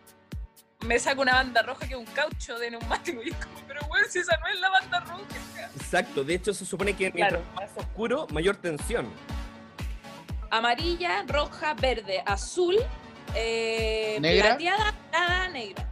Me 0.86 0.98
saco 0.98 1.22
una 1.22 1.34
banda 1.34 1.62
roja 1.62 1.88
que 1.88 1.94
es 1.94 2.00
un 2.00 2.06
caucho 2.06 2.58
de 2.58 2.72
neumático 2.72 3.22
y 3.24 3.30
es 3.30 3.36
como, 3.36 3.56
pero 3.68 3.82
bueno, 3.88 4.08
si 4.10 4.20
esa 4.20 4.36
no 4.38 4.48
es 4.48 4.60
la 4.60 4.70
banda 4.70 5.00
roja. 5.02 5.70
Exacto. 5.76 6.24
De 6.24 6.34
hecho, 6.36 6.54
se 6.54 6.66
supone 6.66 6.96
que 6.96 7.12
mientras 7.12 7.42
más 7.56 7.70
oscuro, 7.76 8.28
mayor 8.32 8.56
tensión. 8.58 9.08
Amarilla, 10.50 11.24
roja, 11.28 11.76
verde, 11.76 12.24
azul, 12.26 12.76
eh, 13.36 14.18
¿Negra? 14.20 14.58
plateada, 14.58 15.48
negra. 15.50 15.88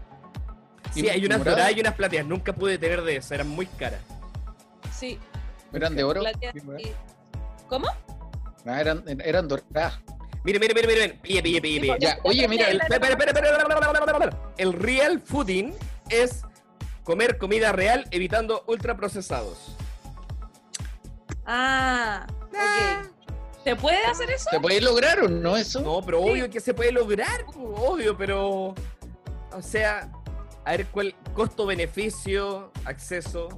Sí, 0.91 1.07
hay 1.07 1.23
unas 1.23 1.37
morada? 1.37 1.55
doradas 1.57 1.77
y 1.77 1.79
unas 1.81 1.93
plateadas. 1.93 2.27
Nunca 2.27 2.53
pude 2.53 2.77
tener 2.77 3.03
de 3.03 3.17
esas, 3.17 3.31
eran 3.33 3.47
muy 3.47 3.67
caras. 3.67 4.01
Sí. 4.93 5.19
¿Eran 5.71 5.95
de 5.95 6.03
oro? 6.03 6.23
¿Cómo? 7.67 7.87
Ah, 8.65 8.81
eran, 8.81 9.03
eran 9.23 9.47
doradas. 9.47 9.99
Mire, 10.43 10.59
mire, 10.59 10.73
mire, 10.73 10.87
mire. 10.87 11.19
Pille, 11.21 11.41
pille, 11.41 11.61
pille, 11.61 11.79
pille. 11.81 12.17
Oye, 12.23 12.47
mira. 12.47 12.67
El, 12.69 12.81
espera, 12.81 13.09
espera, 13.09 13.31
espera, 13.31 14.39
el 14.57 14.73
real 14.73 15.21
fooding 15.21 15.73
es 16.09 16.43
comer 17.03 17.37
comida 17.37 17.71
real 17.71 18.05
evitando 18.11 18.63
ultraprocesados. 18.67 19.75
Ah, 21.45 22.27
ok. 22.43 22.55
Ah. 22.55 23.03
¿Se 23.63 23.75
puede 23.75 24.03
hacer 24.05 24.29
eso? 24.31 24.49
¿Se 24.49 24.59
puede 24.59 24.81
lograr 24.81 25.19
o 25.21 25.27
no 25.27 25.57
eso? 25.57 25.81
No, 25.81 26.01
pero 26.01 26.21
obvio 26.21 26.49
que 26.49 26.59
se 26.59 26.73
puede 26.73 26.91
lograr, 26.91 27.45
obvio, 27.55 28.17
pero. 28.17 28.73
O 29.51 29.61
sea, 29.61 30.11
a 30.63 30.71
ver 30.71 30.85
cuál 30.87 31.15
costo-beneficio, 31.33 32.71
acceso, 32.85 33.49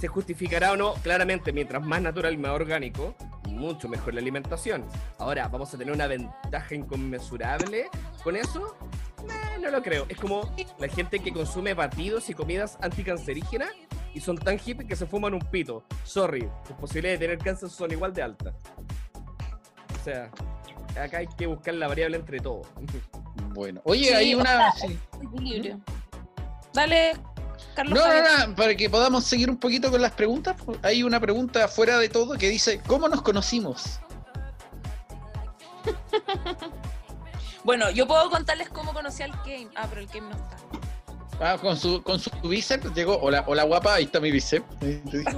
se 0.00 0.08
justificará 0.08 0.72
o 0.72 0.76
no, 0.76 0.94
claramente, 0.94 1.52
mientras 1.52 1.82
más 1.84 2.00
natural, 2.00 2.38
más 2.38 2.52
orgánico 2.52 3.14
mucho 3.50 3.88
mejor 3.88 4.14
la 4.14 4.20
alimentación. 4.20 4.84
Ahora, 5.18 5.48
¿vamos 5.48 5.72
a 5.74 5.78
tener 5.78 5.92
una 5.94 6.06
ventaja 6.06 6.74
inconmensurable 6.74 7.88
con 8.24 8.36
eso? 8.36 8.76
Eh, 9.28 9.58
no 9.60 9.70
lo 9.70 9.82
creo. 9.82 10.06
Es 10.08 10.16
como 10.18 10.50
la 10.78 10.88
gente 10.88 11.18
que 11.20 11.32
consume 11.32 11.74
batidos 11.74 12.30
y 12.30 12.34
comidas 12.34 12.78
anticancerígenas 12.80 13.70
y 14.14 14.20
son 14.20 14.38
tan 14.38 14.58
hippies 14.58 14.88
que 14.88 14.96
se 14.96 15.06
fuman 15.06 15.34
un 15.34 15.40
pito. 15.40 15.84
Sorry, 16.04 16.48
sus 16.66 16.76
posibilidades 16.76 17.20
de 17.20 17.26
tener 17.26 17.38
cáncer 17.44 17.68
son 17.68 17.90
igual 17.92 18.12
de 18.14 18.22
altas. 18.22 18.54
O 20.00 20.04
sea, 20.04 20.30
acá 21.00 21.18
hay 21.18 21.26
que 21.26 21.46
buscar 21.46 21.74
la 21.74 21.86
variable 21.88 22.16
entre 22.16 22.38
todos. 22.40 22.66
Bueno, 23.52 23.80
oye, 23.84 24.04
Sí, 24.06 24.12
hay 24.14 24.34
una. 24.34 24.70
sí. 24.72 24.98
Dale, 26.72 27.12
Carlos. 27.74 27.98
No, 27.98 28.06
no, 28.06 28.46
no, 28.48 28.54
para 28.54 28.74
que 28.74 28.88
podamos 28.90 29.24
seguir 29.24 29.48
un 29.50 29.56
poquito 29.56 29.90
con 29.90 30.00
las 30.02 30.12
preguntas, 30.12 30.56
pues, 30.64 30.78
hay 30.82 31.02
una 31.02 31.18
pregunta 31.20 31.66
fuera 31.68 31.98
de 31.98 32.08
todo 32.08 32.36
que 32.36 32.48
dice, 32.48 32.80
¿cómo 32.86 33.08
nos 33.08 33.22
conocimos? 33.22 34.00
Bueno, 37.62 37.90
yo 37.90 38.06
puedo 38.06 38.30
contarles 38.30 38.70
cómo 38.70 38.94
conocí 38.94 39.22
al 39.22 39.32
Game. 39.44 39.68
Ah, 39.76 39.86
pero 39.88 40.00
el 40.00 40.06
Game 40.06 40.28
no 40.28 40.34
está. 40.34 40.56
Ah, 41.40 41.58
con 41.58 41.76
su, 41.76 42.02
con 42.02 42.18
su 42.18 42.30
bíceps 42.42 42.92
llegó, 42.94 43.18
hola, 43.18 43.44
hola 43.46 43.64
guapa, 43.64 43.94
ahí 43.94 44.04
está 44.04 44.18
mi 44.18 44.30
bíceps. 44.30 44.64
Te 44.78 44.96
dijo, 45.04 45.30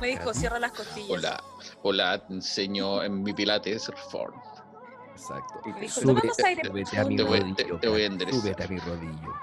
Me 0.00 0.06
dijo, 0.08 0.32
cierra 0.32 0.58
las 0.58 0.72
costillas. 0.72 1.10
Hola, 1.10 1.42
hola, 1.82 2.26
te 2.26 2.32
enseño 2.32 3.02
en 3.02 3.22
mi 3.22 3.34
pilates 3.34 3.88
reform. 3.88 4.34
Exacto. 5.12 5.60
Me 5.66 5.80
dijo, 5.80 6.00
aire. 6.46 6.62
Te 6.62 6.68
voy, 7.22 7.54
te- 7.54 7.64
te 7.64 7.88
voy 7.88 8.02
a 8.02 8.06
enderezar. 8.06 8.40
Súbete 8.40 8.64
a 8.64 8.68
mi 8.68 8.78
rodillo. 8.78 9.34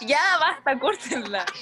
Ya, 0.00 0.38
basta, 0.38 0.78
córtenla. 0.78 1.44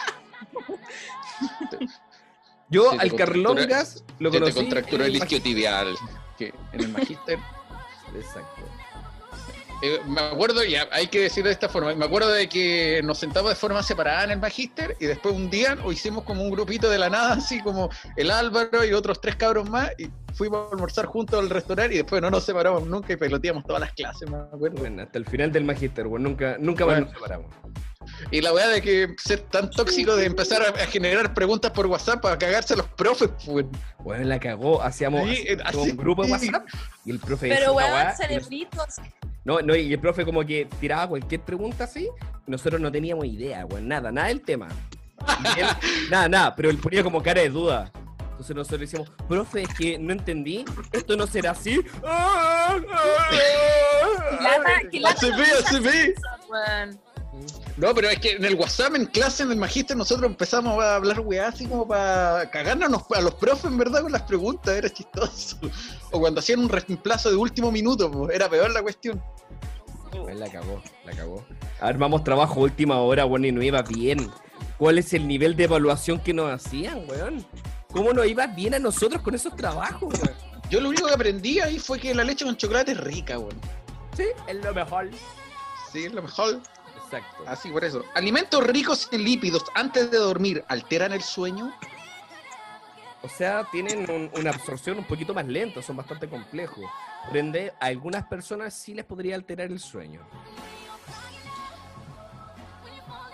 Yo 2.70 2.90
al 2.98 3.14
Carlongas 3.14 4.04
lo 4.18 4.30
se 4.30 4.36
te 4.36 4.40
conocí. 4.40 4.60
contracturó 4.60 5.04
en 5.04 5.10
el 5.10 5.16
el 5.16 5.22
isquiotibial, 5.22 5.96
que 6.36 6.52
en 6.72 6.80
el 6.80 6.88
magíster. 6.88 7.38
Exacto. 8.14 8.62
Eh, 9.80 10.00
me 10.08 10.20
acuerdo, 10.20 10.64
ya 10.64 10.88
hay 10.90 11.06
que 11.06 11.20
decir 11.20 11.44
de 11.44 11.52
esta 11.52 11.68
forma, 11.68 11.94
me 11.94 12.04
acuerdo 12.04 12.32
de 12.32 12.48
que 12.48 13.00
nos 13.04 13.18
sentamos 13.18 13.50
de 13.50 13.54
forma 13.54 13.80
separada 13.82 14.24
en 14.24 14.32
el 14.32 14.40
magíster 14.40 14.96
y 14.98 15.06
después 15.06 15.36
un 15.36 15.48
día 15.50 15.78
o 15.84 15.92
hicimos 15.92 16.24
como 16.24 16.42
un 16.42 16.50
grupito 16.50 16.90
de 16.90 16.98
la 16.98 17.08
nada, 17.08 17.34
así 17.34 17.60
como 17.62 17.88
el 18.16 18.32
Álvaro 18.32 18.84
y 18.84 18.92
otros 18.92 19.20
tres 19.20 19.36
cabros 19.36 19.70
más, 19.70 19.92
y 19.96 20.10
fuimos 20.34 20.66
a 20.68 20.74
almorzar 20.74 21.06
juntos 21.06 21.38
al 21.38 21.48
restaurante 21.48 21.94
y 21.94 21.98
después 21.98 22.20
no 22.20 22.28
nos 22.28 22.42
separamos 22.44 22.86
nunca 22.88 23.12
y 23.12 23.16
peloteamos 23.16 23.64
todas 23.64 23.80
las 23.80 23.92
clases, 23.92 24.28
me 24.28 24.38
acuerdo. 24.38 24.78
Bueno, 24.80 25.02
hasta 25.04 25.16
el 25.16 25.26
final 25.26 25.52
del 25.52 25.62
magíster, 25.64 26.08
bueno, 26.08 26.28
nunca, 26.28 26.56
nunca 26.58 26.84
más 26.84 26.94
Bueno. 26.96 27.06
nos 27.06 27.14
separamos. 27.14 27.54
Y 28.30 28.40
la 28.40 28.52
weá 28.52 28.68
de 28.68 28.82
que 28.82 29.14
ser 29.22 29.40
tan 29.40 29.70
tóxico 29.70 30.14
de 30.16 30.26
empezar 30.26 30.62
a, 30.62 30.68
a 30.82 30.86
generar 30.86 31.34
preguntas 31.34 31.70
por 31.70 31.86
WhatsApp 31.86 32.20
para 32.20 32.38
cagarse 32.38 32.74
a 32.74 32.78
los 32.78 32.86
profes, 32.88 33.30
pues. 33.46 33.66
Bueno, 34.00 34.24
la 34.24 34.38
cagó, 34.38 34.82
hacíamos, 34.82 35.28
Sí, 35.28 35.46
hacíamos 35.64 35.64
así- 35.84 35.90
un 35.90 35.96
grupo 35.96 36.24
de 36.24 36.32
WhatsApp 36.32 36.66
y 37.04 37.10
el 37.10 37.18
profe 37.18 37.46
decía 37.46 37.60
Pero, 37.60 37.72
weón, 37.74 38.06
cerebritos. 38.16 38.96
No, 39.44 39.60
no, 39.60 39.74
y 39.74 39.92
el 39.92 39.98
profe 39.98 40.24
como 40.24 40.44
que 40.44 40.66
tiraba 40.80 41.06
cualquier 41.08 41.40
pregunta 41.40 41.84
así, 41.84 42.08
y 42.46 42.50
nosotros 42.50 42.80
no 42.80 42.92
teníamos 42.92 43.24
idea, 43.26 43.64
weón, 43.66 43.88
nada, 43.88 44.12
nada 44.12 44.28
del 44.28 44.42
tema. 44.42 44.68
Él, 45.56 45.66
nada, 46.10 46.28
nata, 46.28 46.54
pero 46.56 46.70
él 46.70 46.78
ponía 46.78 47.02
como 47.02 47.22
cara 47.22 47.40
de 47.40 47.48
duda. 47.50 47.90
Entonces 48.30 48.54
nosotros 48.54 48.80
le 48.80 48.86
decíamos, 48.86 49.10
profe, 49.28 49.62
es 49.62 49.74
que 49.74 49.98
no 49.98 50.12
entendí, 50.12 50.64
esto 50.92 51.16
no 51.16 51.26
será 51.26 51.50
así. 51.52 51.80
Lata- 54.42 54.88
que 54.90 55.00
lata 55.00 55.16
Se 55.20 55.30
no 55.30 55.36
ve, 55.38 55.42
usa 55.58 55.70
se 55.70 55.80
ve. 55.80 56.14
No, 57.76 57.94
pero 57.94 58.08
es 58.08 58.18
que 58.18 58.32
en 58.32 58.44
el 58.44 58.54
WhatsApp, 58.54 58.94
en 58.96 59.06
clase, 59.06 59.42
en 59.42 59.52
el 59.52 59.58
magíster, 59.58 59.96
nosotros 59.96 60.28
empezamos 60.28 60.82
a 60.82 60.96
hablar 60.96 61.20
weá 61.20 61.48
así 61.48 61.66
como 61.66 61.86
para 61.86 62.50
cagarnos 62.50 63.04
a 63.14 63.20
los 63.20 63.34
profes, 63.34 63.66
en 63.66 63.78
verdad, 63.78 64.02
con 64.02 64.12
las 64.12 64.22
preguntas, 64.22 64.74
era 64.74 64.90
chistoso. 64.90 65.58
O 66.10 66.20
cuando 66.20 66.40
hacían 66.40 66.60
un 66.60 66.68
reemplazo 66.68 67.30
de 67.30 67.36
último 67.36 67.70
minuto, 67.70 68.10
pues, 68.10 68.34
era 68.34 68.48
peor 68.48 68.70
la 68.72 68.82
cuestión. 68.82 69.22
Él 70.28 70.40
la 70.40 70.50
cagó, 70.50 70.82
la 71.04 71.12
cagó. 71.12 71.44
Armamos 71.80 72.24
trabajo 72.24 72.60
última 72.60 72.98
hora, 73.00 73.24
bueno, 73.24 73.46
y 73.46 73.52
no 73.52 73.62
iba 73.62 73.82
bien. 73.82 74.30
¿Cuál 74.78 74.98
es 74.98 75.12
el 75.12 75.28
nivel 75.28 75.54
de 75.54 75.64
evaluación 75.64 76.18
que 76.20 76.32
nos 76.32 76.50
hacían, 76.50 77.04
weón? 77.08 77.46
¿Cómo 77.92 78.12
nos 78.12 78.26
iba 78.26 78.46
bien 78.46 78.74
a 78.74 78.78
nosotros 78.78 79.22
con 79.22 79.34
esos 79.34 79.54
trabajos, 79.54 80.12
weón? 80.14 80.34
Yo 80.70 80.80
lo 80.80 80.88
único 80.88 81.06
que 81.06 81.14
aprendí 81.14 81.60
ahí 81.60 81.78
fue 81.78 81.98
que 81.98 82.14
la 82.14 82.24
leche 82.24 82.44
con 82.44 82.56
chocolate 82.56 82.92
es 82.92 82.98
rica, 82.98 83.38
weón. 83.38 83.60
Sí, 84.16 84.24
es 84.48 84.56
lo 84.56 84.74
mejor. 84.74 85.10
Sí, 85.92 86.04
es 86.04 86.12
lo 86.12 86.22
mejor. 86.22 86.60
Exacto. 87.10 87.44
Así 87.46 87.70
por 87.70 87.84
eso. 87.84 88.04
Alimentos 88.14 88.62
ricos 88.66 89.08
en 89.12 89.24
lípidos 89.24 89.64
antes 89.74 90.10
de 90.10 90.18
dormir, 90.18 90.64
¿alteran 90.68 91.12
el 91.12 91.22
sueño? 91.22 91.72
O 93.22 93.28
sea, 93.28 93.64
tienen 93.72 94.08
un- 94.10 94.30
una 94.38 94.50
absorción 94.50 94.98
un 94.98 95.04
poquito 95.04 95.34
más 95.34 95.46
lenta, 95.46 95.82
son 95.82 95.96
bastante 95.96 96.28
complejos. 96.28 96.84
Por 97.26 97.36
ende, 97.36 97.72
a 97.80 97.86
algunas 97.86 98.24
personas 98.26 98.74
sí 98.74 98.94
les 98.94 99.04
podría 99.04 99.34
alterar 99.34 99.66
el 99.70 99.80
sueño. 99.80 100.20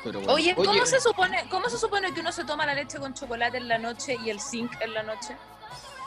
Pero 0.02 0.20
bueno. 0.20 0.32
Oye, 0.34 0.54
¿cómo 0.54 0.86
se 0.86 1.00
supone, 1.00 1.44
cómo 1.50 1.68
se 1.68 1.78
supone 1.78 2.12
que 2.14 2.20
uno 2.20 2.30
se 2.32 2.44
toma 2.44 2.64
la 2.66 2.74
leche 2.74 2.98
con 2.98 3.12
chocolate 3.14 3.56
en 3.58 3.68
la 3.68 3.78
noche 3.78 4.16
y 4.24 4.30
el 4.30 4.40
zinc 4.40 4.72
en 4.80 4.94
la 4.94 5.02
noche? 5.02 5.36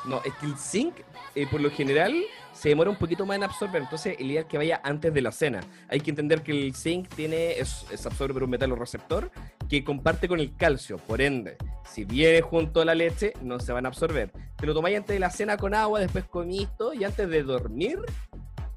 No, 0.06 0.22
es 0.24 0.34
que 0.36 0.46
el 0.46 0.58
zinc, 0.58 0.96
eh, 1.36 1.48
por 1.50 1.62
lo 1.62 1.70
general, 1.70 2.16
se 2.54 2.70
demora 2.70 2.90
un 2.90 2.96
poquito 2.96 3.26
más 3.26 3.38
en 3.38 3.44
absorber. 3.44 3.82
Entonces, 3.82 4.16
el 4.20 4.32
ideal 4.32 4.44
es 4.44 4.50
que 4.50 4.58
vaya 4.58 4.82
antes 4.84 5.14
de 5.14 5.22
la 5.22 5.32
cena. 5.32 5.62
Hay 5.90 6.00
que 6.00 6.10
entender 6.10 6.42
que 6.42 6.52
el 6.52 6.74
zinc 6.74 7.08
tiene, 7.10 7.60
es, 7.60 7.86
es 7.92 8.06
absorbe 8.06 8.34
por 8.34 8.44
un 8.44 8.50
metalorreceptor 8.50 9.32
que 9.70 9.84
comparte 9.84 10.28
con 10.28 10.40
el 10.40 10.56
calcio. 10.56 10.98
Por 10.98 11.22
ende, 11.22 11.58
si 11.90 12.06
viene 12.06 12.42
junto 12.42 12.82
a 12.82 12.86
la 12.86 12.96
leche, 12.96 13.34
no 13.42 13.60
se 13.60 13.74
van 13.74 13.86
a 13.86 13.90
absorber. 13.90 14.32
Te 14.58 14.66
lo 14.66 14.74
tomáis 14.74 14.98
antes 14.98 15.14
de 15.16 15.20
la 15.20 15.30
cena 15.30 15.58
con 15.58 15.74
agua, 15.74 16.00
después 16.00 16.26
comís 16.26 16.68
todo, 16.78 16.94
y 16.94 17.04
antes 17.04 17.30
de 17.30 17.44
dormir 17.44 18.00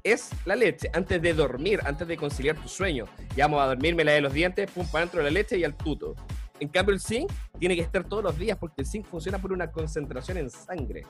es 0.03 0.29
la 0.45 0.55
leche. 0.55 0.89
Antes 0.93 1.21
de 1.21 1.33
dormir, 1.33 1.79
antes 1.85 2.07
de 2.07 2.17
conciliar 2.17 2.55
tu 2.57 2.67
sueño. 2.67 3.05
Ya 3.35 3.45
vamos 3.45 3.61
a 3.61 3.67
dormir, 3.67 3.95
me 3.95 4.03
lavé 4.03 4.21
los 4.21 4.33
dientes, 4.33 4.69
pum, 4.71 4.85
para 4.87 5.05
dentro 5.05 5.19
de 5.19 5.25
la 5.25 5.31
leche 5.31 5.57
y 5.57 5.63
al 5.63 5.75
tuto. 5.75 6.15
En 6.61 6.67
cambio, 6.69 6.93
el 6.93 7.01
zinc 7.01 7.29
tiene 7.59 7.75
que 7.75 7.81
estar 7.81 8.03
todos 8.03 8.23
los 8.23 8.37
días 8.37 8.55
porque 8.57 8.81
el 8.83 8.87
zinc 8.87 9.05
funciona 9.07 9.39
por 9.39 9.51
una 9.51 9.71
concentración 9.71 10.37
en 10.37 10.49
sangre. 10.51 11.05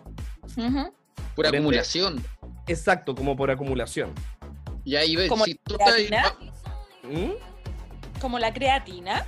Por 0.55 0.93
Por 1.35 1.45
ende- 1.45 1.57
acumulación. 1.57 2.23
Exacto, 2.67 3.13
como 3.13 3.35
por 3.35 3.51
acumulación. 3.51 4.11
Y 4.85 4.95
ahí 4.95 5.15
ves, 5.17 5.27
Como 5.29 5.43
si 5.43 5.55
tú 5.55 5.75
la 5.77 5.85
estás... 5.85 5.93
creatina, 6.07 6.35
¿Mm? 7.03 8.19
como 8.21 8.39
la 8.39 8.53
creatina. 8.53 9.25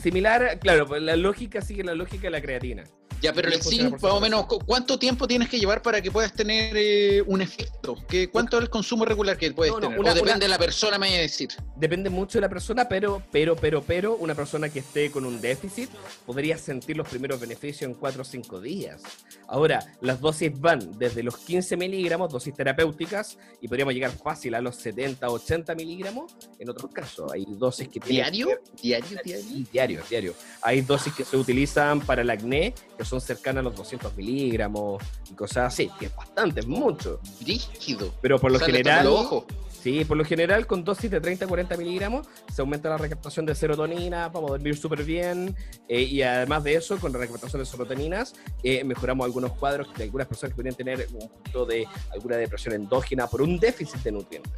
Similar, 0.00 0.58
claro, 0.60 0.86
pues 0.86 1.00
la 1.02 1.16
lógica 1.16 1.62
sigue 1.62 1.82
la 1.82 1.94
lógica 1.94 2.22
de 2.24 2.30
la 2.30 2.40
creatina. 2.42 2.84
Ya, 3.20 3.32
pero 3.32 3.48
el 3.48 3.60
zinc, 3.62 4.00
más 4.00 4.12
o 4.12 4.20
menos, 4.20 4.46
¿cu- 4.46 4.60
¿cuánto 4.64 4.98
tiempo 4.98 5.26
tienes 5.26 5.48
que 5.48 5.58
llevar 5.58 5.82
para 5.82 6.00
que 6.00 6.10
puedas 6.10 6.32
tener 6.32 6.72
eh, 6.76 7.22
un 7.26 7.40
efecto? 7.42 7.96
¿Qué, 8.08 8.30
¿Cuánto 8.30 8.56
es 8.58 8.62
el 8.64 8.70
consumo 8.70 9.04
regular 9.04 9.36
que 9.36 9.50
puedes 9.52 9.72
No, 9.72 9.80
no, 9.80 9.86
tener? 9.88 9.98
una- 10.00 10.10
o 10.12 10.14
depende 10.14 10.34
una- 10.36 10.44
de 10.44 10.48
la 10.48 10.58
persona, 10.58 10.98
me 10.98 11.08
voy 11.08 11.16
a 11.16 11.20
decir. 11.20 11.48
Depende 11.76 12.10
mucho 12.10 12.38
de 12.38 12.42
la 12.42 12.48
persona, 12.48 12.88
pero, 12.88 13.22
pero, 13.32 13.56
pero, 13.56 13.82
pero, 13.82 14.14
una 14.16 14.34
persona 14.34 14.68
que 14.68 14.78
esté 14.80 15.10
con 15.10 15.24
un 15.24 15.40
déficit 15.40 15.90
podría 16.26 16.56
sentir 16.58 16.96
los 16.96 17.08
primeros 17.08 17.40
beneficios 17.40 17.88
en 17.90 17.94
4 17.94 18.22
o 18.22 18.24
5 18.24 18.60
días. 18.60 19.02
Ahora, 19.48 19.84
las 20.00 20.20
dosis 20.20 20.52
van 20.60 20.98
desde 20.98 21.22
los 21.22 21.36
15 21.38 21.76
miligramos, 21.76 22.30
dosis 22.32 22.54
terapéuticas, 22.54 23.36
y 23.60 23.66
podríamos 23.68 23.94
llegar 23.94 24.12
fácil 24.12 24.54
a 24.54 24.60
los 24.60 24.76
70, 24.76 25.28
80 25.28 25.74
miligramos. 25.74 26.36
En 26.58 26.68
otros 26.70 26.90
casos, 26.92 27.32
hay 27.32 27.44
dosis 27.48 27.88
que 27.88 27.98
tienen- 27.98 28.32
¿Diario? 28.32 28.60
¿Diario? 28.80 29.18
¿Diario? 29.24 29.42
Sí, 29.48 29.66
diario, 29.72 30.02
diario. 30.08 30.34
Hay 30.62 30.82
dosis 30.82 31.12
que 31.14 31.24
se 31.24 31.36
utilizan 31.36 32.00
para 32.00 32.22
el 32.22 32.30
acné, 32.30 32.74
que 32.96 33.04
son 33.08 33.20
cercanas 33.20 33.60
a 33.60 33.64
los 33.64 33.76
200 33.76 34.16
miligramos 34.16 35.02
y 35.30 35.34
cosas 35.34 35.72
así, 35.72 35.90
que 35.98 36.06
es 36.06 36.16
bastante, 36.16 36.60
es 36.60 36.66
mucho. 36.66 37.20
Rígido. 37.44 38.12
Pero 38.20 38.38
por 38.38 38.52
lo 38.52 38.58
Sale 38.58 38.72
general, 38.72 39.06
ojos. 39.06 39.44
sí, 39.82 40.04
por 40.04 40.16
lo 40.16 40.24
general 40.24 40.66
con 40.66 40.84
dosis 40.84 41.10
de 41.10 41.20
30 41.20 41.46
a 41.46 41.48
40 41.48 41.76
miligramos 41.76 42.26
se 42.52 42.60
aumenta 42.60 42.88
la 42.90 42.98
recaptación 42.98 43.46
de 43.46 43.54
serotonina, 43.54 44.28
vamos 44.28 44.50
a 44.50 44.52
dormir 44.54 44.76
súper 44.76 45.02
bien 45.04 45.56
eh, 45.88 46.02
y 46.02 46.22
además 46.22 46.64
de 46.64 46.74
eso, 46.74 46.98
con 46.98 47.12
la 47.12 47.18
recaptación 47.18 47.62
de 47.62 47.66
serotoninas, 47.66 48.34
eh, 48.62 48.84
mejoramos 48.84 49.24
algunos 49.24 49.52
cuadros 49.52 49.88
de 49.94 50.04
algunas 50.04 50.26
personas 50.26 50.52
que 50.52 50.56
podrían 50.56 50.74
tener 50.76 51.08
un 51.14 51.28
punto 51.28 51.64
de 51.64 51.86
alguna 52.12 52.36
depresión 52.36 52.74
endógena 52.74 53.26
por 53.26 53.42
un 53.42 53.58
déficit 53.58 54.02
de 54.02 54.12
nutrientes. 54.12 54.52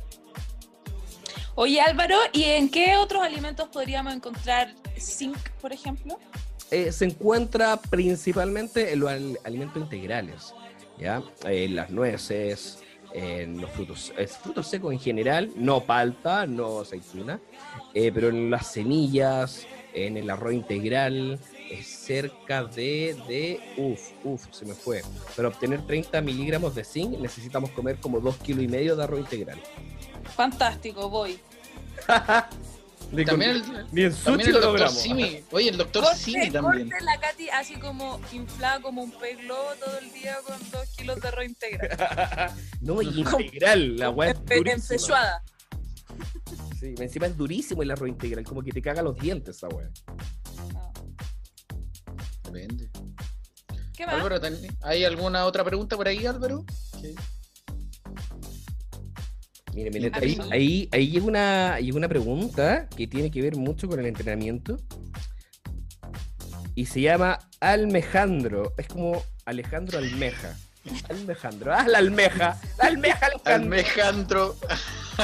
Oye 1.54 1.80
Álvaro, 1.80 2.16
¿y 2.32 2.44
en 2.44 2.70
qué 2.70 2.96
otros 2.96 3.22
alimentos 3.22 3.68
podríamos 3.68 4.14
encontrar 4.14 4.74
zinc, 4.98 5.36
por 5.60 5.72
ejemplo? 5.72 6.18
Eh, 6.70 6.92
se 6.92 7.04
encuentra 7.06 7.76
principalmente 7.80 8.92
en 8.92 9.00
los 9.00 9.10
al- 9.10 9.38
alimentos 9.44 9.82
integrales, 9.82 10.54
¿ya? 10.98 11.22
En 11.44 11.74
las 11.74 11.90
nueces, 11.90 12.78
en 13.12 13.60
los 13.60 13.70
frutos, 13.72 14.12
frutos 14.42 14.68
secos 14.68 14.92
en 14.92 15.00
general, 15.00 15.50
no 15.56 15.84
palta, 15.84 16.46
no 16.46 16.80
aceituna, 16.80 17.40
eh, 17.92 18.12
pero 18.12 18.28
en 18.28 18.50
las 18.50 18.68
semillas, 18.68 19.66
en 19.92 20.16
el 20.16 20.30
arroz 20.30 20.52
integral, 20.54 21.40
es 21.68 21.86
cerca 21.86 22.64
de, 22.64 23.16
de, 23.26 23.60
uf, 23.76 24.00
uf, 24.22 24.46
se 24.52 24.64
me 24.64 24.74
fue. 24.74 25.02
Para 25.34 25.48
obtener 25.48 25.84
30 25.84 26.20
miligramos 26.20 26.74
de 26.76 26.84
zinc 26.84 27.18
necesitamos 27.18 27.70
comer 27.70 27.96
como 27.96 28.20
2 28.20 28.36
kilos 28.36 28.62
y 28.62 28.68
medio 28.68 28.94
de 28.94 29.02
arroz 29.02 29.20
integral. 29.20 29.60
Fantástico, 30.36 31.08
voy. 31.10 31.38
Ni, 33.12 33.24
También 33.24 33.60
con- 33.64 33.76
el, 33.76 33.86
ni 33.92 34.08
también 34.10 34.48
el 34.48 34.54
lo 34.54 34.60
doctor 34.60 34.62
logramos. 34.72 35.00
Simi. 35.02 35.42
Oye, 35.50 35.68
el 35.70 35.76
doctor 35.76 36.04
Corte, 36.04 36.18
Simi 36.18 36.50
también. 36.50 36.88
corte 36.90 37.04
la 37.04 37.18
Katy 37.20 37.48
así 37.50 37.74
como 37.74 38.20
inflada 38.32 38.80
como 38.80 39.02
un 39.02 39.10
pez 39.12 39.36
globo 39.38 39.70
todo 39.84 39.98
el 39.98 40.12
día 40.12 40.36
con 40.46 40.70
dos 40.70 40.88
kilos 40.96 41.20
de 41.20 41.28
arroz 41.28 41.44
integral. 41.46 42.54
No, 42.80 43.02
y 43.02 43.08
integral, 43.20 43.96
la 43.96 44.10
weá 44.10 44.30
empechuada. 44.48 45.42
Sí, 46.78 46.94
encima 46.98 47.26
es 47.26 47.36
durísimo 47.36 47.82
el 47.82 47.90
arroz 47.90 48.08
integral, 48.08 48.44
como 48.44 48.62
que 48.62 48.70
te 48.72 48.80
caga 48.80 49.02
los 49.02 49.16
dientes 49.16 49.56
esa 49.56 49.68
weá. 49.68 49.90
Depende. 52.44 52.90
¿Qué 53.96 54.06
más? 54.06 54.14
Álvaro, 54.14 54.40
¿ten- 54.40 54.76
¿hay 54.82 55.04
alguna 55.04 55.44
otra 55.46 55.62
pregunta 55.64 55.96
por 55.96 56.08
ahí, 56.08 56.24
Álvaro? 56.26 56.64
Mire, 59.74 59.90
mire, 59.90 60.10
ahí, 60.14 60.38
ahí, 60.50 60.88
ahí 60.92 61.08
llega, 61.08 61.26
una, 61.26 61.78
llega 61.78 61.96
una 61.96 62.08
pregunta 62.08 62.88
que 62.96 63.06
tiene 63.06 63.30
que 63.30 63.40
ver 63.40 63.56
mucho 63.56 63.88
con 63.88 64.00
el 64.00 64.06
entrenamiento. 64.06 64.76
Y 66.74 66.86
se 66.86 67.00
llama 67.00 67.38
Almejandro. 67.60 68.72
Es 68.76 68.88
como 68.88 69.22
Alejandro 69.44 69.98
Almeja. 69.98 70.56
Almejandro. 71.08 71.74
¡Ah, 71.74 71.86
la 71.86 71.98
almeja! 71.98 72.58
¡La 72.78 72.86
almeja, 72.86 73.26
Alejandro! 73.26 73.54
Almejandro. 73.54 74.56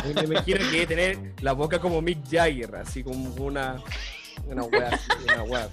Y 0.04 0.14
Me 0.14 0.22
imagino 0.22 0.70
que 0.70 0.86
tener 0.86 1.18
la 1.40 1.52
boca 1.52 1.78
como 1.78 2.02
Mick 2.02 2.18
Jagger, 2.30 2.76
así 2.76 3.02
como 3.02 3.34
una. 3.36 3.82
Una 4.46 4.64
weá. 4.64 5.00
Una 5.24 5.42
weá. 5.44 5.68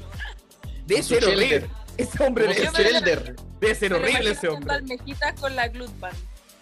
Su 0.88 1.04
ser 1.04 1.26
horrible. 1.26 1.70
Ese 1.98 2.24
hombre 2.24 2.48
debe 2.48 2.72
ser, 2.72 3.36
debe 3.60 3.96
horrible 3.96 4.32
ese 4.32 4.48
hombre. 4.48 4.74
almejitas 4.74 5.40
con 5.40 5.56
la 5.56 5.68
Glutban. 5.68 6.14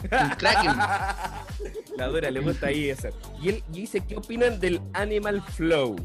Un 0.03 0.29
Kraken. 0.37 0.77
La 1.97 2.07
dura, 2.07 2.31
le 2.31 2.39
gusta 2.39 2.67
ahí 2.67 2.89
ese. 2.89 3.13
Y 3.41 3.49
él 3.49 3.63
y 3.71 3.81
dice, 3.81 4.01
¿qué 4.01 4.15
opinan 4.15 4.59
del 4.59 4.81
Animal 4.93 5.41
Flow? 5.41 5.95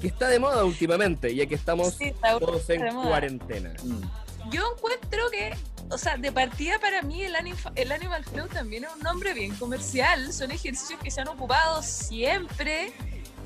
Que 0.00 0.08
está 0.08 0.28
de 0.28 0.38
moda 0.38 0.64
últimamente, 0.64 1.34
ya 1.34 1.46
que 1.46 1.54
estamos 1.54 1.94
Sí, 1.94 2.04
está 2.04 2.38
todos 2.38 2.68
en 2.70 2.94
cuarentena. 2.94 3.72
Mm. 3.82 4.50
Yo 4.50 4.62
encuentro 4.76 5.30
que, 5.30 5.54
o 5.90 5.98
sea, 5.98 6.16
de 6.16 6.32
partida 6.32 6.78
para 6.78 7.02
mí 7.02 7.22
el, 7.22 7.34
el 7.74 7.92
Animal 7.92 8.24
Flow 8.24 8.48
también 8.48 8.84
es 8.84 8.90
un 8.94 9.00
nombre 9.00 9.34
bien 9.34 9.54
comercial. 9.56 10.32
Son 10.32 10.50
ejercicios 10.50 11.00
que 11.02 11.10
se 11.10 11.20
han 11.20 11.28
ocupado 11.28 11.82
siempre 11.82 12.92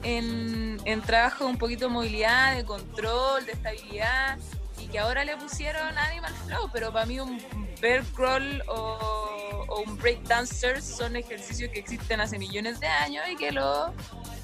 en, 0.02 0.80
en 0.84 1.01
trabajo 1.02 1.44
de 1.44 1.51
un 1.51 1.59
poquito 1.59 1.86
de 1.86 1.93
movilidad, 1.93 2.56
de 2.56 2.64
control, 2.64 3.47
de 3.47 3.52
estabilidad, 3.52 4.39
que 4.93 4.98
ahora 4.98 5.24
le 5.24 5.36
pusieron 5.39 5.97
Animal 5.97 6.35
Flow, 6.47 6.70
pero 6.70 6.93
para 6.93 7.06
mí 7.06 7.19
un 7.19 7.43
bear 7.81 8.05
crawl 8.14 8.62
o, 8.69 9.64
o 9.69 9.81
un 9.81 9.97
break 9.97 10.23
dancer 10.24 10.82
son 10.82 11.16
ejercicios 11.16 11.70
que 11.73 11.81
existen 11.81 12.20
hace 12.20 12.39
millones 12.39 12.78
de 12.78 12.86
años 12.86 13.24
y 13.31 13.36
que 13.36 13.52
lo 13.52 13.94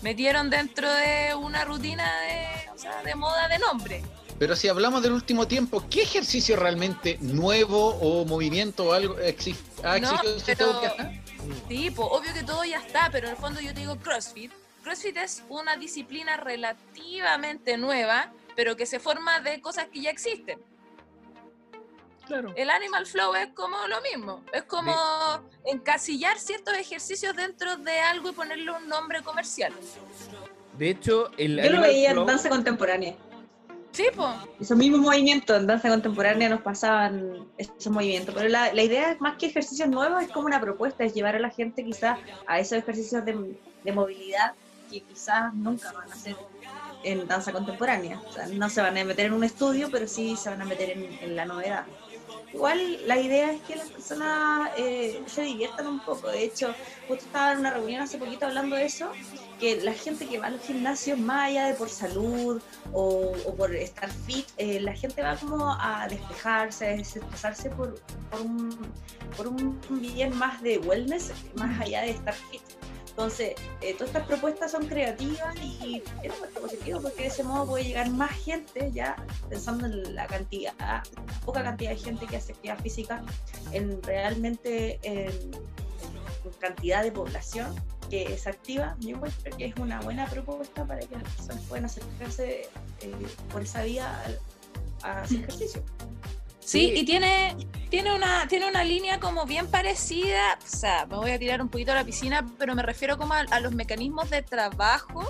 metieron 0.00 0.48
dentro 0.48 0.90
de 0.90 1.34
una 1.34 1.66
rutina 1.66 2.10
de, 2.22 2.70
o 2.74 2.78
sea, 2.78 3.02
de 3.02 3.14
moda 3.14 3.46
de 3.48 3.58
nombre. 3.58 4.02
Pero 4.38 4.56
si 4.56 4.68
hablamos 4.68 5.02
del 5.02 5.12
último 5.12 5.46
tiempo, 5.46 5.84
¿qué 5.90 6.02
ejercicio 6.02 6.56
realmente 6.56 7.18
nuevo 7.20 7.96
o 7.96 8.24
movimiento 8.24 8.86
o 8.86 8.92
algo 8.92 9.18
existe? 9.18 9.86
¿Ha 9.86 9.98
No, 9.98 10.16
todo 10.56 10.82
está? 10.82 11.12
Sí, 11.68 11.90
pues 11.90 12.08
obvio 12.10 12.32
que 12.32 12.42
todo 12.42 12.64
ya 12.64 12.78
está, 12.78 13.10
pero 13.10 13.26
en 13.26 13.34
el 13.34 13.38
fondo 13.38 13.60
yo 13.60 13.74
te 13.74 13.80
digo 13.80 13.96
CrossFit. 13.96 14.52
CrossFit 14.82 15.16
es 15.18 15.42
una 15.48 15.76
disciplina 15.76 16.36
relativamente 16.36 17.76
nueva, 17.76 18.32
pero 18.58 18.74
que 18.74 18.86
se 18.86 18.98
forma 18.98 19.38
de 19.38 19.60
cosas 19.60 19.86
que 19.86 20.00
ya 20.00 20.10
existen. 20.10 20.58
Claro. 22.26 22.52
El 22.56 22.70
Animal 22.70 23.06
Flow 23.06 23.36
es 23.36 23.50
como 23.54 23.76
lo 23.86 24.00
mismo, 24.00 24.42
es 24.52 24.64
como 24.64 24.92
encasillar 25.64 26.40
ciertos 26.40 26.74
ejercicios 26.74 27.36
dentro 27.36 27.76
de 27.76 28.00
algo 28.00 28.30
y 28.30 28.32
ponerle 28.32 28.72
un 28.72 28.88
nombre 28.88 29.22
comercial. 29.22 29.72
De 30.76 30.90
hecho, 30.90 31.30
el 31.38 31.62
Yo 31.62 31.70
lo 31.70 31.82
veía 31.82 32.10
en 32.10 32.26
danza 32.26 32.48
contemporánea. 32.48 33.14
Sí, 33.92 34.06
pues. 34.12 34.34
Esos 34.60 34.76
mismos 34.76 35.02
movimientos 35.02 35.56
en 35.56 35.68
danza 35.68 35.88
contemporánea 35.88 36.48
nos 36.48 36.62
pasaban 36.62 37.46
esos 37.58 37.92
movimientos. 37.92 38.34
Pero 38.34 38.48
la, 38.48 38.72
la 38.74 38.82
idea 38.82 39.12
es 39.12 39.20
más 39.20 39.36
que 39.36 39.46
ejercicios 39.46 39.88
nuevos, 39.88 40.20
es 40.20 40.32
como 40.32 40.46
una 40.46 40.60
propuesta, 40.60 41.04
es 41.04 41.14
llevar 41.14 41.36
a 41.36 41.38
la 41.38 41.50
gente 41.50 41.84
quizás 41.84 42.18
a 42.48 42.58
esos 42.58 42.78
ejercicios 42.78 43.24
de, 43.24 43.56
de 43.84 43.92
movilidad 43.92 44.54
que 44.90 45.00
quizás 45.02 45.54
nunca 45.54 45.92
van 45.92 46.10
a 46.10 46.14
hacer 46.14 46.34
en 47.04 47.26
danza 47.26 47.52
contemporánea. 47.52 48.20
No 48.52 48.68
se 48.68 48.80
van 48.80 48.96
a 48.98 49.04
meter 49.04 49.26
en 49.26 49.32
un 49.32 49.44
estudio, 49.44 49.88
pero 49.90 50.06
sí 50.06 50.36
se 50.36 50.50
van 50.50 50.62
a 50.62 50.64
meter 50.64 50.90
en, 50.90 51.18
en 51.20 51.36
la 51.36 51.44
novedad. 51.44 51.84
Igual 52.52 53.06
la 53.06 53.18
idea 53.18 53.52
es 53.52 53.60
que 53.62 53.76
las 53.76 53.88
personas 53.88 54.70
eh, 54.78 55.22
se 55.26 55.42
diviertan 55.42 55.86
un 55.86 56.00
poco. 56.00 56.28
De 56.28 56.44
hecho, 56.44 56.74
justo 57.06 57.26
estaba 57.26 57.52
en 57.52 57.58
una 57.58 57.70
reunión 57.72 58.00
hace 58.00 58.16
poquito 58.16 58.46
hablando 58.46 58.74
de 58.74 58.86
eso, 58.86 59.10
que 59.60 59.80
la 59.82 59.92
gente 59.92 60.26
que 60.26 60.38
va 60.38 60.46
a 60.46 60.50
los 60.50 60.62
gimnasios, 60.62 61.18
más 61.18 61.48
allá 61.48 61.66
de 61.66 61.74
por 61.74 61.90
salud 61.90 62.62
o, 62.92 63.32
o 63.44 63.54
por 63.54 63.74
estar 63.74 64.10
fit, 64.10 64.46
eh, 64.56 64.80
la 64.80 64.94
gente 64.94 65.20
va 65.22 65.36
como 65.36 65.76
a 65.78 66.06
despejarse, 66.08 66.86
a 66.86 66.96
desestresarse 66.96 67.68
por, 67.70 68.00
por, 68.30 68.40
un, 68.40 68.92
por 69.36 69.46
un 69.48 69.78
bien 70.00 70.34
más 70.36 70.62
de 70.62 70.78
wellness, 70.78 71.32
más 71.54 71.78
allá 71.80 72.00
de 72.00 72.10
estar 72.10 72.34
fit. 72.34 72.62
Entonces, 73.18 73.56
eh, 73.80 73.94
todas 73.94 74.10
estas 74.10 74.28
propuestas 74.28 74.70
son 74.70 74.86
creativas 74.86 75.52
y 75.60 76.04
es 76.22 76.30
bastante 76.30 76.60
positivo 76.60 77.00
porque 77.02 77.22
de 77.22 77.26
ese 77.26 77.42
modo 77.42 77.66
puede 77.66 77.82
llegar 77.82 78.08
más 78.10 78.30
gente, 78.30 78.92
ya 78.92 79.16
pensando 79.50 79.86
en 79.86 80.14
la 80.14 80.28
cantidad, 80.28 81.02
poca 81.44 81.64
cantidad 81.64 81.90
de 81.90 81.96
gente 81.96 82.26
que 82.28 82.36
hace 82.36 82.52
actividad 82.52 82.78
física, 82.78 83.24
en 83.72 84.00
realmente 84.04 85.00
en, 85.02 85.32
cantidad 86.60 87.02
de 87.02 87.10
población 87.10 87.74
que 88.08 88.34
es 88.34 88.46
activa, 88.46 88.96
yo 89.00 89.16
encuentro 89.16 89.56
que 89.56 89.64
es 89.64 89.76
una 89.78 90.00
buena 90.00 90.24
propuesta 90.26 90.84
para 90.84 91.00
que 91.00 91.16
las 91.16 91.24
personas 91.24 91.64
puedan 91.64 91.84
acercarse 91.86 92.68
eh, 93.00 93.26
por 93.50 93.62
esa 93.62 93.82
vía 93.82 94.16
a, 95.02 95.08
a 95.10 95.22
hacer 95.22 95.40
ejercicio. 95.40 95.82
Sí, 96.68 96.92
y 96.94 97.04
tiene, 97.06 97.56
tiene, 97.88 98.14
una, 98.14 98.46
tiene 98.46 98.68
una 98.68 98.84
línea 98.84 99.18
como 99.18 99.46
bien 99.46 99.70
parecida, 99.70 100.58
o 100.62 100.68
sea, 100.68 101.06
me 101.06 101.16
voy 101.16 101.30
a 101.30 101.38
tirar 101.38 101.62
un 101.62 101.70
poquito 101.70 101.92
a 101.92 101.94
la 101.94 102.04
piscina, 102.04 102.46
pero 102.58 102.74
me 102.74 102.82
refiero 102.82 103.16
como 103.16 103.32
a, 103.32 103.38
a 103.50 103.60
los 103.60 103.72
mecanismos 103.72 104.28
de 104.28 104.42
trabajo, 104.42 105.26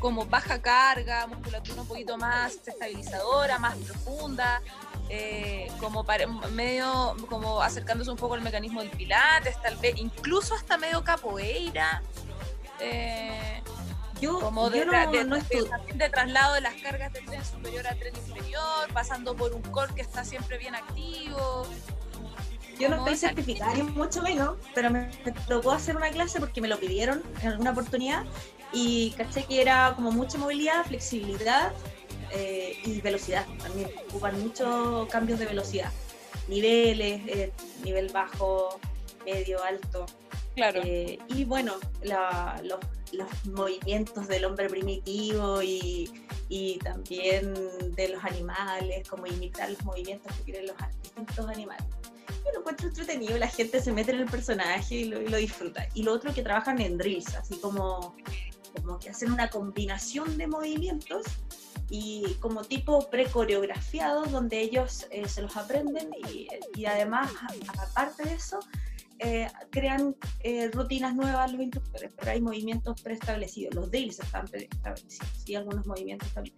como 0.00 0.26
baja 0.26 0.60
carga, 0.60 1.26
musculatura 1.28 1.80
un 1.80 1.88
poquito 1.88 2.18
más 2.18 2.58
estabilizadora, 2.66 3.58
más 3.58 3.74
profunda, 3.78 4.60
eh, 5.08 5.70
como 5.80 6.04
pare- 6.04 6.26
medio, 6.26 7.16
como 7.30 7.62
acercándose 7.62 8.10
un 8.10 8.18
poco 8.18 8.34
al 8.34 8.42
mecanismo 8.42 8.80
del 8.82 8.90
pilates, 8.90 9.60
tal 9.62 9.76
vez, 9.76 9.94
incluso 9.96 10.54
hasta 10.54 10.76
medio 10.76 11.02
capoeira. 11.02 12.02
eh, 12.80 13.62
Yo, 14.22 14.38
como 14.38 14.70
de, 14.70 14.78
yo 14.78 14.84
no, 14.86 14.92
de- 15.10 15.24
no 15.24 15.36
de- 15.36 15.70
de 15.94 16.08
traslado 16.08 16.54
de 16.54 16.60
las 16.60 16.74
cargas 16.74 17.12
del 17.12 17.26
tren 17.26 17.44
superior 17.44 17.86
al 17.88 17.98
tren 17.98 18.14
inferior, 18.16 18.88
pasando 18.94 19.34
por 19.34 19.52
un 19.52 19.62
core 19.62 19.92
que 19.94 20.00
está 20.02 20.24
siempre 20.24 20.58
bien 20.58 20.76
activo. 20.76 21.66
Yo 22.78 22.88
no 22.88 22.96
estoy 22.96 23.16
certificada, 23.16 23.74
ni 23.74 23.82
mucho 23.82 24.22
menos, 24.22 24.56
pero 24.74 24.90
me, 24.90 25.10
me 25.24 25.32
tocó 25.32 25.72
hacer 25.72 25.96
una 25.96 26.10
clase 26.10 26.38
porque 26.40 26.60
me 26.60 26.68
lo 26.68 26.78
pidieron 26.78 27.22
en 27.42 27.48
alguna 27.48 27.72
oportunidad 27.72 28.24
y 28.72 29.10
caché 29.16 29.44
que 29.44 29.60
era 29.60 29.92
como 29.96 30.10
mucha 30.12 30.38
movilidad, 30.38 30.84
flexibilidad 30.86 31.72
eh, 32.30 32.78
y 32.84 33.00
velocidad. 33.00 33.44
También 33.62 33.90
ocupan 34.08 34.40
muchos 34.40 35.06
cambios 35.08 35.38
de 35.40 35.46
velocidad. 35.46 35.90
Niveles, 36.48 37.20
eh, 37.26 37.52
nivel 37.84 38.08
bajo, 38.12 38.78
medio, 39.24 39.62
alto. 39.62 40.06
Claro. 40.54 40.80
Eh, 40.84 41.18
y 41.28 41.44
bueno, 41.44 41.74
la- 42.02 42.60
los, 42.64 42.78
los 43.12 43.28
movimientos 43.46 44.28
del 44.28 44.44
hombre 44.44 44.68
primitivo 44.68 45.62
y, 45.62 46.10
y 46.48 46.78
también 46.78 47.54
de 47.94 48.08
los 48.08 48.24
animales, 48.24 49.08
como 49.08 49.26
imitar 49.26 49.70
los 49.70 49.84
movimientos 49.84 50.34
que 50.36 50.42
tienen 50.44 50.66
los 50.66 50.76
distintos 51.02 51.46
animales. 51.48 51.86
Yo 52.44 52.52
lo 52.52 52.60
encuentro 52.60 52.88
entretenido, 52.88 53.38
la 53.38 53.48
gente 53.48 53.80
se 53.80 53.92
mete 53.92 54.12
en 54.12 54.18
el 54.18 54.26
personaje 54.26 54.94
y 54.94 55.04
lo, 55.04 55.20
y 55.22 55.28
lo 55.28 55.36
disfruta. 55.36 55.86
Y 55.94 56.02
lo 56.02 56.12
otro 56.12 56.32
que 56.34 56.42
trabajan 56.42 56.80
en 56.80 56.98
drills, 56.98 57.34
así 57.34 57.56
como, 57.58 58.16
como 58.74 58.98
que 58.98 59.10
hacen 59.10 59.32
una 59.32 59.48
combinación 59.48 60.36
de 60.38 60.46
movimientos 60.46 61.24
y 61.90 62.36
como 62.40 62.64
tipo 62.64 63.10
precoreografiados 63.10 64.32
donde 64.32 64.60
ellos 64.60 65.06
eh, 65.10 65.28
se 65.28 65.42
los 65.42 65.56
aprenden 65.56 66.10
y, 66.28 66.48
y 66.74 66.86
además, 66.86 67.30
aparte 67.78 68.24
de 68.24 68.34
eso, 68.34 68.58
eh, 69.24 69.48
crean 69.70 70.16
eh, 70.40 70.68
rutinas 70.72 71.14
nuevas 71.14 71.52
los 71.52 71.60
instructores, 71.60 72.12
pero 72.18 72.32
hay 72.32 72.40
movimientos 72.40 73.00
preestablecidos. 73.02 73.74
Los 73.74 73.90
drills 73.90 74.18
están 74.20 74.46
preestablecidos 74.46 75.48
y 75.48 75.54
algunos 75.54 75.86
movimientos 75.86 76.28
también. 76.32 76.56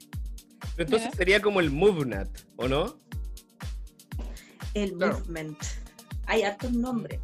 Pero 0.77 0.89
entonces 0.89 1.15
sería 1.16 1.41
como 1.41 1.61
el 1.61 1.70
MoveNat, 1.70 2.28
¿o 2.57 2.69
no? 2.69 2.99
El 4.73 4.97
movement. 4.97 5.59
Hay 6.27 6.43
hartos 6.43 6.73
nombres. 6.73 7.20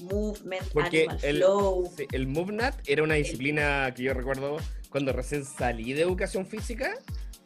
Movement, 0.00 0.66
Porque 0.72 1.00
animal 1.00 1.18
el, 1.22 1.36
flow. 1.36 1.92
sí, 1.96 2.06
el 2.12 2.26
MoveNat 2.26 2.88
era 2.88 3.02
una 3.02 3.14
disciplina 3.14 3.92
que 3.94 4.02
yo 4.04 4.14
recuerdo 4.14 4.56
cuando 4.90 5.12
recién 5.12 5.44
salí 5.44 5.92
de 5.92 6.02
educación 6.02 6.46
física. 6.46 6.94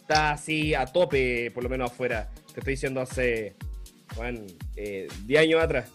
Está 0.00 0.32
así 0.32 0.72
a 0.74 0.86
tope, 0.86 1.50
por 1.50 1.62
lo 1.62 1.68
menos 1.68 1.90
afuera. 1.90 2.30
Te 2.54 2.60
estoy 2.60 2.74
diciendo 2.74 3.00
hace, 3.00 3.56
Juan, 4.14 4.46
eh, 4.76 5.08
10 5.26 5.40
años 5.40 5.62
atrás. 5.62 5.90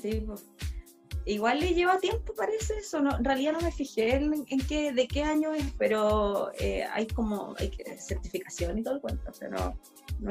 Sí, 0.00 0.22
pues. 0.26 0.46
Igual 1.26 1.60
le 1.60 1.74
lleva 1.74 1.98
tiempo, 1.98 2.34
parece 2.34 2.78
eso. 2.78 3.00
No, 3.00 3.16
en 3.16 3.24
realidad 3.24 3.52
no 3.52 3.60
me 3.60 3.70
fijé 3.70 4.16
en, 4.16 4.44
en 4.48 4.66
qué, 4.66 4.92
de 4.92 5.06
qué 5.06 5.22
año 5.22 5.52
es, 5.52 5.64
pero 5.78 6.50
eh, 6.58 6.84
hay 6.92 7.06
como 7.06 7.54
hay 7.58 7.70
certificación 7.98 8.78
y 8.78 8.82
todo 8.82 8.94
el 8.94 9.00
cuento. 9.00 9.30
O 9.30 9.34
sea, 9.34 9.48
no, 9.48 9.78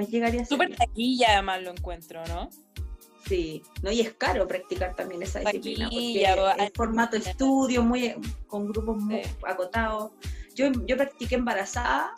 llegaría 0.01 0.41
a 0.41 0.45
ser. 0.45 0.57
Súper 0.57 0.75
taquilla 0.75 1.33
además 1.33 1.61
lo 1.61 1.71
encuentro, 1.71 2.25
¿no? 2.27 2.49
Sí, 3.27 3.61
no, 3.83 3.91
y 3.91 4.01
es 4.01 4.13
caro 4.13 4.47
practicar 4.47 4.95
también 4.95 5.21
esa 5.21 5.39
disciplina, 5.41 5.89
porque 5.89 6.23
es 6.23 6.71
formato 6.73 7.17
estudio, 7.17 7.83
muy 7.83 8.15
con 8.47 8.67
grupos 8.67 8.97
muy 8.97 9.21
acotados. 9.47 10.11
Yo, 10.55 10.71
yo 10.87 10.97
practiqué 10.97 11.35
embarazada 11.35 12.17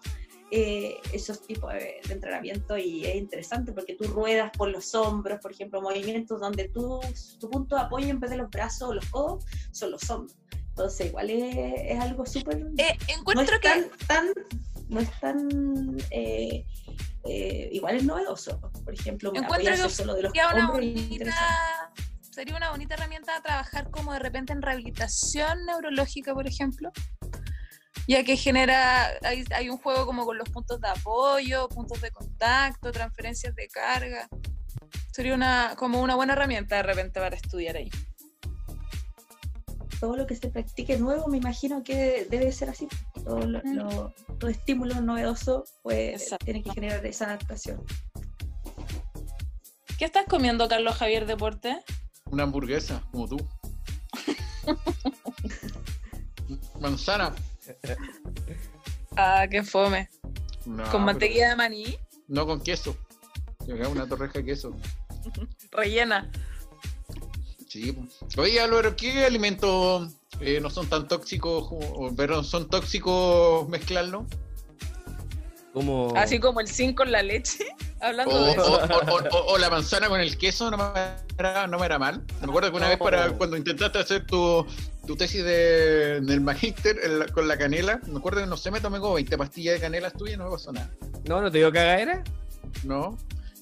eh, 0.51 0.97
esos 1.13 1.41
tipos 1.47 1.71
de, 1.73 2.01
de 2.05 2.13
entrenamiento 2.13 2.77
y 2.77 3.05
es 3.05 3.15
interesante 3.15 3.71
porque 3.71 3.95
tú 3.95 4.03
ruedas 4.05 4.51
por 4.57 4.69
los 4.69 4.93
hombros, 4.93 5.39
por 5.39 5.51
ejemplo, 5.53 5.81
movimientos 5.81 6.39
donde 6.41 6.67
tú, 6.69 6.99
tu 7.39 7.49
punto 7.49 7.75
de 7.75 7.81
apoyo 7.83 8.07
en 8.09 8.19
vez 8.19 8.29
de 8.31 8.37
los 8.37 8.49
brazos 8.49 8.89
o 8.89 8.93
los 8.93 9.05
codos 9.05 9.45
son 9.71 9.91
los 9.91 10.09
hombros. 10.09 10.35
Entonces, 10.69 11.07
igual 11.07 11.29
es, 11.29 11.55
es 11.91 11.99
algo 11.99 12.25
súper... 12.25 12.65
encuentro 13.07 13.33
no 13.35 13.41
es 13.41 13.49
que- 13.59 13.69
tan, 13.69 13.89
tan- 14.07 14.33
no 14.89 14.99
es 14.99 15.19
tan... 15.19 15.97
eh, 16.11 16.65
eh, 17.23 17.69
igual 17.71 17.97
es 17.97 18.03
novedoso. 18.03 18.59
Por 18.83 18.93
ejemplo, 18.93 19.31
Encuentro 19.35 19.73
que 19.73 19.89
solo 19.89 20.15
de 20.15 20.23
los 20.23 20.31
sería 20.31 20.49
una 20.53 20.71
bonita, 20.71 21.91
sería 22.29 22.55
una 22.57 22.71
bonita 22.71 22.95
herramienta 22.95 23.35
a 23.37 23.41
trabajar 23.41 23.89
como 23.91 24.11
de 24.13 24.19
repente 24.19 24.53
en 24.53 24.61
rehabilitación 24.61 25.65
neurológica, 25.65 26.33
por 26.33 26.47
ejemplo. 26.47 26.91
Ya 28.11 28.25
que 28.25 28.35
genera, 28.35 29.07
hay, 29.23 29.45
hay 29.55 29.69
un 29.69 29.77
juego 29.77 30.05
como 30.05 30.25
con 30.25 30.37
los 30.37 30.49
puntos 30.49 30.81
de 30.81 30.89
apoyo, 30.89 31.69
puntos 31.69 32.01
de 32.01 32.11
contacto, 32.11 32.91
transferencias 32.91 33.55
de 33.55 33.69
carga. 33.69 34.27
Sería 35.13 35.33
una, 35.33 35.75
como 35.77 36.01
una 36.01 36.15
buena 36.17 36.33
herramienta 36.33 36.75
de 36.75 36.83
repente 36.83 37.21
para 37.21 37.37
estudiar 37.37 37.77
ahí. 37.77 37.89
todo 40.01 40.17
lo 40.17 40.27
que 40.27 40.35
se 40.35 40.49
practique 40.49 40.97
nuevo, 40.97 41.29
me 41.29 41.37
imagino 41.37 41.83
que 41.83 42.27
debe 42.29 42.51
ser 42.51 42.69
así. 42.69 42.89
Todo, 43.23 43.45
lo, 43.45 43.61
lo- 43.63 44.13
todo 44.39 44.51
estímulo 44.51 44.99
novedoso 44.99 45.63
pues, 45.81 46.35
tiene 46.43 46.61
que 46.63 46.71
generar 46.71 47.05
esa 47.05 47.27
adaptación. 47.27 47.81
¿Qué 49.97 50.03
estás 50.03 50.25
comiendo, 50.27 50.67
Carlos 50.67 50.97
Javier 50.97 51.25
Deporte? 51.25 51.79
Una 52.25 52.43
hamburguesa, 52.43 53.03
como 53.13 53.29
tú. 53.29 53.37
Manzana. 56.81 57.33
Ah, 59.15 59.45
qué 59.49 59.63
fome. 59.63 60.09
No, 60.65 60.83
Con 60.83 60.91
pero- 60.91 60.99
mantequilla 60.99 61.49
de 61.49 61.55
maní, 61.55 61.97
No 62.27 62.45
con 62.45 62.61
queso. 62.61 62.95
Una 63.67 64.07
torreja 64.07 64.33
de 64.39 64.45
queso. 64.45 64.75
rellena. 65.71 66.31
Sí. 67.67 67.97
Oye, 68.37 68.59
Álvaro, 68.59 68.95
¿qué 68.95 69.23
alimentos 69.25 70.13
eh, 70.39 70.59
no 70.61 70.69
son 70.69 70.87
tan 70.87 71.07
tóxicos, 71.07 71.67
o, 71.71 72.13
pero 72.15 72.43
son 72.43 72.69
tóxicos 72.69 73.67
mezclarlo? 73.69 74.25
Como... 75.73 76.11
Así 76.17 76.39
como 76.39 76.59
el 76.59 76.67
zinc 76.67 76.97
con 76.97 77.11
la 77.11 77.23
leche. 77.23 77.65
Hablando 78.01 78.35
O, 78.35 78.43
de 78.45 78.51
eso. 78.51 78.73
o- 78.73 78.77
o- 78.77 79.29
o- 79.39 79.53
o 79.53 79.57
la 79.57 79.69
manzana 79.69 80.09
con 80.09 80.19
el 80.19 80.37
queso 80.37 80.69
no 80.71 80.77
me 80.77 80.99
era, 81.37 81.67
no 81.67 81.77
me 81.79 81.85
era 81.85 81.97
mal. 81.99 82.23
Me 82.41 82.47
acuerdo 82.47 82.71
que 82.71 82.77
una 82.77 82.89
vez 82.89 82.97
para 82.97 83.31
cuando 83.37 83.55
intentaste 83.55 83.99
hacer 83.99 84.25
tu, 84.25 84.65
tu 85.11 85.17
tesis 85.17 85.43
de, 85.43 86.21
del 86.21 86.39
magíster 86.39 86.97
con 87.33 87.45
la 87.45 87.57
canela. 87.57 87.99
Me 88.07 88.19
acuerdo 88.19 88.39
que 88.39 88.47
no 88.47 88.55
sé, 88.55 88.71
me 88.71 88.79
tomé 88.79 88.99
como 88.99 89.15
20 89.15 89.37
pastillas 89.37 89.73
de 89.73 89.81
canela 89.81 90.09
tuyas 90.09 90.35
y 90.35 90.37
no 90.37 90.45
me 90.45 90.51
pasó 90.51 90.71
nada. 90.71 90.89
No, 91.27 91.41
no 91.41 91.51
te 91.51 91.57
digo 91.57 91.69
cagadera. 91.69 92.23
No. 92.85 93.17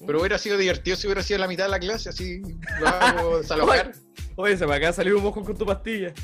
Pero 0.06 0.20
hubiera 0.20 0.38
sido 0.38 0.56
divertido 0.56 0.96
si 0.96 1.08
hubiera 1.08 1.24
sido 1.24 1.40
la 1.40 1.48
mitad 1.48 1.64
de 1.64 1.70
la 1.70 1.80
clase, 1.80 2.10
así 2.10 2.40
lo 2.78 2.86
hago 2.86 3.38
desalojar. 3.42 3.92
Oye, 4.36 4.56
se 4.56 4.64
me 4.64 4.74
acaba 4.74 4.90
de 4.90 4.92
salir 4.92 5.12
un 5.12 5.24
mojo 5.24 5.44
con 5.44 5.58
tu 5.58 5.66
pastilla. 5.66 6.14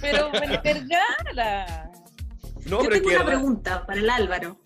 Pero, 0.00 0.32
Vergara. 0.32 1.90
No, 2.64 2.78
Yo 2.78 2.88
pero 2.88 2.94
tengo 2.94 3.08
una 3.08 3.18
verdad, 3.18 3.32
pregunta 3.32 3.86
para 3.86 4.00
el 4.00 4.08
Álvaro 4.08 4.60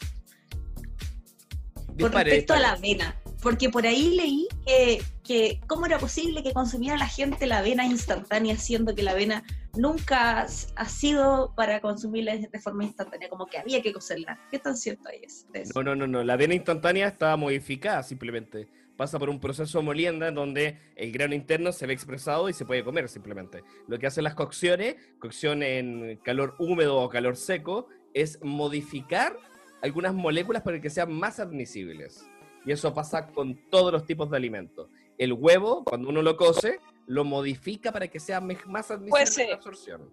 con 1.87 1.97
dispare, 1.97 2.31
respecto 2.31 2.53
a 2.53 2.61
la 2.61 2.73
avena. 2.73 3.17
Porque 3.41 3.71
por 3.71 3.87
ahí 3.87 4.17
leí 4.17 4.49
que, 4.67 5.03
que 5.27 5.61
cómo 5.67 5.87
era 5.87 5.99
posible 5.99 6.43
que 6.43 6.53
consumiera 6.53 6.97
la 6.97 7.09
gente 7.09 7.47
la 7.47 7.59
avena 7.59 7.85
instantánea, 7.85 8.57
siendo 8.57 8.95
que 8.95 9.03
la 9.03 9.13
avena 9.13 9.43
nunca 9.77 10.43
ha 10.43 10.89
sido 10.89 11.53
para 11.55 11.81
consumirla 11.81 12.37
de 12.37 12.61
forma 12.61 12.85
instantánea, 12.85 13.29
como 13.29 13.47
que 13.47 13.59
había 13.59 13.83
que 13.83 13.93
cocerla. 13.93 14.39
¿Qué 14.51 14.59
tan 14.59 14.77
cierto 14.77 15.09
es 15.11 15.47
eso? 15.53 15.73
No, 15.75 15.83
no, 15.83 15.97
no, 15.97 16.07
no. 16.07 16.25
La 16.25 16.35
avena 16.35 16.55
instantánea 16.55 17.09
está 17.09 17.37
modificada 17.37 18.03
simplemente. 18.03 18.69
Pasa 18.97 19.19
por 19.19 19.29
un 19.29 19.41
proceso 19.41 19.79
de 19.79 19.85
molienda 19.85 20.29
en 20.29 20.35
donde 20.35 20.79
el 20.95 21.13
grano 21.13 21.35
interno 21.35 21.71
se 21.73 21.87
ve 21.87 21.93
expresado 21.93 22.49
y 22.49 22.55
se 22.55 22.65
puede 22.65 22.83
comer 22.83 23.09
simplemente. 23.09 23.63
Lo 23.89 23.99
que 23.99 24.07
hacen 24.07 24.25
las 24.25 24.35
cocciones, 24.35 24.97
cocción 25.19 25.63
en 25.63 26.17
calor 26.25 26.55
húmedo 26.59 26.97
o 26.97 27.09
calor 27.11 27.37
seco, 27.37 27.89
es 28.15 28.39
modificar 28.43 29.37
algunas 29.83 30.15
moléculas 30.15 30.63
para 30.63 30.81
que 30.81 30.89
sean 30.89 31.13
más 31.13 31.41
admisibles. 31.41 32.27
Y 32.65 32.73
eso 32.73 32.95
pasa 32.95 33.29
con 33.29 33.55
todos 33.71 33.93
los 33.93 34.07
tipos 34.07 34.31
de 34.31 34.39
alimentos. 34.39 34.89
El 35.19 35.33
huevo, 35.33 35.85
cuando 35.85 36.09
uno 36.09 36.23
lo 36.23 36.37
cose, 36.37 36.79
lo 37.07 37.25
modifica 37.25 37.93
para 37.93 38.09
que 38.09 38.21
sea 38.21 38.41
más 38.41 38.91
admisible 38.91 39.49
la 39.49 39.55
absorción. 39.57 40.11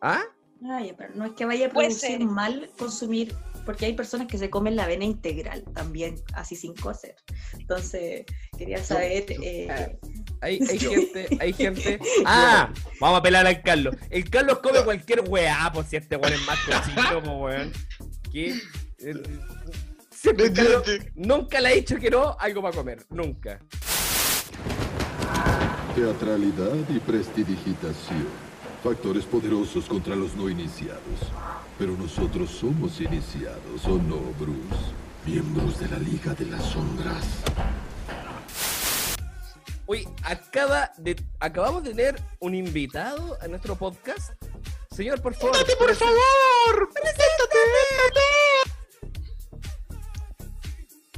¿Ah? 0.00 0.22
Ay, 0.70 0.92
pero 0.96 1.14
no 1.14 1.24
es 1.26 1.32
que 1.32 1.44
vaya 1.44 1.66
a 1.66 1.70
producir 1.70 1.98
ser. 2.18 2.20
mal 2.24 2.68
consumir, 2.78 3.32
porque 3.64 3.86
hay 3.86 3.92
personas 3.92 4.26
que 4.26 4.38
se 4.38 4.50
comen 4.50 4.74
la 4.74 4.84
avena 4.84 5.04
integral 5.04 5.62
también, 5.74 6.16
así 6.34 6.56
sin 6.56 6.74
cocer. 6.74 7.14
Entonces, 7.58 8.24
quería 8.56 8.82
saber... 8.82 9.26
eh, 9.40 9.98
Hay, 10.40 10.58
hay 10.68 10.78
gente, 10.78 11.28
hay 11.40 11.52
gente. 11.64 12.00
¡Ah! 12.24 12.72
Vamos 13.00 13.20
a 13.20 13.22
pelar 13.22 13.46
al 13.46 13.62
Carlos. 13.62 13.94
El 14.10 14.28
Carlos 14.28 14.58
come 14.58 14.82
cualquier 14.82 15.20
weá, 15.28 15.70
pues 15.72 15.88
si 15.88 15.96
este 15.96 16.16
weón 16.16 16.32
es 16.32 16.46
más 16.46 16.58
cochino, 16.64 17.22
pues 17.22 17.36
weón. 17.38 17.72
¿Qué? 18.32 18.54
Eh, 18.98 19.14
Siempre 20.10 20.52
Carlos 20.52 20.82
nunca 21.14 21.60
le 21.60 21.68
ha 21.68 21.72
dicho 21.72 21.96
que 21.98 22.10
no, 22.10 22.36
algo 22.40 22.60
para 22.62 22.74
comer. 22.74 23.06
Nunca. 23.10 23.60
Teatralidad 25.98 26.88
y 26.90 27.00
prestidigitación. 27.00 28.28
Factores 28.84 29.24
poderosos 29.24 29.86
contra 29.86 30.14
los 30.14 30.36
no 30.36 30.48
iniciados. 30.48 31.02
Pero 31.76 31.96
nosotros 31.96 32.50
somos 32.50 33.00
iniciados, 33.00 33.84
¿o 33.84 33.98
no, 33.98 34.20
Bruce? 34.38 34.92
Miembros 35.26 35.80
de 35.80 35.88
la 35.88 35.98
Liga 35.98 36.34
de 36.34 36.46
las 36.46 36.62
Sombras. 36.62 37.42
Oye, 39.86 40.08
acaba 40.22 40.92
de, 40.98 41.20
acabamos 41.40 41.82
de 41.82 41.90
tener 41.90 42.22
un 42.38 42.54
invitado 42.54 43.36
a 43.42 43.48
nuestro 43.48 43.74
podcast. 43.74 44.40
Señor, 44.94 45.20
por 45.20 45.34
favor. 45.34 45.56
por 45.80 45.94
favor! 45.96 46.90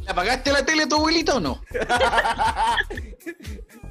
¿Le 0.05 0.11
apagaste 0.11 0.51
la 0.51 0.65
tele 0.65 0.87
tu 0.87 0.97
abuelita 0.97 1.37
o 1.37 1.41
no? 1.41 1.61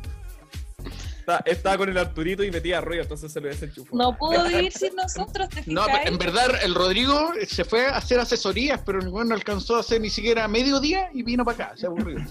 Está- 1.37 1.51
Estaba 1.51 1.77
con 1.77 1.89
el 1.89 1.97
Arturito 1.97 2.43
y 2.43 2.51
metía 2.51 2.81
ruido, 2.81 3.03
entonces 3.03 3.31
se 3.31 3.39
lo 3.41 3.47
desenchufó. 3.47 3.95
No 3.95 4.17
pudo 4.17 4.43
vivir 4.47 4.71
sin 4.71 4.95
nosotros, 4.95 5.49
¿te 5.49 5.63
No, 5.67 5.85
en 6.03 6.17
verdad 6.17 6.47
el 6.63 6.73
Rodrigo 6.75 7.31
se 7.47 7.63
fue 7.65 7.85
a 7.87 7.97
hacer 7.97 8.19
asesorías, 8.19 8.81
pero 8.85 8.99
el 8.99 9.07
weón 9.09 9.29
no 9.29 9.35
alcanzó 9.35 9.75
a 9.75 9.79
hacer 9.81 10.01
ni 10.01 10.09
siquiera 10.09 10.47
mediodía 10.47 11.09
y 11.13 11.23
vino 11.23 11.43
para 11.45 11.65
acá, 11.65 11.77
se 11.77 11.85
aburrió. 11.87 12.17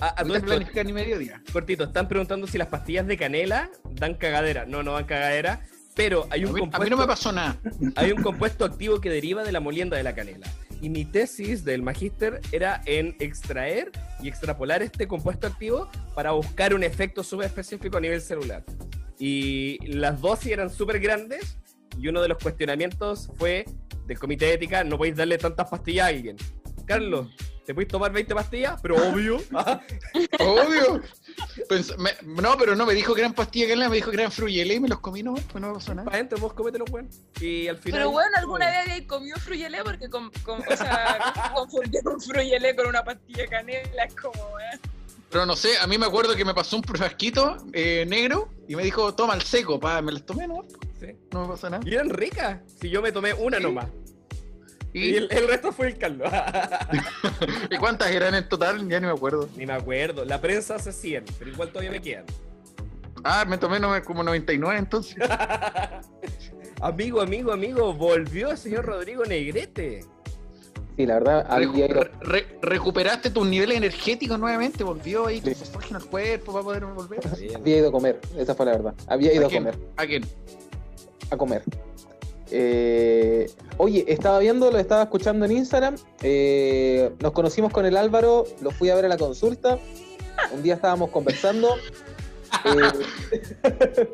A, 0.00 0.20
a 0.20 0.24
No 0.24 0.34
planificar 0.40 0.86
ni 0.86 0.92
mediodía. 0.92 1.42
cortito, 1.52 1.82
están 1.84 2.06
preguntando 2.06 2.46
si 2.46 2.56
las 2.56 2.68
pastillas 2.68 3.04
de 3.08 3.16
canela 3.16 3.68
dan 3.94 4.14
cagadera. 4.14 4.64
No, 4.64 4.84
no 4.84 4.92
dan 4.92 5.06
cagadera, 5.06 5.66
pero 5.96 6.28
hay 6.30 6.44
A 6.44 6.46
un 6.46 6.52
mí, 6.52 6.58
a 6.58 6.60
compuesto. 6.60 6.84
mí 6.84 6.90
no 6.90 6.96
me 6.98 7.06
pasó 7.08 7.32
nada. 7.32 7.56
hay 7.96 8.12
un 8.12 8.22
compuesto 8.22 8.64
activo 8.64 9.00
que 9.00 9.10
deriva 9.10 9.42
de 9.42 9.50
la 9.50 9.58
molienda 9.58 9.96
de 9.96 10.04
la 10.04 10.14
canela. 10.14 10.46
Y 10.80 10.90
mi 10.90 11.04
tesis 11.04 11.64
del 11.64 11.82
magíster 11.82 12.40
era 12.52 12.82
en 12.86 13.16
extraer 13.18 13.90
y 14.22 14.28
extrapolar 14.28 14.82
este 14.82 15.08
compuesto 15.08 15.46
activo 15.46 15.88
para 16.14 16.32
buscar 16.32 16.74
un 16.74 16.84
efecto 16.84 17.22
súper 17.22 17.46
específico 17.46 17.96
a 17.96 18.00
nivel 18.00 18.20
celular. 18.20 18.64
Y 19.18 19.78
las 19.86 20.20
dosis 20.20 20.52
eran 20.52 20.70
súper 20.70 21.00
grandes 21.00 21.58
y 21.98 22.08
uno 22.08 22.22
de 22.22 22.28
los 22.28 22.38
cuestionamientos 22.38 23.30
fue 23.36 23.64
del 24.06 24.18
comité 24.18 24.46
de 24.46 24.54
ética, 24.54 24.84
no 24.84 24.96
podéis 24.96 25.16
darle 25.16 25.36
tantas 25.36 25.68
pastillas 25.68 26.06
a 26.06 26.08
alguien. 26.08 26.36
Carlos, 26.86 27.28
¿te 27.68 27.74
podéis 27.74 27.88
tomar 27.90 28.10
20 28.10 28.34
pastillas? 28.34 28.80
Pero 28.80 28.96
obvio. 29.12 29.36
Obvio. 30.40 31.02
Pens- 31.68 31.94
me- 31.98 32.16
no, 32.42 32.56
pero 32.56 32.74
no 32.74 32.86
me 32.86 32.94
dijo 32.94 33.14
que 33.14 33.20
eran 33.20 33.34
pastillas 33.34 33.68
que 33.68 33.76
me 33.76 33.94
dijo 33.94 34.10
que 34.10 34.16
eran 34.16 34.32
fruyele 34.32 34.72
y 34.74 34.80
me 34.80 34.88
los 34.88 35.00
comí, 35.00 35.22
no, 35.22 35.34
pues 35.34 35.60
no 35.60 35.68
me 35.68 35.74
pasó 35.74 35.94
nada. 35.94 36.06
Para 36.06 36.16
adentro, 36.16 36.38
vos 36.38 36.54
cómetelo, 36.54 36.86
weón. 36.90 37.10
Y 37.42 37.68
al 37.68 37.76
final... 37.76 38.00
Pero 38.00 38.10
bueno, 38.10 38.30
¿alguna 38.38 38.66
vez 38.70 38.76
habéis 38.88 39.06
comido 39.06 39.36
fruyelé? 39.36 39.84
Porque 39.84 40.08
con, 40.08 40.30
con, 40.44 40.60
o 40.60 40.76
sea, 40.78 41.52
confundir 41.54 42.00
un 42.08 42.18
fruyelé 42.18 42.74
con 42.74 42.86
una 42.86 43.04
pastilla 43.04 43.42
de 43.42 43.48
canela 43.48 44.04
es 44.04 44.14
como, 44.14 44.58
eh. 44.60 44.78
Pero 45.28 45.44
no 45.44 45.54
sé, 45.54 45.76
a 45.76 45.86
mí 45.86 45.98
me 45.98 46.06
acuerdo 46.06 46.34
que 46.34 46.46
me 46.46 46.54
pasó 46.54 46.76
un 46.78 46.82
frasquito 46.84 47.58
eh, 47.74 48.06
negro 48.08 48.48
y 48.66 48.76
me 48.76 48.82
dijo, 48.82 49.14
toma 49.14 49.34
el 49.34 49.42
seco, 49.42 49.78
pa, 49.78 50.00
me 50.00 50.12
las 50.12 50.24
tomé, 50.24 50.48
¿no? 50.48 50.64
Sí. 50.98 51.08
No 51.32 51.42
me 51.42 51.48
pasa 51.48 51.68
nada. 51.68 51.82
Y 51.86 51.92
eran 51.94 52.08
ricas. 52.08 52.60
Si 52.80 52.88
yo 52.88 53.02
me 53.02 53.12
tomé 53.12 53.34
una 53.34 53.60
nomás. 53.60 53.88
Y 54.92 55.10
¿Y, 55.10 55.16
el, 55.16 55.28
el 55.30 55.48
resto 55.48 55.70
fue 55.72 55.88
el 55.88 55.98
Carlos. 55.98 56.30
¿Y 57.70 57.76
cuántas 57.76 58.10
eran 58.10 58.34
en 58.34 58.48
total? 58.48 58.88
Ya 58.88 58.98
ni 59.00 59.06
me 59.06 59.12
acuerdo. 59.12 59.48
Ni 59.56 59.66
me 59.66 59.74
acuerdo. 59.74 60.24
La 60.24 60.40
prensa 60.40 60.76
hace 60.76 60.92
100, 60.92 61.24
pero 61.38 61.50
igual 61.50 61.68
todavía 61.68 61.90
me 61.90 62.00
quedan. 62.00 62.24
Ah, 63.24 63.44
me 63.46 63.58
tomé 63.58 63.78
como 64.02 64.22
99 64.22 64.78
entonces. 64.78 65.16
amigo, 66.80 67.20
amigo, 67.20 67.52
amigo, 67.52 67.92
volvió 67.92 68.50
el 68.50 68.58
señor 68.58 68.86
Rodrigo 68.86 69.24
Negrete. 69.24 70.04
Sí, 70.96 71.06
la 71.06 71.14
verdad, 71.14 71.46
había 71.48 71.68
Recu- 71.68 71.90
ido, 71.90 72.00
re- 72.02 72.10
re- 72.22 72.58
recuperaste 72.60 73.30
tus 73.30 73.46
niveles 73.46 73.76
energéticos 73.76 74.36
nuevamente, 74.38 74.82
volvió 74.82 75.26
ahí 75.26 75.40
tu 75.40 75.50
oxígeno 75.50 75.98
al 75.98 76.06
cuerpo 76.06 76.52
para 76.52 76.64
poder 76.64 76.84
volver. 76.86 77.20
había 77.54 77.76
ido 77.78 77.88
a 77.90 77.92
comer, 77.92 78.20
esa 78.36 78.54
fue 78.54 78.66
la 78.66 78.72
verdad. 78.72 78.94
Había 79.06 79.32
ido 79.32 79.46
¿A 79.46 79.50
comer, 79.50 79.78
¿A 79.96 80.06
quién? 80.06 80.24
a 81.30 81.36
comer. 81.36 81.62
Eh, 82.50 83.50
oye, 83.76 84.04
estaba 84.08 84.38
viendo, 84.38 84.70
lo 84.70 84.78
estaba 84.78 85.02
escuchando 85.04 85.44
en 85.44 85.52
Instagram. 85.52 85.96
eh, 86.22 87.10
nos 87.20 87.32
conocimos 87.32 87.72
con 87.72 87.86
el 87.86 87.96
Álvaro, 87.96 88.44
lo 88.60 88.70
fui 88.70 88.90
a 88.90 88.94
ver 88.94 89.04
a 89.06 89.08
la 89.08 89.16
consulta. 89.16 89.78
Un 90.52 90.62
día 90.62 90.74
estábamos 90.74 91.10
conversando. 91.10 91.74
eh, 92.64 94.08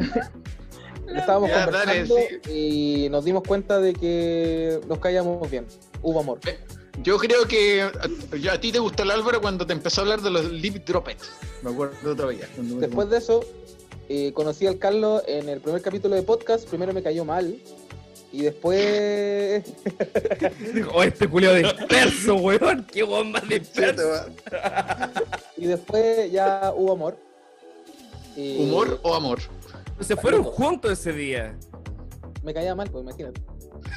estábamos 1.16 1.50
Ya, 1.50 1.66
dale, 1.66 2.06
conversando 2.08 2.16
y 2.52 3.08
nos 3.10 3.24
dimos 3.24 3.42
cuenta 3.46 3.80
de 3.80 3.92
que 3.94 4.80
nos 4.88 4.98
caíamos 4.98 5.48
bien. 5.50 5.66
Hubo 6.02 6.20
amor. 6.20 6.40
Yo 7.02 7.18
creo 7.18 7.46
que 7.46 7.82
a, 7.82 7.90
a 8.52 8.60
ti 8.60 8.72
te 8.72 8.78
gustó 8.78 9.02
el 9.02 9.10
Álvaro 9.10 9.40
cuando 9.42 9.66
te 9.66 9.74
empezó 9.74 10.00
a 10.00 10.04
hablar 10.04 10.22
de 10.22 10.30
los 10.30 10.50
lip 10.50 10.76
droppets. 10.86 11.28
Me 11.62 11.70
acuerdo 11.70 12.16
todavía. 12.16 12.48
Después 12.56 13.10
de 13.10 13.18
eso, 13.18 13.44
eh, 14.08 14.32
conocí 14.32 14.66
al 14.66 14.78
Carlos 14.78 15.22
en 15.26 15.48
el 15.48 15.60
primer 15.60 15.82
capítulo 15.82 16.14
de 16.14 16.22
podcast. 16.22 16.68
Primero 16.68 16.92
me 16.92 17.02
cayó 17.02 17.24
mal. 17.24 17.58
Y 18.32 18.42
después. 18.42 19.64
Dijo, 20.74 20.90
oh, 20.94 21.02
este 21.02 21.28
culio 21.28 21.54
disperso, 21.54 22.34
weón. 22.36 22.84
Qué 22.84 23.02
bomba 23.02 23.40
disperso. 23.40 24.26
y 25.56 25.66
después 25.66 26.30
ya 26.30 26.72
hubo 26.76 26.92
amor. 26.92 27.16
Y 28.36 28.64
¿Humor 28.64 29.00
o 29.02 29.14
amor? 29.14 29.40
Se 30.00 30.16
fueron 30.16 30.42
juntos 30.44 30.92
ese 30.92 31.12
día. 31.12 31.56
Me 32.42 32.52
caía 32.52 32.74
mal, 32.74 32.90
pues 32.90 33.02
imagínate. 33.02 33.40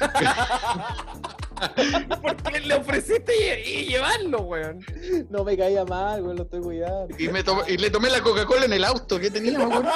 ¿Por 2.22 2.36
qué 2.36 2.60
le 2.60 2.74
ofreciste 2.74 3.32
y, 3.64 3.68
y 3.80 3.86
llevarlo, 3.86 4.42
weón? 4.42 4.80
No 5.28 5.44
me 5.44 5.56
caía 5.56 5.84
mal, 5.84 6.22
güey, 6.22 6.36
lo 6.36 6.42
estoy 6.44 6.60
cuidando. 6.60 7.14
Y, 7.18 7.28
me 7.28 7.42
to- 7.42 7.64
y 7.68 7.76
le 7.76 7.90
tomé 7.90 8.10
la 8.10 8.20
Coca-Cola 8.22 8.64
en 8.64 8.72
el 8.72 8.84
auto 8.84 9.18
que 9.18 9.30
tenía, 9.30 9.58
acuerdo. 9.60 9.90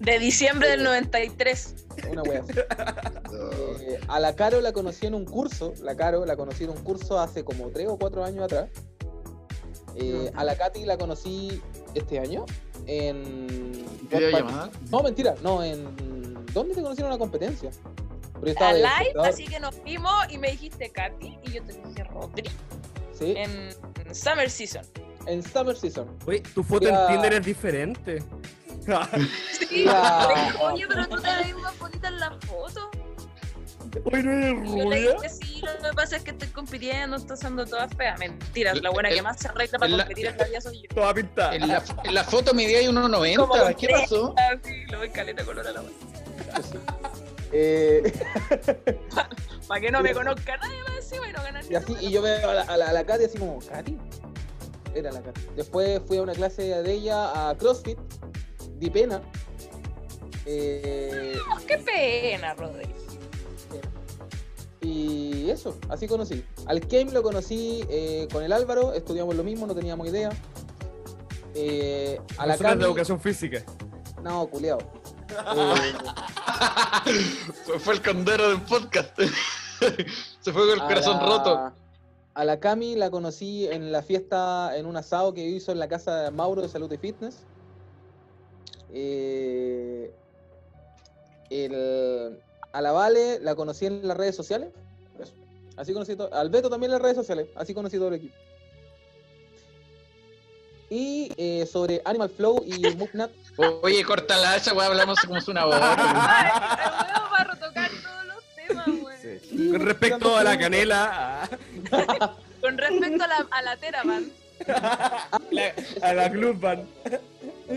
De 0.00 0.18
diciembre 0.18 0.70
del 0.70 0.82
93. 0.84 1.74
Una 2.10 2.22
wea 2.22 2.40
así. 2.42 2.52
Eh, 3.80 4.00
a 4.08 4.18
la 4.20 4.34
Caro 4.34 4.60
la 4.60 4.72
conocí 4.72 5.06
en 5.06 5.14
un 5.14 5.24
curso. 5.24 5.72
La 5.82 5.94
Caro 5.96 6.24
la 6.26 6.36
conocí 6.36 6.64
en 6.64 6.70
un 6.70 6.78
curso 6.78 7.18
hace 7.20 7.44
como 7.44 7.68
3 7.70 7.88
o 7.88 7.98
4 7.98 8.24
años 8.24 8.44
atrás. 8.44 8.68
Eh, 9.96 10.30
a 10.34 10.44
la 10.44 10.56
Katy 10.56 10.84
la 10.84 10.96
conocí 10.98 11.60
este 11.94 12.18
año 12.18 12.44
en. 12.86 13.84
¿Videollamada? 14.10 14.70
No, 14.90 15.02
mentira, 15.02 15.34
no, 15.42 15.62
en. 15.62 16.44
¿Dónde 16.52 16.74
te 16.74 16.82
conocieron 16.82 17.12
una 17.12 17.18
competencia? 17.18 17.70
Pero 18.40 18.46
yo 18.46 18.52
estaba 18.52 18.70
A 18.70 18.74
de 18.74 18.80
live, 18.80 19.28
así 19.28 19.46
que 19.46 19.60
nos 19.60 19.82
vimos 19.84 20.12
y 20.30 20.38
me 20.38 20.50
dijiste 20.52 20.90
Katy 20.90 21.38
y 21.44 21.52
yo 21.52 21.62
te 21.64 21.72
dije 21.72 22.04
Rodri. 22.04 22.50
Sí, 23.18 23.34
En 23.36 23.74
Summer 24.14 24.48
Season. 24.50 24.84
en 25.26 25.42
Summer 25.42 25.76
Season. 25.76 26.08
Oye, 26.26 26.40
tu 26.54 26.62
foto 26.62 26.88
en 26.88 26.96
Tinder 27.08 27.32
es 27.34 27.44
diferente. 27.44 28.22
Sí, 29.68 29.84
oye, 30.62 30.86
pero 30.88 31.06
tú 31.08 31.16
te 31.20 31.28
ves 31.28 31.54
más 31.56 31.78
bonita 31.78 32.08
en 32.08 32.20
la 32.20 32.30
foto. 32.46 32.90
Hoy 34.04 34.22
no 34.22 34.32
eres 34.32 34.64
Y 34.64 34.68
yo 34.70 34.76
le 34.76 34.82
rubia. 34.84 35.12
dije, 35.12 35.28
sí, 35.28 35.60
lo 35.62 35.90
que 35.90 35.94
pasa 35.94 36.16
es 36.16 36.22
que 36.22 36.30
estoy 36.30 36.48
compitiendo, 36.48 37.16
estoy 37.16 37.34
usando 37.34 37.66
toda 37.66 37.86
fea. 37.88 38.16
Mentira, 38.16 38.72
la 38.74 38.88
buena 38.88 39.10
que 39.10 39.20
más 39.20 39.38
se 39.40 39.48
arregla 39.48 39.78
para 39.78 39.90
competir 39.94 40.26
en 40.26 40.38
la 40.38 40.44
vida 40.46 40.60
soy 40.62 40.82
yo. 40.82 40.94
Toda 40.94 41.12
pintada. 41.12 41.54
En 41.54 41.68
la, 41.68 41.84
en 42.04 42.14
la 42.14 42.24
foto 42.24 42.54
medía 42.54 42.78
Como 42.86 43.08
1.90. 43.08 43.36
con 43.46 43.74
¿Qué 43.74 43.88
pasó? 43.88 44.34
Sí, 44.64 44.84
lo 44.90 45.00
ves 45.00 45.10
caleta 45.12 45.44
color 45.44 45.66
a 45.66 45.72
la. 45.72 45.82
Eh, 47.52 48.02
Para 49.68 49.80
que 49.80 49.90
no 49.90 50.02
me 50.02 50.12
conozca 50.12 50.56
nadie 50.56 50.82
más 50.82 50.96
encima 50.96 51.28
y 51.28 51.32
no 51.32 51.42
ganar 51.42 51.64
y 51.70 51.74
así, 51.74 51.96
y 52.00 52.10
yo 52.10 52.22
veo 52.22 52.48
a 52.50 52.54
la, 52.54 52.62
a 52.62 52.76
la, 52.76 52.88
a 52.88 52.92
la 52.92 53.04
Katy 53.04 53.24
así 53.24 53.38
como, 53.38 53.58
¿Katy? 53.58 53.96
Era 54.94 55.12
la 55.12 55.22
Katy. 55.22 55.40
Después 55.56 56.00
fui 56.06 56.16
a 56.18 56.22
una 56.22 56.32
clase 56.32 56.62
de 56.62 56.92
ella 56.92 57.50
a 57.50 57.56
CrossFit, 57.56 57.98
di 58.78 58.90
pena. 58.90 59.20
Eh, 60.46 61.34
Qué 61.66 61.78
pena, 61.78 62.54
Rodri. 62.54 62.86
y 64.80 65.50
eso, 65.50 65.76
así 65.90 66.06
conocí. 66.08 66.44
Al 66.66 66.80
Game 66.80 67.12
lo 67.12 67.22
conocí 67.22 67.84
eh, 67.90 68.26
con 68.32 68.42
el 68.42 68.52
Álvaro, 68.52 68.92
estudiamos 68.94 69.34
lo 69.34 69.44
mismo, 69.44 69.66
no 69.66 69.74
teníamos 69.74 70.08
idea. 70.08 70.30
Eh, 71.54 72.20
a 72.38 72.46
la 72.46 72.52
Nosotros 72.54 72.58
de 72.58 72.64
Cami, 72.78 72.84
educación 72.84 73.20
física. 73.20 73.62
no, 74.22 74.46
culiao. 74.48 74.78
Eh, 75.30 75.92
Fue, 77.78 77.94
el 77.94 78.02
condero 78.02 78.48
del 78.50 78.60
podcast. 78.62 79.18
Se 80.40 80.52
fue 80.52 80.62
con 80.62 80.70
el 80.70 80.80
corazón 80.80 81.18
la- 81.18 81.26
roto. 81.26 81.72
A 82.34 82.44
la 82.44 82.60
Cami 82.60 82.94
la 82.94 83.10
conocí 83.10 83.66
en 83.66 83.90
la 83.90 84.02
fiesta, 84.02 84.76
en 84.76 84.86
un 84.86 84.96
asado 84.96 85.34
que 85.34 85.44
hizo 85.46 85.72
en 85.72 85.78
la 85.80 85.88
casa 85.88 86.22
de 86.22 86.30
Mauro 86.30 86.62
de 86.62 86.68
Salud 86.68 86.90
y 86.92 86.96
Fitness. 86.96 87.38
Eh, 88.92 90.12
el- 91.50 92.40
a 92.72 92.80
la 92.80 92.92
Vale 92.92 93.40
la 93.40 93.54
conocí 93.54 93.86
en 93.86 94.06
las 94.06 94.16
redes 94.16 94.36
sociales. 94.36 94.70
Así 95.76 95.92
conocí 95.92 96.16
todo. 96.16 96.32
Al 96.34 96.50
Beto 96.50 96.68
también 96.70 96.90
en 96.90 96.94
las 96.94 97.02
redes 97.02 97.16
sociales. 97.16 97.48
Así 97.54 97.72
conocí 97.74 97.96
todo 97.98 98.08
el 98.08 98.14
equipo. 98.14 98.34
Y 100.90 101.30
eh, 101.36 101.66
sobre 101.70 102.00
Animal 102.04 102.30
Flow 102.30 102.64
y 102.64 102.80
Mugnat. 102.96 103.30
Oye, 103.82 104.04
córtala 104.04 104.56
esa 104.56 104.72
weá, 104.72 104.86
hablamos 104.86 105.18
como 105.20 105.36
es 105.36 105.48
una 105.48 105.66
hora. 105.66 105.78
Vamos 107.14 107.40
a 107.40 107.44
retocar 107.44 107.90
todos 107.90 108.24
los 108.26 108.44
temas, 108.54 108.86
güey. 108.86 109.70
Con 109.72 109.80
respecto 109.86 110.36
a 110.36 110.44
la 110.44 110.58
canela, 110.58 111.42
a 111.44 112.30
Con 112.60 112.78
respecto 112.78 113.24
a 113.24 113.26
la, 113.26 113.46
a 113.50 113.62
la 113.62 113.76
Teraban, 113.76 114.32
la, 115.50 115.74
a 116.02 116.12
la 116.14 116.30
Club 116.30 116.58
Band. 116.58 116.86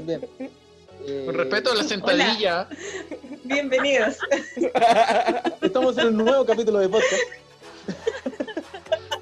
Bien. 0.04 0.22
Eh, 1.06 1.24
Con 1.26 1.36
respeto 1.36 1.72
a 1.72 1.76
la 1.76 1.84
sentadilla. 1.84 2.68
Bienvenidos. 3.44 4.18
Estamos 5.62 5.98
en 5.98 6.08
un 6.08 6.18
nuevo 6.18 6.46
capítulo 6.46 6.80
de 6.80 6.90
podcast. 6.90 7.22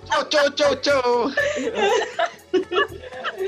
Chau, 0.10 0.27
chau, 0.30 0.49
chau, 0.56 0.76
chau. 0.81 1.31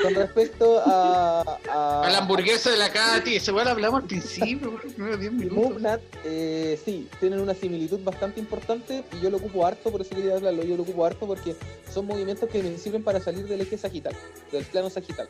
Con 0.03 0.15
respecto 0.15 0.79
a. 0.85 1.41
A, 1.69 2.01
A 2.05 2.09
la 2.09 2.19
hamburguesa 2.19 2.69
de 2.71 2.77
la 2.77 2.91
Katy. 2.91 3.39
Weá 3.51 3.65
la 3.65 3.71
hablamos 3.71 4.01
al 4.03 4.07
principio, 4.07 4.71
por 4.71 4.81
primero 4.81 5.17
10 5.17 5.31
minutos. 5.33 5.57
Mugnat, 5.71 6.01
eh, 6.23 6.79
sí, 6.83 7.07
tienen 7.19 7.39
una 7.39 7.53
similitud 7.53 7.99
bastante 8.03 8.39
importante 8.39 9.03
y 9.11 9.19
yo 9.21 9.29
lo 9.29 9.37
ocupo 9.37 9.65
harto, 9.65 9.91
por 9.91 10.01
eso 10.01 10.11
quería 10.15 10.35
hablarlo. 10.35 10.63
Yo 10.63 10.77
lo 10.77 10.83
ocupo 10.83 11.05
harto 11.05 11.27
porque 11.27 11.55
son 11.91 12.05
movimientos 12.07 12.49
que 12.49 12.61
me 12.63 12.77
sirven 12.77 13.03
para 13.03 13.19
salir 13.19 13.45
del 13.47 13.61
eje 13.61 13.77
sagital, 13.77 14.15
del 14.51 14.63
plano 14.65 14.89
sagital. 14.89 15.27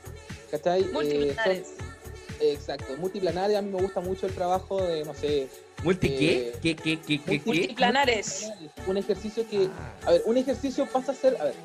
¿Cachai? 0.52 0.82
Eh, 0.82 1.36
son- 1.44 1.92
exacto, 2.42 2.96
multiplanares. 2.98 3.58
A 3.58 3.62
mí 3.62 3.72
me 3.72 3.82
gusta 3.82 4.02
mucho 4.02 4.28
el 4.28 4.34
trabajo 4.34 4.82
de, 4.82 5.06
no 5.06 5.14
sé. 5.14 5.50
¿Multi 5.84 6.08
eh, 6.08 6.18
qué? 6.18 6.60
¿Qué, 6.62 6.76
qué, 6.76 7.00
qué, 7.00 7.22
qué, 7.24 7.40
qué? 7.40 7.46
multiplanares. 7.46 8.52
Un 8.88 8.98
ejercicio 8.98 9.48
que. 9.48 9.70
A 10.06 10.12
ver, 10.12 10.22
un 10.26 10.38
ejercicio 10.38 10.88
pasa 10.92 11.12
a 11.12 11.16
ser. 11.16 11.38
A 11.40 11.46
ver. 11.46 11.56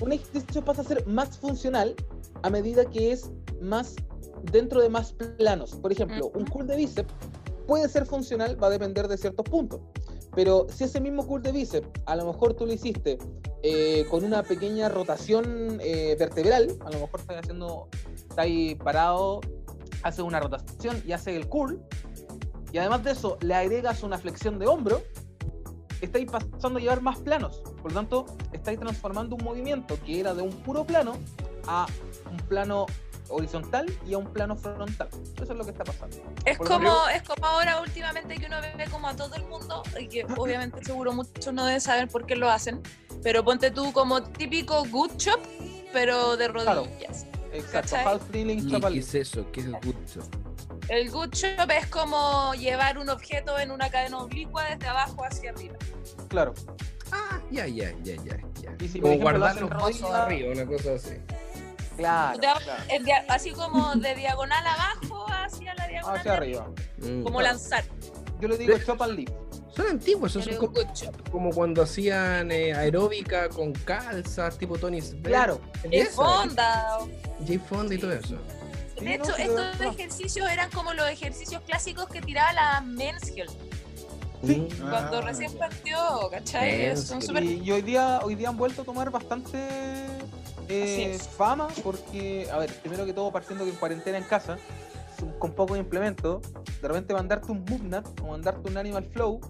Un 0.00 0.12
ejercicio 0.12 0.64
pasa 0.64 0.82
a 0.82 0.84
ser 0.84 1.06
más 1.06 1.38
funcional 1.38 1.94
a 2.42 2.50
medida 2.50 2.84
que 2.84 3.12
es 3.12 3.30
más 3.60 3.96
dentro 4.52 4.80
de 4.80 4.88
más 4.88 5.12
planos. 5.12 5.74
Por 5.76 5.92
ejemplo, 5.92 6.30
un 6.34 6.44
curl 6.46 6.66
de 6.66 6.76
bíceps 6.76 7.12
puede 7.66 7.88
ser 7.88 8.06
funcional, 8.06 8.62
va 8.62 8.66
a 8.68 8.70
depender 8.70 9.08
de 9.08 9.16
ciertos 9.16 9.44
puntos. 9.48 9.80
Pero 10.34 10.66
si 10.68 10.84
ese 10.84 11.00
mismo 11.00 11.26
curl 11.26 11.42
de 11.42 11.52
bíceps, 11.52 11.88
a 12.06 12.16
lo 12.16 12.26
mejor 12.26 12.54
tú 12.54 12.66
lo 12.66 12.72
hiciste 12.72 13.18
eh, 13.62 14.04
con 14.10 14.24
una 14.24 14.42
pequeña 14.42 14.88
rotación 14.88 15.78
eh, 15.80 16.16
vertebral, 16.18 16.76
a 16.84 16.90
lo 16.90 17.00
mejor 17.00 17.20
estás 17.20 17.38
haciendo, 17.38 17.88
estás 18.14 18.38
ahí 18.38 18.74
parado, 18.74 19.40
haces 20.02 20.20
una 20.20 20.40
rotación 20.40 21.02
y 21.06 21.12
haces 21.12 21.36
el 21.36 21.48
curl, 21.48 21.80
y 22.72 22.78
además 22.78 23.04
de 23.04 23.12
eso 23.12 23.38
le 23.40 23.54
agregas 23.54 24.02
una 24.02 24.18
flexión 24.18 24.58
de 24.58 24.66
hombro, 24.66 25.00
estáis 26.00 26.30
pasando 26.30 26.78
a 26.78 26.82
llevar 26.82 27.02
más 27.02 27.18
planos. 27.20 27.62
Por 27.80 27.92
lo 27.92 28.00
tanto, 28.00 28.26
estáis 28.52 28.78
transformando 28.78 29.36
un 29.36 29.44
movimiento 29.44 29.96
que 30.04 30.20
era 30.20 30.34
de 30.34 30.42
un 30.42 30.50
puro 30.50 30.84
plano 30.84 31.12
a 31.66 31.86
un 32.30 32.36
plano 32.48 32.86
horizontal 33.28 33.86
y 34.06 34.14
a 34.14 34.18
un 34.18 34.32
plano 34.32 34.56
frontal. 34.56 35.08
Eso 35.34 35.52
es 35.52 35.58
lo 35.58 35.64
que 35.64 35.70
está 35.70 35.84
pasando. 35.84 36.16
Es 36.44 36.58
Por 36.58 36.68
como, 36.68 36.88
ejemplo, 36.88 37.08
es 37.08 37.22
como 37.22 37.46
ahora 37.46 37.80
últimamente 37.80 38.36
que 38.36 38.46
uno 38.46 38.56
ve 38.76 38.84
como 38.90 39.08
a 39.08 39.16
todo 39.16 39.34
el 39.34 39.44
mundo, 39.44 39.82
y 39.98 40.08
que 40.08 40.24
obviamente 40.36 40.84
seguro 40.84 41.12
muchos 41.12 41.52
no 41.52 41.64
deben 41.64 41.80
saber 41.80 42.08
por 42.08 42.26
qué 42.26 42.36
lo 42.36 42.50
hacen, 42.50 42.82
pero 43.22 43.44
ponte 43.44 43.70
tú 43.70 43.92
como 43.92 44.22
típico 44.22 44.84
good 44.90 45.16
chop, 45.16 45.40
pero 45.92 46.36
de 46.36 46.48
rodillas. 46.48 47.26
Exacto, 47.52 47.92
¿cachai? 47.92 48.04
half 48.04 48.22
feeling, 48.30 48.58
¿Y 48.58 48.70
chapal. 48.70 48.92
¿Qué 48.92 48.98
es 48.98 49.14
eso? 49.14 49.50
¿Qué 49.52 49.60
es 49.60 49.66
el? 49.66 49.76
El 50.88 51.10
good 51.10 51.30
chop 51.30 51.70
es 51.70 51.86
como 51.86 52.52
llevar 52.54 52.98
un 52.98 53.08
objeto 53.08 53.58
en 53.58 53.70
una 53.70 53.88
cadena 53.90 54.18
oblicua 54.18 54.64
desde 54.64 54.86
abajo 54.88 55.24
hacia 55.24 55.50
arriba. 55.50 55.76
Claro. 56.28 56.52
Ah, 57.10 57.40
ya, 57.50 57.66
ya, 57.66 57.92
ya, 58.02 58.16
ya. 58.16 58.36
ya. 58.60 58.76
Y 58.80 58.88
si, 58.88 59.00
por 59.00 59.10
ejemplo, 59.10 59.38
guardar 59.38 59.60
los 59.60 60.02
arriba, 60.12 60.52
una 60.52 60.66
cosa 60.66 60.94
así. 60.94 61.14
Claro, 61.96 62.38
así 63.28 63.50
como 63.52 63.94
de 63.94 64.14
diagonal 64.14 64.66
abajo 64.66 65.26
hacia 65.28 65.74
la 65.74 65.86
diagonal. 65.88 66.18
Hacia 66.18 66.32
arriba. 66.34 66.68
Mm. 66.98 67.22
Como 67.22 67.40
lanzar. 67.42 67.84
Yo 68.40 68.48
le 68.48 68.58
digo 68.58 68.76
chop 68.84 69.00
and 69.02 69.16
lift. 69.16 69.32
Son 69.74 69.86
antiguos, 69.88 70.30
esos 70.30 70.44
son 70.44 70.56
como, 70.56 70.72
como 71.32 71.50
cuando 71.50 71.82
hacían 71.82 72.52
eh, 72.52 72.72
aeróbica 72.74 73.48
con 73.48 73.72
calzas, 73.72 74.56
tipo 74.56 74.78
Tony. 74.78 75.02
Claro. 75.22 75.60
Es 75.90 76.10
fonda. 76.14 76.98
J 77.40 77.58
Fonda 77.68 77.94
y 77.94 77.98
todo 77.98 78.12
eso. 78.12 78.36
Sí, 78.96 79.04
De 79.04 79.14
hecho, 79.14 79.36
estos 79.36 79.80
ejercicios 79.80 80.48
eran 80.48 80.70
como 80.70 80.94
los 80.94 81.08
ejercicios 81.08 81.60
clásicos 81.62 82.06
que 82.08 82.20
tiraba 82.20 82.52
la 82.52 82.80
Men's 82.82 83.32
Health 83.36 83.50
Sí. 84.46 84.68
Mm. 84.78 84.90
cuando 84.90 85.18
Ah, 85.18 85.22
recién 85.22 85.52
ya. 85.52 85.58
partió, 85.58 85.98
¿cachai? 86.30 86.96
Son 86.96 87.20
súper 87.20 87.42
Y, 87.42 87.62
y 87.64 87.72
hoy 87.72 87.82
día 87.82 88.20
hoy 88.22 88.34
día 88.36 88.50
han 88.50 88.56
vuelto 88.56 88.82
a 88.82 88.84
tomar 88.84 89.10
bastante 89.10 89.58
eh, 90.68 91.18
fama 91.36 91.68
porque, 91.82 92.48
a 92.50 92.58
ver, 92.58 92.72
primero 92.80 93.04
que 93.04 93.12
todo 93.12 93.30
partiendo 93.32 93.64
que 93.64 93.70
en 93.70 93.76
cuarentena 93.76 94.18
en 94.18 94.24
casa, 94.24 94.58
con 95.38 95.52
pocos 95.52 95.78
implementos, 95.78 96.42
de 96.80 96.88
repente 96.88 97.14
mandarte 97.14 97.50
un 97.50 97.64
Mugnat 97.64 98.06
o 98.20 98.28
mandarte 98.28 98.68
un 98.68 98.76
Animal 98.76 99.04
Flow 99.12 99.40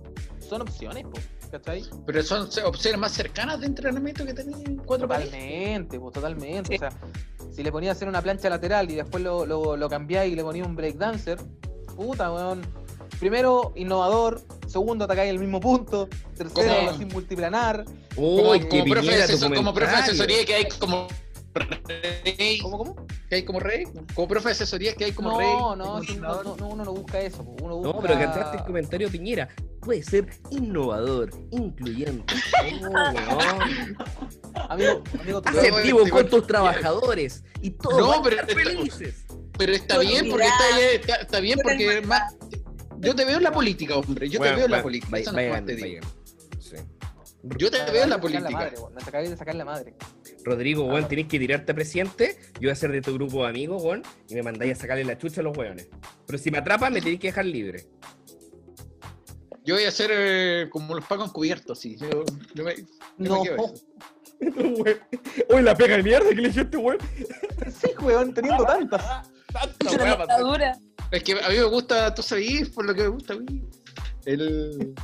son 0.41 0.62
opciones, 0.62 1.05
po, 1.05 1.19
¿cachai? 1.51 1.82
Pero 2.07 2.23
son 2.23 2.49
opciones 2.65 3.01
más 3.01 3.12
cercanas 3.12 3.61
de 3.61 3.66
entrenamiento 3.66 4.24
que 4.24 4.35
tenéis 4.35 4.65
en 4.66 4.77
cuatro. 4.77 5.09
Totalmente, 5.09 5.99
pues 5.99 6.15
totalmente. 6.15 6.69
Sí. 6.69 6.74
O 6.77 6.78
sea, 6.78 6.91
si 7.53 7.62
le 7.62 7.73
ponías 7.73 7.91
a 7.91 7.97
hacer 7.97 8.09
una 8.09 8.20
plancha 8.20 8.51
lateral 8.51 8.91
y 8.91 8.97
después 8.97 9.23
lo, 9.23 9.47
lo, 9.47 9.77
lo 9.77 9.89
cambiáis 9.89 10.32
y 10.32 10.36
le 10.36 10.43
ponías 10.43 10.66
un 10.66 10.77
breakdancer, 10.77 11.39
puta, 11.97 12.32
weón. 12.32 12.62
Primero, 13.19 13.73
innovador. 13.77 14.43
Segundo, 14.75 15.05
atacáis 15.05 15.31
el 15.31 15.39
mismo 15.39 15.61
punto. 15.61 16.09
Tercero, 16.37 16.51
¿Cómo? 16.53 16.83
lo 16.87 16.91
hacís 16.91 17.07
multiplanar. 17.15 17.85
Uy, 18.17 18.59
como, 18.59 18.69
como 18.69 18.85
profe 18.87 19.23
asesor- 19.23 19.55
como 19.55 19.73
profe 19.73 19.93
de 19.93 19.99
asesoría 19.99 20.45
que 20.45 20.55
hay 20.57 20.65
como 20.81 21.07
rey. 21.55 22.59
¿Cómo, 22.59 22.79
cómo? 22.79 22.97
Que 23.29 23.37
hay 23.37 23.45
como 23.45 23.61
rey. 23.61 23.85
Como 24.17 24.27
profe 24.27 24.49
de 24.49 24.53
asesoría 24.53 24.97
que 24.97 25.05
hay 25.05 25.13
como 25.13 25.31
no, 25.31 25.39
rey. 25.39 25.47
no, 25.47 25.85
como 25.85 26.03
sí, 26.03 26.17
no, 26.17 26.43
no, 26.43 26.57
no, 26.57 26.69
uno 26.71 26.85
no 26.85 26.93
busca 26.93 27.21
eso. 27.21 27.43
Uno 27.63 27.77
busca... 27.77 27.93
No, 27.93 28.01
pero 28.03 28.19
que 28.19 28.25
entraste 28.25 28.57
el 28.57 28.65
comentario 28.65 29.09
Piñera. 29.09 29.49
Puede 29.81 30.03
ser 30.03 30.27
innovador, 30.51 31.31
incluyente. 31.53 32.35
Oh. 34.57 34.71
Amigo, 34.71 35.03
amigo, 35.21 35.43
este 35.45 36.11
con 36.11 36.29
tus 36.29 36.47
trabajadores. 36.49 37.45
Y 37.61 37.71
todos 37.71 37.99
No, 37.99 38.09
van 38.09 38.19
a 38.19 38.23
pero 38.25 38.41
estar 38.41 38.57
felices. 38.57 39.25
Pero 39.57 39.73
está 39.73 39.99
bien 39.99 40.29
porque 40.31 40.47
está, 40.47 40.81
está, 40.81 41.15
está 41.17 41.41
bien 41.41 41.59
porque 41.63 42.01
más, 42.03 42.35
yo 43.05 43.15
te 43.15 43.25
veo 43.25 43.37
en 43.37 43.43
la 43.43 43.53
política, 43.53 43.97
hombre. 43.97 44.29
Yo 44.29 44.39
Bueno, 44.39 44.55
te 44.55 44.57
veo 44.57 44.65
en 44.67 44.71
la 44.71 44.83
política. 44.83 45.63
te 45.65 45.75
digo. 45.77 46.07
Sí. 46.59 46.77
Yo 47.59 47.71
te 47.71 47.79
veo 47.91 48.05
en 48.05 48.11
la 48.11 48.21
política. 48.21 48.51
madre, 48.51 48.77
acabáis 48.97 49.31
de 49.31 49.37
sacar 49.37 49.55
la 49.55 49.65
madre. 49.65 49.95
Rodrigo, 50.45 50.85
weón, 50.85 51.09
tenés 51.09 51.27
que 51.27 51.39
tirarte 51.39 51.73
a 51.73 51.75
presidente. 51.75 52.39
Yo 52.55 52.63
voy 52.63 52.71
a 52.71 52.75
ser 52.75 52.91
de 52.93 53.01
tu 53.03 53.15
grupo 53.15 53.43
de 53.43 53.51
amigos, 53.51 53.83
weón, 53.83 54.03
y 54.29 54.35
me 54.35 54.43
mandáis 54.43 54.79
a 54.79 54.81
sacarle 54.83 55.05
la 55.05 55.19
chucha 55.19 55.41
a 55.41 55.45
los 55.45 55.57
weones. 55.57 55.89
Pero 56.27 56.39
si 56.39 56.51
me 56.51 56.59
atrapan, 56.59 56.93
me 56.93 57.01
tenéis 57.01 57.21
que 57.21 57.29
dejar 57.29 57.45
libre. 57.45 57.87
Yo 59.65 59.75
voy 59.75 59.85
a 59.85 59.91
ser 59.91 60.11
eh, 60.13 60.69
como 60.71 60.95
los 60.95 61.05
pagos 61.07 61.29
encubiertos, 61.31 61.79
sí. 61.79 61.97
Yo, 61.97 62.25
yo 62.55 62.65
me, 62.65 62.77
yo 62.77 62.85
No. 63.19 63.43
Uy, 65.51 65.63
la 65.63 65.75
pega 65.75 65.97
de 65.97 66.03
mierda 66.03 66.29
que 66.29 66.35
le 66.35 66.49
hiciste, 66.49 66.77
weón. 66.77 66.99
Sí, 67.81 67.91
weón, 68.01 68.35
teniendo 68.35 68.65
tantas. 68.65 69.31
Tanta 69.55 69.97
La 69.97 70.05
wea 70.05 70.27
pasó. 70.27 70.45
dura. 70.47 70.79
Es 71.11 71.23
que 71.23 71.33
a 71.33 71.49
mí 71.49 71.55
me 71.57 71.63
gusta, 71.65 72.15
tú 72.15 72.23
sabías, 72.23 72.69
por 72.69 72.85
lo 72.85 72.95
que 72.95 73.03
me 73.03 73.09
gusta 73.09 73.33
a 73.35 73.37
mí. 73.37 73.63
El. 74.27 74.95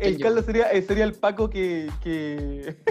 El 0.00 0.18
Carlos 0.18 0.44
sería, 0.44 0.70
eh, 0.72 0.82
sería 0.82 1.04
el 1.04 1.14
Paco 1.14 1.48
que. 1.48 1.90
que... 2.02 2.76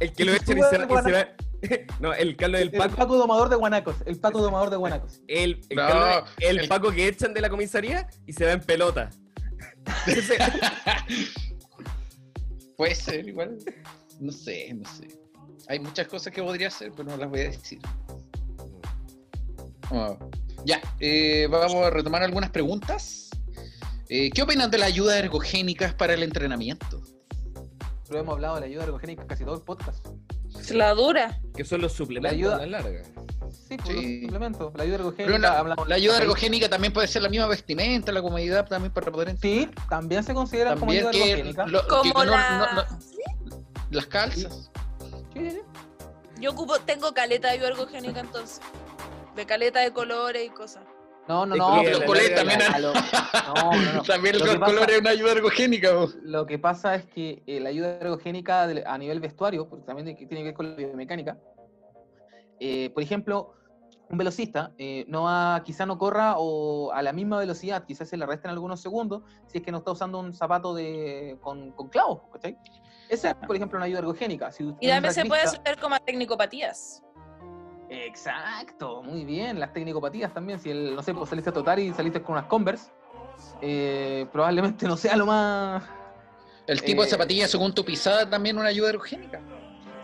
El 0.00 0.12
que 0.12 0.24
lo 0.24 0.32
echan 0.32 0.58
y 0.58 0.62
se, 0.62 0.78
va- 0.78 1.00
y 1.00 1.02
se 1.04 1.12
va. 1.12 1.28
No, 2.00 2.12
el 2.14 2.36
Carlos 2.36 2.60
del 2.60 2.68
El 2.72 2.78
Paco. 2.78 2.96
Paco 2.96 3.16
domador 3.16 3.48
de 3.48 3.56
guanacos. 3.56 3.96
El 4.06 4.16
Paco 4.18 4.40
domador 4.40 4.70
de 4.70 4.76
guanacos. 4.76 5.20
El, 5.28 5.60
el, 5.68 5.76
No, 5.76 5.88
Carlos- 5.88 6.30
el 6.38 6.58
el- 6.60 6.68
Paco 6.68 6.90
que 6.92 7.08
echan 7.08 7.34
de 7.34 7.40
la 7.40 7.50
comisaría 7.50 8.08
y 8.26 8.32
se 8.32 8.44
va 8.44 8.52
en 8.52 8.60
pelota. 8.60 9.10
Puede 12.76 12.94
ser, 12.94 13.26
igual. 13.28 13.58
No 14.20 14.30
sé, 14.32 14.72
no 14.74 14.88
sé. 14.88 15.08
Hay 15.68 15.80
muchas 15.80 16.06
cosas 16.06 16.32
que 16.32 16.42
podría 16.42 16.68
hacer, 16.68 16.92
pero 16.96 17.08
no 17.10 17.16
las 17.16 17.28
voy 17.28 17.40
a 17.40 17.44
decir. 17.50 17.80
Ah, 19.90 20.16
Ya, 20.64 20.80
eh, 21.00 21.46
vamos 21.50 21.74
a 21.74 21.90
retomar 21.90 22.22
algunas 22.22 22.50
preguntas. 22.50 23.30
Eh, 24.08 24.30
¿Qué 24.30 24.42
opinan 24.42 24.70
de 24.70 24.78
las 24.78 24.88
ayudas 24.88 25.16
ergogénicas 25.18 25.94
para 25.94 26.14
el 26.14 26.22
entrenamiento? 26.22 27.00
Pero 28.08 28.20
hemos 28.20 28.34
hablado 28.34 28.54
de 28.56 28.60
la 28.62 28.66
ayuda 28.66 28.84
ergogénica 28.84 29.26
casi 29.26 29.44
todo 29.44 29.54
el 29.56 29.62
podcast. 29.62 30.06
La 30.70 30.92
dura. 30.94 31.40
que 31.54 31.64
son 31.64 31.80
los 31.80 31.92
suplementos 31.92 32.36
ayuda- 32.38 32.56
a 32.56 32.66
la 32.66 32.80
larga. 32.82 33.02
Sí, 33.68 33.76
por 33.76 33.86
Sí. 33.86 33.94
los 34.20 34.22
suplementos. 34.24 34.72
La 34.76 34.82
ayuda 34.82 34.94
ergogénica. 34.96 35.38
La, 35.38 35.58
hablamos- 35.58 35.88
la 35.88 35.94
ayuda 35.94 36.18
ergogénica 36.18 36.68
también 36.68 36.92
puede 36.92 37.06
ser 37.06 37.22
la 37.22 37.28
misma 37.28 37.46
vestimenta, 37.46 38.10
la 38.12 38.22
comodidad 38.22 38.66
también 38.66 38.92
para 38.92 39.10
poder 39.12 39.36
Sí, 39.40 39.68
también 39.88 40.24
se 40.24 40.34
considera 40.34 40.74
como 40.74 40.90
ayuda 40.90 41.10
que, 41.10 41.30
ergogénica. 41.32 41.66
lo- 41.66 41.82
que 41.82 41.88
Como 41.88 42.24
no- 42.24 42.30
la- 42.30 42.58
no- 42.74 42.82
no- 42.82 43.58
las 43.90 44.06
calzas. 44.06 44.70
Sí, 45.34 45.40
sí, 45.40 45.50
sí. 45.50 45.60
Yo 46.40 46.50
ocupo, 46.52 46.78
tengo 46.80 47.12
caleta 47.14 47.48
de 47.48 47.54
ayuda 47.54 47.68
ergogénica 47.68 48.20
entonces. 48.20 48.60
De 49.34 49.46
caleta 49.46 49.80
de 49.80 49.92
colores 49.92 50.46
y 50.46 50.50
cosas. 50.50 50.84
No, 51.28 51.44
no, 51.44 51.56
no. 51.56 51.82
coleta 52.06 52.42
larga- 52.42 52.58
también- 52.58 52.62
a 52.62 52.78
lo- 52.78 52.92
no, 53.72 53.72
no, 53.84 53.92
no. 53.96 54.02
También 54.02 54.34
el 54.36 54.40
color 54.40 54.60
pasa- 54.60 54.84
es 54.92 55.00
una 55.00 55.10
ayuda 55.10 55.32
ergogénica. 55.32 55.92
po. 55.92 56.08
Lo 56.22 56.46
que 56.46 56.58
pasa 56.58 56.94
es 56.94 57.04
que 57.04 57.42
eh, 57.46 57.60
la 57.60 57.68
ayuda 57.68 57.98
ergogénica 58.00 58.66
de- 58.66 58.82
a 58.86 58.96
nivel 58.96 59.20
vestuario, 59.20 59.68
porque 59.68 59.84
también 59.84 60.06
tiene 60.06 60.18
que 60.18 60.26
tiene 60.26 60.40
que 60.42 60.48
ver 60.48 60.54
con 60.54 60.70
la 60.70 60.74
biomecánica, 60.76 61.38
eh, 62.60 62.90
por 62.90 63.02
ejemplo, 63.02 63.54
un 64.10 64.16
velocista 64.16 64.72
eh, 64.78 65.04
no 65.06 65.24
va, 65.24 65.62
quizá 65.64 65.84
no 65.84 65.98
corra 65.98 66.36
o 66.38 66.90
a 66.92 67.02
la 67.02 67.12
misma 67.12 67.38
velocidad, 67.38 67.84
quizás 67.84 68.08
se 68.08 68.16
le 68.16 68.24
resten 68.24 68.50
algunos 68.50 68.80
segundos, 68.80 69.22
si 69.46 69.58
es 69.58 69.64
que 69.64 69.70
no 69.70 69.78
está 69.78 69.90
usando 69.92 70.18
un 70.18 70.32
zapato 70.32 70.74
de, 70.74 71.36
con, 71.42 71.72
con 71.72 71.88
clavos, 71.90 72.22
¿cachai? 72.32 72.56
Esa 73.10 73.30
es, 73.30 73.34
por 73.46 73.54
ejemplo, 73.54 73.76
una 73.76 73.84
ayuda 73.86 73.98
ergogénica. 74.00 74.50
Si 74.50 74.64
Y 74.80 74.88
también 74.88 75.12
se 75.14 75.24
puede 75.26 75.42
hacer 75.42 75.78
como 75.78 75.98
tecnicopatías. 76.00 77.02
Exacto, 77.90 79.02
muy 79.02 79.24
bien. 79.24 79.58
Las 79.60 79.72
tecnicopatías 79.72 80.32
también. 80.32 80.60
Si 80.60 80.70
el, 80.70 80.94
no 80.94 81.02
sé, 81.02 81.14
pues 81.14 81.28
saliste 81.30 81.50
a 81.50 81.52
trotar 81.52 81.78
y 81.78 81.92
saliste 81.92 82.22
con 82.22 82.34
unas 82.34 82.46
Converse, 82.46 82.90
eh, 83.62 84.26
probablemente 84.32 84.86
no 84.86 84.96
sea 84.96 85.16
lo 85.16 85.26
más. 85.26 85.82
El 86.66 86.82
tipo 86.82 87.02
de 87.02 87.08
Eh, 87.08 87.10
zapatilla 87.10 87.48
según 87.48 87.72
tu 87.74 87.84
pisada 87.84 88.28
también 88.28 88.58
una 88.58 88.68
ayuda 88.68 88.90
ergogénica. 88.90 89.40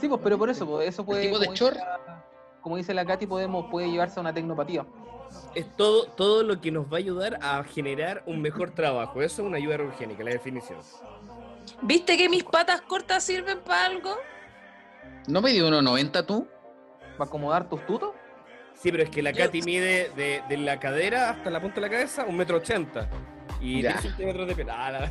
Sí, 0.01 0.09
pues, 0.09 0.20
pero 0.24 0.39
por 0.39 0.48
eso, 0.51 0.66
pues, 0.66 0.89
eso 0.89 1.05
puede. 1.05 1.23
tipo 1.27 1.39
de 1.39 1.47
como 1.47 1.52
dice 1.52 1.65
short. 1.65 1.77
la- 1.77 2.24
Como 2.62 2.77
dice 2.78 2.94
la 2.94 3.05
Katy, 3.05 3.27
podemos, 3.27 3.66
puede 3.70 3.90
llevarse 3.90 4.19
a 4.19 4.23
una 4.23 4.32
tecnopatía. 4.32 4.86
Es 5.55 5.66
todo, 5.77 6.06
todo 6.06 6.43
lo 6.43 6.61
que 6.61 6.70
nos 6.70 6.86
va 6.90 6.97
a 6.97 6.98
ayudar 7.01 7.39
a 7.43 7.62
generar 7.65 8.23
un 8.24 8.40
mejor 8.40 8.70
trabajo. 8.70 9.20
Eso 9.20 9.43
es 9.43 9.48
una 9.48 9.59
ayuda 9.59 9.74
ergogénica, 9.74 10.24
la 10.24 10.31
definición. 10.31 10.78
¿Viste 11.82 12.16
que 12.16 12.28
mis 12.31 12.44
patas 12.44 12.81
cortas 12.82 13.23
sirven 13.24 13.61
para 13.61 13.85
algo? 13.86 14.16
¿No 15.27 15.43
me 15.43 15.52
dio 15.52 15.69
1,90 15.69 16.24
tú? 16.24 16.47
¿Para 17.16 17.28
acomodar 17.28 17.69
tus 17.69 17.85
tutos? 17.86 18.11
Sí, 18.74 18.91
pero 18.91 19.05
es 19.05 19.11
que 19.11 19.23
la 19.23 19.31
Yo- 19.31 19.45
Katy 19.45 19.62
mide 19.62 20.11
de, 20.16 20.43
de 20.49 20.57
la 20.59 20.78
cadera 20.81 21.31
hasta 21.31 21.49
la 21.51 21.61
punta 21.61 21.77
de 21.77 21.81
la 21.82 21.91
cabeza 21.91 22.24
un 22.24 22.36
metro 22.36 22.57
ochenta. 22.59 23.09
Y 23.61 23.82
Ya. 23.82 23.91
10 23.93 24.03
centímetros 24.03 24.49
de 24.49 24.55
pelo. 24.57 24.73
Ah, 24.74 25.09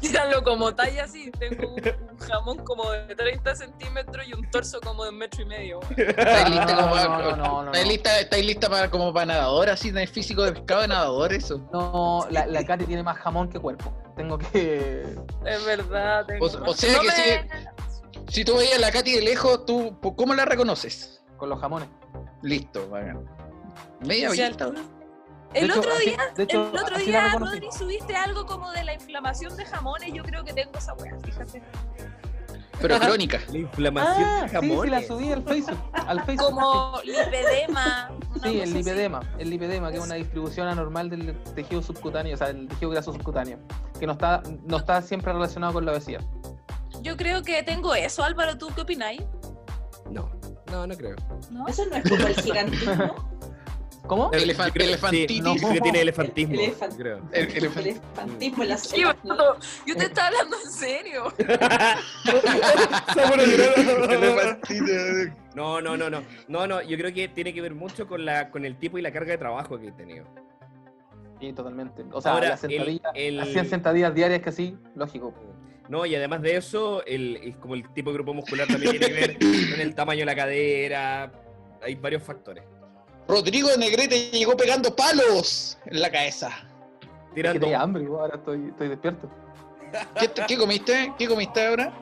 Tíralo 0.00 0.42
como 0.44 0.74
talla 0.74 1.04
así. 1.04 1.30
Tengo 1.32 1.74
un, 1.74 1.82
un 2.12 2.18
jamón 2.18 2.58
como 2.64 2.90
de 2.90 3.14
30 3.14 3.54
centímetros 3.56 4.26
y 4.26 4.32
un 4.32 4.48
torso 4.50 4.80
como 4.80 5.04
de 5.04 5.10
un 5.10 5.18
metro 5.18 5.42
y 5.42 5.46
medio. 5.46 5.80
¿Estáis 5.96 6.48
lista, 6.50 6.72
No, 6.74 6.80
como 6.82 6.86
no, 6.86 6.92
para, 6.94 7.08
no, 7.08 7.36
no, 7.36 7.62
no, 7.64 7.72
¿estáis 7.72 7.84
no. 7.86 7.90
lista, 7.92 8.20
estáis 8.20 8.46
lista 8.46 8.70
para, 8.70 8.90
como 8.90 9.12
para 9.12 9.26
nadador, 9.26 9.68
así, 9.68 9.90
de 9.90 10.06
físico 10.06 10.42
de 10.44 10.52
pescado 10.52 10.82
de 10.82 10.88
nadador, 10.88 11.32
eso? 11.32 11.58
No, 11.72 12.26
la, 12.30 12.46
la 12.46 12.64
Katy 12.64 12.84
tiene 12.86 13.02
más 13.02 13.18
jamón 13.18 13.48
que 13.50 13.58
cuerpo. 13.58 13.92
Tengo 14.16 14.38
que. 14.38 15.02
Es 15.44 15.64
verdad. 15.64 16.24
tengo 16.26 16.46
O, 16.46 16.70
o 16.70 16.72
sea 16.74 16.92
No 16.94 17.00
que 17.00 17.06
me- 17.08 17.12
si, 17.14 17.66
si 18.28 18.44
tú 18.44 18.56
veías 18.56 18.76
a 18.76 18.80
la 18.80 18.90
Katy 18.90 19.12
de 19.16 19.22
lejos, 19.22 19.64
¿tú 19.66 19.96
cómo 20.16 20.34
la 20.34 20.44
reconoces? 20.44 21.22
Con 21.36 21.48
los 21.48 21.60
jamones. 21.60 21.88
Listo, 22.42 22.88
bacán. 22.88 23.24
Media 24.00 24.30
O 24.30 24.34
sea, 24.34 24.48
vista. 24.48 24.70
El 25.52 25.68
hecho, 25.70 25.80
otro 25.80 25.92
así- 25.94 26.04
día, 26.10 26.18
de 26.36 26.42
hecho, 26.44 26.70
el 26.70 26.78
otro 26.78 26.96
así 26.96 27.06
día. 27.06 27.34
Rodri, 27.36 27.68
subiste 27.76 28.14
algo 28.14 28.46
como 28.46 28.70
de 28.70 28.84
la 28.84 28.94
inflamación 28.94 29.56
de 29.56 29.64
jamones. 29.64 30.12
Yo 30.12 30.22
creo 30.22 30.44
que 30.44 30.52
tengo 30.52 30.70
esa 30.78 30.94
weá, 30.94 31.16
fíjate. 31.24 31.62
Pero 32.80 32.98
crónica. 32.98 33.38
La 33.50 33.58
inflamación 33.58 34.24
Ah, 34.26 34.42
de 34.42 34.48
sí, 34.48 34.48
sí, 34.48 34.54
la 34.54 34.76
jamones. 34.76 35.06
subí 35.06 35.32
al 35.32 35.42
Facebook. 35.42 35.78
Al 35.92 36.20
Facebook 36.24 36.50
Como 36.50 37.00
lipedema. 37.04 38.10
Sí, 38.42 38.56
el 38.60 38.62
así. 38.62 38.72
lipedema, 38.74 39.20
el 39.38 39.50
lipedema, 39.50 39.90
que 39.90 39.98
es 39.98 40.04
una 40.04 40.14
distribución 40.14 40.66
anormal 40.68 41.10
del 41.10 41.36
tejido 41.54 41.82
subcutáneo, 41.82 42.34
o 42.34 42.38
sea, 42.38 42.48
el 42.48 42.68
tejido 42.68 42.90
graso 42.92 43.12
subcutáneo, 43.12 43.58
que 43.98 44.06
no 44.06 44.12
está, 44.12 44.42
no 44.66 44.78
está 44.78 45.02
siempre 45.02 45.32
relacionado 45.32 45.74
con 45.74 45.84
la 45.84 45.92
obesidad. 45.92 46.22
Yo 47.02 47.16
creo 47.16 47.42
que 47.42 47.62
tengo 47.62 47.94
eso, 47.94 48.22
Álvaro. 48.22 48.56
¿Tú 48.58 48.68
qué 48.74 48.82
opináis? 48.82 49.22
No, 50.10 50.30
no, 50.70 50.86
no 50.86 50.96
creo. 50.96 51.16
¿No? 51.50 51.66
Eso 51.68 51.84
no 51.86 51.96
es 51.96 52.08
como 52.08 52.26
el 52.26 52.34
gigantismo. 52.36 53.30
¿Cómo? 54.06 54.30
Elefant- 54.32 54.72
creo- 54.72 54.88
elefantitis. 54.88 55.60
Sí, 55.60 55.66
que 55.72 55.80
tiene 55.80 56.00
elefantismo. 56.00 56.54
Elefant- 56.54 56.96
creo. 56.96 57.18
El- 57.32 57.46
El 57.48 57.54
elefant- 57.62 57.80
elefantismo 57.86 58.62
en 58.64 58.68
las 58.70 58.80
Sí, 58.82 59.02
boludo, 59.04 59.56
Yo 59.86 59.94
te 59.96 60.04
estaba 60.06 60.28
hablando 60.28 60.56
en 60.64 60.70
serio. 60.70 61.32
No, 65.54 65.80
no, 65.80 65.96
no, 65.96 66.10
no. 66.10 66.22
No, 66.48 66.66
no, 66.66 66.82
yo 66.82 66.96
creo 66.96 67.12
que 67.12 67.28
tiene 67.28 67.52
que 67.54 67.60
ver 67.60 67.74
mucho 67.74 68.06
con 68.06 68.24
la 68.24 68.50
con 68.50 68.64
el 68.64 68.76
tipo 68.78 68.98
y 68.98 69.02
la 69.02 69.12
carga 69.12 69.32
de 69.32 69.38
trabajo 69.38 69.78
que 69.78 69.88
he 69.88 69.92
tenido. 69.92 70.26
Sí, 71.40 71.52
totalmente. 71.52 72.04
O 72.12 72.20
sea, 72.20 72.32
Ahora, 72.32 72.50
las 72.50 72.60
sentadillas, 72.60 73.12
el- 73.14 73.36
las 73.38 73.46
el- 73.48 73.52
100 73.54 73.68
sentadillas 73.70 74.14
diarias 74.14 74.42
que 74.42 74.52
sí, 74.52 74.76
lógico. 74.94 75.34
No, 75.90 76.06
y 76.06 76.14
además 76.14 76.40
de 76.40 76.56
eso, 76.56 77.04
el, 77.04 77.36
es 77.42 77.56
como 77.56 77.74
el 77.74 77.92
tipo 77.92 78.10
de 78.10 78.14
grupo 78.14 78.32
muscular 78.32 78.68
también 78.68 78.92
tiene 78.92 79.06
que 79.08 79.12
ver 79.12 79.38
con 79.72 79.80
el 79.80 79.94
tamaño 79.94 80.20
de 80.20 80.26
la 80.26 80.36
cadera. 80.36 81.32
Hay 81.82 81.96
varios 81.96 82.22
factores. 82.22 82.62
Rodrigo 83.26 83.68
de 83.70 83.76
Negrete 83.78 84.30
llegó 84.30 84.56
pegando 84.56 84.94
palos 84.94 85.76
en 85.86 86.00
la 86.00 86.10
cabeza. 86.10 86.48
Es 86.48 87.08
que 87.28 87.34
Tirando. 87.34 87.60
tenía 87.60 87.80
hambre, 87.80 88.06
ahora 88.06 88.36
estoy, 88.36 88.68
estoy 88.68 88.88
despierto. 88.88 89.28
¿Qué, 90.18 90.28
te- 90.28 90.46
qué 90.46 90.56
comiste? 90.56 91.12
¿Qué 91.18 91.26
comiste 91.26 91.66
ahora? 91.66 91.92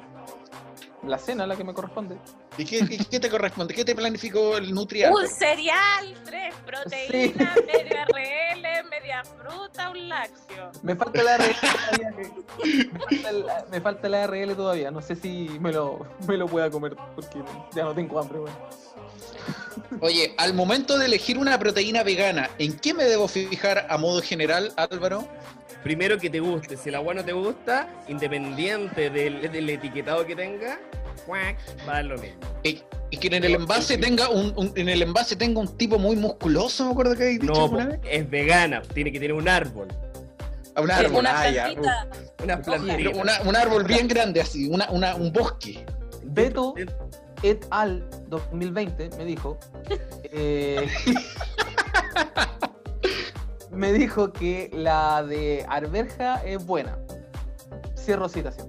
La 1.06 1.16
cena 1.16 1.44
es 1.44 1.48
la 1.48 1.56
que 1.56 1.64
me 1.64 1.72
corresponde. 1.72 2.16
¿Y 2.56 2.64
qué, 2.64 2.78
y 2.78 3.04
qué 3.04 3.20
te 3.20 3.30
corresponde? 3.30 3.72
¿Qué 3.72 3.84
te 3.84 3.94
planificó 3.94 4.56
el 4.56 4.74
nutriarte? 4.74 5.16
Un 5.16 5.28
cereal, 5.28 6.14
tres 6.24 6.54
proteínas, 6.66 7.56
media 7.66 8.04
RL, 8.04 8.88
media 8.90 9.22
fruta, 9.24 9.90
un 9.90 10.08
lácteo. 10.08 10.72
Me 10.82 10.96
falta 10.96 11.22
la 11.22 11.36
RL 11.38 11.54
todavía. 11.60 12.10
Me 12.58 12.98
falta, 12.98 13.32
la, 13.32 13.64
me 13.70 13.80
falta 13.80 14.08
la 14.08 14.26
RL 14.26 14.56
todavía. 14.56 14.90
No 14.90 15.00
sé 15.00 15.14
si 15.14 15.48
me 15.60 15.72
lo, 15.72 16.04
me 16.26 16.36
lo 16.36 16.46
pueda 16.46 16.68
comer 16.68 16.96
porque 17.14 17.38
ya 17.74 17.84
no 17.84 17.94
tengo 17.94 18.18
hambre, 18.18 18.40
weón. 18.40 18.56
Oye, 20.00 20.34
al 20.36 20.54
momento 20.54 20.98
de 20.98 21.06
elegir 21.06 21.38
una 21.38 21.58
proteína 21.58 22.02
vegana, 22.02 22.50
¿en 22.58 22.76
qué 22.78 22.92
me 22.92 23.04
debo 23.04 23.28
fijar 23.28 23.86
a 23.88 23.96
modo 23.98 24.20
general, 24.20 24.72
Álvaro? 24.76 25.26
Primero 25.82 26.18
que 26.18 26.28
te 26.30 26.40
guste. 26.40 26.76
Si 26.76 26.88
el 26.88 26.94
agua 26.96 27.14
no 27.14 27.24
te 27.24 27.32
gusta, 27.32 27.88
independiente 28.08 29.10
del, 29.10 29.50
del 29.50 29.70
etiquetado 29.70 30.26
que 30.26 30.34
tenga, 30.36 30.78
va 31.30 31.92
a 31.92 31.94
dar 31.96 32.04
lo 32.06 32.18
mismo. 32.18 32.38
Y, 32.62 32.82
y 33.10 33.16
que 33.16 33.28
en 33.28 33.44
el 33.44 33.54
envase 33.54 33.96
tenga 33.98 34.28
un, 34.28 34.52
un- 34.56 34.72
en 34.74 34.88
el 34.88 35.02
envase 35.02 35.36
tenga 35.36 35.60
un 35.60 35.76
tipo 35.76 35.98
muy 35.98 36.16
musculoso, 36.16 36.84
me 36.86 36.92
acuerdo 36.92 37.14
que 37.16 37.24
hay 37.24 37.38
dicho 37.38 37.52
No, 37.52 37.64
alguna 37.64 37.86
vez. 37.86 38.00
es 38.10 38.28
vegana, 38.28 38.82
tiene 38.94 39.12
que 39.12 39.18
tener 39.20 39.34
un 39.34 39.48
árbol. 39.48 39.88
A 40.74 40.80
un 40.80 40.90
árbol, 40.90 41.20
Una 41.20 41.40
ah, 41.40 41.50
ya. 41.50 41.64
plantita. 41.64 42.08
Una 42.44 42.62
plantita. 42.62 43.10
Una- 43.10 43.40
un 43.42 43.56
árbol 43.56 43.84
bien 43.84 44.08
grande 44.08 44.40
así, 44.40 44.68
una, 44.68 44.88
una- 44.90 45.14
un 45.16 45.32
bosque. 45.32 45.84
Beto 46.24 46.74
et 47.42 47.64
al 47.70 48.04
2020 48.28 49.10
me 49.16 49.24
dijo 49.24 49.58
eh, 50.24 50.86
me 53.78 53.92
dijo 53.92 54.32
que 54.32 54.70
la 54.74 55.22
de 55.22 55.64
arberja 55.68 56.42
es 56.44 56.64
buena 56.66 56.98
cierro 57.96 58.28
citación 58.28 58.68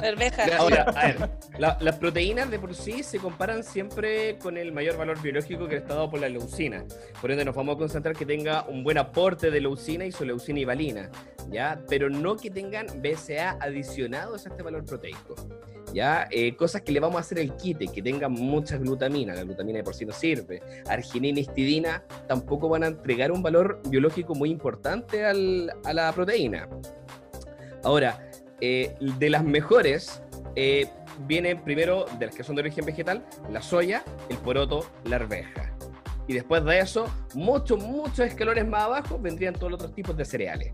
Cerveja. 0.00 0.44
Ahora, 0.56 0.82
a 0.82 1.06
ver, 1.06 1.30
la- 1.58 1.76
las 1.80 1.96
proteínas 1.96 2.48
de 2.48 2.60
por 2.60 2.74
sí 2.76 3.02
se 3.02 3.18
comparan 3.18 3.64
siempre 3.64 4.38
con 4.38 4.56
el 4.56 4.70
mayor 4.70 4.96
valor 4.96 5.20
biológico 5.20 5.66
que 5.66 5.76
está 5.76 5.94
dado 5.94 6.08
por 6.10 6.20
la 6.20 6.28
leucina. 6.28 6.84
Por 7.20 7.32
ende, 7.32 7.44
nos 7.44 7.54
vamos 7.56 7.74
a 7.74 7.78
concentrar 7.78 8.14
que 8.14 8.24
tenga 8.24 8.62
un 8.68 8.84
buen 8.84 8.98
aporte 8.98 9.50
de 9.50 9.60
leucina, 9.60 10.04
isoleucina 10.04 10.60
y 10.60 10.64
valina, 10.64 11.10
¿ya? 11.50 11.80
Pero 11.88 12.08
no 12.08 12.36
que 12.36 12.50
tengan 12.50 12.86
BCA 13.02 13.56
adicionados 13.60 14.46
a 14.46 14.50
este 14.50 14.62
valor 14.62 14.84
proteico. 14.84 15.34
¿Ya? 15.92 16.26
Eh, 16.30 16.56
cosas 16.56 16.82
que 16.82 16.90
le 16.92 17.00
vamos 17.00 17.16
a 17.18 17.20
hacer 17.20 17.38
el 17.38 17.54
quite, 17.54 17.88
que 17.88 18.00
tengan 18.00 18.32
mucha 18.32 18.78
glutamina, 18.78 19.34
la 19.34 19.44
glutamina 19.44 19.78
de 19.78 19.84
por 19.84 19.94
sí 19.94 20.06
no 20.06 20.12
sirve, 20.12 20.62
arginina 20.88 21.40
histidina 21.40 22.02
tampoco 22.26 22.68
van 22.68 22.84
a 22.84 22.86
entregar 22.86 23.30
un 23.30 23.42
valor 23.42 23.82
biológico 23.88 24.34
muy 24.34 24.50
importante 24.50 25.24
al- 25.24 25.70
a 25.84 25.92
la 25.92 26.10
proteína. 26.12 26.68
Ahora, 27.84 28.30
eh, 28.60 28.94
de 29.00 29.28
las 29.28 29.44
mejores, 29.44 30.22
eh, 30.56 30.88
vienen 31.26 31.62
primero, 31.62 32.06
de 32.18 32.26
las 32.26 32.34
que 32.34 32.42
son 32.42 32.56
de 32.56 32.62
origen 32.62 32.86
vegetal, 32.86 33.26
la 33.50 33.60
soya, 33.60 34.02
el 34.30 34.38
poroto, 34.38 34.86
la 35.04 35.16
arveja. 35.16 35.74
Y 36.26 36.32
después 36.34 36.64
de 36.64 36.78
eso, 36.78 37.06
muchos, 37.34 37.82
muchos 37.84 38.20
escalones 38.20 38.66
más 38.66 38.84
abajo 38.84 39.18
vendrían 39.18 39.54
todos 39.54 39.72
los 39.72 39.80
otros 39.80 39.94
tipos 39.94 40.16
de 40.16 40.24
cereales. 40.24 40.72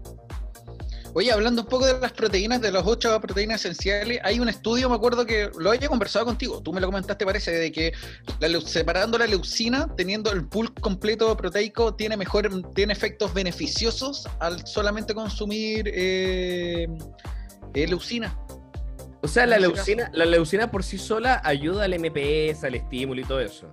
Oye, 1.19 1.33
hablando 1.33 1.63
un 1.63 1.69
poco 1.69 1.85
de 1.85 1.99
las 1.99 2.13
proteínas, 2.13 2.61
de 2.61 2.71
las 2.71 2.87
ocho 2.87 3.21
proteínas 3.21 3.65
esenciales, 3.65 4.21
hay 4.23 4.39
un 4.39 4.49
estudio, 4.49 4.89
me 4.89 4.95
acuerdo 4.95 5.27
que 5.27 5.51
lo 5.59 5.71
había 5.73 5.89
conversado 5.89 6.27
contigo, 6.27 6.63
tú 6.63 6.73
me 6.73 6.81
lo 6.81 6.87
comentaste, 6.87 7.27
parece, 7.27 7.51
de 7.51 7.73
que 7.73 7.93
la 8.39 8.61
separando 8.61 9.19
la 9.19 9.27
leucina, 9.27 9.93
teniendo 9.97 10.31
el 10.31 10.47
pool 10.47 10.73
completo 10.75 11.37
proteico, 11.37 11.93
tiene 11.93 12.17
mejor, 12.17 12.63
tiene 12.73 12.93
efectos 12.93 13.35
beneficiosos 13.35 14.29
al 14.39 14.65
solamente 14.65 15.13
consumir 15.13 15.91
eh, 15.93 16.87
eh, 17.75 17.87
leucina. 17.89 18.39
O 19.21 19.27
sea, 19.27 19.45
la 19.45 19.59
leucina, 19.59 20.13
la 20.15 20.25
leucina 20.25 20.71
por 20.71 20.85
sí 20.85 20.99
sola 20.99 21.43
ayuda 21.43 21.87
al 21.87 21.99
MPS, 21.99 22.63
al 22.63 22.77
estímulo 22.77 23.21
y 23.21 23.25
todo 23.25 23.41
eso. 23.41 23.69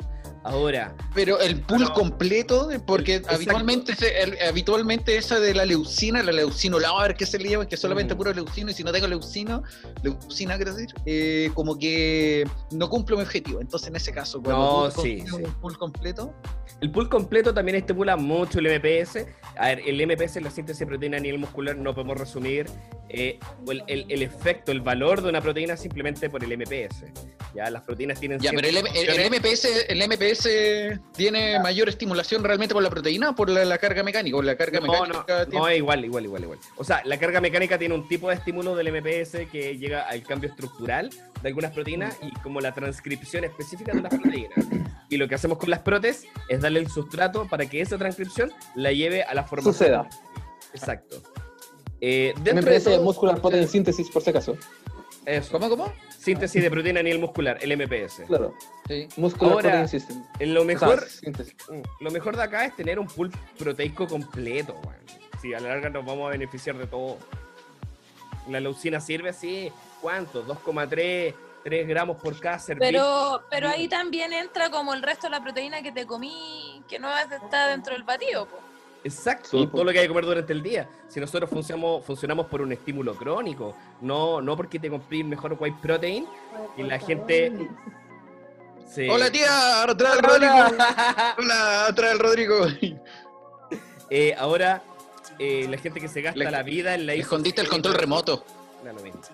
Ahora, 0.46 0.94
Pero 1.16 1.40
el 1.40 1.60
pool 1.62 1.92
completo, 1.94 2.70
porque 2.86 3.22
habitualmente 3.28 3.96
se- 3.96 4.22
el- 4.22 4.38
habitualmente 4.48 5.18
esa 5.18 5.40
de 5.40 5.56
la 5.56 5.66
leucina, 5.66 6.22
la 6.22 6.32
leucinolado, 6.32 7.00
a 7.00 7.08
ver 7.08 7.16
qué 7.16 7.26
se 7.26 7.40
le 7.40 7.50
llama, 7.50 7.68
que 7.68 7.76
solamente 7.78 8.14
Mm. 8.14 8.18
puro 8.18 8.32
leucino, 8.34 8.70
y 8.70 8.74
si 8.76 8.84
no 8.84 8.92
tengo 8.92 9.08
leucino, 9.08 9.64
leucina, 10.04 10.56
quiero 10.58 10.76
decir, 10.76 10.94
eh, 11.08 11.50
como 11.56 11.80
que 11.80 12.48
no 12.72 12.90
cumplo 12.90 13.18
mi 13.18 13.24
objetivo. 13.24 13.60
Entonces, 13.60 13.88
en 13.90 13.96
ese 13.96 14.12
caso, 14.12 14.40
cuando 14.42 14.84
No, 14.88 14.92
tú 14.92 15.02
sí, 15.02 15.18
consumes 15.20 15.46
sí. 15.48 15.52
un 15.56 15.62
pool 15.62 15.78
completo, 15.80 16.34
el 16.82 16.92
pool 16.92 17.10
completo 17.10 17.52
también 17.52 17.78
estimula 17.78 18.16
mucho 18.16 18.60
el 18.60 18.68
MPS. 18.68 19.26
A 19.58 19.68
ver, 19.70 19.82
el 19.88 20.00
MPS, 20.02 20.42
la 20.42 20.52
síntesis 20.52 20.82
de 20.82 20.86
proteína 20.86 21.18
a 21.18 21.22
nivel 21.22 21.40
muscular, 21.40 21.76
no 21.76 21.96
podemos 21.96 22.18
resumir 22.20 22.68
eh, 23.10 23.40
el, 23.70 23.84
el- 23.88 24.06
el 24.10 24.22
efecto, 24.24 24.72
el 24.74 24.82
valor 24.82 25.22
de 25.22 25.30
una 25.30 25.40
proteína 25.40 25.78
simplemente 25.78 26.30
por 26.30 26.44
el 26.44 26.52
MPS. 26.52 27.06
Ya, 27.56 27.70
las 27.70 27.84
proteínas 27.84 28.20
tienen 28.20 28.40
ya, 28.40 28.52
pero 28.52 28.68
el, 28.68 28.76
MPS, 29.32 29.86
el 29.88 30.02
MPS 30.02 30.35
tiene 31.16 31.60
mayor 31.60 31.90
estimulación 31.90 32.44
realmente 32.44 32.74
por 32.74 32.84
la 32.84 32.90
proteína 32.90 33.32
o 33.32 33.36
por 33.36 33.50
la, 33.50 33.66
la 33.66 33.78
carga 33.78 34.04
mecánica. 34.04 34.38
O 34.38 34.42
la 34.42 34.56
carga 34.56 34.80
No, 34.80 34.88
mecánica 34.92 35.24
no, 35.40 35.46
tiene- 35.46 35.60
no, 35.60 35.68
es 35.68 35.78
igual, 35.78 36.06
igual, 36.06 36.26
igual, 36.26 36.44
igual. 36.44 36.60
O 36.78 36.84
sea, 36.84 37.02
la 37.06 37.18
carga 37.18 37.42
mecánica 37.42 37.78
tiene 37.78 37.94
un 37.96 38.08
tipo 38.08 38.30
de 38.30 38.36
estímulo 38.36 38.76
del 38.76 38.92
MPS 38.92 39.48
que 39.52 39.78
llega 39.78 40.02
al 40.04 40.24
cambio 40.24 40.50
estructural 40.50 41.10
de 41.42 41.48
algunas 41.48 41.72
proteínas 41.72 42.18
y 42.22 42.32
como 42.42 42.62
la 42.62 42.74
transcripción 42.74 43.44
específica 43.44 43.94
de 43.94 44.02
las 44.02 44.14
proteínas. 44.14 44.66
Y 45.10 45.18
lo 45.18 45.28
que 45.28 45.36
hacemos 45.36 45.58
con 45.58 45.70
las 45.70 45.80
protes 45.80 46.26
es 46.50 46.62
darle 46.62 46.80
el 46.80 46.90
sustrato 46.90 47.48
para 47.48 47.66
que 47.68 47.82
esa 47.82 47.98
transcripción 47.98 48.52
la 48.76 48.92
lleve 48.92 49.24
a 49.24 49.34
la 49.34 49.44
forma. 49.44 49.64
Suceda. 49.64 50.08
Exacto. 50.74 51.22
Eh, 52.02 52.34
dentro 52.44 52.66
de 52.72 52.78
MPS 52.78 52.84
todo- 52.86 53.04
Muscular 53.04 53.40
Protein 53.42 53.68
Synthesis, 53.68 54.10
por 54.10 54.22
si 54.22 54.30
acaso. 54.32 54.58
Eso. 55.26 55.52
¿Cómo, 55.52 55.70
cómo? 55.70 55.92
Síntesis 56.26 56.64
de 56.64 56.72
proteína 56.72 57.02
a 57.02 57.04
nivel 57.04 57.20
muscular, 57.20 57.58
el 57.62 57.78
MPS. 57.78 58.24
Claro. 58.26 58.56
Sí. 58.88 59.08
Muscular 59.16 59.54
Ahora, 59.54 59.70
Protein 59.70 59.88
System. 59.88 60.24
en 60.40 60.54
lo 60.56 60.66
mejor, 60.66 60.98
O 60.98 61.02
sea, 61.02 61.08
síntesis. 61.10 61.56
Mm, 61.70 62.04
Lo 62.04 62.10
mejor 62.12 62.36
de 62.36 62.42
acá 62.44 62.66
es 62.66 62.76
tener 62.76 62.98
un 62.98 63.06
pool 63.08 63.32
proteico 63.60 64.08
completo, 64.08 64.74
weón. 64.84 64.98
Sí, 65.40 65.54
a 65.54 65.60
la 65.60 65.70
larga 65.70 65.90
nos 65.92 66.04
vamos 66.04 66.26
a 66.28 66.32
beneficiar 66.32 66.78
de 66.78 66.88
todo. 66.88 67.18
La 68.50 68.60
leucina 68.60 69.00
sirve 69.00 69.30
así, 69.30 69.72
¿cuánto? 70.02 70.44
2,3 70.46 71.36
3 71.64 71.88
gramos 71.88 72.18
por 72.18 72.40
cada 72.40 72.58
servicio. 72.60 72.88
Pero, 72.92 73.42
pero 73.50 73.70
ahí 73.70 73.88
también 73.88 74.34
entra 74.34 74.70
como 74.70 74.94
el 74.94 75.02
resto 75.02 75.28
de 75.28 75.32
la 75.32 75.42
proteína 75.44 75.82
que 75.82 75.92
te 75.92 76.06
comí, 76.06 76.84
que 76.88 76.98
no 77.00 77.10
está 77.18 77.68
dentro 77.70 77.94
del 77.94 78.04
batido. 78.04 78.46
po. 78.48 78.58
Exacto, 79.06 79.50
Sí, 79.52 79.68
todo 79.68 79.84
lo 79.84 79.92
que 79.92 80.00
hay 80.00 80.06
que 80.06 80.10
comer 80.10 80.26
durante 80.26 80.52
el 80.52 80.64
día. 80.64 80.90
Si 81.08 81.20
nosotros 81.20 81.48
funcionamos, 81.50 82.04
funcionamos 82.04 82.48
por 82.48 82.62
un 82.62 82.72
estímulo 82.72 83.14
crónico, 83.16 83.76
no, 84.02 84.42
no 84.42 84.58
porque 84.58 84.80
te 84.80 84.90
compré 84.90 85.24
mejor 85.24 85.56
white 85.60 85.78
protein 85.82 86.26
y 86.76 86.82
la 86.84 86.98
gente... 86.98 87.70
se- 88.92 89.10
Hola 89.12 89.32
tía, 89.32 89.86
trae 89.96 90.14
el 90.18 90.24
Rodrigo. 90.24 90.54
Hola, 91.38 91.94
trae 91.96 92.12
el 92.14 92.20
Rodrigo. 92.20 92.66
Eh, 94.12 94.36
ahora, 94.38 94.84
eh, 95.40 95.66
la 95.68 95.80
gente 95.80 96.00
que 96.00 96.08
se 96.08 96.22
gasta 96.22 96.38
Le- 96.38 96.52
la 96.52 96.62
vida 96.62 96.94
en 96.94 97.08
la 97.08 97.14
Le 97.14 97.18
isla- 97.18 97.24
escondiste 97.24 97.62
el 97.62 97.68
control 97.68 97.96
remoto. 97.96 98.46
Mismo. 99.04 99.20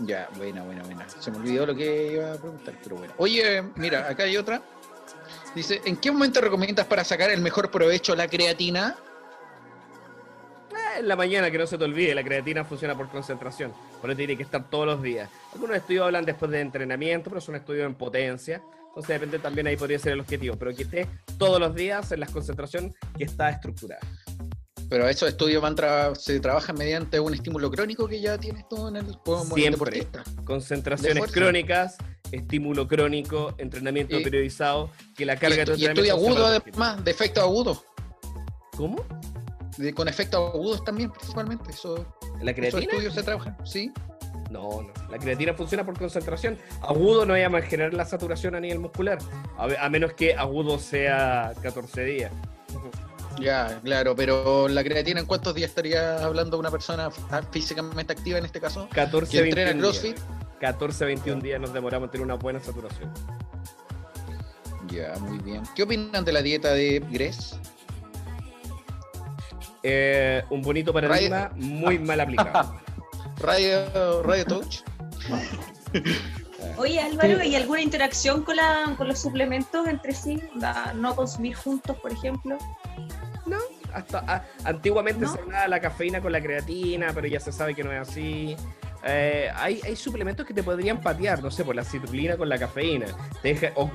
Ya, 0.00 0.28
buena, 0.36 0.62
buena, 0.64 0.82
buena. 0.84 1.06
Se 1.08 1.30
me 1.30 1.36
olvidó 1.36 1.66
lo 1.66 1.74
que 1.74 2.14
iba 2.14 2.32
a 2.32 2.36
preguntar, 2.36 2.74
pero 2.82 2.96
bueno. 2.96 3.12
Oye, 3.18 3.62
mira, 3.76 4.08
acá 4.08 4.24
hay 4.24 4.36
otra. 4.36 4.62
Dice, 5.54 5.82
¿en 5.84 5.96
qué 5.96 6.10
momento 6.10 6.40
recomiendas 6.40 6.86
para 6.86 7.04
sacar 7.04 7.30
el 7.30 7.40
mejor 7.40 7.70
provecho 7.70 8.14
la 8.16 8.26
creatina? 8.28 8.96
Eh, 10.70 11.00
En 11.00 11.08
la 11.08 11.16
mañana, 11.16 11.50
que 11.50 11.58
no 11.58 11.66
se 11.66 11.76
te 11.76 11.84
olvide, 11.84 12.14
la 12.14 12.24
creatina 12.24 12.64
funciona 12.64 12.96
por 12.96 13.08
concentración. 13.10 13.72
Por 14.00 14.10
eso 14.10 14.16
tiene 14.16 14.36
que 14.36 14.42
estar 14.42 14.68
todos 14.70 14.86
los 14.86 15.02
días. 15.02 15.28
Algunos 15.52 15.76
estudios 15.76 16.06
hablan 16.06 16.24
después 16.24 16.50
de 16.50 16.60
entrenamiento, 16.60 17.28
pero 17.30 17.40
son 17.40 17.54
estudios 17.56 17.86
en 17.86 17.94
potencia. 17.94 18.62
Entonces 18.88 19.08
depende 19.08 19.38
también 19.38 19.66
ahí 19.66 19.76
podría 19.76 19.98
ser 19.98 20.12
el 20.12 20.20
objetivo. 20.20 20.56
Pero 20.56 20.74
que 20.74 20.82
esté 20.84 21.08
todos 21.38 21.60
los 21.60 21.74
días 21.74 22.10
en 22.12 22.20
la 22.20 22.26
concentración 22.26 22.94
que 23.16 23.24
está 23.24 23.50
estructurada. 23.50 24.00
Pero 24.88 25.08
esos 25.08 25.28
estudios 25.30 25.62
van 25.62 25.74
tra- 25.74 26.14
se 26.14 26.38
trabajan 26.40 26.76
mediante 26.76 27.18
un 27.18 27.32
estímulo 27.32 27.70
crónico 27.70 28.06
que 28.06 28.20
ya 28.20 28.36
tienes 28.36 28.68
tú 28.68 28.88
en 28.88 28.96
el 28.96 29.18
como 29.24 29.42
en 29.44 29.48
el 29.48 29.54
Siempre. 29.54 29.90
deportista. 30.00 30.24
Concentraciones 30.44 31.32
crónicas, 31.32 31.96
estímulo 32.32 32.88
crónico, 32.88 33.54
entrenamiento 33.58 34.18
Y- 34.18 34.24
periodizado, 34.24 34.90
que 35.16 35.24
la 35.24 35.34
Y, 35.34 35.38
carga 35.38 35.56
de 35.58 35.64
tu 35.66 35.72
estu- 35.72 35.78
y 35.78 35.84
estudio 35.86 36.12
agudo 36.14 36.46
además, 36.46 37.04
de 37.04 37.10
efectos 37.10 37.42
agudos. 37.44 37.84
¿Cómo? 38.76 39.04
De- 39.78 39.94
con 39.94 40.08
efectos 40.08 40.52
agudos 40.54 40.84
también 40.84 41.10
principalmente. 41.10 41.70
Eso, 41.70 41.94
¿La 42.40 42.50
esos 42.50 42.54
creatina? 42.54 42.80
estudios 42.92 43.14
se 43.14 43.22
trabajan, 43.22 43.56
sí. 43.64 43.92
No, 44.50 44.82
no. 44.82 44.92
La 45.10 45.18
creatina 45.18 45.54
funciona 45.54 45.84
por 45.84 45.98
concentración. 45.98 46.58
Agudo 46.82 47.24
no 47.24 47.32
vaya 47.32 47.46
a 47.46 47.62
generar 47.62 47.94
la 47.94 48.04
saturación 48.04 48.54
a 48.54 48.60
nivel 48.60 48.80
muscular. 48.80 49.18
A, 49.56 49.88
menos 49.88 50.12
que 50.12 50.34
agudo 50.34 50.78
sea 50.78 51.52
14 51.62 52.04
días. 52.04 52.32
Ya, 53.40 53.80
claro, 53.82 54.14
pero 54.14 54.68
la 54.68 54.84
creatina, 54.84 55.20
¿en 55.20 55.26
cuántos 55.26 55.54
días 55.54 55.70
estaría 55.70 56.22
hablando 56.22 56.58
una 56.58 56.70
persona 56.70 57.10
físicamente 57.50 58.12
activa 58.12 58.38
en 58.38 58.44
este 58.44 58.60
caso? 58.60 58.88
14, 58.92 59.32
que 59.32 59.44
entrena 59.48 59.70
21 59.70 59.88
CrossFit. 59.90 60.16
días. 60.16 60.26
14, 60.66 61.04
21 61.06 61.42
días 61.42 61.60
nos 61.60 61.72
demoramos 61.72 62.06
en 62.06 62.12
tener 62.12 62.24
una 62.24 62.34
buena 62.36 62.60
saturación. 62.60 63.12
Ya, 64.86 65.12
muy 65.18 65.38
bien. 65.38 65.64
¿Qué 65.74 65.82
opinan 65.82 66.24
de 66.24 66.32
la 66.32 66.40
dieta 66.40 66.70
de 66.72 67.00
Gress? 67.10 67.58
Eh, 69.82 70.44
un 70.50 70.62
bonito 70.62 70.92
paradigma 70.92 71.50
muy 71.56 71.98
mal 71.98 72.20
aplicado. 72.20 72.76
Radio, 73.40 74.22
Radio 74.22 74.44
Touch. 74.44 74.82
Oye 76.76 77.00
Álvaro, 77.00 77.40
¿hay 77.40 77.56
alguna 77.56 77.80
interacción 77.82 78.44
con, 78.44 78.54
la, 78.54 78.94
con 78.96 79.08
los 79.08 79.18
suplementos 79.18 79.88
entre 79.88 80.14
sí? 80.14 80.40
La- 80.54 80.92
no 80.94 81.16
consumir 81.16 81.56
juntos, 81.56 81.96
por 81.98 82.12
ejemplo. 82.12 82.56
Hasta, 83.92 84.20
a- 84.20 84.44
antiguamente 84.64 85.22
¿No? 85.22 85.32
se 85.34 85.40
hablaba 85.40 85.66
la 85.68 85.80
cafeína 85.80 86.20
con 86.22 86.30
la 86.30 86.40
creatina, 86.40 87.10
pero 87.12 87.26
ya 87.26 87.40
se 87.40 87.50
sabe 87.50 87.74
que 87.74 87.82
no 87.82 87.90
es 87.92 88.08
así. 88.08 88.56
Eh, 89.04 89.50
hay, 89.54 89.80
hay 89.84 89.96
suplementos 89.96 90.46
que 90.46 90.54
te 90.54 90.62
podrían 90.62 91.00
patear, 91.00 91.42
no 91.42 91.50
sé, 91.50 91.64
por 91.64 91.74
la 91.74 91.84
citrulina 91.84 92.36
con 92.36 92.48
la 92.48 92.58
cafeína 92.58 93.06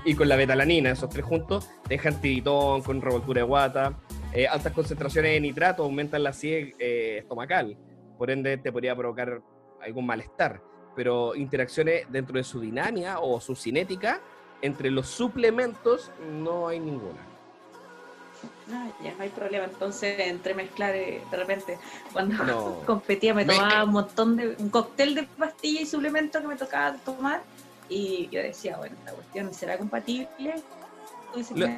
y 0.04 0.16
con 0.16 0.28
la 0.28 0.36
betalanina, 0.36 0.92
esos 0.92 1.10
tres 1.10 1.24
juntos, 1.24 1.70
te 1.84 1.96
dejan 1.96 2.20
tiritón, 2.20 2.82
con 2.82 3.02
revoltura 3.02 3.42
de 3.42 3.48
guata. 3.48 4.00
Eh, 4.34 4.48
altas 4.48 4.74
concentraciones 4.74 5.32
de 5.32 5.40
nitrato 5.40 5.84
aumentan 5.84 6.24
la 6.24 6.32
acidez 6.32 6.76
eh, 6.80 7.20
estomacal, 7.20 7.78
por 8.18 8.30
ende 8.30 8.58
te 8.58 8.72
podría 8.72 8.96
provocar 8.96 9.42
algún 9.82 10.06
malestar. 10.06 10.62
Pero 10.96 11.36
interacciones 11.36 12.06
dentro 12.10 12.38
de 12.38 12.44
su 12.44 12.60
dinámica 12.60 13.20
o 13.20 13.40
su 13.40 13.56
cinética, 13.56 14.20
entre 14.62 14.90
los 14.92 15.08
suplementos 15.08 16.12
no 16.42 16.68
hay 16.68 16.80
ninguna. 16.80 17.37
Ah, 18.72 18.88
ya 19.04 19.14
no 19.14 19.24
hay 19.24 19.30
problema. 19.30 19.66
Entonces, 19.66 20.20
entre 20.20 20.54
mezclar 20.54 20.94
eh, 20.96 21.22
de 21.32 21.38
repente, 21.38 21.78
cuando 22.12 22.44
No. 22.44 22.80
competía, 22.86 23.34
me 23.34 23.46
Me- 23.46 23.56
tomaba 23.56 23.84
un 23.86 23.92
montón 23.92 24.36
de. 24.36 24.56
un 24.60 24.70
cóctel 24.70 25.16
de 25.16 25.24
pastillas 25.24 25.84
y 25.84 25.86
suplementos 25.86 26.42
que 26.42 26.48
me 26.48 26.56
tocaba 26.56 26.96
tomar. 26.98 27.42
Y 27.90 28.28
yo 28.30 28.42
decía, 28.42 28.76
bueno, 28.78 28.96
esta 29.00 29.14
cuestión 29.14 29.54
será 29.54 29.78
compatible. 29.78 30.56
Lo- 31.54 31.66
que 31.68 31.78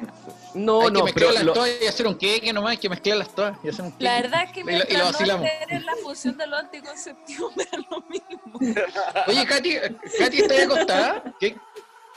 No, 0.54 0.80
que 0.80 0.90
no, 0.90 0.90
pero 0.90 1.04
mezclarlas 1.04 1.42
lo- 1.44 1.52
todas 1.52 1.70
y 1.82 1.86
hacer 1.86 2.06
un 2.06 2.16
queque 2.16 2.52
nomás, 2.52 2.70
hay 2.72 2.76
que 2.78 2.88
mezclarlas 2.88 3.28
todas 3.34 3.58
y 3.62 3.68
hacer 3.68 3.84
un 3.84 3.92
queque. 3.92 4.04
La 4.04 4.14
verdad 4.22 4.42
es 4.44 4.52
que 4.52 4.60
Y 4.60 4.64
lo- 4.64 4.70
y 4.72 4.96
lo 5.26 5.38
no 5.38 5.40
la 5.84 5.96
función 6.02 6.36
de 6.38 6.46
los 6.46 6.60
anticonceptivos 6.60 7.54
me 7.56 7.64
da 7.64 7.78
lo 7.90 8.00
mismo. 8.08 8.58
Oye, 9.28 9.46
Katy, 9.46 9.76
Katy, 10.18 10.38
¿estás 10.40 10.62
acostada? 10.64 11.34
¿Qué? 11.38 11.56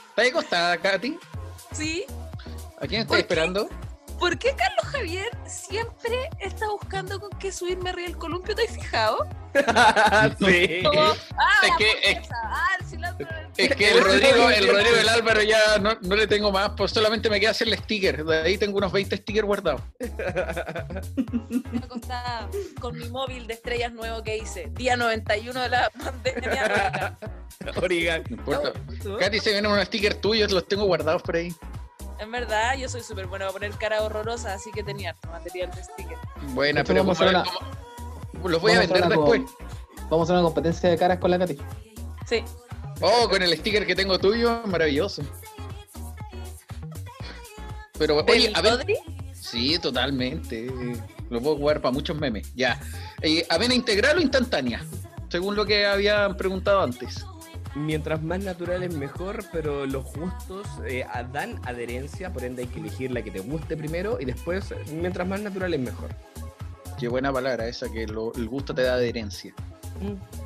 ¿Estás 0.10 0.28
acostada, 0.30 0.78
Katy? 0.78 1.18
Sí. 1.74 2.06
¿A 2.80 2.88
quién 2.88 3.06
¿Por 3.08 3.18
estás 3.18 3.38
qué? 3.38 3.64
¿Por 4.24 4.38
qué 4.40 4.56
Carlos 4.56 4.86
Javier 4.94 5.28
siempre 5.46 6.30
está 6.40 6.66
buscando 6.70 7.20
con 7.20 7.30
qué 7.40 7.52
subirme 7.52 7.90
arriba 7.90 8.08
del 8.08 8.18
columpio? 8.18 8.56
¿Te 8.56 8.64
has 8.64 8.72
fijado? 8.72 9.28
sí. 10.40 10.82
Como, 10.82 11.02
ah, 11.02 11.62
Es 11.62 11.72
que- 11.78 12.12
es- 12.12 12.30
ah, 12.34 12.68
el 12.94 13.28
Es 13.58 13.76
que 13.76 13.92
el 13.92 14.02
Rodrigo, 14.02 14.50
el 14.50 14.70
Rodrigo 14.70 14.96
del 14.96 15.10
Álvaro 15.10 15.42
ya 15.42 15.78
no, 15.82 15.98
no 16.04 16.16
le 16.16 16.26
tengo 16.28 16.54
más, 16.54 16.72
pues 16.78 16.92
solamente 16.92 17.30
me 17.30 17.38
queda 17.42 17.52
hacerle 17.52 17.76
sticker. 17.76 18.24
De 18.24 18.44
ahí 18.44 18.58
tengo 18.58 18.78
unos 18.78 18.94
20 18.94 19.18
stickers 19.18 19.46
guardados. 19.46 19.82
Me 20.00 21.80
acostaba 21.80 22.48
con 22.80 22.98
mi 22.98 23.10
móvil 23.10 23.46
de 23.46 23.56
estrellas 23.56 23.92
nuevo 23.92 24.24
que 24.24 24.38
hice. 24.38 24.70
Día 24.72 24.96
91 24.96 25.64
de 25.64 25.70
la 25.70 25.90
pandemia. 25.90 27.18
Origami. 27.76 28.24
No 28.30 28.38
importa. 28.38 28.72
Katy 29.20 29.40
se 29.42 29.52
vienen 29.52 29.70
unos 29.70 29.86
stickers 29.88 30.22
tuyos, 30.22 30.50
los 30.54 30.66
tengo 30.66 30.86
guardados 30.86 31.22
por 31.24 31.36
ahí. 31.36 31.54
En 32.20 32.32
verdad, 32.32 32.78
yo 32.78 32.88
soy 32.90 33.02
súper 33.02 33.28
buena 33.28 33.46
para 33.46 33.54
poner 33.54 33.72
cara 33.74 34.02
horrorosa, 34.02 34.54
así 34.54 34.72
que 34.72 34.84
tenía 34.84 35.12
harto 35.12 35.28
material 35.30 35.72
de 35.72 35.84
sticker. 35.84 36.18
Buena, 36.54 36.84
pero 36.84 37.00
vamos 37.02 37.18
¿cómo- 37.18 37.30
a 37.30 37.42
hacer 37.42 37.52
cómo- 38.34 38.50
los 38.50 38.62
voy 38.62 38.72
a 38.72 38.76
Vamos 38.80 38.90
vender 38.92 39.10
después. 39.10 39.42
Vamos 40.10 40.30
a 40.30 40.34
una 40.34 40.42
competencia 40.44 40.90
de 40.90 40.98
caras 40.98 41.18
con 41.20 41.32
la 41.32 41.40
Katy. 41.40 41.58
Sí. 42.28 42.44
Oh, 43.02 43.28
con 43.30 43.42
el 43.42 43.56
sticker 43.58 43.86
que 43.86 43.96
tengo 43.96 44.20
tuyo, 44.20 44.62
maravilloso. 44.66 45.24
Pero, 47.98 48.18
oye, 48.18 48.48
¿Del 48.48 48.56
a 48.56 48.62
ver. 48.62 48.86
Sí, 49.34 49.78
totalmente. 49.80 50.68
Lo 51.30 51.42
puedo 51.42 51.58
jugar 51.58 51.82
para 51.82 51.92
muchos 51.92 52.18
memes. 52.18 52.54
Ya. 52.56 52.80
Eh, 53.22 53.46
¿Avena 53.50 53.74
integral 53.74 54.18
o 54.18 54.22
instantánea? 54.22 54.84
Según 55.30 55.56
lo 55.56 55.66
que 55.66 55.86
habían 55.86 56.36
preguntado 56.38 56.82
antes. 56.82 57.26
Mientras 57.76 58.22
más 58.22 58.40
natural 58.40 58.84
es 58.84 58.94
mejor, 58.96 59.44
pero 59.52 59.86
los 59.88 60.06
gustos 60.14 60.68
eh, 60.86 61.04
dan 61.32 61.60
adherencia, 61.66 62.32
por 62.32 62.44
ende 62.44 62.62
hay 62.64 62.68
que 62.68 62.80
elegir 62.80 63.10
la 63.12 63.24
que 63.24 63.32
te 63.32 63.40
guste 63.40 63.76
primero 63.76 64.20
y 64.20 64.26
después, 64.26 64.70
eh, 64.72 64.76
mientras 64.94 65.28
más 65.28 65.42
natural 65.42 65.74
es 65.74 65.80
mejor. 65.80 66.10
Qué 67.00 67.08
buena 67.08 67.34
palabra 67.34 67.66
esa, 67.68 67.92
que 67.92 68.06
lo- 68.06 68.32
el 68.36 68.48
gusto 68.48 68.76
te 68.76 68.84
da 68.84 68.94
adherencia. 68.94 69.54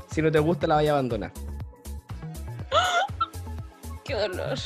Si 0.09 0.21
no 0.21 0.31
te 0.31 0.39
gusta, 0.39 0.67
la 0.67 0.75
vaya 0.75 0.91
a 0.91 0.93
abandonar. 0.93 1.31
Qué 4.05 4.13
dolor. 4.13 4.57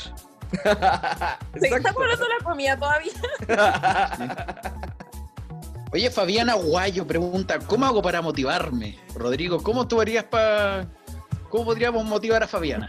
Estamos 0.52 1.96
hablando 1.96 2.24
de 2.24 2.30
la 2.38 2.44
comida 2.44 2.78
todavía. 2.78 3.12
Oye, 5.92 6.10
Fabiana 6.10 6.54
Guayo 6.54 7.06
pregunta, 7.06 7.58
¿cómo 7.58 7.84
hago 7.86 8.00
para 8.00 8.22
motivarme? 8.22 8.96
Rodrigo, 9.14 9.62
¿cómo 9.62 9.86
tú 9.88 10.00
harías 10.00 10.24
para... 10.24 10.86
¿Cómo 11.52 11.66
podríamos 11.66 12.06
motivar 12.06 12.42
a 12.42 12.48
Fabiana? 12.48 12.88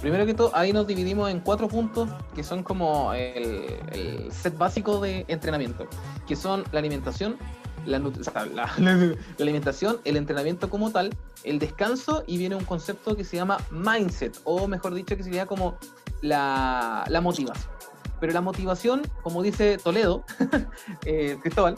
Primero 0.00 0.26
que 0.26 0.34
todo, 0.34 0.50
ahí 0.52 0.72
nos 0.72 0.84
dividimos 0.88 1.30
en 1.30 1.38
cuatro 1.38 1.68
puntos 1.68 2.10
que 2.34 2.42
son 2.42 2.64
como 2.64 3.14
el, 3.14 3.66
el 3.92 4.32
set 4.32 4.58
básico 4.58 5.00
de 5.00 5.24
entrenamiento, 5.28 5.86
que 6.26 6.34
son 6.34 6.64
la 6.72 6.80
alimentación, 6.80 7.38
la, 7.86 7.98
o 8.00 8.12
sea, 8.24 8.46
la- 8.52 8.74
la 8.78 9.14
alimentación, 9.38 10.00
el 10.04 10.16
entrenamiento 10.16 10.68
como 10.68 10.90
tal, 10.90 11.16
el 11.44 11.60
descanso 11.60 12.24
y 12.26 12.36
viene 12.36 12.56
un 12.56 12.64
concepto 12.64 13.16
que 13.16 13.22
se 13.22 13.36
llama 13.36 13.58
mindset, 13.70 14.40
o 14.42 14.66
mejor 14.66 14.92
dicho, 14.94 15.16
que 15.16 15.22
sería 15.22 15.46
como 15.46 15.78
la, 16.20 17.04
la 17.06 17.20
motivación. 17.20 17.72
Pero 18.18 18.32
la 18.32 18.40
motivación, 18.40 19.02
como 19.22 19.40
dice 19.40 19.78
Toledo, 19.78 20.24
eh, 21.06 21.38
Cristóbal, 21.40 21.76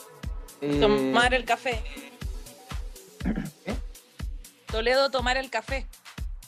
eh, 0.62 0.78
Tomar 0.80 1.34
el 1.34 1.44
café. 1.44 1.82
¿Eh? 3.66 3.74
Toledo, 4.72 5.10
tomar 5.10 5.36
el 5.36 5.50
café. 5.50 5.86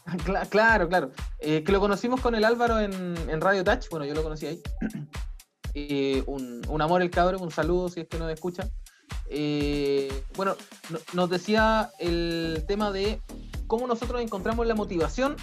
Cla- 0.25 0.49
claro, 0.49 0.89
claro. 0.89 1.11
Eh, 1.39 1.63
que 1.65 1.73
lo 1.73 1.81
conocimos 1.81 2.21
con 2.21 2.35
el 2.35 2.45
Álvaro 2.45 2.81
en, 2.81 3.41
Radio 3.41 3.65
Touch. 3.65 3.89
Bueno, 3.91 4.05
yo 4.07 4.15
lo 4.15 4.23
conocí 4.23 4.47
ahí. 4.47 4.61
Eh, 5.75 6.25
un, 6.27 6.63
un 6.67 6.83
amor 6.83 7.03
el 7.03 7.11
cabrón, 7.11 7.41
un 7.43 7.53
saludo 7.53 7.89
si 7.89 8.01
es 8.01 8.09
que 8.09 8.19
nos 8.19 8.33
escucha. 8.33 8.69
Eh, 9.31 10.11
bueno, 10.35 10.57
no- 10.91 10.99
nos 11.13 11.31
decía 11.31 11.91
el 12.01 12.65
tema 12.67 12.91
de 12.91 13.21
cómo 13.67 13.87
nosotros 13.87 14.21
encontramos 14.23 14.67
la 14.67 14.75
motivación 14.75 15.37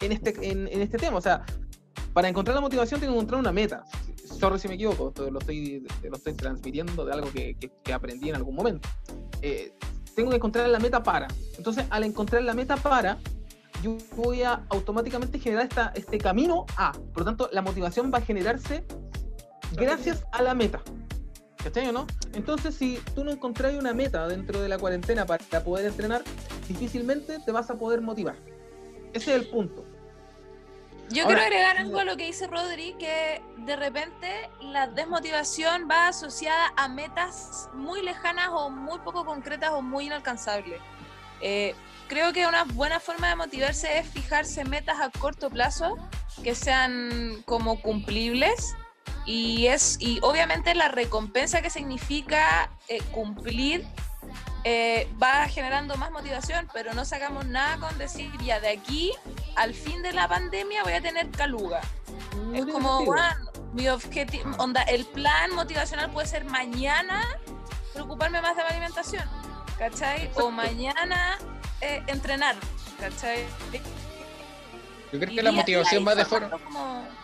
en 0.00 0.12
este, 0.12 0.34
en, 0.50 0.66
este 0.68 0.98
tema. 0.98 1.16
O 1.16 1.20
sea, 1.22 1.44
para 2.12 2.28
encontrar 2.28 2.56
la 2.56 2.60
motivación 2.60 3.00
tengo 3.00 3.12
que 3.14 3.18
encontrar 3.20 3.40
una 3.40 3.52
meta. 3.52 3.84
Sorry 4.38 4.58
si 4.58 4.68
me 4.68 4.74
equivoco, 4.74 5.14
lo 5.30 5.38
estoy, 5.38 5.86
lo 6.02 6.16
estoy 6.16 6.34
transmitiendo 6.34 7.04
de 7.06 7.12
algo 7.12 7.30
que, 7.32 7.54
que- 7.54 7.70
que 7.82 7.92
aprendí 7.92 8.28
en 8.28 8.36
algún 8.36 8.56
momento. 8.56 8.86
Eh, 9.40 9.72
tengo 10.14 10.30
que 10.30 10.36
encontrar 10.36 10.68
la 10.68 10.80
meta 10.80 11.02
para. 11.02 11.28
Entonces, 11.56 11.84
al 11.90 12.04
encontrar 12.04 12.42
la 12.42 12.52
meta 12.54 12.76
para, 12.76 13.18
yo 13.82 13.96
voy 14.16 14.42
a 14.42 14.64
automáticamente 14.68 15.38
generar 15.38 15.64
esta, 15.64 15.92
este 15.94 16.18
camino 16.18 16.66
a. 16.76 16.92
Por 16.92 17.18
lo 17.18 17.24
tanto, 17.24 17.48
la 17.52 17.62
motivación 17.62 18.10
va 18.12 18.18
a 18.18 18.22
generarse 18.22 18.84
gracias 19.72 20.24
a 20.32 20.42
la 20.42 20.54
meta. 20.54 20.80
¿Cachai 21.62 21.88
o 21.88 21.92
no? 21.92 22.06
Entonces, 22.32 22.74
si 22.74 22.98
tú 23.14 23.22
no 23.22 23.30
encontrás 23.30 23.74
una 23.74 23.92
meta 23.92 24.26
dentro 24.26 24.62
de 24.62 24.68
la 24.68 24.78
cuarentena 24.78 25.26
para 25.26 25.62
poder 25.62 25.86
entrenar, 25.86 26.22
difícilmente 26.68 27.38
te 27.38 27.52
vas 27.52 27.70
a 27.70 27.74
poder 27.74 28.00
motivar. 28.00 28.36
Ese 29.12 29.34
es 29.34 29.42
el 29.42 29.48
punto. 29.48 29.84
Yo 31.10 31.24
Ahora, 31.24 31.40
quiero 31.40 31.56
agregar 31.56 31.76
algo 31.78 31.98
a 31.98 32.04
lo 32.04 32.16
que 32.16 32.26
dice 32.26 32.46
Rodri, 32.46 32.94
que 32.94 33.42
de 33.58 33.76
repente 33.76 34.48
la 34.60 34.86
desmotivación 34.86 35.88
va 35.90 36.08
asociada 36.08 36.72
a 36.76 36.88
metas 36.88 37.68
muy 37.74 38.00
lejanas 38.02 38.48
o 38.52 38.70
muy 38.70 39.00
poco 39.00 39.24
concretas 39.24 39.70
o 39.72 39.82
muy 39.82 40.06
inalcanzables. 40.06 40.80
Eh, 41.40 41.74
creo 42.10 42.32
que 42.32 42.48
una 42.48 42.64
buena 42.64 42.98
forma 42.98 43.28
de 43.28 43.36
motivarse 43.36 43.98
es 43.98 44.08
fijarse 44.08 44.64
metas 44.64 44.98
a 45.00 45.10
corto 45.10 45.48
plazo 45.48 45.96
que 46.42 46.56
sean 46.56 47.40
como 47.46 47.80
cumplibles 47.80 48.74
y 49.26 49.68
es 49.68 49.96
y 50.00 50.18
obviamente 50.22 50.74
la 50.74 50.88
recompensa 50.88 51.62
que 51.62 51.70
significa 51.70 52.68
eh, 52.88 53.00
cumplir 53.12 53.86
eh, 54.64 55.08
va 55.22 55.46
generando 55.46 55.96
más 55.96 56.10
motivación, 56.10 56.68
pero 56.74 56.94
no 56.94 57.04
sacamos 57.04 57.46
nada 57.46 57.76
con 57.76 57.96
decir 57.96 58.28
ya 58.44 58.58
de 58.58 58.70
aquí 58.70 59.12
al 59.54 59.72
fin 59.72 60.02
de 60.02 60.12
la 60.12 60.26
pandemia 60.26 60.82
voy 60.82 60.94
a 60.94 61.00
tener 61.00 61.30
caluga. 61.30 61.80
es 61.80 62.50
tiene 62.52 62.72
como, 62.72 63.04
bueno, 63.04 63.52
mi 63.72 63.88
objetivo, 63.88 64.50
onda, 64.58 64.82
el 64.82 65.06
plan 65.06 65.54
motivacional 65.54 66.10
puede 66.10 66.26
ser 66.26 66.44
mañana 66.44 67.22
preocuparme 67.92 68.42
más 68.42 68.56
de 68.56 68.64
la 68.64 68.68
alimentación, 68.70 69.24
¿cachai? 69.78 70.28
O 70.34 70.50
mañana 70.50 71.38
eh, 71.80 72.02
entrenar, 72.06 72.56
¿cachai? 72.98 73.44
Yo 75.12 75.18
creo 75.18 75.32
Y 75.32 75.36
que 75.36 75.42
la 75.42 75.52
motivación 75.52 76.06
va 76.06 76.14
de 76.14 76.24
forma... 76.24 76.50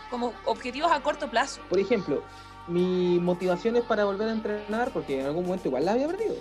como 0.09 0.33
objetivos 0.45 0.91
a 0.91 1.01
corto 1.01 1.29
plazo. 1.29 1.61
Por 1.69 1.79
ejemplo, 1.79 2.23
mi 2.67 3.19
motivación 3.19 3.75
es 3.77 3.83
para 3.83 4.03
volver 4.05 4.27
a 4.29 4.33
entrenar, 4.33 4.91
porque 4.91 5.21
en 5.21 5.25
algún 5.25 5.45
momento 5.45 5.69
igual 5.69 5.85
la 5.85 5.93
había 5.93 6.07
perdido. 6.07 6.35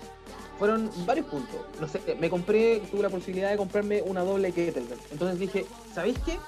Fueron 0.59 0.91
varios 1.05 1.27
puntos. 1.27 1.61
No 1.81 1.87
sé, 1.87 2.01
me 2.19 2.31
compré, 2.31 2.81
tuve 2.91 3.03
la 3.03 3.11
posibilidad 3.11 3.51
de 3.51 3.57
comprarme 3.57 4.03
una 4.03 4.23
doble 4.23 4.53
kettlebell. 4.53 4.99
Entonces 5.11 5.39
dije, 5.39 5.67
¿sabéis 5.95 6.19
qué? 6.25 6.39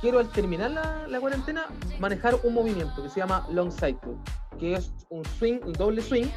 Quiero 0.00 0.18
al 0.18 0.30
terminar 0.30 0.70
la, 0.70 1.06
la 1.06 1.20
cuarentena 1.20 1.66
manejar 1.98 2.36
un 2.42 2.54
movimiento 2.54 3.02
que 3.02 3.10
se 3.10 3.20
llama 3.20 3.46
long 3.50 3.70
cycle, 3.70 4.16
que 4.58 4.74
es 4.74 4.90
un 5.10 5.24
swing, 5.38 5.60
un 5.64 5.74
doble 5.74 6.02
swing. 6.02 6.28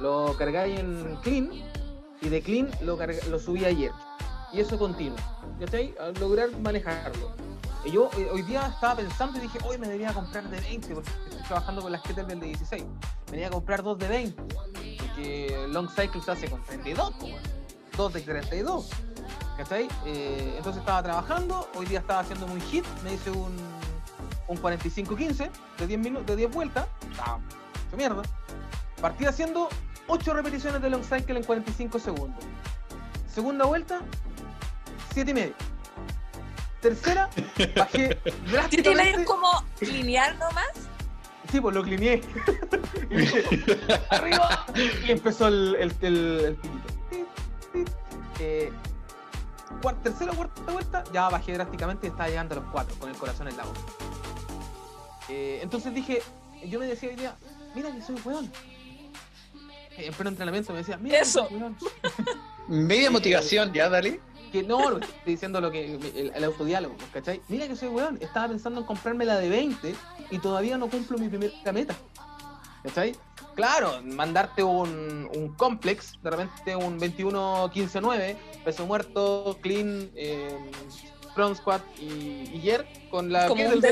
Lo 0.00 0.34
cargáis 0.36 0.80
en 0.80 1.16
clean 1.22 1.50
y 2.24 2.28
de 2.30 2.42
clean 2.42 2.70
lo, 2.80 2.98
lo 3.28 3.38
subí 3.38 3.64
ayer. 3.64 3.92
Y 4.52 4.60
eso 4.60 4.78
continuo. 4.78 5.18
¿Cachai? 5.60 5.94
Lograr 6.18 6.50
manejarlo. 6.60 7.32
Y 7.84 7.90
yo 7.92 8.08
eh, 8.16 8.28
hoy 8.32 8.42
día 8.42 8.66
estaba 8.66 8.96
pensando 8.96 9.38
y 9.38 9.42
dije, 9.42 9.58
hoy 9.64 9.76
me 9.76 9.86
debería 9.86 10.12
comprar 10.14 10.48
de 10.48 10.58
20 10.58 10.94
porque 10.94 11.10
estoy 11.10 11.42
trabajando 11.46 11.82
con 11.82 11.92
las 11.92 12.00
kettlebell 12.02 12.40
de 12.40 12.46
16. 12.46 12.82
Me 12.82 12.90
debería 13.26 13.50
comprar 13.50 13.82
dos 13.82 13.98
de 13.98 14.08
20 14.08 14.42
porque 14.42 15.66
long 15.68 15.88
cycle 15.88 16.22
se 16.22 16.30
hace 16.30 16.48
con 16.48 16.62
32, 16.62 17.10
po, 17.14 17.26
weón. 17.26 17.42
dos 17.96 18.12
de 18.14 18.20
32. 18.22 18.90
¿Cachai? 19.58 19.88
Eh, 20.06 20.54
entonces 20.56 20.80
estaba 20.80 21.02
trabajando, 21.02 21.68
hoy 21.76 21.86
día 21.86 22.00
estaba 22.00 22.20
haciendo 22.20 22.46
un 22.46 22.60
hit, 22.62 22.84
me 23.04 23.14
hice 23.14 23.30
un, 23.30 23.54
un 24.48 24.56
45-15 24.56 25.50
de 25.78 25.86
10 25.86 26.00
minutos, 26.00 26.26
de 26.26 26.36
10 26.36 26.52
vueltas, 26.52 26.86
estaba 27.10 27.38
hecho 27.86 27.96
mierda. 27.96 28.22
Partí 29.00 29.26
haciendo 29.26 29.68
8 30.08 30.34
repeticiones 30.34 30.82
de 30.82 30.90
long 30.90 31.02
cycle 31.02 31.36
en 31.38 31.44
45 31.44 31.98
segundos. 31.98 32.44
Segunda 33.32 33.64
vuelta, 33.64 34.00
7 35.12 35.30
y 35.30 35.34
medio. 35.34 35.54
Tercera, 36.80 37.30
bajé 37.76 38.18
¿Siete 38.20 38.30
y 38.46 38.50
drásticamente. 38.50 38.94
medio 38.94 39.18
es 39.20 39.26
como 39.26 39.64
lineal 39.80 40.38
nomás? 40.38 40.72
Sí, 41.50 41.60
pues 41.60 41.74
lo 41.74 41.82
clineé. 41.82 42.20
Y 43.10 43.16
dije, 43.16 43.44
Arriba. 44.10 44.66
Y 45.06 45.10
empezó 45.12 45.48
el, 45.48 45.76
el, 45.78 45.94
el, 46.00 46.16
el. 46.46 46.58
Eh, 48.40 48.72
tercera 50.02 50.32
o 50.32 50.36
cuarta 50.36 50.72
vuelta, 50.72 51.04
ya 51.12 51.28
bajé 51.28 51.52
drásticamente 51.52 52.06
y 52.06 52.10
estaba 52.10 52.28
llegando 52.28 52.54
a 52.54 52.60
los 52.60 52.70
cuatro, 52.70 52.96
con 52.98 53.10
el 53.10 53.16
corazón 53.16 53.48
en 53.48 53.56
la 53.56 53.64
boca. 53.64 53.80
Eh, 55.28 55.60
entonces 55.62 55.94
dije, 55.94 56.22
yo 56.66 56.78
me 56.78 56.86
decía 56.86 57.10
hoy 57.10 57.16
día, 57.16 57.36
mira 57.74 57.90
que 57.92 58.02
soy 58.02 58.16
weón. 58.24 58.50
En 59.96 60.12
pleno 60.12 60.30
entrenamiento 60.30 60.72
me 60.72 60.78
decía, 60.78 60.96
mira 60.96 61.20
Eso. 61.20 61.48
Media 62.68 63.10
motivación, 63.10 63.72
ya, 63.72 63.88
dale. 63.88 64.20
Que 64.50 64.62
no, 64.62 64.90
lo 64.90 64.98
estoy 64.98 65.32
diciendo 65.32 65.60
lo 65.60 65.70
que 65.70 65.94
el, 65.94 66.32
el 66.34 66.44
autodiálogo, 66.44 66.94
¿cachai? 67.12 67.40
Mira 67.48 67.66
que 67.66 67.74
soy 67.76 67.88
weón, 67.88 68.18
estaba 68.20 68.48
pensando 68.48 68.80
en 68.80 68.86
comprarme 68.86 69.24
la 69.24 69.36
de 69.38 69.48
20 69.48 69.94
y 70.30 70.38
todavía 70.38 70.78
no 70.78 70.88
cumplo 70.88 71.18
mi 71.18 71.28
primera 71.28 71.72
meta. 71.72 71.94
¿Cachai? 72.84 73.16
Claro, 73.54 74.00
mandarte 74.02 74.62
un, 74.62 75.28
un 75.34 75.54
complex, 75.54 76.20
de 76.22 76.30
repente 76.30 76.76
un 76.76 77.00
21-15-9, 77.00 78.36
peso 78.64 78.86
muerto, 78.86 79.58
clean, 79.62 80.10
eh, 80.14 80.56
front 81.34 81.56
squat 81.56 81.82
y, 81.98 82.50
y 82.52 82.60
jerk 82.62 82.86
con 83.10 83.32
la 83.32 83.48
Como 83.48 83.64
un. 83.64 83.82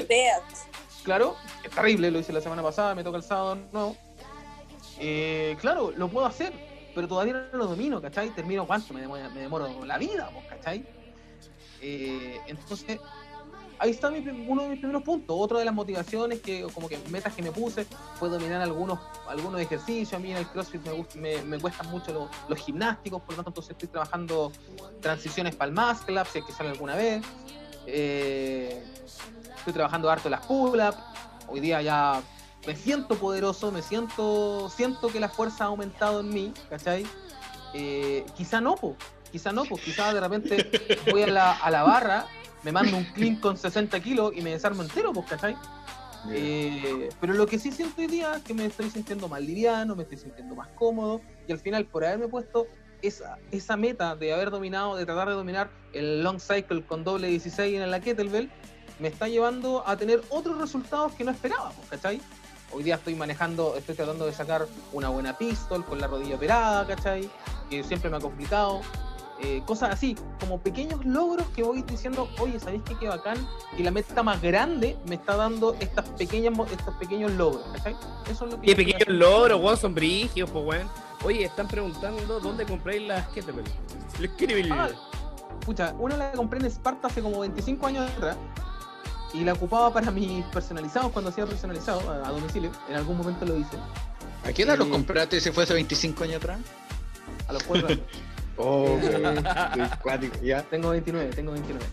Claro, 1.04 1.36
es 1.64 1.70
terrible, 1.70 2.10
lo 2.10 2.20
hice 2.20 2.32
la 2.32 2.40
semana 2.40 2.62
pasada, 2.62 2.94
me 2.94 3.02
toca 3.02 3.16
el 3.16 3.24
sábado, 3.24 3.58
no. 3.72 3.96
Eh, 5.04 5.56
claro, 5.60 5.90
lo 5.96 6.08
puedo 6.08 6.26
hacer, 6.26 6.52
pero 6.94 7.08
todavía 7.08 7.48
no 7.52 7.58
lo 7.58 7.66
domino, 7.66 8.00
¿cachai? 8.00 8.30
Termino 8.30 8.66
cuánto, 8.68 8.94
me 8.94 9.00
demoro, 9.00 9.28
me 9.30 9.40
demoro 9.40 9.84
la 9.84 9.98
vida, 9.98 10.30
pues, 10.32 10.46
¿cachai? 10.46 10.86
Eh, 11.80 12.38
entonces, 12.46 13.00
ahí 13.80 13.90
está 13.90 14.12
mi 14.12 14.18
uno 14.46 14.62
de 14.62 14.68
mis 14.68 14.78
primeros 14.78 15.02
puntos. 15.02 15.34
Otra 15.36 15.58
de 15.58 15.64
las 15.64 15.74
motivaciones, 15.74 16.40
que 16.40 16.64
como 16.72 16.88
que 16.88 16.98
metas 17.10 17.34
que 17.34 17.42
me 17.42 17.50
puse, 17.50 17.84
fue 18.14 18.28
dominar 18.28 18.62
algunos, 18.62 19.00
algunos 19.26 19.60
ejercicios. 19.60 20.12
A 20.12 20.20
mí 20.20 20.30
en 20.30 20.36
el 20.36 20.46
CrossFit 20.46 20.86
me, 20.86 20.92
gust- 20.92 21.16
me, 21.16 21.42
me 21.42 21.58
cuestan 21.58 21.90
mucho 21.90 22.12
lo- 22.12 22.30
los 22.48 22.58
gimnásticos, 22.60 23.20
por 23.22 23.30
lo 23.30 23.36
tanto, 23.38 23.50
entonces 23.50 23.72
estoy 23.72 23.88
trabajando 23.88 24.52
transiciones 25.00 25.56
para 25.56 25.68
el 25.70 25.74
muscle 25.74 26.20
up, 26.20 26.28
si 26.28 26.38
es 26.38 26.44
que 26.44 26.52
sale 26.52 26.70
alguna 26.70 26.94
vez. 26.94 27.24
Eh, 27.88 28.84
estoy 29.56 29.72
trabajando 29.72 30.08
harto 30.08 30.30
las 30.30 30.46
pull-up. 30.46 30.94
Hoy 31.48 31.58
día 31.58 31.82
ya 31.82 32.22
me 32.66 32.76
siento 32.76 33.16
poderoso, 33.16 33.72
me 33.72 33.82
siento, 33.82 34.70
siento 34.70 35.08
que 35.08 35.20
la 35.20 35.28
fuerza 35.28 35.64
ha 35.64 35.66
aumentado 35.68 36.20
en 36.20 36.28
mí, 36.28 36.52
¿cachai? 36.70 37.04
Eh, 37.74 38.24
quizá 38.36 38.60
no, 38.60 38.76
po, 38.76 38.96
quizá 39.30 39.52
no, 39.52 39.64
pues 39.64 39.82
quizá 39.82 40.12
de 40.12 40.20
repente 40.20 40.70
voy 41.10 41.22
a 41.22 41.26
la, 41.26 41.52
a 41.52 41.70
la 41.70 41.82
barra, 41.82 42.26
me 42.62 42.70
mando 42.70 42.96
un 42.96 43.04
clean 43.04 43.36
con 43.36 43.56
60 43.56 43.98
kilos 44.00 44.32
y 44.36 44.42
me 44.42 44.50
desarmo 44.50 44.82
entero, 44.82 45.12
pues, 45.12 45.26
¿cachai? 45.26 45.56
Eh, 46.30 47.08
pero 47.20 47.34
lo 47.34 47.46
que 47.46 47.58
sí 47.58 47.72
siento 47.72 48.00
hoy 48.00 48.06
día 48.06 48.34
es 48.36 48.42
que 48.42 48.54
me 48.54 48.66
estoy 48.66 48.90
sintiendo 48.90 49.28
más 49.28 49.40
liviano, 49.40 49.96
me 49.96 50.04
estoy 50.04 50.18
sintiendo 50.18 50.54
más 50.54 50.68
cómodo 50.76 51.20
y 51.48 51.52
al 51.52 51.58
final 51.58 51.84
por 51.86 52.04
haberme 52.04 52.28
puesto 52.28 52.68
esa, 53.02 53.38
esa 53.50 53.76
meta 53.76 54.14
de 54.14 54.32
haber 54.32 54.50
dominado, 54.50 54.94
de 54.94 55.04
tratar 55.04 55.28
de 55.28 55.34
dominar 55.34 55.70
el 55.92 56.22
long 56.22 56.38
cycle 56.38 56.84
con 56.84 57.02
doble 57.02 57.26
16 57.26 57.80
en 57.80 57.90
la 57.90 58.00
kettlebell, 58.00 58.48
me 59.00 59.08
está 59.08 59.26
llevando 59.26 59.82
a 59.86 59.96
tener 59.96 60.22
otros 60.28 60.58
resultados 60.58 61.12
que 61.14 61.24
no 61.24 61.32
esperaba, 61.32 61.70
pues, 61.70 61.88
¿cachai? 61.88 62.20
Hoy 62.74 62.82
día 62.82 62.94
estoy 62.94 63.14
manejando, 63.14 63.74
estoy 63.76 63.94
tratando 63.94 64.26
de 64.26 64.32
sacar 64.32 64.66
una 64.92 65.08
buena 65.10 65.36
pistol 65.36 65.84
con 65.84 66.00
la 66.00 66.06
rodilla 66.06 66.36
operada, 66.36 66.86
¿cachai? 66.86 67.28
Que 67.68 67.84
siempre 67.84 68.08
me 68.08 68.16
ha 68.16 68.20
complicado. 68.20 68.80
Eh, 69.40 69.62
cosas 69.66 69.90
así, 69.90 70.16
como 70.38 70.60
pequeños 70.60 71.04
logros 71.04 71.46
que 71.48 71.62
voy 71.62 71.82
diciendo, 71.82 72.28
oye, 72.38 72.60
¿sabéis 72.60 72.82
qué, 72.84 72.96
qué 72.96 73.08
bacán? 73.08 73.36
Y 73.76 73.82
la 73.82 73.90
meta 73.90 74.22
más 74.22 74.40
grande 74.40 74.96
me 75.06 75.16
está 75.16 75.36
dando 75.36 75.74
estas 75.80 76.08
pequeñas, 76.10 76.54
estos 76.70 76.94
pequeños 76.94 77.32
logros, 77.32 77.64
¿cachai? 77.74 77.96
Eso 78.30 78.46
es 78.46 78.52
lo 78.52 78.60
que 78.60 78.68
Qué 78.68 78.76
pequeños 78.76 79.08
logros, 79.08 79.60
weón, 79.60 79.76
son 79.76 79.94
brígidos, 79.94 80.50
pues, 80.50 80.64
weón. 80.64 80.88
Oye, 81.24 81.44
están 81.44 81.68
preguntando 81.68 82.40
dónde 82.40 82.64
compráis 82.64 83.02
las 83.06 83.26
kettlebell. 83.28 83.64
Les. 84.18 84.70
Ah, 84.70 84.88
Escucha, 85.60 85.94
una 85.98 86.16
la 86.16 86.32
compré 86.32 86.58
en 86.58 86.66
Sparta 86.66 87.06
hace 87.06 87.22
como 87.22 87.40
25 87.40 87.86
años 87.86 88.10
atrás 88.10 88.36
y 89.34 89.44
la 89.44 89.52
ocupaba 89.54 89.92
para 89.92 90.10
mis 90.10 90.44
personalizados 90.46 91.10
cuando 91.12 91.30
hacía 91.30 91.46
personalizado 91.46 92.10
a, 92.10 92.28
a 92.28 92.32
domicilio. 92.32 92.70
En 92.88 92.96
algún 92.96 93.16
momento 93.16 93.44
lo 93.46 93.56
hice. 93.58 93.76
¿A 94.44 94.52
qué 94.52 94.62
edad 94.62 94.76
los 94.76 94.88
Eh, 94.88 94.90
compraste 94.90 95.40
si 95.40 95.50
fue 95.52 95.64
hace 95.64 95.74
25 95.74 96.24
años 96.24 96.36
atrás? 96.36 96.58
A 97.48 97.52
los 97.52 97.62
cuatro 97.64 97.88
años. 97.88 98.00
Oh, 98.58 98.98
Eh, 99.02 99.42
qué 99.74 99.88
cuático, 100.02 100.36
ya. 100.42 100.62
Tengo 100.62 100.90
29, 100.90 101.30
tengo 101.30 101.52
29. 101.52 101.86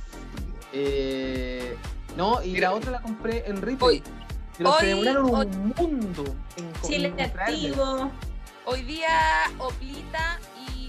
Eh, 0.74 1.78
no, 2.18 2.44
y 2.44 2.58
la 2.60 2.74
otra 2.74 2.92
la 2.92 3.02
compré 3.02 3.44
en 3.48 3.62
retail. 3.62 4.04
Pero 4.58 4.74
se 4.78 4.94
hoy- 4.94 5.00
demoraron 5.06 5.36
hoy- 5.36 5.46
un 5.46 5.74
mundo 6.00 6.24
en, 6.58 6.74
Chile 6.82 7.14
activo. 7.18 8.12
Hoy 8.66 8.82
día 8.84 9.10
Oplita 9.58 10.38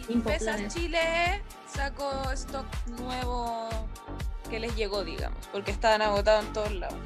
y. 0.09 0.17
Pesas 0.19 0.75
Chile 0.75 1.41
sacó 1.73 2.11
stock 2.33 2.67
nuevo 2.99 3.69
que 4.51 4.61
les 4.61 4.75
llegó, 4.77 5.05
digamos, 5.05 5.47
porque 5.53 5.71
estaban 5.71 6.03
agotados 6.03 6.45
en 6.45 6.53
todos 6.53 6.73
lados. 6.73 6.99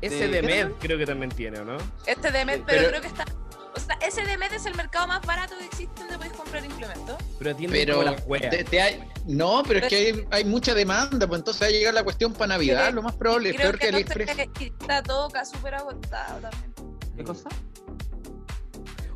Ese 0.00 0.28
de 0.28 0.40
Med 0.42 0.70
creo 0.80 0.96
que 0.96 1.04
también 1.04 1.30
tiene, 1.30 1.58
¿o 1.58 1.64
no? 1.64 1.76
Este 2.06 2.30
de 2.30 2.44
Med, 2.46 2.62
pero, 2.64 2.78
pero- 2.78 2.88
creo 2.88 3.00
que 3.02 3.08
está. 3.08 3.24
O 3.72 3.78
sea, 3.78 3.96
ese 4.06 4.24
de 4.24 4.36
Med 4.38 4.52
es 4.52 4.66
el 4.66 4.74
mercado 4.74 5.06
más 5.06 5.24
barato 5.24 5.56
que 5.58 5.64
existe 5.64 6.00
donde 6.00 6.16
puedes 6.16 6.32
comprar 6.32 6.64
implementos. 6.64 7.16
Pero 7.38 7.50
atiende 7.52 7.78
Pero 7.78 7.98
como 7.98 8.10
las 8.10 8.22
weas. 8.26 8.50
te- 8.50 8.64
te 8.64 8.80
hay- 8.82 9.04
no, 9.26 9.62
pero 9.66 9.80
es 9.80 9.86
que 9.88 9.96
hay, 9.96 10.26
hay 10.30 10.44
mucha 10.44 10.74
demanda, 10.74 11.26
pues 11.26 11.38
entonces 11.40 11.62
va 11.62 11.66
a 11.66 11.70
llegar 11.70 11.94
la 11.94 12.02
cuestión 12.02 12.32
para 12.32 12.48
Navidad, 12.48 12.92
lo 12.92 13.02
más 13.02 13.14
probable, 13.14 13.50
es 13.50 13.56
peor 13.56 13.78
que 13.78 13.86
que, 13.86 13.92
no 13.92 13.98
AliExpress. 13.98 14.36
sé, 14.36 14.50
y 14.58 14.64
está 14.66 15.02
todo 15.02 15.26
acá 15.26 15.44
súper 15.44 15.74
agotado 15.74 16.40
también. 16.40 16.74
¿Qué 17.16 17.24
cosa? 17.24 17.48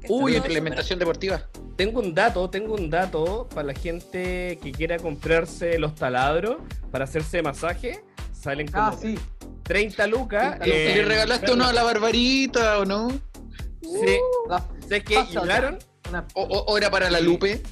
Uy, 0.08 0.36
implementación 0.36 0.98
deportiva. 0.98 1.42
Tengo 1.76 2.00
un 2.00 2.14
dato, 2.14 2.48
tengo 2.50 2.74
un 2.74 2.88
dato 2.90 3.48
para 3.54 3.68
la 3.68 3.74
gente 3.74 4.58
que 4.62 4.72
quiera 4.72 4.98
comprarse 4.98 5.78
los 5.78 5.94
taladros 5.94 6.56
para 6.90 7.04
hacerse 7.04 7.42
masaje. 7.42 8.04
Salen 8.32 8.68
como 8.68 8.84
Ah, 8.84 8.96
sí. 9.00 9.18
30 9.64 10.06
lucas. 10.06 10.58
30 10.60 10.66
lucas. 10.66 10.96
¿Le 10.96 11.02
regalaste 11.04 11.52
uno 11.52 11.64
a 11.66 11.72
la 11.72 11.82
Barbarita 11.82 12.78
o 12.78 12.84
no? 12.84 13.10
Sí. 13.82 14.18
sé 14.88 15.02
que 15.02 15.14
pasa 15.16 15.40
llegaron. 15.40 15.78
O, 16.34 16.42
o- 16.42 16.64
o 16.72 16.78
era 16.78 16.90
para 16.90 17.10
la 17.10 17.20
Lupe. 17.20 17.62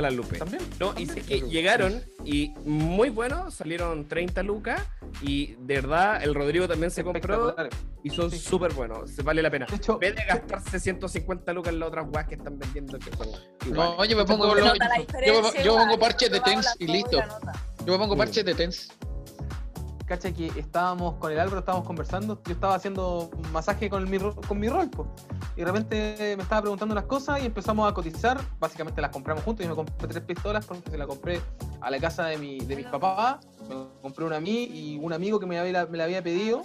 La 0.00 0.10
Lupe. 0.10 0.38
No, 0.78 0.94
y 0.96 1.06
sé 1.06 1.22
que 1.22 1.40
llegaron 1.40 2.02
y 2.24 2.54
muy 2.64 3.10
buenos, 3.10 3.54
salieron 3.54 4.06
30 4.08 4.42
lucas 4.42 4.80
y 5.22 5.54
de 5.60 5.74
verdad 5.76 6.22
el 6.22 6.34
Rodrigo 6.34 6.68
también 6.68 6.90
se 6.90 7.02
compró 7.04 7.54
y 8.02 8.10
son 8.10 8.30
súper 8.30 8.72
buenos, 8.72 9.10
se 9.10 9.22
vale 9.22 9.42
la 9.42 9.50
pena. 9.50 9.66
en 9.70 9.98
vez 9.98 10.14
de 10.14 10.24
gastarse 10.24 10.78
150 10.78 11.52
lucas 11.52 11.72
en 11.72 11.80
las 11.80 11.88
otras 11.88 12.06
guas 12.06 12.26
que 12.26 12.34
están 12.36 12.58
vendiendo 12.58 12.98
que 12.98 13.10
son 13.16 13.28
No, 13.72 14.04
yo 14.04 14.16
me 14.16 14.24
pongo, 14.24 14.56
yo, 14.56 14.64
yo 15.24 15.64
igual, 15.64 15.84
pongo 15.84 15.98
parches 15.98 16.30
de 16.30 16.40
TENS 16.40 16.76
y 16.78 16.86
listo. 16.86 17.18
Yo 17.84 17.92
me 17.92 17.98
pongo 17.98 18.16
parches 18.16 18.44
de 18.44 18.54
TENS. 18.54 18.88
Cacha 20.08 20.32
que 20.32 20.46
estábamos 20.56 21.16
con 21.16 21.30
el 21.30 21.38
Álvaro, 21.38 21.58
estábamos 21.58 21.86
conversando, 21.86 22.40
yo 22.46 22.52
estaba 22.54 22.74
haciendo 22.74 23.30
masaje 23.52 23.90
con 23.90 24.08
mi, 24.08 24.16
ro- 24.16 24.34
con 24.48 24.58
mi 24.58 24.68
rol, 24.68 24.88
po. 24.88 25.06
y 25.54 25.60
de 25.60 25.64
repente 25.66 26.34
me 26.36 26.42
estaba 26.42 26.62
preguntando 26.62 26.94
unas 26.94 27.04
cosas 27.04 27.42
y 27.42 27.46
empezamos 27.46 27.86
a 27.90 27.92
cotizar, 27.92 28.40
básicamente 28.58 29.02
las 29.02 29.10
compramos 29.10 29.44
juntos, 29.44 29.64
yo 29.64 29.68
me 29.70 29.76
compré 29.76 30.08
tres 30.08 30.22
pistolas 30.24 30.64
porque 30.64 30.90
se 30.90 30.96
las 30.96 31.06
compré 31.06 31.42
a 31.82 31.90
la 31.90 31.98
casa 32.00 32.24
de, 32.26 32.38
mi, 32.38 32.58
de 32.58 32.74
mis 32.76 32.86
papás, 32.86 33.46
me 33.68 33.74
compré 34.00 34.24
una 34.24 34.36
a 34.36 34.40
mí 34.40 34.64
y 34.64 34.98
un 34.98 35.12
amigo 35.12 35.38
que 35.38 35.44
me, 35.46 35.58
había, 35.58 35.84
me 35.86 35.98
la 35.98 36.04
había 36.04 36.22
pedido, 36.22 36.62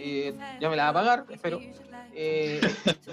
eh, 0.00 0.38
ya 0.60 0.70
me 0.70 0.76
la 0.76 0.84
va 0.84 0.88
a 0.90 0.92
pagar, 0.92 1.26
espero. 1.30 1.58
Eh, 2.20 2.60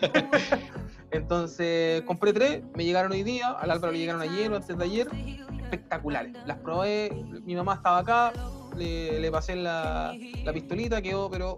entonces 1.11 2.02
compré 2.07 2.34
tres, 2.34 2.64
me 2.73 2.84
llegaron 2.84 3.11
hoy 3.11 3.22
día, 3.22 3.52
al 3.52 3.69
Álvaro 3.69 3.94
le 3.94 3.99
llegaron 3.99 4.19
ayer 4.23 4.52
o 4.52 4.56
antes 4.56 4.76
de 4.76 4.84
ayer, 4.84 5.07
espectaculares. 5.61 6.34
Las 6.48 6.57
probé, 6.57 7.11
mi 7.45 7.56
mamá 7.56 7.76
estaba 7.76 7.99
acá, 7.99 8.34
le, 8.76 9.19
le 9.19 9.30
pasé 9.30 9.56
la, 9.56 10.18
la 10.44 10.52
pistolita, 10.53 11.03
quedó 11.03 11.30
pero 11.30 11.56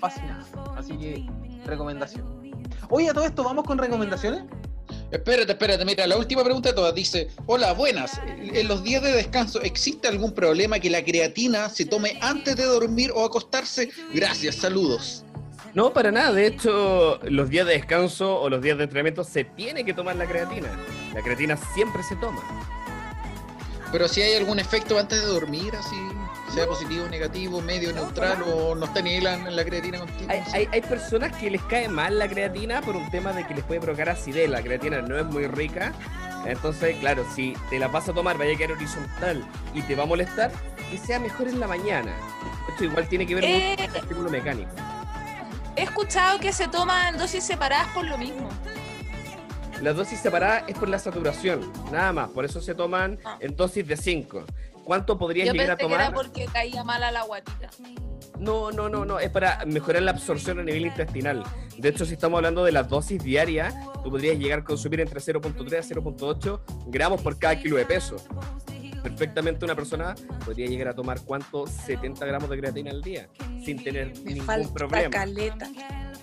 fascinada. 0.00 0.46
Así 0.78 0.96
que 0.96 1.26
recomendación. 1.66 2.24
Oye, 2.88 3.10
a 3.10 3.12
todo 3.12 3.26
esto, 3.26 3.44
¿vamos 3.44 3.66
con 3.66 3.76
recomendaciones? 3.76 4.44
Espérate, 5.10 5.52
espérate, 5.52 5.84
mira, 5.84 6.06
la 6.06 6.16
última 6.16 6.42
pregunta 6.42 6.70
de 6.70 6.74
todas 6.74 6.94
dice, 6.94 7.28
hola, 7.46 7.72
buenas, 7.72 8.18
en 8.26 8.66
los 8.66 8.82
días 8.82 9.02
de 9.02 9.12
descanso, 9.12 9.60
¿existe 9.60 10.08
algún 10.08 10.32
problema 10.32 10.78
que 10.78 10.88
la 10.88 11.04
creatina 11.04 11.68
se 11.68 11.84
tome 11.84 12.18
antes 12.22 12.56
de 12.56 12.64
dormir 12.64 13.10
o 13.14 13.24
acostarse? 13.24 13.90
Gracias, 14.14 14.56
saludos. 14.56 15.24
No, 15.74 15.92
para 15.92 16.10
nada. 16.10 16.32
De 16.32 16.46
hecho, 16.46 17.18
los 17.24 17.48
días 17.50 17.66
de 17.66 17.74
descanso 17.74 18.40
o 18.40 18.48
los 18.48 18.60
días 18.62 18.76
de 18.78 18.84
entrenamiento 18.84 19.24
se 19.24 19.44
tiene 19.44 19.84
que 19.84 19.94
tomar 19.94 20.16
la 20.16 20.26
creatina. 20.26 20.68
La 21.14 21.22
creatina 21.22 21.56
siempre 21.74 22.02
se 22.02 22.16
toma. 22.16 22.42
Pero 23.92 24.06
si 24.08 24.20
hay 24.20 24.34
algún 24.34 24.58
efecto 24.58 24.98
antes 24.98 25.20
de 25.20 25.26
dormir, 25.26 25.74
así, 25.74 25.96
sea 26.54 26.66
positivo, 26.66 27.08
negativo, 27.08 27.62
medio, 27.62 27.90
neutral, 27.92 28.42
o 28.42 28.74
no 28.74 28.84
está 28.84 29.00
ni 29.00 29.14
ahí 29.14 29.20
la, 29.20 29.38
la 29.50 29.64
creatina 29.64 30.00
contigo. 30.00 30.30
Hay, 30.30 30.42
hay, 30.52 30.68
hay 30.72 30.80
personas 30.82 31.34
que 31.36 31.50
les 31.50 31.62
cae 31.62 31.88
mal 31.88 32.18
la 32.18 32.28
creatina 32.28 32.82
por 32.82 32.96
un 32.96 33.10
tema 33.10 33.32
de 33.32 33.46
que 33.46 33.54
les 33.54 33.64
puede 33.64 33.80
provocar 33.80 34.10
acidez. 34.10 34.48
La 34.50 34.62
creatina 34.62 35.00
no 35.00 35.18
es 35.18 35.24
muy 35.24 35.46
rica. 35.46 35.94
Entonces, 36.44 36.96
claro, 37.00 37.24
si 37.34 37.54
te 37.70 37.78
la 37.78 37.88
vas 37.88 38.08
a 38.08 38.12
tomar, 38.12 38.36
vaya 38.36 38.54
a 38.54 38.56
quedar 38.56 38.72
horizontal 38.72 39.42
y 39.74 39.80
te 39.82 39.94
va 39.94 40.02
a 40.02 40.06
molestar, 40.06 40.50
que 40.90 40.98
sea 40.98 41.18
mejor 41.18 41.48
en 41.48 41.58
la 41.58 41.66
mañana. 41.66 42.12
Esto 42.68 42.84
igual 42.84 43.08
tiene 43.08 43.26
que 43.26 43.34
ver 43.36 43.44
mucho 43.44 43.56
Eh. 43.56 43.76
con 43.76 43.84
el 43.94 43.96
estímulo 44.02 44.30
mecánico. 44.30 44.70
He 45.78 45.84
escuchado 45.84 46.40
que 46.40 46.52
se 46.52 46.66
toman 46.66 47.16
dosis 47.16 47.44
separadas 47.44 47.86
por 47.94 48.04
lo 48.04 48.18
mismo. 48.18 48.48
La 49.80 49.92
dosis 49.92 50.18
separada 50.18 50.64
es 50.66 50.76
por 50.76 50.88
la 50.88 50.98
saturación, 50.98 51.72
nada 51.92 52.12
más. 52.12 52.30
Por 52.30 52.44
eso 52.44 52.60
se 52.60 52.74
toman 52.74 53.16
en 53.38 53.54
dosis 53.54 53.86
de 53.86 53.96
5. 53.96 54.44
cuánto 54.82 55.16
podrías 55.16 55.46
Yo 55.46 55.52
llegar 55.52 55.70
a 55.70 55.76
pensé 55.76 55.88
que 55.88 55.94
era 55.94 56.06
tomar. 56.06 56.20
porque 56.20 56.46
caía 56.46 56.82
mal 56.82 57.00
a 57.04 57.12
la 57.12 57.22
guatita. 57.22 57.70
No, 58.40 58.72
no, 58.72 58.88
no, 58.88 59.04
no, 59.04 59.20
es 59.20 59.30
para 59.30 59.64
mejorar 59.66 60.02
la 60.02 60.10
absorción 60.10 60.58
a 60.58 60.62
nivel 60.64 60.86
intestinal. 60.86 61.44
De 61.76 61.90
hecho, 61.90 62.04
si 62.04 62.14
estamos 62.14 62.38
hablando 62.38 62.64
de 62.64 62.72
las 62.72 62.88
dosis 62.88 63.22
diarias, 63.22 63.72
tú 64.02 64.10
podrías 64.10 64.36
llegar 64.36 64.60
a 64.60 64.64
consumir 64.64 65.00
entre 65.00 65.20
0.3 65.20 65.78
a 65.78 65.82
0.8 65.82 66.60
gramos 66.88 67.22
por 67.22 67.38
cada 67.38 67.54
kilo 67.56 67.76
de 67.76 67.86
peso. 67.86 68.16
Perfectamente 69.02 69.64
una 69.64 69.74
persona 69.74 70.14
podría 70.44 70.66
llegar 70.66 70.88
a 70.88 70.94
tomar 70.94 71.20
cuánto 71.22 71.66
70 71.66 72.24
gramos 72.26 72.50
de 72.50 72.58
creatina 72.58 72.90
al 72.90 73.02
día 73.02 73.28
sin 73.64 73.82
tener 73.82 74.12
Me 74.24 74.32
ningún 74.32 74.46
falta 74.46 74.72
problema. 74.74 75.10
caleta. 75.10 75.68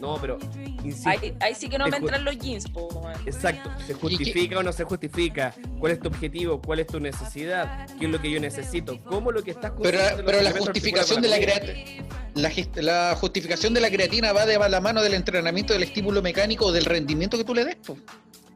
No, 0.02 0.18
pero 0.20 0.38
insisto, 0.84 1.10
Ahí, 1.10 1.34
ahí 1.40 1.56
sí 1.56 1.70
que 1.70 1.78
no 1.78 1.88
me 1.88 1.96
entran 1.98 2.26
los 2.26 2.38
jeans, 2.38 2.70
po. 2.70 3.10
Exacto, 3.26 3.72
¿se 3.88 3.94
justifica 3.94 4.60
o 4.60 4.64
no 4.64 4.74
se 4.74 4.84
justifica? 4.84 5.54
¿Cuál 5.80 5.94
es 5.94 6.00
tu 6.00 6.10
objetivo? 6.10 6.62
¿Cuál 6.62 6.80
es 6.80 6.88
tu 6.88 7.00
necesidad? 7.00 7.88
¿Qué 7.98 8.06
es 8.06 8.12
lo 8.12 8.20
que 8.22 8.30
yo 8.30 8.40
necesito? 8.40 9.02
¿Cómo 9.06 9.32
lo 9.32 9.42
que 9.42 9.52
estás 9.52 9.72
Pero, 9.82 10.00
pero 10.26 10.42
la 10.42 10.52
justificación 10.52 11.22
de 11.22 11.30
la 11.30 11.38
creatina. 11.40 12.06
La, 12.34 12.52
la 12.82 13.16
justificación 13.16 13.74
de 13.74 13.80
la 13.80 13.90
creatina 13.90 14.34
va 14.34 14.46
de 14.46 14.60
la 14.60 14.82
mano 14.82 15.02
del 15.02 15.14
entrenamiento, 15.14 15.72
del 15.72 15.84
estímulo 15.84 16.22
mecánico, 16.22 16.72
del 16.74 16.84
rendimiento 16.84 17.38
que 17.38 17.46
tú 17.46 17.56
le 17.56 17.64
des. 17.64 17.76
po. 17.78 17.98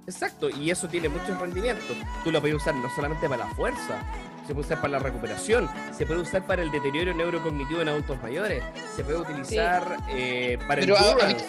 Exacto, 0.10 0.49
y 0.49 0.72
eso 0.72 0.88
tiene 0.88 1.07
muchos 1.07 1.40
rendimientos. 1.40 1.95
Tú 2.23 2.31
lo 2.31 2.41
puedes 2.41 2.57
usar 2.57 2.73
no 2.73 2.90
solamente 2.90 3.30
para 3.30 3.45
la 3.45 3.53
fuerza, 3.53 4.02
se 4.48 4.56
puede 4.56 4.65
usar 4.65 4.81
para 4.81 4.94
la 4.94 4.99
recuperación, 4.99 5.69
se 5.95 6.07
puede 6.07 6.22
usar 6.22 6.44
para 6.48 6.64
el 6.64 6.72
deterioro 6.72 7.14
neurocognitivo 7.14 7.81
en 7.81 7.90
adultos 7.90 8.19
mayores, 8.23 8.64
se 8.95 9.03
puede 9.03 9.19
utilizar 9.19 9.98
eh, 10.10 10.57
para 10.68 10.81
endurance, 10.81 11.45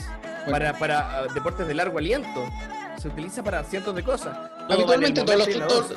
para, 0.50 0.78
para 0.78 1.20
ah, 1.20 1.26
deportes 1.32 1.66
de 1.66 1.72
largo 1.72 1.96
aliento, 1.96 2.46
se 2.98 3.08
utiliza 3.08 3.42
para 3.42 3.64
cientos 3.64 3.94
de 3.94 4.02
cosas. 4.02 4.36
Habitualmente 4.68 5.22
todos 5.22 5.38
los, 5.38 5.68
todos. 5.68 5.94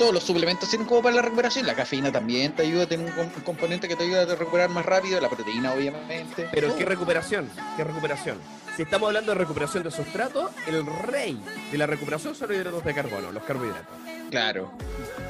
Todos 0.00 0.14
los 0.14 0.24
suplementos 0.24 0.66
sirven 0.66 0.86
como 0.86 1.02
para 1.02 1.16
la 1.16 1.20
recuperación. 1.20 1.66
La 1.66 1.74
cafeína 1.74 2.10
también 2.10 2.52
te 2.52 2.62
ayuda 2.62 2.84
a 2.84 2.86
tener 2.86 3.12
un, 3.12 3.20
un 3.20 3.28
componente 3.42 3.86
que 3.86 3.96
te 3.96 4.04
ayuda 4.04 4.22
a 4.22 4.34
recuperar 4.34 4.70
más 4.70 4.86
rápido, 4.86 5.20
la 5.20 5.28
proteína 5.28 5.74
obviamente. 5.74 6.48
Pero 6.50 6.68
Todo. 6.68 6.78
¿qué 6.78 6.84
recuperación? 6.86 7.50
¿Qué 7.76 7.84
recuperación? 7.84 8.38
Si 8.74 8.82
estamos 8.82 9.08
hablando 9.08 9.32
de 9.32 9.38
recuperación 9.38 9.82
de 9.82 9.90
sustrato, 9.90 10.48
el 10.66 10.86
rey 10.86 11.38
de 11.70 11.76
la 11.76 11.86
recuperación 11.86 12.34
son 12.34 12.48
los 12.48 12.56
hidratos 12.56 12.82
de 12.82 12.94
carbono, 12.94 13.30
los 13.30 13.42
carbohidratos. 13.42 13.94
Claro. 14.30 14.72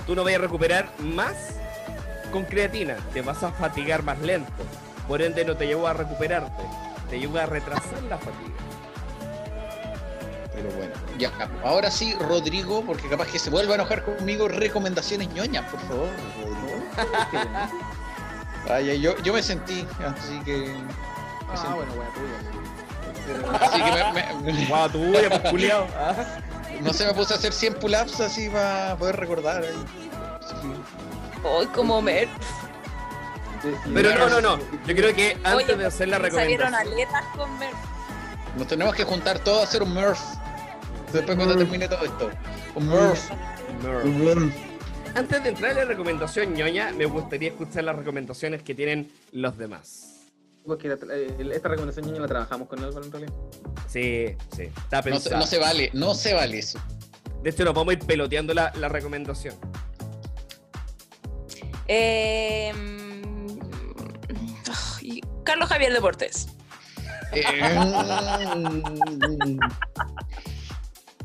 Tú 0.06 0.14
no 0.14 0.22
vas 0.22 0.34
a 0.34 0.38
recuperar 0.38 0.88
más 1.00 1.34
con 2.30 2.44
creatina, 2.44 2.94
te 3.12 3.22
vas 3.22 3.42
a 3.42 3.50
fatigar 3.50 4.04
más 4.04 4.20
lento. 4.20 4.52
Por 5.08 5.20
ende 5.20 5.44
no 5.44 5.56
te 5.56 5.66
lleva 5.66 5.90
a 5.90 5.94
recuperarte, 5.94 6.62
te 7.10 7.18
lleva 7.18 7.42
a 7.42 7.46
retrasar 7.46 8.04
la 8.04 8.18
fatiga. 8.18 8.69
Pero 10.54 10.68
bueno, 10.76 10.92
ya. 11.18 11.30
Ahora 11.64 11.90
sí, 11.90 12.14
Rodrigo, 12.28 12.82
porque 12.84 13.08
capaz 13.08 13.28
que 13.28 13.38
se 13.38 13.50
vuelva 13.50 13.72
a 13.72 13.74
enojar 13.76 14.04
conmigo, 14.04 14.48
recomendaciones 14.48 15.28
ñoñas, 15.32 15.70
por 15.70 15.80
favor, 15.80 16.08
Rodrigo. 16.42 16.86
Vaya, 18.68 18.94
yo, 18.94 19.16
yo 19.22 19.32
me 19.32 19.42
sentí, 19.42 19.86
así 20.04 20.38
que. 20.44 20.74
Ah, 21.48 21.74
bueno, 21.74 21.92
bueno, 21.94 22.10
tuyo. 22.14 23.52
Así 23.60 23.82
que 23.82 23.90
me, 23.92 24.52
me- 24.52 24.66
Guau, 24.68 24.88
tuya, 24.90 25.28
pues, 25.28 25.50
culiao. 25.50 25.86
No 26.80 26.94
sé, 26.94 27.04
me 27.06 27.12
puse 27.12 27.34
a 27.34 27.36
hacer 27.36 27.52
100 27.52 27.74
pull-ups 27.74 28.20
así 28.20 28.48
para 28.48 28.96
poder 28.96 29.16
recordar. 29.16 29.62
Hoy 31.44 31.66
como 31.66 32.00
Mer. 32.00 32.26
Pero 33.92 34.14
no, 34.18 34.28
no, 34.30 34.40
no. 34.40 34.58
Yo 34.86 34.94
creo 34.96 35.14
que 35.14 35.32
antes 35.44 35.54
Oye, 35.68 35.76
de 35.76 35.84
hacer 35.86 36.08
la 36.08 36.18
me 36.18 36.30
salieron 36.30 36.72
recomendación. 36.72 36.94
aletas 36.94 37.24
con 37.36 37.58
Mer. 37.58 37.74
Nos 38.56 38.66
tenemos 38.66 38.94
que 38.94 39.04
juntar 39.04 39.38
todos 39.38 39.60
a 39.60 39.64
hacer 39.64 39.82
un 39.82 39.94
Murph. 39.94 40.18
Después 41.12 41.36
cuando 41.36 41.56
termine 41.56 41.88
todo 41.88 42.04
esto. 42.04 42.30
Un 42.74 42.86
Murph. 42.88 44.52
Antes 45.14 45.42
de 45.42 45.48
entrar 45.48 45.72
en 45.72 45.76
la 45.78 45.84
recomendación 45.84 46.54
ñoña, 46.54 46.92
me 46.92 47.04
gustaría 47.06 47.48
escuchar 47.50 47.84
las 47.84 47.96
recomendaciones 47.96 48.62
que 48.62 48.74
tienen 48.74 49.10
los 49.32 49.58
demás. 49.58 50.06
Porque 50.64 50.88
la- 50.88 50.94
esta 51.54 51.68
recomendación 51.68 52.06
niña 52.06 52.20
la 52.20 52.28
trabajamos 52.28 52.68
con 52.68 52.78
Álvaro 52.84 53.04
en 53.06 53.10
realidad. 53.12 53.32
Sí, 53.88 54.36
sí, 54.54 54.62
está 54.64 54.98
No 54.98 55.02
se, 55.02 55.10
pensado. 55.10 55.36
no 55.38 55.46
se 55.46 55.58
vale, 55.58 55.90
no 55.94 56.14
se 56.14 56.34
vale 56.34 56.58
eso. 56.58 56.78
De 57.42 57.50
hecho, 57.50 57.64
nos 57.64 57.74
vamos 57.74 57.90
a 57.90 57.94
ir 57.94 58.06
peloteando 58.06 58.52
la, 58.54 58.70
la 58.76 58.88
recomendación. 58.88 59.54
Eh, 61.88 62.72
ay, 65.00 65.20
Carlos 65.44 65.68
Javier 65.68 65.92
Deportes. 65.92 66.48
Eh, 67.32 67.42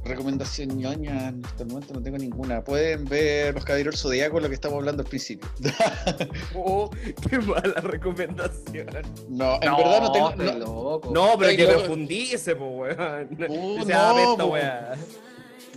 recomendación 0.04 0.78
ñoña, 0.78 1.30
en 1.30 1.44
este 1.44 1.66
momento 1.66 1.94
no 1.94 2.02
tengo 2.02 2.18
ninguna. 2.18 2.64
Pueden 2.64 3.06
ver 3.06 3.56
los 3.56 3.66
caballeros 3.66 4.00
zodiacos, 4.00 4.42
lo 4.42 4.48
que 4.50 4.56
estamos 4.56 4.78
hablando 4.78 5.04
al 5.04 5.10
principio. 5.10 5.50
Oh, 6.56 6.90
qué 7.30 7.40
mala 7.40 7.82
recomendación. 7.82 8.88
No, 9.30 9.56
en 9.62 9.76
verdad 9.76 10.02
no 10.02 10.12
tengo. 10.12 10.36
no- 10.36 10.54
loco. 10.60 11.10
No, 11.12 11.36
pero 11.38 11.56
que 11.58 11.66
profundice, 11.68 12.56
po, 12.56 12.66
weón. 12.68 13.30
Uh, 13.50 13.86
no, 13.86 14.20
esta 14.20 14.44
po. 14.44 14.56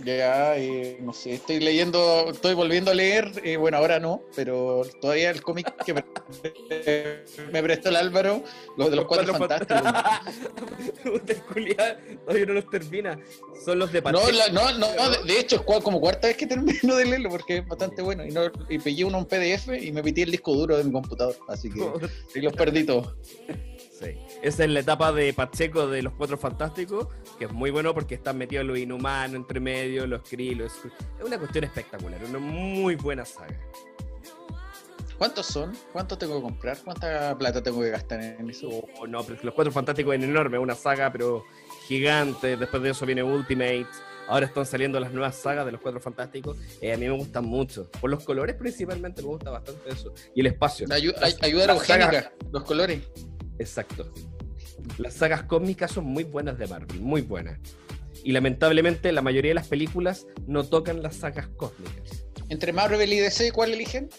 Ya, 0.05 0.57
eh, 0.57 0.97
no 1.01 1.13
sé, 1.13 1.33
estoy 1.33 1.59
leyendo, 1.59 2.29
estoy 2.31 2.53
volviendo 2.53 2.91
a 2.91 2.93
leer, 2.93 3.29
eh, 3.43 3.57
bueno, 3.57 3.77
ahora 3.77 3.99
no, 3.99 4.21
pero 4.35 4.83
todavía 5.01 5.29
el 5.29 5.41
cómic 5.41 5.73
que 5.83 5.93
me, 5.93 6.03
me 7.51 7.63
prestó 7.63 7.89
el 7.89 7.95
Álvaro, 7.97 8.43
los 8.77 8.89
de 8.89 8.95
los 8.95 9.05
cuatro, 9.05 9.33
fantásticos. 9.33 9.81
Puta, 11.03 11.33
el 11.33 11.41
culiao, 11.43 11.95
Todavía 12.25 12.45
no 12.45 12.53
los 12.53 12.69
termina. 12.69 13.19
Son 13.65 13.79
los 13.79 13.91
de 13.91 14.01
No, 14.01 14.11
Patel. 14.19 14.37
la- 14.37 14.49
no, 14.49 14.71
no, 14.77 14.87
no, 14.95 15.09
de, 15.09 15.23
de 15.33 15.39
hecho 15.39 15.57
es 15.67 15.83
como 15.83 15.99
cuarta 15.99 16.27
vez 16.27 16.37
que 16.37 16.47
termino 16.47 16.95
de 16.95 17.05
leerlo 17.05 17.29
porque 17.29 17.57
es 17.57 17.67
bastante 17.67 18.01
bueno. 18.01 18.25
Y, 18.25 18.29
no, 18.31 18.43
y 18.69 18.79
pegué 18.79 19.03
uno 19.03 19.17
en 19.19 19.25
PDF 19.25 19.67
y 19.81 19.91
me 19.91 20.01
metí 20.01 20.21
el 20.21 20.31
disco 20.31 20.53
duro 20.53 20.77
de 20.77 20.83
mi 20.85 20.91
computador, 20.91 21.35
así 21.47 21.69
que 21.69 21.79
y 22.35 22.41
los 22.41 22.53
perdí 22.53 22.83
todos. 22.85 23.15
Sí. 23.99 24.15
Esa 24.41 24.63
es 24.63 24.69
la 24.69 24.79
etapa 24.79 25.11
de 25.11 25.33
Pacheco 25.33 25.87
de 25.87 26.01
los 26.01 26.13
Cuatro 26.13 26.37
Fantásticos, 26.37 27.07
que 27.37 27.45
es 27.45 27.51
muy 27.51 27.71
bueno 27.71 27.93
porque 27.93 28.15
están 28.15 28.37
metidos 28.37 28.65
los 28.65 28.77
inhumanos 28.77 29.35
entre 29.35 29.59
medio, 29.59 30.07
los 30.07 30.21
krilos. 30.27 30.71
Es 31.19 31.25
una 31.25 31.37
cuestión 31.37 31.65
espectacular, 31.65 32.23
una 32.23 32.39
muy 32.39 32.95
buena 32.95 33.25
saga. 33.25 33.59
¿Cuántos 35.17 35.47
son? 35.47 35.73
¿Cuántos 35.91 36.17
tengo 36.17 36.37
que 36.37 36.41
comprar? 36.43 36.77
¿Cuánta 36.85 37.37
plata 37.37 37.61
tengo 37.61 37.81
que 37.81 37.89
gastar 37.89 38.21
en 38.23 38.49
eso? 38.49 38.69
Oh, 38.97 39.05
no, 39.05 39.21
pero 39.23 39.37
los 39.43 39.53
Cuatro 39.53 39.73
Fantásticos 39.73 40.15
es 40.15 40.23
enorme, 40.23 40.57
una 40.57 40.75
saga 40.75 41.11
pero 41.11 41.43
gigante. 41.87 42.55
Después 42.55 42.81
de 42.81 42.91
eso 42.91 43.05
viene 43.05 43.21
Ultimate. 43.21 43.87
Ahora 44.29 44.45
están 44.45 44.65
saliendo 44.65 44.97
las 45.01 45.11
nuevas 45.11 45.35
sagas 45.35 45.65
de 45.65 45.73
los 45.73 45.81
Cuatro 45.81 45.99
Fantásticos. 45.99 46.55
Eh, 46.79 46.93
a 46.93 46.97
mí 46.97 47.05
me 47.09 47.17
gustan 47.17 47.43
mucho. 47.43 47.89
Por 47.99 48.09
los 48.09 48.23
colores 48.23 48.55
principalmente 48.55 49.21
me 49.21 49.27
gusta 49.27 49.49
bastante 49.49 49.89
eso. 49.89 50.13
Y 50.33 50.39
el 50.39 50.45
espacio. 50.47 50.87
Ayuda 50.89 51.67
las 51.67 51.85
sagas- 51.85 52.13
eugénica, 52.13 52.31
los 52.53 52.63
colores. 52.63 53.01
Exacto. 53.59 54.11
Las 54.97 55.13
sagas 55.13 55.43
cósmicas 55.43 55.91
son 55.91 56.05
muy 56.05 56.23
buenas 56.23 56.57
de 56.57 56.67
Marvel, 56.67 56.99
muy 57.01 57.21
buenas. 57.21 57.59
Y 58.23 58.31
lamentablemente 58.31 59.11
la 59.11 59.21
mayoría 59.21 59.49
de 59.51 59.55
las 59.55 59.67
películas 59.67 60.25
no 60.47 60.63
tocan 60.63 61.01
las 61.03 61.15
sagas 61.17 61.47
cósmicas. 61.55 62.25
Entre 62.49 62.73
Marvel 62.73 63.11
y 63.13 63.19
DC, 63.19 63.51
¿cuál 63.51 63.73
eligen? 63.73 64.09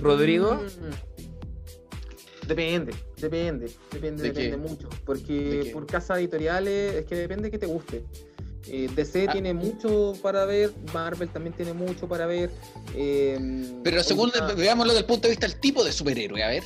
Rodrigo. 0.00 0.54
Mm. 0.54 2.46
Depende, 2.46 2.94
depende, 3.20 3.70
depende, 3.90 4.22
¿De 4.22 4.32
qué? 4.32 4.42
depende 4.44 4.68
mucho. 4.68 4.88
¿De 4.88 4.96
Porque 5.04 5.70
por 5.72 5.84
casas 5.86 6.18
editoriales 6.18 6.94
es 6.94 7.04
que 7.04 7.16
depende 7.16 7.50
que 7.50 7.58
te 7.58 7.66
guste. 7.66 8.04
Eh, 8.68 8.88
DC 8.94 9.26
Ah. 9.28 9.32
tiene 9.32 9.52
mucho 9.52 10.14
para 10.22 10.44
ver, 10.44 10.72
Marvel 10.92 11.28
también 11.28 11.54
tiene 11.54 11.72
mucho 11.72 12.08
para 12.08 12.26
ver. 12.26 12.50
eh, 12.94 13.68
Pero 13.82 14.02
según, 14.02 14.32
veámoslo 14.56 14.92
desde 14.92 15.00
el 15.00 15.06
punto 15.06 15.28
de 15.28 15.30
vista 15.32 15.46
del 15.48 15.58
tipo 15.60 15.84
de 15.84 15.92
superhéroe, 15.92 16.42
a 16.42 16.48
ver. 16.48 16.62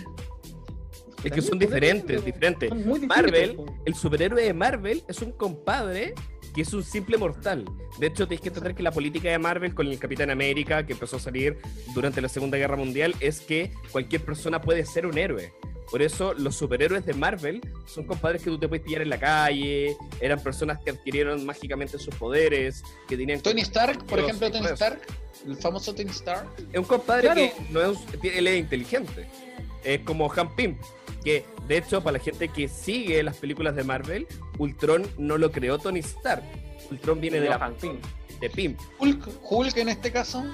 Es 1.23 1.33
que 1.33 1.43
son 1.43 1.59
diferentes, 1.59 2.25
diferentes. 2.25 2.69
son 2.69 3.07
Marvel, 3.07 3.57
el 3.85 3.95
superhéroe 3.95 4.43
de 4.43 4.55
Marvel 4.55 5.03
es 5.09 5.21
un 5.21 5.33
compadre 5.33 6.15
que 6.55 6.63
es 6.63 6.73
un 6.73 6.83
simple 6.83 7.17
mortal. 7.17 7.65
De 7.99 8.09
hecho, 8.09 8.27
tienes 8.27 8.41
que 8.43 8.49
entender 8.49 8.75
que 8.75 8.83
la 8.83 8.91
política 8.91 9.31
de 9.31 9.39
Marvel 9.39 9.75
con 9.75 9.87
el 9.87 9.99
Capitán 9.99 10.31
América, 10.31 10.85
que 10.85 10.95
empezó 10.95 11.17
a 11.17 11.21
salir 11.21 11.59
durante 11.95 12.21
la 12.21 12.29
Segunda 12.29 12.57
Guerra 12.57 12.77
Mundial, 12.77 13.15
es 13.21 13.41
que 13.41 13.73
cualquier 13.93 14.25
persona 14.25 14.61
puede 14.61 14.85
ser 14.85 15.07
un 15.07 15.17
héroe. 15.19 15.53
Por 15.91 16.03
eso 16.03 16.35
los 16.35 16.55
superhéroes 16.57 17.05
de 17.05 17.15
Marvel 17.15 17.61
son 17.85 18.05
compadres 18.05 18.43
que 18.43 18.51
tú 18.51 18.59
te 18.59 18.69
puedes 18.69 18.85
pillar 18.85 19.03
en 19.03 19.11
la 19.11 19.19
calle, 19.19 19.97
eran 20.21 20.41
personas 20.41 20.79
que 20.79 20.91
adquirieron 20.91 21.45
mágicamente 21.45 21.99
sus 21.99 22.15
poderes, 22.15 22.85
que 23.09 23.17
tenían... 23.17 23.41
Tony 23.41 23.63
Stark, 23.63 24.05
por 24.07 24.21
ejemplo, 24.21 24.51
Tony. 24.53 24.67
Stark, 24.67 25.01
el 25.47 25.57
famoso 25.57 25.93
Tony 25.93 26.11
Stark. 26.11 26.47
Es 26.73 26.79
un 26.79 26.85
compadre 26.85 27.23
Claro. 27.23 27.41
que 27.41 27.53
no 27.73 27.81
es, 27.83 27.99
él 28.23 28.47
es 28.47 28.59
inteligente. 28.61 29.27
Es 29.85 30.01
como 30.03 30.31
Han 30.33 30.55
Pym, 30.55 30.77
que 31.25 31.45
de 31.67 31.79
hecho, 31.79 32.03
para 32.03 32.19
la 32.19 32.25
gente 32.25 32.49
que 32.49 32.69
sigue 32.69 33.23
las 33.23 33.37
películas 33.37 33.75
de 33.77 33.85
Marvel, 33.85 34.27
Ultron 34.59 35.07
no 35.19 35.39
lo 35.39 35.51
creó 35.53 35.79
Tony 35.79 36.01
Stark. 36.01 36.43
Ultron 36.91 37.21
viene 37.21 37.41
de 37.41 37.49
la 37.49 37.59
Johan 37.59 37.75
Pym. 37.75 37.99
de 38.41 38.51
Pym. 38.51 38.77
Hulk, 38.99 39.29
Hulk 39.43 39.77
en 39.77 39.89
este 39.91 40.11
caso. 40.13 40.45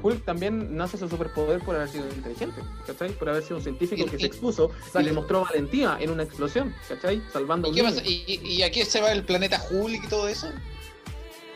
Hulk 0.00 0.24
también 0.24 0.76
nace 0.76 0.96
su 0.96 1.08
superpoder 1.08 1.60
por 1.60 1.74
haber 1.74 1.88
sido 1.88 2.08
inteligente, 2.08 2.60
¿cachai? 2.86 3.10
Por 3.12 3.28
haber 3.30 3.42
sido 3.42 3.56
un 3.56 3.62
científico 3.62 4.02
Y- 4.02 4.08
que 4.08 4.16
y- 4.16 4.20
se 4.20 4.26
expuso 4.26 4.70
y 4.98 5.02
le 5.02 5.12
mostró 5.12 5.44
valentía 5.44 5.96
en 6.00 6.10
una 6.10 6.22
explosión, 6.22 6.72
¿cachai? 6.88 7.20
Salvando 7.32 7.66
a 7.66 7.70
¿Y, 7.70 7.72
un 7.72 7.76
qué 7.76 7.82
niño. 7.82 7.94
pasa? 7.96 8.06
¿Y, 8.08 8.24
y, 8.26 8.52
y 8.54 8.62
a 8.62 8.70
qué 8.70 8.84
se 8.84 9.00
va 9.00 9.10
el 9.10 9.24
planeta 9.24 9.60
Hulk 9.70 10.04
y 10.04 10.08
todo 10.08 10.28
eso? 10.28 10.48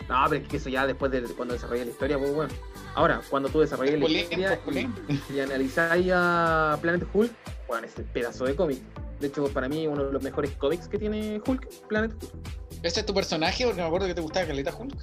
No, 0.08 0.24
pero 0.28 0.42
es 0.42 0.48
que 0.48 0.56
eso 0.56 0.68
ya 0.68 0.86
después 0.88 1.12
de 1.12 1.22
cuando 1.22 1.54
desarrolla 1.54 1.84
la 1.84 1.90
historia, 1.92 2.18
pues 2.18 2.34
bueno. 2.34 2.52
Ahora, 2.94 3.20
cuando 3.30 3.48
tú 3.48 3.60
desarrollas 3.60 3.98
la 3.98 4.08
historia 4.08 4.60
y, 5.08 5.34
y 5.34 5.40
analizáis 5.40 6.10
a 6.14 6.78
Planet 6.80 7.06
Hulk, 7.12 7.32
bueno, 7.66 7.86
es 7.86 7.98
el 7.98 8.04
pedazo 8.04 8.44
de 8.44 8.54
cómic. 8.54 8.82
De 9.18 9.28
hecho, 9.28 9.46
para 9.48 9.68
mí, 9.68 9.86
uno 9.86 10.04
de 10.04 10.12
los 10.12 10.22
mejores 10.22 10.50
cómics 10.56 10.88
que 10.88 10.98
tiene 10.98 11.40
Hulk, 11.46 11.86
Planet 11.88 12.12
Hulk. 12.12 12.32
¿Ese 12.82 13.00
es 13.00 13.06
tu 13.06 13.14
personaje? 13.14 13.64
Porque 13.64 13.80
me 13.80 13.86
acuerdo 13.86 14.06
que 14.08 14.14
te 14.14 14.20
gustaba 14.20 14.46
Caleta 14.46 14.74
Hulk. 14.76 14.96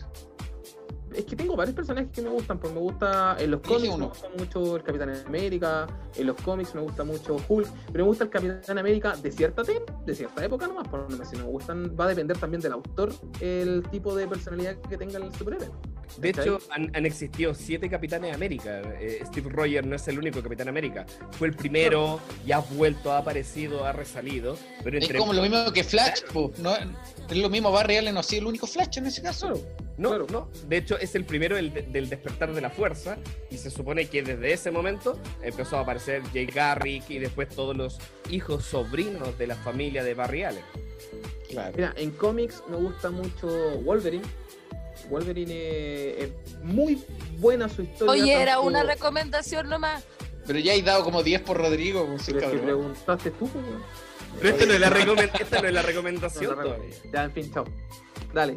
Es 1.15 1.25
que 1.25 1.35
tengo 1.35 1.55
varios 1.55 1.75
personajes 1.75 2.11
que 2.11 2.21
me 2.21 2.29
gustan, 2.29 2.59
pues 2.59 2.71
me 2.71 2.79
gusta 2.79 3.35
en 3.39 3.51
los 3.51 3.61
cómics, 3.61 3.97
me 3.97 4.05
gusta 4.05 4.29
mucho 4.37 4.75
el 4.75 4.83
Capitán 4.83 5.11
América, 5.25 5.87
en 6.15 6.27
los 6.27 6.35
cómics 6.35 6.75
me 6.75 6.81
gusta 6.81 7.03
mucho 7.03 7.37
Hulk, 7.47 7.67
pero 7.91 8.03
me 8.03 8.09
gusta 8.09 8.25
el 8.25 8.29
Capitán 8.29 8.77
América 8.77 9.15
de 9.15 9.31
cierta 9.31 9.63
de 9.63 10.15
cierta 10.15 10.45
época 10.45 10.67
nomás, 10.67 10.87
por 10.87 11.07
si 11.25 11.35
me 11.35 11.43
gustan, 11.43 11.95
va 11.99 12.05
a 12.05 12.07
depender 12.09 12.37
también 12.37 12.61
del 12.61 12.73
autor 12.73 13.11
el 13.39 13.81
tipo 13.89 14.15
de 14.15 14.27
personalidad 14.27 14.75
que 14.81 14.97
tenga 14.97 15.17
el 15.17 15.33
superhéroe. 15.33 15.71
De 16.17 16.29
hecho, 16.29 16.59
han, 16.71 16.91
han 16.95 17.05
existido 17.05 17.53
siete 17.53 17.89
Capitanes 17.89 18.33
América. 18.33 18.81
Eh, 18.99 19.21
Steve 19.25 19.49
Rogers 19.49 19.85
no 19.87 19.95
es 19.95 20.07
el 20.07 20.19
único 20.19 20.41
Capitán 20.41 20.67
América. 20.67 21.05
Fue 21.31 21.47
el 21.47 21.55
primero, 21.55 22.19
ya 22.45 22.57
ha 22.57 22.59
vuelto, 22.59 23.11
ha 23.11 23.19
aparecido, 23.19 23.85
ha 23.85 23.91
resalido. 23.91 24.57
Pero 24.83 24.97
Es 24.97 25.11
como 25.13 25.33
lo 25.33 25.41
mismo 25.41 25.71
que 25.71 25.83
Flash, 25.83 26.23
po, 26.33 26.51
¿no? 26.57 26.75
Es 26.75 27.37
lo 27.37 27.49
mismo 27.49 27.71
Barry 27.71 27.97
Allen, 27.97 28.13
no 28.13 28.19
ha 28.21 28.23
sido 28.23 28.41
el 28.41 28.47
único 28.47 28.67
Flash 28.67 28.97
en 28.97 29.05
ese 29.05 29.21
caso. 29.21 29.53
No, 29.97 30.17
no. 30.27 30.49
De 30.67 30.77
hecho, 30.77 30.97
es 30.97 31.13
el 31.15 31.25
primero 31.25 31.57
del, 31.57 31.91
del 31.91 32.09
despertar 32.09 32.53
de 32.53 32.61
la 32.61 32.69
fuerza. 32.69 33.17
Y 33.51 33.57
se 33.57 33.69
supone 33.69 34.07
que 34.07 34.23
desde 34.23 34.53
ese 34.53 34.71
momento 34.71 35.19
empezó 35.43 35.77
a 35.77 35.81
aparecer 35.81 36.21
Jay 36.33 36.45
Garrick 36.45 37.09
y 37.09 37.19
después 37.19 37.49
todos 37.49 37.75
los 37.75 37.99
hijos 38.29 38.63
sobrinos 38.63 39.37
de 39.37 39.47
la 39.47 39.55
familia 39.55 40.03
de 40.03 40.13
Barry 40.13 40.43
Allen. 40.43 40.63
Mira, 41.75 41.93
en 41.97 42.11
cómics 42.11 42.63
me 42.69 42.77
gusta 42.77 43.09
mucho 43.09 43.47
Wolverine. 43.81 44.23
Wolverine 45.09 45.53
eh, 45.53 46.33
es 46.47 46.55
muy 46.63 47.03
buena 47.37 47.67
su 47.69 47.81
historia. 47.83 48.11
Oye, 48.23 48.33
era 48.33 48.53
tanto- 48.53 48.67
una 48.67 48.83
recomendación 48.83 49.69
nomás. 49.69 50.03
Pero 50.45 50.59
ya 50.59 50.73
he 50.73 50.81
dado 50.81 51.03
como 51.03 51.21
10 51.23 51.41
por 51.41 51.57
Rodrigo, 51.57 52.05
pues, 52.07 52.23
Pero 52.25 52.39
es 52.39 52.43
que 52.45 52.49
cabrón. 52.51 52.65
preguntaste 52.65 53.31
tú, 53.31 53.47
pues, 53.49 53.65
weón. 53.65 53.83
Pero 54.39 54.49
esta 54.49 54.65
no 54.67 54.73
es 54.73 54.79
la, 54.79 54.87
esta 55.39 55.61
no 55.61 55.67
es 55.67 55.73
la 55.73 55.81
recomendación 55.81 56.51
No, 56.51 56.55
no, 56.55 56.61
no. 56.61 56.75
todavía. 56.75 56.95
Ya, 57.13 57.23
en 57.23 57.31
fin, 57.31 57.51
chao. 57.53 57.65
Dale. 58.33 58.53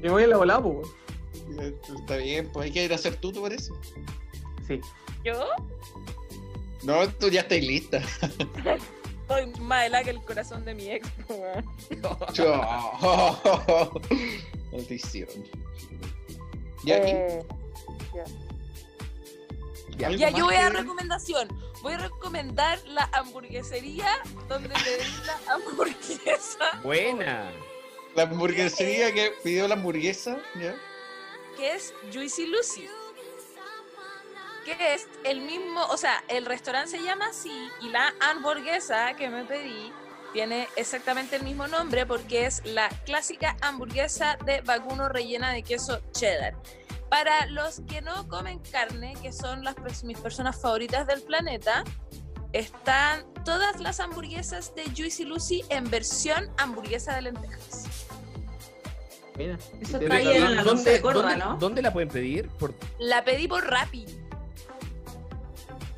Me 0.00 0.10
voy 0.10 0.24
a 0.24 0.26
la 0.26 0.36
volada, 0.36 0.62
pues. 0.62 0.76
weón. 1.48 1.74
Está 2.00 2.16
bien, 2.16 2.50
pues 2.52 2.64
hay 2.66 2.72
que 2.72 2.84
ir 2.84 2.92
a 2.92 2.96
hacer 2.96 3.16
tú, 3.16 3.32
¿te 3.32 3.40
parece? 3.40 3.72
Sí. 4.66 4.80
¿Yo? 5.24 5.44
No, 6.82 7.08
tú 7.08 7.28
ya 7.28 7.42
estás 7.42 7.60
lista. 7.60 8.00
Soy 9.32 9.46
más 9.60 9.86
helada 9.86 10.04
que 10.04 10.10
el 10.10 10.22
corazón 10.22 10.64
de 10.64 10.74
mi 10.74 10.90
ex, 10.90 11.08
po, 11.26 11.34
weón. 11.36 11.64
Chao. 12.32 13.90
Maldición. 14.70 15.28
¿Ya 16.84 16.96
aquí? 16.96 17.12
Eh, 17.14 17.42
ya. 18.14 20.06
¿Algo 20.06 20.18
Ya, 20.18 20.30
yo 20.30 20.44
voy 20.46 20.54
a 20.56 20.68
recomendación. 20.68 21.48
Voy 21.82 21.94
a 21.94 21.98
recomendar 21.98 22.78
la 22.86 23.08
hamburguesería 23.12 24.08
donde 24.48 24.68
pedí 24.68 25.04
la 25.26 25.40
hamburguesa, 25.54 26.80
Buena. 26.82 27.50
La 28.14 28.24
hamburguesería 28.24 29.12
que 29.12 29.32
pidió 29.42 29.66
la 29.68 29.74
hamburguesa, 29.74 30.38
¿ya? 30.60 30.74
que 31.56 31.74
es 31.74 31.94
Juicy 32.12 32.46
Lucy. 32.46 32.88
Que 34.64 34.94
es 34.94 35.08
el 35.24 35.40
mismo, 35.40 35.84
o 35.86 35.96
sea, 35.96 36.22
el 36.28 36.46
restaurante 36.46 36.90
se 36.92 37.02
llama 37.02 37.26
así 37.30 37.68
y 37.80 37.88
la 37.88 38.14
hamburguesa 38.20 39.14
que 39.14 39.28
me 39.28 39.44
pedí 39.44 39.92
tiene 40.32 40.68
exactamente 40.76 41.36
el 41.36 41.42
mismo 41.42 41.66
nombre 41.66 42.06
porque 42.06 42.46
es 42.46 42.62
la 42.64 42.88
clásica 43.04 43.56
hamburguesa 43.60 44.38
de 44.46 44.60
vacuno 44.62 45.08
rellena 45.08 45.50
de 45.52 45.62
queso 45.62 46.00
cheddar. 46.12 46.54
Para 47.10 47.46
los 47.46 47.82
que 47.88 48.00
no 48.02 48.26
comen 48.28 48.60
carne, 48.70 49.14
que 49.20 49.32
son 49.32 49.64
las 49.64 49.74
mis 50.04 50.16
personas 50.18 50.60
favoritas 50.62 51.06
del 51.06 51.22
planeta, 51.22 51.84
están 52.52 53.24
todas 53.44 53.80
las 53.80 53.98
hamburguesas 54.00 54.74
de 54.74 54.84
Juicy 54.96 55.24
Lucy 55.24 55.64
en 55.68 55.90
versión 55.90 56.50
hamburguesa 56.56 57.14
de 57.16 57.22
lentejas. 57.22 57.84
Mira. 59.36 59.54
Eso 59.80 59.98
y 60.00 60.04
está 60.04 60.14
ahí 60.14 60.24
te- 60.24 60.36
en 60.36 60.54
la 60.54 60.60
Alonso 60.60 60.84
de 60.90 61.00
Córdoba, 61.00 61.30
dónde- 61.30 61.44
¿no? 61.44 61.56
dónde 61.56 61.82
la 61.82 61.92
pueden 61.92 62.08
pedir? 62.10 62.48
Por... 62.50 62.74
La 62.98 63.24
pedí 63.24 63.48
por 63.48 63.66
Rappi. 63.66 64.06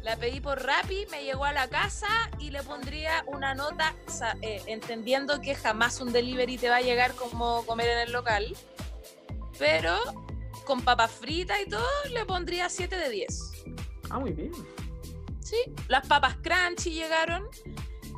La 0.05 0.17
pedí 0.17 0.39
por 0.39 0.63
Rappi, 0.63 1.07
me 1.11 1.25
llegó 1.25 1.47
a 1.47 1.55
la 1.55 1.67
casa 1.71 2.07
y 2.39 2.51
le 2.51 2.63
pondría 2.63 3.25
una 3.27 3.55
nota, 3.55 3.95
eh, 4.43 4.61
entendiendo 4.67 5.41
que 5.41 5.55
jamás 5.55 5.99
un 5.99 6.13
delivery 6.13 6.59
te 6.59 6.69
va 6.69 6.77
a 6.77 6.81
llegar 6.83 7.15
como 7.15 7.65
comer 7.65 7.89
en 7.89 7.99
el 8.01 8.13
local. 8.13 8.55
Pero 9.59 9.97
con 10.67 10.83
papas 10.83 11.11
fritas 11.11 11.59
y 11.67 11.71
todo, 11.71 11.89
le 12.13 12.27
pondría 12.27 12.69
7 12.69 12.95
de 12.95 13.09
10. 13.09 13.53
Ah, 14.11 14.19
muy 14.19 14.33
bien. 14.33 14.53
Sí, 15.41 15.57
las 15.89 16.07
papas 16.07 16.37
crunchy 16.37 16.93
llegaron. 16.93 17.49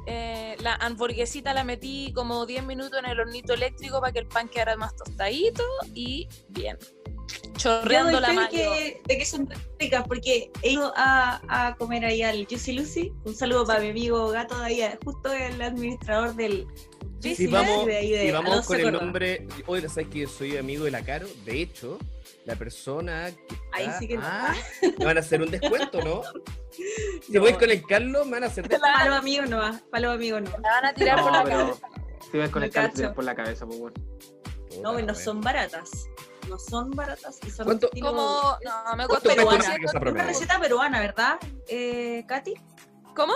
Eh, 0.06 0.56
la 0.60 0.74
hamburguesita 0.76 1.52
la 1.52 1.64
metí 1.64 2.12
como 2.14 2.46
10 2.46 2.64
minutos 2.64 2.98
en 2.98 3.06
el 3.10 3.18
hornito 3.20 3.54
eléctrico 3.54 4.00
para 4.00 4.12
que 4.12 4.20
el 4.20 4.26
pan 4.28 4.48
quedara 4.48 4.76
más 4.76 4.94
tostadito 4.96 5.64
y 5.94 6.28
bien. 6.48 6.78
Chorreando 7.56 8.12
Yo 8.12 8.20
la 8.20 8.32
doy 8.32 8.48
que, 8.48 9.02
de 9.06 9.18
que 9.18 9.24
son 9.24 9.48
ricas 9.80 10.04
porque 10.06 10.50
he 10.62 10.72
ido 10.72 10.92
a, 10.96 11.40
a 11.48 11.74
comer 11.76 12.04
ahí 12.04 12.22
al 12.22 12.46
Juicy 12.46 12.72
Lucy. 12.72 13.12
Un 13.24 13.34
saludo 13.34 13.66
para 13.66 13.80
mi 13.80 13.90
amigo 13.90 14.28
Gato 14.28 14.58
de 14.60 14.64
ahí, 14.66 14.98
justo 15.04 15.32
el 15.32 15.60
administrador 15.60 16.34
del 16.36 16.66
Juicy 17.22 17.44
Lucy 17.44 17.46
vamos, 17.48 17.86
de 17.86 17.96
ahí 17.96 18.10
de 18.12 18.26
si 18.26 18.30
vamos 18.30 18.66
con 18.66 18.78
el 18.80 18.92
nombre. 18.92 19.46
Oye, 19.66 19.88
¿sabes 19.88 20.08
que 20.08 20.26
soy 20.26 20.56
amigo 20.56 20.84
de 20.84 20.90
la 20.92 21.02
Caro? 21.02 21.26
De 21.44 21.62
hecho, 21.62 21.98
la 22.44 22.54
persona 22.56 23.30
que. 23.48 23.56
Ahí 23.72 23.86
está- 23.86 23.98
sí 23.98 24.08
que 24.08 24.16
no. 24.16 24.22
Ah, 24.24 24.54
me 24.98 25.04
van 25.04 25.16
a 25.16 25.20
hacer 25.20 25.42
un 25.42 25.50
descuento, 25.50 26.00
¿no? 26.02 26.22
Si 27.26 27.38
voy 27.38 27.52
con 27.54 27.70
el 27.70 27.84
Carlos, 27.86 28.26
me 28.26 28.32
van 28.32 28.44
a 28.44 28.46
hacer 28.46 28.68
los 29.06 29.14
amigos 29.18 29.48
no 29.50 29.58
va, 29.58 29.80
para 29.90 30.06
los 30.06 30.14
amigos 30.16 30.42
no. 30.42 30.50
La 30.58 30.70
van 30.70 30.84
a 30.86 30.94
tirar 30.94 31.20
por 31.20 31.32
No, 31.32 31.38
la 31.38 31.44
pero 31.44 31.58
cabeza. 31.58 31.88
si 32.30 32.38
ves 32.38 32.50
con 32.50 32.60
Me 32.60 32.66
el 32.66 32.72
das 32.72 33.12
por 33.14 33.24
la 33.24 33.34
cabeza, 33.34 33.66
pues, 33.66 33.78
bueno. 33.78 33.94
No, 34.82 34.98
no 35.00 35.14
son 35.14 35.40
baratas. 35.40 36.06
No 36.48 36.58
son 36.58 36.90
baratas. 36.90 37.38
Y 37.46 37.50
son 37.50 37.64
¿Cuánto- 37.64 37.86
estilo- 37.88 38.08
Como, 38.10 38.22
no, 38.22 38.96
me 38.96 39.06
¿Cuánto 39.06 39.08
costó 39.08 39.28
cuesta 39.28 39.44
una 39.44 39.76
peruana. 39.92 40.10
Una 40.10 40.24
receta 40.24 40.60
peruana, 40.60 41.00
¿verdad, 41.00 41.38
eh, 41.68 42.24
Katy? 42.28 42.54
¿Cómo? 43.16 43.32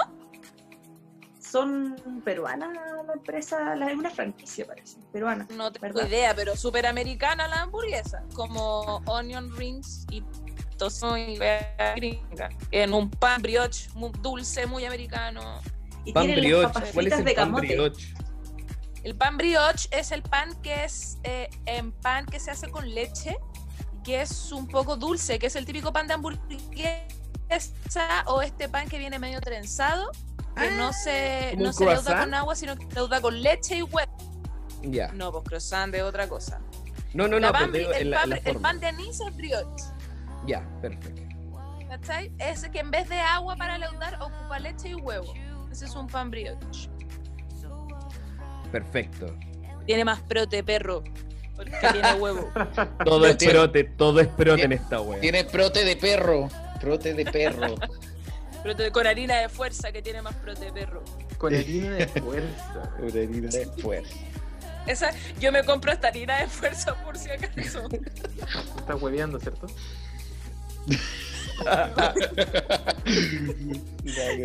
Son 1.40 1.96
peruanas 2.24 2.68
la 3.06 3.12
empresa, 3.14 3.74
la, 3.74 3.86
una 3.86 4.10
franquicia 4.10 4.64
parece, 4.66 4.98
peruana. 5.12 5.48
No 5.56 5.72
tengo 5.72 5.94
¿verdad? 5.94 6.06
idea, 6.08 6.34
pero 6.36 6.54
súper 6.54 6.86
americana 6.86 7.48
la 7.48 7.62
hamburguesa. 7.62 8.22
Como 8.34 8.98
onion 9.06 9.50
rings 9.56 10.06
y 10.10 10.22
y 11.16 11.38
gringa. 11.96 12.48
En 12.70 12.92
un 12.94 13.10
pan 13.10 13.42
brioche 13.42 13.88
muy 13.94 14.10
dulce, 14.20 14.66
muy 14.66 14.84
americano. 14.84 15.60
Y 16.04 16.12
Pan 16.12 16.26
brioche. 16.26 16.92
¿Cuál 16.92 17.06
es 17.06 17.12
el 17.12 17.24
de 17.24 17.34
pan 17.34 17.52
brioche? 17.52 18.14
El 19.02 19.14
pan 19.16 19.36
brioche 19.36 19.88
es 19.90 20.12
el 20.12 20.22
pan 20.22 20.60
que 20.62 20.84
es 20.84 21.18
eh, 21.24 21.48
en 21.66 21.92
pan 21.92 22.26
que 22.26 22.38
se 22.38 22.50
hace 22.50 22.68
con 22.68 22.88
leche, 22.94 23.36
que 24.04 24.20
es 24.22 24.52
un 24.52 24.66
poco 24.66 24.96
dulce, 24.96 25.38
que 25.38 25.46
es 25.46 25.56
el 25.56 25.64
típico 25.64 25.92
pan 25.92 26.06
de 26.06 26.14
hamburguesa 26.14 27.00
o 28.26 28.42
este 28.42 28.68
pan 28.68 28.88
que 28.88 28.98
viene 28.98 29.18
medio 29.18 29.40
trenzado, 29.40 30.10
que 30.56 30.70
no 30.72 30.92
se, 30.92 31.50
¿como 31.52 31.64
no 31.64 31.72
se 31.72 31.84
leuda 31.86 32.20
con 32.20 32.34
agua, 32.34 32.54
sino 32.54 32.76
que 32.76 32.86
se 32.86 32.94
leuda 32.94 33.20
con 33.20 33.40
leche 33.40 33.76
y 33.76 33.82
huevo. 33.82 34.12
Ya. 34.82 35.12
No, 35.12 35.32
pues 35.32 35.44
croissant 35.44 35.92
de 35.92 36.02
otra 36.02 36.28
cosa. 36.28 36.60
No, 37.12 37.26
no, 37.26 37.38
La 37.38 37.48
no, 37.48 37.52
pan 37.52 37.70
pero 37.72 37.92
el, 37.92 38.10
pan, 38.10 38.32
el 38.44 38.56
pan 38.58 38.80
de 38.80 38.86
anís 38.86 39.20
es 39.20 39.36
brioche. 39.36 39.84
Ya, 40.50 40.66
perfecto. 40.82 41.22
¿Cachai? 41.88 42.32
Es 42.40 42.68
que 42.68 42.80
en 42.80 42.90
vez 42.90 43.08
de 43.08 43.20
agua 43.20 43.54
para 43.54 43.78
leudar 43.78 44.20
ocupa 44.20 44.58
leche 44.58 44.88
y 44.88 44.94
huevo. 44.94 45.32
Ese 45.70 45.84
es 45.84 45.94
un 45.94 46.08
pan 46.08 46.28
brioche. 46.28 46.90
Perfecto. 48.72 49.32
Tiene 49.86 50.04
más 50.04 50.20
prote, 50.22 50.64
perro. 50.64 51.04
Porque 51.54 51.76
tiene 51.92 52.14
huevo. 52.14 52.50
Todo 53.04 53.26
es 53.26 53.36
prote, 53.36 53.84
todo 53.84 54.18
es 54.18 54.26
prote 54.26 54.64
en 54.64 54.72
esta 54.72 55.00
wea. 55.00 55.20
Tiene 55.20 55.44
prote 55.44 55.84
de 55.84 55.94
perro. 55.94 56.48
Prote 56.80 57.14
de 57.14 57.24
perro. 57.24 57.76
Prote 58.64 58.90
con 58.90 59.06
harina 59.06 59.38
de 59.38 59.48
fuerza 59.48 59.90
que 59.92 60.02
tiene 60.02 60.20
más 60.20 60.34
prote, 60.34 60.70
perro. 60.72 61.02
Con 61.38 61.54
harina 61.54 61.94
de 61.94 62.08
fuerza. 62.08 62.90
Después. 63.00 64.04
Esa, 64.86 65.12
yo 65.38 65.52
me 65.52 65.64
compro 65.64 65.92
esta 65.92 66.08
harina 66.08 66.38
de 66.40 66.48
fuerza 66.48 66.94
por 67.04 67.16
si 67.16 67.30
acaso. 67.30 67.88
Estás 68.78 69.00
hueveando, 69.00 69.38
¿cierto? 69.38 69.68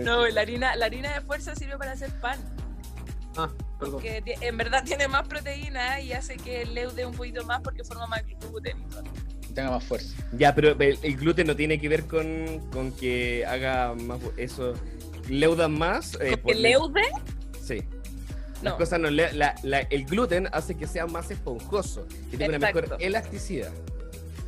No, 0.04 0.28
la 0.28 0.42
harina, 0.42 0.76
la 0.76 0.86
harina 0.86 1.14
de 1.14 1.22
fuerza 1.22 1.56
sirve 1.56 1.78
para 1.78 1.92
hacer 1.94 2.12
pan. 2.20 2.40
Ah, 3.38 3.50
perdón. 3.80 4.02
Que 4.02 4.22
ti- 4.22 4.34
en 4.42 4.58
verdad 4.58 4.84
tiene 4.86 5.08
más 5.08 5.28
proteína 5.28 6.00
y 6.02 6.14
hace 6.14 6.38
que 6.38 6.66
leude 6.66 7.06
un 7.06 7.14
poquito 7.14 7.44
más 7.46 7.62
porque 7.62 7.84
forma 7.84 8.08
más 8.08 8.24
gluten 8.26 8.82
y 8.82 8.86
todo. 8.90 9.04
Tenga 9.54 9.72
más 9.72 9.84
fuerza. 9.84 10.16
Ya, 10.34 10.54
pero 10.54 10.72
el, 10.72 11.00
el 11.02 11.16
gluten 11.18 11.48
no 11.48 11.56
tiene 11.56 11.80
que 11.80 11.88
ver 11.90 12.06
con, 12.06 12.60
con 12.72 12.92
que 12.92 13.46
haga 13.46 13.94
más 13.94 14.20
eso. 14.38 14.74
Leudan 15.30 15.78
más. 15.78 16.16
eh, 16.22 16.32
¿Con 16.32 16.40
por 16.42 16.56
leude? 16.56 17.02
Sí. 17.62 17.84
Las 18.62 18.74
No. 18.74 18.78
cosas 18.78 19.00
no 19.00 19.10
la- 19.10 19.32
la- 19.64 19.80
el 19.80 20.06
gluten 20.06 20.48
hace 20.52 20.76
que 20.76 20.88
sea 20.88 21.08
más 21.08 21.30
esponjoso, 21.32 22.08
que 22.32 22.38
tenga 22.38 22.58
una 22.58 22.68
mejor 22.68 22.98
elasticidad. 23.00 23.72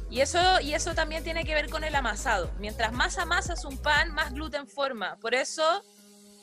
Y 0.09 0.21
eso, 0.21 0.39
y 0.61 0.73
eso 0.73 0.95
también 0.95 1.23
tiene 1.23 1.43
que 1.43 1.53
ver 1.53 1.69
con 1.69 1.83
el 1.83 1.93
amasado. 1.95 2.51
Mientras 2.59 2.93
más 2.93 3.17
amasas 3.17 3.65
un 3.65 3.77
pan, 3.77 4.13
más 4.13 4.31
gluten 4.31 4.67
forma. 4.67 5.17
Por 5.17 5.35
eso, 5.35 5.83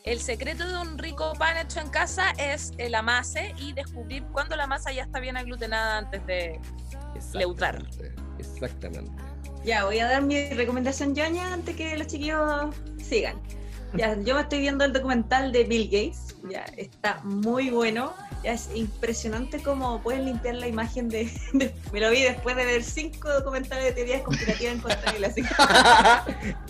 el 0.05 0.21
secreto 0.21 0.69
de 0.69 0.79
un 0.79 0.99
rico 0.99 1.33
pan 1.39 1.57
hecho 1.57 1.81
en 1.81 1.89
casa 1.89 2.33
es 2.33 2.73
el 2.77 2.95
amase 2.95 3.55
y 3.59 3.73
descubrir 3.73 4.23
cuándo 4.33 4.55
la 4.55 4.67
masa 4.67 4.93
ya 4.93 5.03
está 5.03 5.19
bien 5.19 5.37
aglutenada 5.39 5.99
antes 5.99 6.27
de 6.27 6.61
leutar. 7.33 7.83
Exactamente. 8.39 9.11
Ya, 9.65 9.87
voy 9.87 9.99
a 9.99 10.09
dar 10.09 10.23
mi 10.23 10.51
recomendación 10.51 11.15
ñoña 11.15 11.55
antes 11.55 11.75
que 11.75 11.97
los 11.97 12.07
chiquillos 12.07 12.75
sigan. 13.03 13.41
Ya, 13.95 14.21
yo 14.21 14.35
me 14.35 14.43
estoy 14.43 14.59
viendo 14.59 14.85
el 14.85 14.93
documental 14.93 15.53
de 15.53 15.65
Bill 15.65 15.85
Gates. 15.85 16.37
Ya, 16.51 16.65
está 16.77 17.21
muy 17.23 17.71
bueno. 17.71 18.13
Ya 18.45 18.53
es 18.53 18.69
impresionante 18.75 19.63
cómo 19.63 20.03
pueden 20.03 20.27
limpiar 20.27 20.57
la 20.57 20.69
imagen 20.69 21.09
de, 21.09 21.31
de- 21.55 21.75
Me 21.93 22.01
lo 22.01 22.11
vi 22.11 22.23
después 22.23 22.55
de 22.57 22.67
ver 22.67 22.85
cinco 22.85 23.31
documentales 23.33 23.87
de 23.87 23.93
teorías 23.93 24.21
conspirativas 24.23 24.75
en 24.75 24.81
contra 24.81 25.13
de 25.13 25.25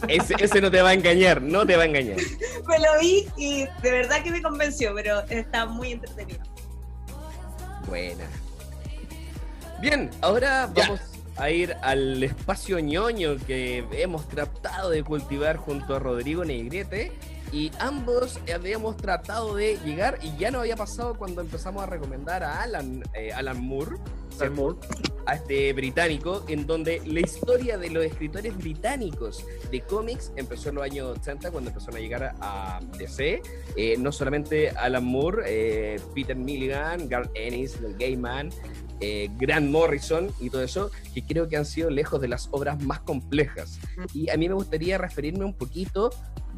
Ese, 0.15 0.35
ese 0.39 0.61
no 0.61 0.71
te 0.71 0.81
va 0.81 0.91
a 0.91 0.95
engañar, 0.95 1.43
no 1.43 1.67
te 1.67 1.77
va 1.77 1.83
a 1.83 1.87
engañar. 1.87 2.17
me 2.69 2.79
lo 2.79 3.01
vi 3.01 3.27
y 3.37 3.65
de 3.83 3.91
verdad 3.91 4.23
que 4.23 4.31
me 4.31 4.41
convenció, 4.41 4.95
pero 4.95 5.21
está 5.29 5.67
muy 5.67 5.93
entretenido. 5.93 6.39
Buena. 7.89 8.25
Bien, 9.81 10.11
ahora 10.21 10.71
vamos 10.73 11.01
a 11.37 11.51
ir 11.51 11.77
al 11.83 12.23
espacio 12.23 12.79
ñoño 12.79 13.37
que 13.45 13.85
hemos 13.91 14.29
tratado 14.29 14.91
de 14.91 15.03
cultivar 15.03 15.57
junto 15.57 15.97
a 15.97 15.99
Rodrigo 15.99 16.45
Negrete. 16.45 17.13
Y 17.55 17.71
ambos 17.79 18.41
habíamos 18.53 18.97
tratado 18.97 19.55
de 19.55 19.79
llegar, 19.85 20.19
y 20.21 20.37
ya 20.37 20.51
nos 20.51 20.63
había 20.63 20.75
pasado 20.75 21.15
cuando 21.15 21.41
empezamos 21.41 21.85
a 21.85 21.87
recomendar 21.87 22.43
a 22.43 22.63
Alan, 22.63 23.05
eh, 23.15 23.33
Alan 23.33 23.65
Moore, 23.65 23.97
¿cierto? 24.37 24.81
a 25.27 25.37
este 25.37 25.73
británico, 25.73 26.45
en 26.49 26.67
donde 26.67 27.01
la 27.07 27.21
historia 27.21 27.79
de 27.79 27.91
los 27.91 28.05
escritores 28.05 28.57
británicos 28.57 29.47
de 29.71 29.81
cómics 29.83 30.33
empezó 30.35 30.71
en 30.71 30.75
los 30.75 30.85
años 30.85 31.17
80, 31.19 31.53
cuando 31.53 31.71
empezaron 31.71 31.97
a 31.97 32.01
llegar 32.01 32.35
a 32.41 32.81
DC. 32.99 33.41
Eh, 33.77 33.97
no 33.99 34.11
solamente 34.11 34.71
Alan 34.71 35.05
Moore, 35.05 35.45
eh, 35.47 36.01
Peter 36.13 36.37
Milligan, 36.37 37.09
Garth 37.09 37.31
Ennis, 37.35 37.81
Neil 37.81 37.97
Gaiman, 37.97 38.51
eh, 39.01 39.31
Grant 39.39 39.71
Morrison 39.71 40.31
y 40.41 40.51
todo 40.51 40.63
eso, 40.63 40.91
que 41.13 41.23
creo 41.23 41.49
que 41.49 41.57
han 41.57 41.67
sido 41.67 41.91
lejos 41.91 42.21
de 42.21 42.29
las 42.29 42.49
obras 42.51 42.83
más 42.83 43.01
complejas. 43.01 43.79
Y 44.13 44.31
a 44.31 44.37
mí 44.37 44.49
me 44.49 44.55
gustaría 44.55 44.99
referirme 44.99 45.45
un 45.45 45.55
poquito 45.55 46.11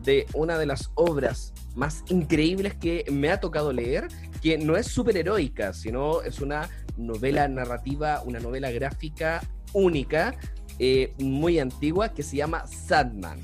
de 0.03 0.27
una 0.35 0.59
de 0.59 0.67
las 0.67 0.91
obras 0.95 1.53
más 1.75 2.05
increíbles 2.09 2.75
que 2.75 3.05
me 3.11 3.31
ha 3.31 3.41
tocado 3.41 3.73
leer, 3.73 4.09
que 4.43 4.59
no 4.59 4.77
es 4.77 4.87
superheroica, 4.87 5.73
sino 5.73 6.23
es 6.23 6.41
una 6.41 6.69
novela 6.97 7.49
narrativa, 7.49 8.23
una 8.25 8.41
novela 8.41 8.71
gráfica 8.71 9.43
única, 9.73 10.35
eh, 10.79 11.15
muy 11.19 11.59
antigua, 11.59 12.11
que 12.11 12.23
se 12.23 12.37
llama 12.37 12.67
Sadman. 12.67 13.41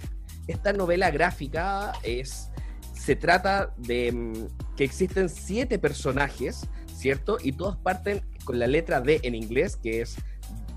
Esta 0.47 0.73
novela 0.73 1.11
gráfica 1.11 1.93
es, 2.03 2.51
se 2.95 3.17
trata 3.17 3.75
de 3.77 4.13
mm, 4.13 4.77
que 4.77 4.85
existen 4.85 5.29
siete 5.29 5.79
personajes, 5.79 6.69
¿cierto? 7.03 7.37
Y 7.43 7.53
todos 7.53 7.77
parten 7.77 8.23
con 8.45 8.61
la 8.61 8.69
letra 8.69 9.01
D 9.01 9.21
en 9.25 9.35
inglés, 9.35 9.77
que 9.77 10.03
es 10.03 10.17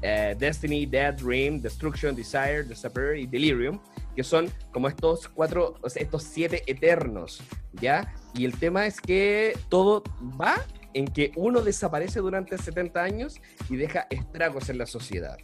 eh, 0.01 0.35
Destiny, 0.37 0.87
Death, 0.87 1.21
Dream, 1.21 1.61
Destruction, 1.61 2.15
Desire, 2.15 2.63
Disappear 2.63 3.15
y 3.15 3.27
Delirium, 3.27 3.79
que 4.15 4.23
son 4.23 4.49
como 4.73 4.87
estos 4.87 5.27
cuatro, 5.27 5.75
o 5.81 5.87
estos 5.87 6.23
siete 6.23 6.63
eternos, 6.65 7.43
¿ya? 7.73 8.11
Y 8.33 8.45
el 8.45 8.57
tema 8.57 8.87
es 8.87 8.99
que 8.99 9.55
todo 9.69 10.03
va 10.41 10.55
en 10.95 11.05
que 11.05 11.31
uno 11.35 11.61
desaparece 11.61 12.19
durante 12.21 12.57
70 12.57 13.03
años 13.03 13.39
y 13.69 13.75
deja 13.75 14.07
estragos 14.09 14.69
en 14.69 14.79
la 14.79 14.87
sociedad, 14.87 15.37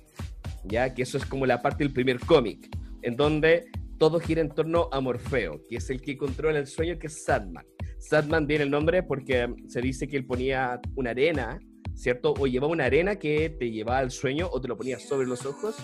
¿ya? 0.63 0.93
Que 0.95 1.03
eso 1.03 1.17
es 1.17 1.25
como 1.27 1.45
la 1.45 1.61
parte 1.61 1.83
del 1.83 1.93
primer 1.93 2.19
cómic, 2.19 2.75
en 3.03 3.15
donde 3.15 3.69
todo 3.99 4.19
gira 4.19 4.41
en 4.41 4.49
torno 4.49 4.89
a 4.91 4.99
Morfeo, 4.99 5.61
que 5.69 5.75
es 5.75 5.91
el 5.91 6.01
que 6.01 6.17
controla 6.17 6.57
el 6.57 6.65
sueño, 6.65 6.97
que 6.97 7.05
es 7.05 7.23
Sadman. 7.23 7.65
Sadman 8.01 8.47
viene 8.47 8.63
el 8.63 8.71
nombre 8.71 9.03
porque 9.03 9.53
se 9.67 9.79
dice 9.79 10.07
que 10.07 10.17
él 10.17 10.25
ponía 10.25 10.81
una 10.95 11.11
arena, 11.11 11.59
¿cierto? 11.93 12.33
O 12.39 12.47
llevaba 12.47 12.73
una 12.73 12.85
arena 12.85 13.17
que 13.17 13.49
te 13.49 13.69
llevaba 13.69 13.99
al 13.99 14.11
sueño 14.11 14.49
o 14.51 14.59
te 14.59 14.67
lo 14.67 14.75
ponía 14.75 14.99
sobre 14.99 15.27
los 15.27 15.45
ojos. 15.45 15.75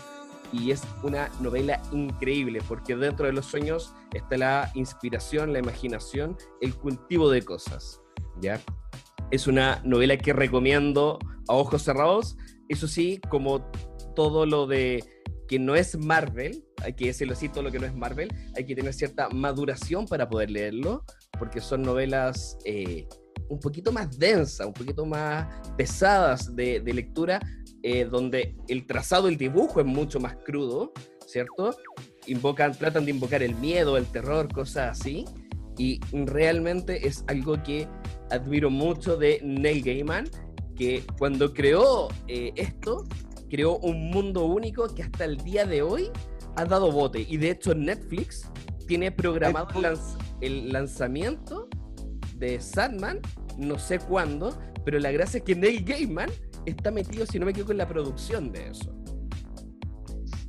Y 0.52 0.72
es 0.72 0.82
una 1.04 1.30
novela 1.42 1.82
increíble 1.92 2.62
porque 2.68 2.96
dentro 2.96 3.28
de 3.28 3.34
los 3.34 3.46
sueños 3.46 3.94
está 4.14 4.38
la 4.38 4.72
inspiración, 4.76 5.54
la 5.54 5.60
imaginación, 5.60 6.38
el 6.62 6.74
cultivo 6.74 7.30
de 7.30 7.44
cosas, 7.44 8.02
¿ya? 8.42 8.60
Es 9.30 9.46
una 9.48 9.82
novela 9.84 10.18
que 10.18 10.34
recomiendo 10.34 11.20
a 11.48 11.54
ojos 11.54 11.84
cerrados. 11.84 12.38
Eso 12.70 12.88
sí, 12.88 13.20
como 13.30 13.70
todo 14.16 14.46
lo 14.46 14.68
de 14.68 15.04
que 15.48 15.60
no 15.60 15.76
es 15.76 15.98
Marvel, 15.98 16.64
hay 16.84 16.94
que 16.94 17.08
decirlo 17.08 17.34
así, 17.34 17.50
todo 17.50 17.64
lo 17.64 17.72
que 17.72 17.80
no 17.80 17.86
es 17.86 17.96
Marvel, 17.96 18.34
hay 18.56 18.66
que 18.66 18.76
tener 18.76 18.94
cierta 18.94 19.30
maduración 19.30 20.06
para 20.06 20.30
poder 20.30 20.52
leerlo, 20.52 21.04
porque 21.38 21.60
son 21.62 21.82
novelas 21.82 22.58
eh, 22.66 23.08
un 23.50 23.60
poquito 23.60 23.92
más 23.92 24.18
densas, 24.18 24.68
un 24.68 24.74
poquito 24.74 25.06
más 25.06 25.48
pesadas 25.78 26.56
de, 26.56 26.80
de 26.80 26.94
lectura, 26.94 27.40
eh, 27.84 28.06
donde 28.06 28.56
el 28.68 28.86
trazado, 28.86 29.28
el 29.28 29.38
dibujo 29.38 29.80
es 29.80 29.86
mucho 29.86 30.20
más 30.20 30.36
crudo, 30.38 30.92
¿cierto? 31.26 31.76
Invocan, 32.26 32.74
tratan 32.74 33.06
de 33.06 33.12
invocar 33.12 33.44
el 33.44 33.56
miedo, 33.56 33.98
el 33.98 34.06
terror, 34.06 34.52
cosas 34.52 35.00
así, 35.00 35.26
y 35.78 36.00
realmente 36.12 37.08
es 37.08 37.24
algo 37.28 37.62
que 37.64 37.88
admiro 38.32 38.70
mucho 38.70 39.16
de 39.16 39.40
Neil 39.44 39.84
Gaiman, 39.84 40.28
que 40.76 41.04
cuando 41.18 41.54
creó 41.54 42.08
eh, 42.28 42.52
esto, 42.56 43.04
creó 43.50 43.78
un 43.78 44.10
mundo 44.10 44.46
único 44.46 44.94
que 44.94 45.04
hasta 45.04 45.26
el 45.26 45.38
día 45.38 45.66
de 45.66 45.82
hoy 45.82 46.10
ha 46.58 46.66
dado 46.66 46.92
bote. 46.92 47.26
Y 47.28 47.38
de 47.38 47.52
hecho 47.52 47.74
Netflix 47.74 48.50
tiene 48.88 49.12
programado 49.12 49.70
el, 49.80 49.86
lanz- 49.86 50.18
el 50.42 50.74
lanzamiento 50.74 51.68
de 52.36 52.60
Sandman, 52.60 53.20
no 53.58 53.80
sé 53.80 54.00
cuándo, 54.00 54.58
pero 54.84 55.00
la 55.00 55.12
gracia 55.12 55.40
es 55.40 55.44
que 55.44 55.56
Neil 55.56 55.84
Gaiman 55.84 56.30
está 56.66 56.92
metido, 56.92 57.26
si 57.26 57.40
no 57.40 57.46
me 57.46 57.52
equivoco, 57.52 57.72
en 57.72 57.78
la 57.78 57.88
producción 57.88 58.52
de 58.52 58.70
eso. 58.70 58.94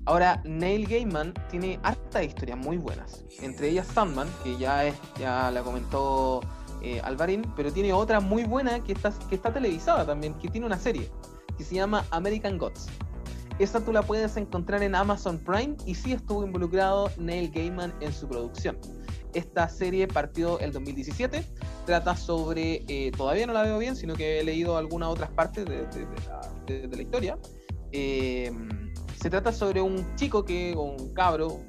Ahora, 0.06 0.43
Neil 0.44 0.86
Gaiman 0.86 1.35
tiene 1.51 1.78
harta 1.82 2.22
historias 2.22 2.56
muy 2.56 2.78
buenas. 2.78 3.24
Entre 3.43 3.68
ellas 3.68 3.86
Sandman, 3.89 4.28
que 4.43 4.56
ya 4.56 4.86
es, 4.86 4.94
ya 5.18 5.51
la 5.51 5.62
comentó 5.62 6.40
eh, 6.82 7.01
Alvarín, 7.05 7.43
pero 7.55 7.70
tiene 7.72 7.93
otra 7.93 8.20
muy 8.20 8.44
buena 8.44 8.82
que 8.82 8.93
está, 8.93 9.12
que 9.28 9.35
está 9.35 9.52
televisada 9.52 10.06
también, 10.06 10.32
que 10.35 10.48
tiene 10.48 10.66
una 10.66 10.78
serie, 10.78 11.10
que 11.59 11.64
se 11.64 11.74
llama 11.74 12.06
American 12.10 12.56
Gods. 12.56 12.86
Esa 13.59 13.85
tú 13.85 13.93
la 13.93 14.02
puedes 14.02 14.36
encontrar 14.36 14.85
en 14.85 14.94
Amazon 14.94 15.39
Prime 15.39 15.76
y 15.85 15.97
sí 15.97 16.12
estuvo 16.12 16.44
involucrado 16.44 17.10
Neil 17.18 17.51
Gaiman 17.51 17.93
en 18.01 18.12
su 18.12 18.28
producción. 18.28 18.78
Esta 19.35 19.68
serie 19.68 20.06
partió 20.06 20.60
el 20.60 20.72
2017, 20.72 21.44
trata 21.85 22.16
sobre, 22.16 22.85
eh, 22.86 23.10
todavía 23.16 23.47
no 23.47 23.52
la 23.52 23.62
veo 23.62 23.78
bien, 23.78 23.97
sino 23.97 24.14
que 24.14 24.39
he 24.39 24.44
leído 24.44 24.76
algunas 24.76 25.09
otras 25.09 25.30
partes 25.30 25.64
de, 25.64 26.89
la 26.89 27.02
historia. 27.02 27.36
Eh, 27.90 28.52
se 29.20 29.28
trata 29.28 29.52
sobre 29.52 29.82
un 29.82 30.14
chico 30.14 30.44
que, 30.44 30.74
o 30.76 30.82
un 30.82 31.12
cabro, 31.12 31.60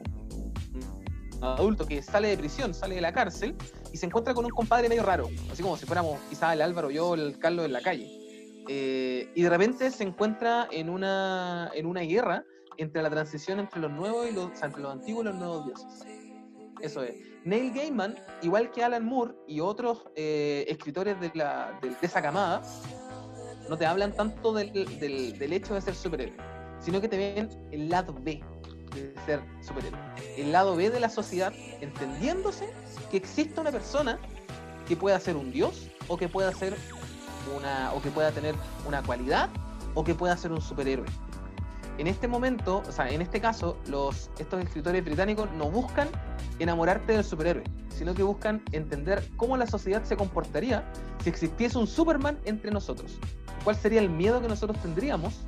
un 1.39 1.43
adulto 1.43 1.87
que 1.87 2.03
sale 2.03 2.27
de 2.27 2.37
prisión, 2.37 2.73
sale 2.75 2.95
de 2.95 3.01
la 3.01 3.13
cárcel 3.13 3.55
y 3.91 3.97
se 3.97 4.05
encuentra 4.05 4.35
con 4.35 4.45
un 4.45 4.51
compadre 4.51 4.89
medio 4.89 5.03
raro, 5.03 5.27
así 5.51 5.63
como 5.63 5.75
si 5.75 5.87
fuéramos 5.87 6.19
quizás 6.29 6.53
el 6.53 6.61
Álvaro, 6.61 6.91
yo, 6.91 7.15
el 7.15 7.39
Carlos 7.39 7.65
en 7.65 7.73
la 7.73 7.81
calle. 7.81 8.18
Eh, 8.67 9.31
y 9.35 9.41
de 9.41 9.49
repente 9.49 9.89
se 9.91 10.03
encuentra 10.03 10.67
en 10.71 10.89
una, 10.89 11.71
en 11.73 11.85
una 11.85 12.01
guerra 12.01 12.43
entre 12.77 13.01
la 13.01 13.09
transición 13.09 13.59
entre 13.59 13.81
los 13.81 13.91
nuevos 13.91 14.27
y 14.29 14.33
los, 14.33 14.61
entre 14.61 14.81
los 14.81 14.91
antiguos 14.91 15.23
y 15.23 15.27
los 15.27 15.35
nuevos 15.35 15.65
dioses. 15.65 16.05
Eso 16.81 17.03
es. 17.03 17.15
Neil 17.43 17.73
Gaiman, 17.73 18.15
igual 18.41 18.71
que 18.71 18.83
Alan 18.83 19.05
Moore 19.05 19.33
y 19.47 19.59
otros 19.59 20.05
eh, 20.15 20.65
escritores 20.67 21.19
de, 21.19 21.31
la, 21.33 21.77
de 21.81 21.95
esa 22.01 22.21
camada, 22.21 22.61
no 23.69 23.77
te 23.77 23.85
hablan 23.85 24.13
tanto 24.13 24.53
del, 24.53 24.71
del, 24.73 25.37
del 25.37 25.53
hecho 25.53 25.73
de 25.73 25.81
ser 25.81 25.95
superhéroe, 25.95 26.37
sino 26.79 27.01
que 27.01 27.07
te 27.07 27.17
ven 27.17 27.49
el 27.71 27.89
lado 27.89 28.13
B 28.13 28.41
de 28.93 29.13
ser 29.25 29.41
superhéroe. 29.61 29.99
El 30.37 30.51
lado 30.51 30.75
B 30.75 30.89
de 30.89 30.99
la 30.99 31.09
sociedad, 31.09 31.53
entendiéndose 31.81 32.69
que 33.11 33.17
existe 33.17 33.59
una 33.59 33.71
persona 33.71 34.19
que 34.87 34.95
pueda 34.95 35.19
ser 35.19 35.35
un 35.35 35.51
dios 35.51 35.89
o 36.07 36.17
que 36.17 36.27
pueda 36.27 36.51
ser 36.53 36.75
una 37.55 37.91
o 37.93 38.01
que 38.01 38.09
pueda 38.11 38.31
tener 38.31 38.55
una 38.85 39.01
cualidad 39.03 39.49
o 39.93 40.03
que 40.03 40.15
pueda 40.15 40.35
ser 40.37 40.51
un 40.51 40.61
superhéroe. 40.61 41.07
En 41.97 42.07
este 42.07 42.27
momento, 42.27 42.81
o 42.87 42.91
sea, 42.91 43.09
en 43.09 43.21
este 43.21 43.41
caso, 43.41 43.77
los, 43.87 44.29
estos 44.39 44.63
escritores 44.63 45.03
británicos 45.03 45.49
no 45.57 45.69
buscan 45.69 46.07
enamorarte 46.59 47.13
del 47.13 47.25
superhéroe, 47.25 47.63
sino 47.89 48.13
que 48.13 48.23
buscan 48.23 48.61
entender 48.71 49.27
cómo 49.35 49.57
la 49.57 49.67
sociedad 49.67 50.03
se 50.05 50.15
comportaría 50.15 50.89
si 51.21 51.29
existiese 51.29 51.77
un 51.77 51.87
Superman 51.87 52.39
entre 52.45 52.71
nosotros. 52.71 53.19
¿Cuál 53.65 53.75
sería 53.75 53.99
el 53.99 54.09
miedo 54.09 54.41
que 54.41 54.47
nosotros 54.47 54.81
tendríamos 54.81 55.41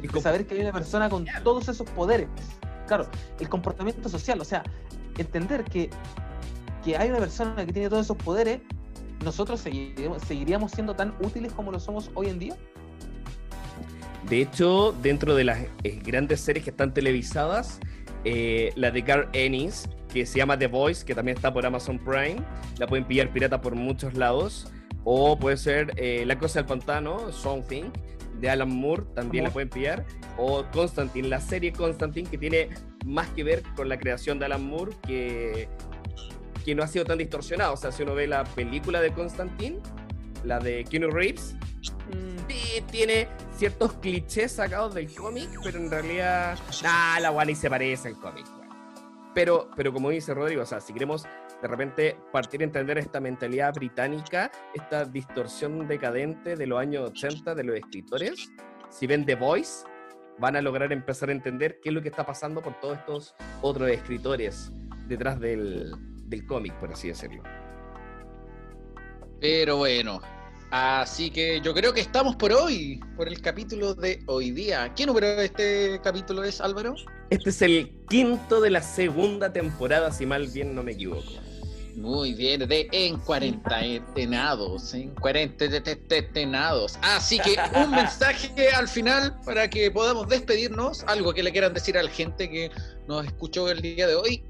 de 0.00 0.20
saber 0.20 0.46
que 0.46 0.54
hay 0.54 0.60
una 0.60 0.72
persona 0.72 1.08
con 1.08 1.26
todos 1.42 1.68
esos 1.68 1.88
poderes? 1.90 2.28
Claro, 2.86 3.08
el 3.40 3.48
comportamiento 3.48 4.08
social, 4.08 4.40
o 4.40 4.44
sea, 4.44 4.62
entender 5.18 5.64
que, 5.64 5.90
que 6.84 6.96
hay 6.96 7.10
una 7.10 7.18
persona 7.18 7.56
que 7.66 7.72
tiene 7.72 7.88
todos 7.88 8.04
esos 8.04 8.16
poderes, 8.18 8.60
nosotros 9.22 9.60
seguiríamos, 9.60 10.22
seguiríamos 10.22 10.72
siendo 10.72 10.94
tan 10.94 11.14
útiles 11.20 11.52
como 11.52 11.72
lo 11.72 11.80
somos 11.80 12.10
hoy 12.14 12.28
en 12.28 12.38
día. 12.38 12.56
De 14.28 14.40
hecho, 14.40 14.94
dentro 15.02 15.34
de 15.34 15.44
las 15.44 15.58
eh, 15.82 16.00
grandes 16.04 16.40
series 16.40 16.64
que 16.64 16.70
están 16.70 16.94
televisadas, 16.94 17.80
eh, 18.24 18.72
la 18.76 18.90
de 18.90 19.02
Gar 19.02 19.28
Ennis, 19.32 19.88
que 20.12 20.26
se 20.26 20.38
llama 20.38 20.58
The 20.58 20.68
Voice, 20.68 21.04
que 21.04 21.14
también 21.14 21.36
está 21.36 21.52
por 21.52 21.66
Amazon 21.66 21.98
Prime, 21.98 22.36
la 22.78 22.86
pueden 22.86 23.04
pillar 23.04 23.32
pirata 23.32 23.60
por 23.60 23.74
muchos 23.74 24.14
lados. 24.14 24.70
O 25.04 25.36
puede 25.36 25.56
ser 25.56 25.92
eh, 25.96 26.24
La 26.26 26.38
Cosa 26.38 26.60
del 26.60 26.66
Pantano, 26.66 27.32
Something, 27.32 27.84
de 28.40 28.50
Alan 28.50 28.70
Moore, 28.70 29.02
también 29.14 29.44
la 29.44 29.50
pueden 29.50 29.68
pillar. 29.68 30.06
O 30.38 30.64
Constantine, 30.72 31.28
la 31.28 31.40
serie 31.40 31.72
Constantine, 31.72 32.28
que 32.28 32.38
tiene 32.38 32.68
más 33.04 33.28
que 33.30 33.42
ver 33.42 33.62
con 33.74 33.88
la 33.88 33.98
creación 33.98 34.38
de 34.38 34.44
Alan 34.44 34.64
Moore, 34.64 34.92
que, 35.04 35.68
que 36.64 36.74
no 36.74 36.82
ha 36.82 36.88
sido 36.88 37.04
tan 37.04 37.18
distorsionado. 37.18 37.74
O 37.74 37.76
sea, 37.76 37.92
si 37.92 38.02
uno 38.02 38.14
ve 38.14 38.26
la 38.26 38.44
película 38.44 39.00
de 39.00 39.12
Constantine, 39.12 39.80
la 40.44 40.58
de 40.58 40.84
Keanu 40.84 41.10
Reeves, 41.10 41.54
sí, 42.48 42.82
tiene 42.90 43.28
ciertos 43.56 43.92
clichés 43.94 44.52
sacados 44.52 44.94
del 44.94 45.12
cómic, 45.14 45.48
pero 45.62 45.78
en 45.78 45.90
realidad, 45.90 46.58
nah, 46.82 47.20
la 47.20 47.30
Wally 47.30 47.54
se 47.54 47.70
parece 47.70 48.08
al 48.08 48.18
cómic. 48.18 48.46
Pero, 49.34 49.70
pero 49.76 49.92
como 49.92 50.10
dice 50.10 50.34
Rodrigo, 50.34 50.62
o 50.62 50.66
sea, 50.66 50.80
si 50.80 50.92
queremos 50.92 51.24
de 51.62 51.68
repente 51.68 52.16
partir 52.32 52.60
a 52.60 52.64
entender 52.64 52.98
esta 52.98 53.20
mentalidad 53.20 53.72
británica, 53.72 54.50
esta 54.74 55.04
distorsión 55.04 55.86
decadente 55.86 56.56
de 56.56 56.66
los 56.66 56.78
años 56.78 57.10
80 57.10 57.54
de 57.54 57.64
los 57.64 57.76
escritores, 57.76 58.50
si 58.90 59.06
ven 59.06 59.24
The 59.24 59.36
Voice, 59.36 59.84
van 60.38 60.56
a 60.56 60.60
lograr 60.60 60.92
empezar 60.92 61.30
a 61.30 61.32
entender 61.32 61.78
qué 61.82 61.90
es 61.90 61.94
lo 61.94 62.02
que 62.02 62.08
está 62.08 62.26
pasando 62.26 62.60
con 62.62 62.78
todos 62.80 62.98
estos 62.98 63.34
otros 63.62 63.88
escritores 63.90 64.72
detrás 65.06 65.40
del, 65.40 65.94
del 66.32 66.44
cómic, 66.46 66.74
por 66.80 66.92
así 66.92 67.08
decirlo. 67.08 67.42
Pero 69.40 69.76
bueno, 69.76 70.20
así 70.70 71.30
que 71.30 71.60
yo 71.60 71.74
creo 71.74 71.92
que 71.92 72.00
estamos 72.00 72.36
por 72.36 72.52
hoy, 72.52 73.00
por 73.16 73.28
el 73.28 73.40
capítulo 73.40 73.94
de 73.94 74.22
hoy 74.26 74.50
día. 74.50 74.92
¿Qué 74.96 75.06
número 75.06 75.28
de 75.36 75.44
este 75.44 76.00
capítulo 76.02 76.42
es, 76.42 76.60
Álvaro? 76.60 76.94
Este 77.30 77.50
es 77.50 77.62
el 77.62 77.92
quinto 78.08 78.60
de 78.60 78.70
la 78.70 78.82
segunda 78.82 79.52
temporada, 79.52 80.10
si 80.10 80.26
mal 80.26 80.46
bien 80.48 80.74
no 80.74 80.82
me 80.82 80.92
equivoco. 80.92 81.32
Muy 81.96 82.32
bien, 82.32 82.66
de 82.66 82.88
En 82.92 83.18
Cuarentenados, 83.18 84.94
En 84.94 85.14
Cuarentenados. 85.14 86.98
Así 87.02 87.38
que 87.38 87.56
un 87.74 87.90
mensaje 87.94 88.70
al 88.74 88.88
final 88.88 89.38
para 89.44 89.68
que 89.68 89.90
podamos 89.90 90.28
despedirnos. 90.28 91.04
Algo 91.06 91.34
que 91.34 91.42
le 91.42 91.52
quieran 91.52 91.74
decir 91.74 91.98
a 91.98 92.02
la 92.02 92.10
gente 92.10 92.48
que 92.48 92.70
nos 93.06 93.26
escuchó 93.26 93.68
el 93.68 93.82
día 93.82 94.06
de 94.06 94.14
hoy. 94.14 94.42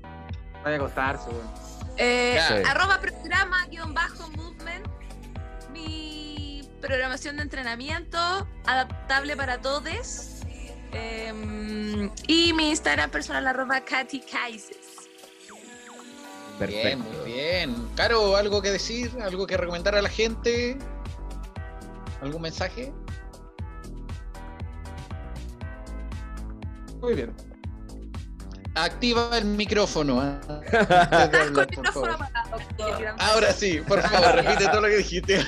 Vaya 0.62 0.76
a 0.76 0.78
acostarse, 0.78 1.30
weón. 1.30 1.71
Eh. 1.96 2.38
Arroba 2.66 3.00
programa 3.00 3.66
guion 3.66 3.94
bajo 3.94 4.28
movement. 4.30 4.86
Mi 5.72 6.68
programación 6.80 7.36
de 7.36 7.42
entrenamiento 7.42 8.18
adaptable 8.66 9.36
para 9.36 9.60
todos. 9.60 10.42
Em, 10.92 12.10
y 12.26 12.52
mi 12.52 12.70
Instagram 12.70 13.10
personal 13.10 13.46
arroba 13.46 13.80
Katy 13.80 14.20
Kaises. 14.20 14.92
Bien, 16.66 17.00
muy 17.00 17.32
bien. 17.32 17.88
Caro, 17.96 18.36
¿algo 18.36 18.62
que 18.62 18.70
decir? 18.70 19.10
¿Algo 19.20 19.46
que 19.46 19.56
recomendar 19.56 19.94
a 19.96 20.02
la 20.02 20.08
gente? 20.08 20.78
¿Algún 22.20 22.42
mensaje? 22.42 22.92
Muy 27.00 27.14
bien. 27.14 27.34
Activa 28.74 29.36
el 29.36 29.44
micrófono. 29.44 30.40
favor. 31.92 32.16
Ahora 33.18 33.52
sí, 33.52 33.80
por 33.86 34.00
favor, 34.08 34.34
repite 34.36 34.66
todo 34.68 34.80
lo 34.82 34.88
que 34.88 34.96
dijiste. 34.98 35.44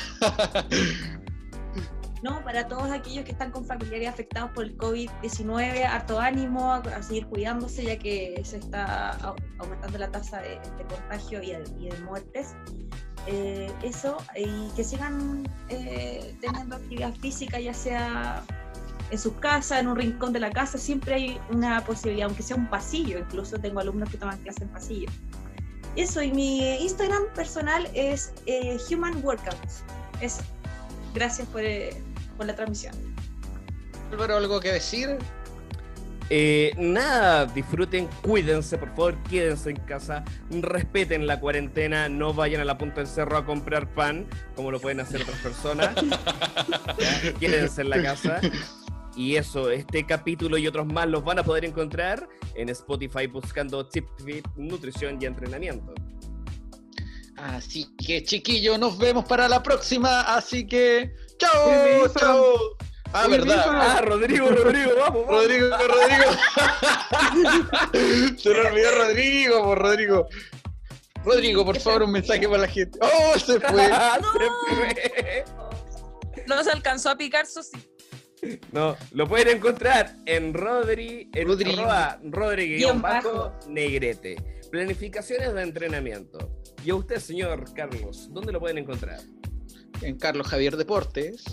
No, 2.23 2.43
para 2.43 2.67
todos 2.69 2.91
aquellos 2.91 3.25
que 3.27 3.33
están 3.33 3.51
con 3.51 3.67
familiares 3.67 4.09
afectados 4.09 4.51
por 4.55 4.65
el 4.65 4.77
COVID-19, 4.79 5.85
harto 5.85 6.19
ánimo 6.19 6.73
a, 6.73 6.77
a 6.79 7.03
seguir 7.03 7.27
cuidándose 7.27 7.85
ya 7.85 7.99
que 7.99 8.41
se 8.45 8.57
está 8.59 9.19
au- 9.19 9.37
aumentando 9.59 9.99
la 9.99 10.11
tasa 10.11 10.41
de, 10.41 10.59
de 10.79 10.85
contagio 10.89 11.43
y 11.43 11.51
de, 11.53 11.65
y 11.79 11.89
de 11.91 11.99
muertes. 12.01 12.55
Eh, 13.27 13.71
eso, 13.83 14.17
y 14.37 14.69
que 14.75 14.85
sigan 14.85 15.47
eh, 15.69 16.35
teniendo 16.41 16.77
actividad 16.77 17.13
física, 17.15 17.59
ya 17.61 17.73
sea 17.75 18.43
en 19.15 19.21
sus 19.21 19.35
casas, 19.35 19.81
en 19.81 19.87
un 19.87 19.97
rincón 19.97 20.33
de 20.33 20.41
la 20.41 20.51
casa, 20.51 20.77
siempre 20.77 21.15
hay 21.15 21.41
una 21.51 21.85
posibilidad, 21.85 22.27
aunque 22.27 22.43
sea 22.43 22.57
un 22.57 22.69
pasillo, 22.69 23.19
incluso 23.19 23.59
tengo 23.59 23.81
alumnos 23.81 24.11
que 24.11 24.19
toman 24.19 24.39
clase 24.39 24.65
en 24.65 24.69
pasillo. 24.71 25.09
Eso, 25.97 26.21
y 26.21 26.33
mi 26.33 26.75
Instagram 26.83 27.23
personal 27.35 27.89
es 27.95 28.33
eh, 28.47 28.77
Human 28.91 29.25
Workouts. 29.25 29.85
Eso. 30.21 30.43
Gracias 31.15 31.47
por, 31.49 31.63
eh, 31.63 31.97
por 32.37 32.47
la 32.47 32.57
transmisión. 32.57 32.95
Álvaro, 34.11 34.37
¿algo 34.37 34.59
que 34.59 34.73
decir? 34.73 35.17
Eh, 36.31 36.73
nada, 36.77 37.47
disfruten, 37.47 38.09
cuídense, 38.23 38.79
por 38.79 38.89
favor, 38.89 39.23
quédense 39.25 39.71
en 39.71 39.77
casa, 39.77 40.25
respeten 40.51 41.27
la 41.27 41.39
cuarentena, 41.39 42.09
no 42.09 42.33
vayan 42.33 42.63
a 42.63 42.65
la 42.65 42.79
punta 42.79 42.97
del 42.97 43.07
cerro 43.07 43.37
a 43.37 43.45
comprar 43.45 43.87
pan, 43.87 44.27
como 44.57 44.71
lo 44.71 44.81
pueden 44.81 45.01
hacer 45.01 45.23
otras 45.23 45.39
personas. 45.39 45.95
Ya, 46.99 47.33
Quédense 47.35 47.83
en 47.83 47.91
la 47.91 48.03
casa. 48.03 48.41
Y 49.17 49.37
eso, 49.37 49.71
este 49.71 50.05
capítulo 50.05 50.59
y 50.59 50.67
otros 50.67 50.87
más 50.87 51.07
los 51.07 51.23
van 51.25 51.39
a 51.39 51.45
poder 51.45 51.65
encontrar 51.65 52.29
en 52.55 52.69
Spotify 52.69 53.27
buscando 53.27 53.87
Tip 53.87 54.07
Fit, 54.25 54.47
Nutrición 54.57 55.19
y 55.21 55.27
Entrenamiento. 55.27 55.95
Así 57.37 57.95
que, 57.97 58.23
chiquillos, 58.23 58.79
nos 58.79 58.99
vemos 58.99 59.25
para 59.25 59.49
la 59.49 59.63
próxima. 59.63 60.23
Así 60.35 60.67
que, 60.67 61.15
chao, 61.39 62.09
chao. 62.19 62.77
Ah, 63.13 63.29
verdad. 63.29 63.65
Ah, 63.69 64.01
Rodrigo, 64.03 64.49
Rodrigo, 64.49 64.91
vamos, 64.99 65.27
vamos. 65.27 65.43
Rodrigo, 65.43 65.69
Rodrigo. 65.71 66.25
Se 68.39 68.55
nos 68.55 68.67
olvidó 68.67 68.91
Rodrigo, 68.97 69.65
por 69.65 69.79
Rodrigo. 69.79 70.29
Rodrigo, 71.25 71.65
por 71.65 71.79
favor, 71.79 72.03
un 72.03 72.13
mensaje 72.13 72.49
para 72.49 72.63
la 72.63 72.69
gente. 72.69 72.99
¡Oh, 73.01 73.39
se 73.39 73.61
fue! 73.61 73.91
No 76.47 76.63
se 76.63 76.71
alcanzó 76.71 77.09
a 77.09 77.17
picar, 77.17 77.45
eso 77.45 77.63
sí. 77.63 77.94
No, 78.73 78.97
lo 79.13 79.29
pueden 79.29 79.57
encontrar 79.57 80.17
en 80.27 80.53
Rodri, 80.53 81.31
en 81.33 81.49
Rodri. 81.49 81.73
arroba 81.73 82.21
Rodri 82.25 82.69
Guión 82.69 82.79
guion 82.79 83.03
bajo 83.03 83.33
bajo. 83.33 83.69
Negrete. 83.69 84.37
Planificaciones 84.71 85.55
de 85.55 85.63
entrenamiento. 85.63 86.51
Y 86.85 86.91
a 86.91 86.97
usted, 86.97 87.19
señor 87.19 87.73
Carlos, 87.75 88.29
¿dónde 88.33 88.53
lo 88.53 88.61
pueden 88.61 88.79
encontrar? 88.79 89.21
En 90.03 90.19
Carlos 90.19 90.47
Javier 90.49 90.77
Deportes. 90.77 91.45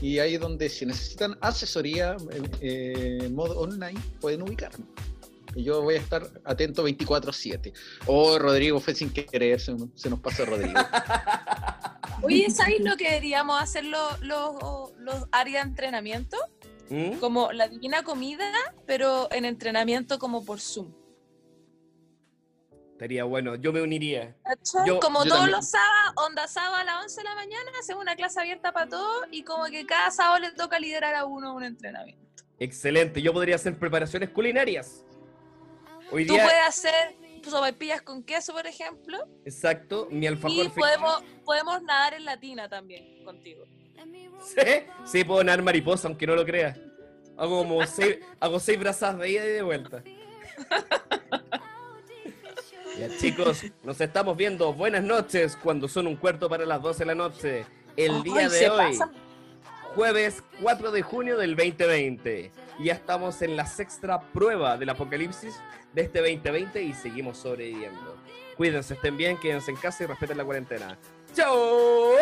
Y 0.00 0.20
ahí 0.20 0.36
donde 0.36 0.68
si 0.68 0.86
necesitan 0.86 1.36
asesoría 1.40 2.16
eh, 2.60 3.18
en 3.22 3.34
modo 3.34 3.58
online, 3.58 3.98
pueden 4.20 4.42
ubicarme. 4.42 4.84
Y 5.56 5.64
yo 5.64 5.82
voy 5.82 5.96
a 5.96 5.98
estar 5.98 6.30
atento 6.44 6.86
24-7. 6.86 7.72
Oh, 8.06 8.38
Rodrigo 8.38 8.78
fue 8.78 8.94
sin 8.94 9.10
querer, 9.10 9.58
se, 9.58 9.74
se 9.94 10.10
nos 10.10 10.20
pasó 10.20 10.44
Rodrigo. 10.44 10.78
Oye, 12.22 12.50
¿sabéis 12.50 12.80
lo 12.80 12.96
que 12.96 13.04
deberíamos 13.04 13.60
hacer 13.60 13.84
los, 13.84 14.20
los, 14.20 14.92
los 14.98 15.28
áreas 15.32 15.64
de 15.64 15.70
entrenamiento? 15.70 16.36
¿Mm? 16.90 17.18
Como 17.18 17.52
la 17.52 17.68
divina 17.68 18.02
comida, 18.02 18.50
pero 18.86 19.28
en 19.32 19.44
entrenamiento 19.44 20.18
como 20.18 20.44
por 20.44 20.60
Zoom. 20.60 20.92
Estaría 22.92 23.22
bueno, 23.22 23.54
yo 23.54 23.72
me 23.72 23.80
uniría. 23.80 24.36
Como 24.72 24.84
yo 24.84 24.98
todos 24.98 25.28
también. 25.28 25.50
los 25.52 25.70
sábados, 25.70 26.14
onda 26.16 26.48
sábado 26.48 26.76
a 26.76 26.84
las 26.84 27.04
11 27.04 27.20
de 27.20 27.24
la 27.24 27.34
mañana, 27.36 27.70
hacemos 27.78 28.02
una 28.02 28.16
clase 28.16 28.40
abierta 28.40 28.72
para 28.72 28.88
todos 28.88 29.26
y 29.30 29.44
como 29.44 29.66
que 29.66 29.86
cada 29.86 30.10
sábado 30.10 30.40
le 30.40 30.50
toca 30.50 30.80
liderar 30.80 31.14
a 31.14 31.24
uno 31.24 31.54
un 31.54 31.62
entrenamiento. 31.62 32.42
Excelente, 32.58 33.22
yo 33.22 33.32
podría 33.32 33.54
hacer 33.54 33.78
preparaciones 33.78 34.30
culinarias. 34.30 35.04
Hoy 36.10 36.26
Tú 36.26 36.32
día, 36.32 36.42
puedes 36.42 36.66
hacer 36.66 37.14
sopaipillas 37.50 38.02
con 38.02 38.22
queso, 38.22 38.52
por 38.52 38.66
ejemplo, 38.66 39.18
exacto, 39.44 40.08
mi 40.10 40.26
alfajor 40.26 40.66
y 40.66 40.68
podemos, 40.68 41.22
podemos 41.44 41.82
nadar 41.82 42.14
en 42.14 42.24
latina 42.24 42.68
también 42.68 43.24
contigo. 43.24 43.64
¿Sí? 44.40 44.84
Sí, 45.04 45.24
puedo 45.24 45.42
nadar 45.42 45.62
mariposa, 45.62 46.08
aunque 46.08 46.26
no 46.26 46.36
lo 46.36 46.44
crea. 46.44 46.76
Hago 47.36 47.58
como 47.58 47.84
seis, 47.86 48.18
hago 48.40 48.60
seis 48.60 48.78
brazadas 48.78 49.18
de 49.18 49.30
ida 49.30 49.44
y 49.44 49.48
de 49.48 49.62
vuelta. 49.62 50.02
Ya, 52.98 53.16
chicos, 53.16 53.62
nos 53.84 54.00
estamos 54.00 54.36
viendo. 54.36 54.72
Buenas 54.72 55.04
noches 55.04 55.56
cuando 55.56 55.86
son 55.86 56.08
un 56.08 56.16
cuarto 56.16 56.48
para 56.48 56.66
las 56.66 56.82
12 56.82 56.98
de 56.98 57.06
la 57.06 57.14
noche. 57.14 57.64
El 57.96 58.24
día 58.24 58.40
Ay, 58.40 58.48
de 58.48 58.70
hoy. 58.70 58.98
Jueves 59.98 60.44
4 60.62 60.92
de 60.92 61.02
junio 61.02 61.36
del 61.36 61.56
2020. 61.56 62.52
Ya 62.78 62.92
estamos 62.92 63.42
en 63.42 63.56
la 63.56 63.66
sexta 63.66 64.20
prueba 64.20 64.76
del 64.76 64.90
apocalipsis 64.90 65.56
de 65.92 66.02
este 66.02 66.20
2020 66.20 66.80
y 66.80 66.94
seguimos 66.94 67.38
sobreviviendo. 67.38 68.16
Cuídense, 68.56 68.94
estén 68.94 69.16
bien, 69.16 69.36
quédense 69.40 69.72
en 69.72 69.76
casa 69.76 70.04
y 70.04 70.06
respeten 70.06 70.38
la 70.38 70.44
cuarentena. 70.44 70.96
¡Chao! 71.34 72.12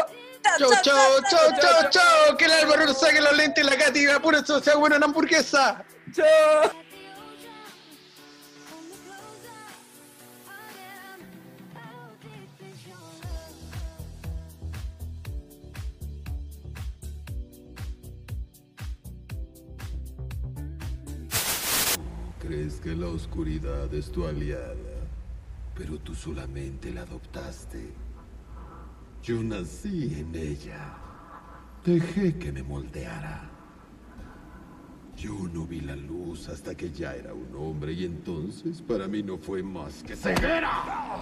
Chau, 0.59 0.71
chau, 0.83 1.21
chau, 1.29 1.61
chau, 1.61 1.91
chau. 1.91 2.37
Que 2.39 2.47
el 2.47 2.87
nos 2.87 2.99
saque 2.99 3.21
los 3.21 3.37
lentes 3.37 3.63
y 3.63 3.69
la 3.69 3.77
Katy 3.77 4.05
y 4.05 4.07
apure 4.07 4.39
eso, 4.39 4.59
sea 4.59 4.77
bueno 4.77 4.97
en 4.97 5.05
hamburguesa. 5.05 5.85
¡Chao! 6.15 6.86
Crees 22.47 22.81
que 22.81 22.95
la 22.95 23.09
oscuridad 23.09 23.93
es 23.93 24.11
tu 24.13 24.25
aliada, 24.25 24.75
pero 25.75 25.99
tú 25.99 26.15
solamente 26.15 26.93
la 26.93 27.03
adoptaste. 27.03 27.93
Yo 29.23 29.43
nací 29.43 30.15
en 30.21 30.35
ella. 30.35 30.97
Dejé 31.85 32.39
que 32.39 32.53
me 32.53 32.63
moldeara. 32.63 33.51
Yo 35.17 35.33
no 35.53 35.67
vi 35.67 35.81
la 35.81 35.97
luz 35.97 36.49
hasta 36.49 36.75
que 36.75 36.93
ya 36.93 37.17
era 37.17 37.35
un 37.35 37.49
hombre 37.57 37.93
y 37.93 38.05
entonces 38.05 38.81
para 38.83 39.09
mí 39.09 39.23
no 39.23 39.39
fue 39.39 39.63
más 39.63 40.03
que 40.03 40.15
ceguera. 40.15 41.17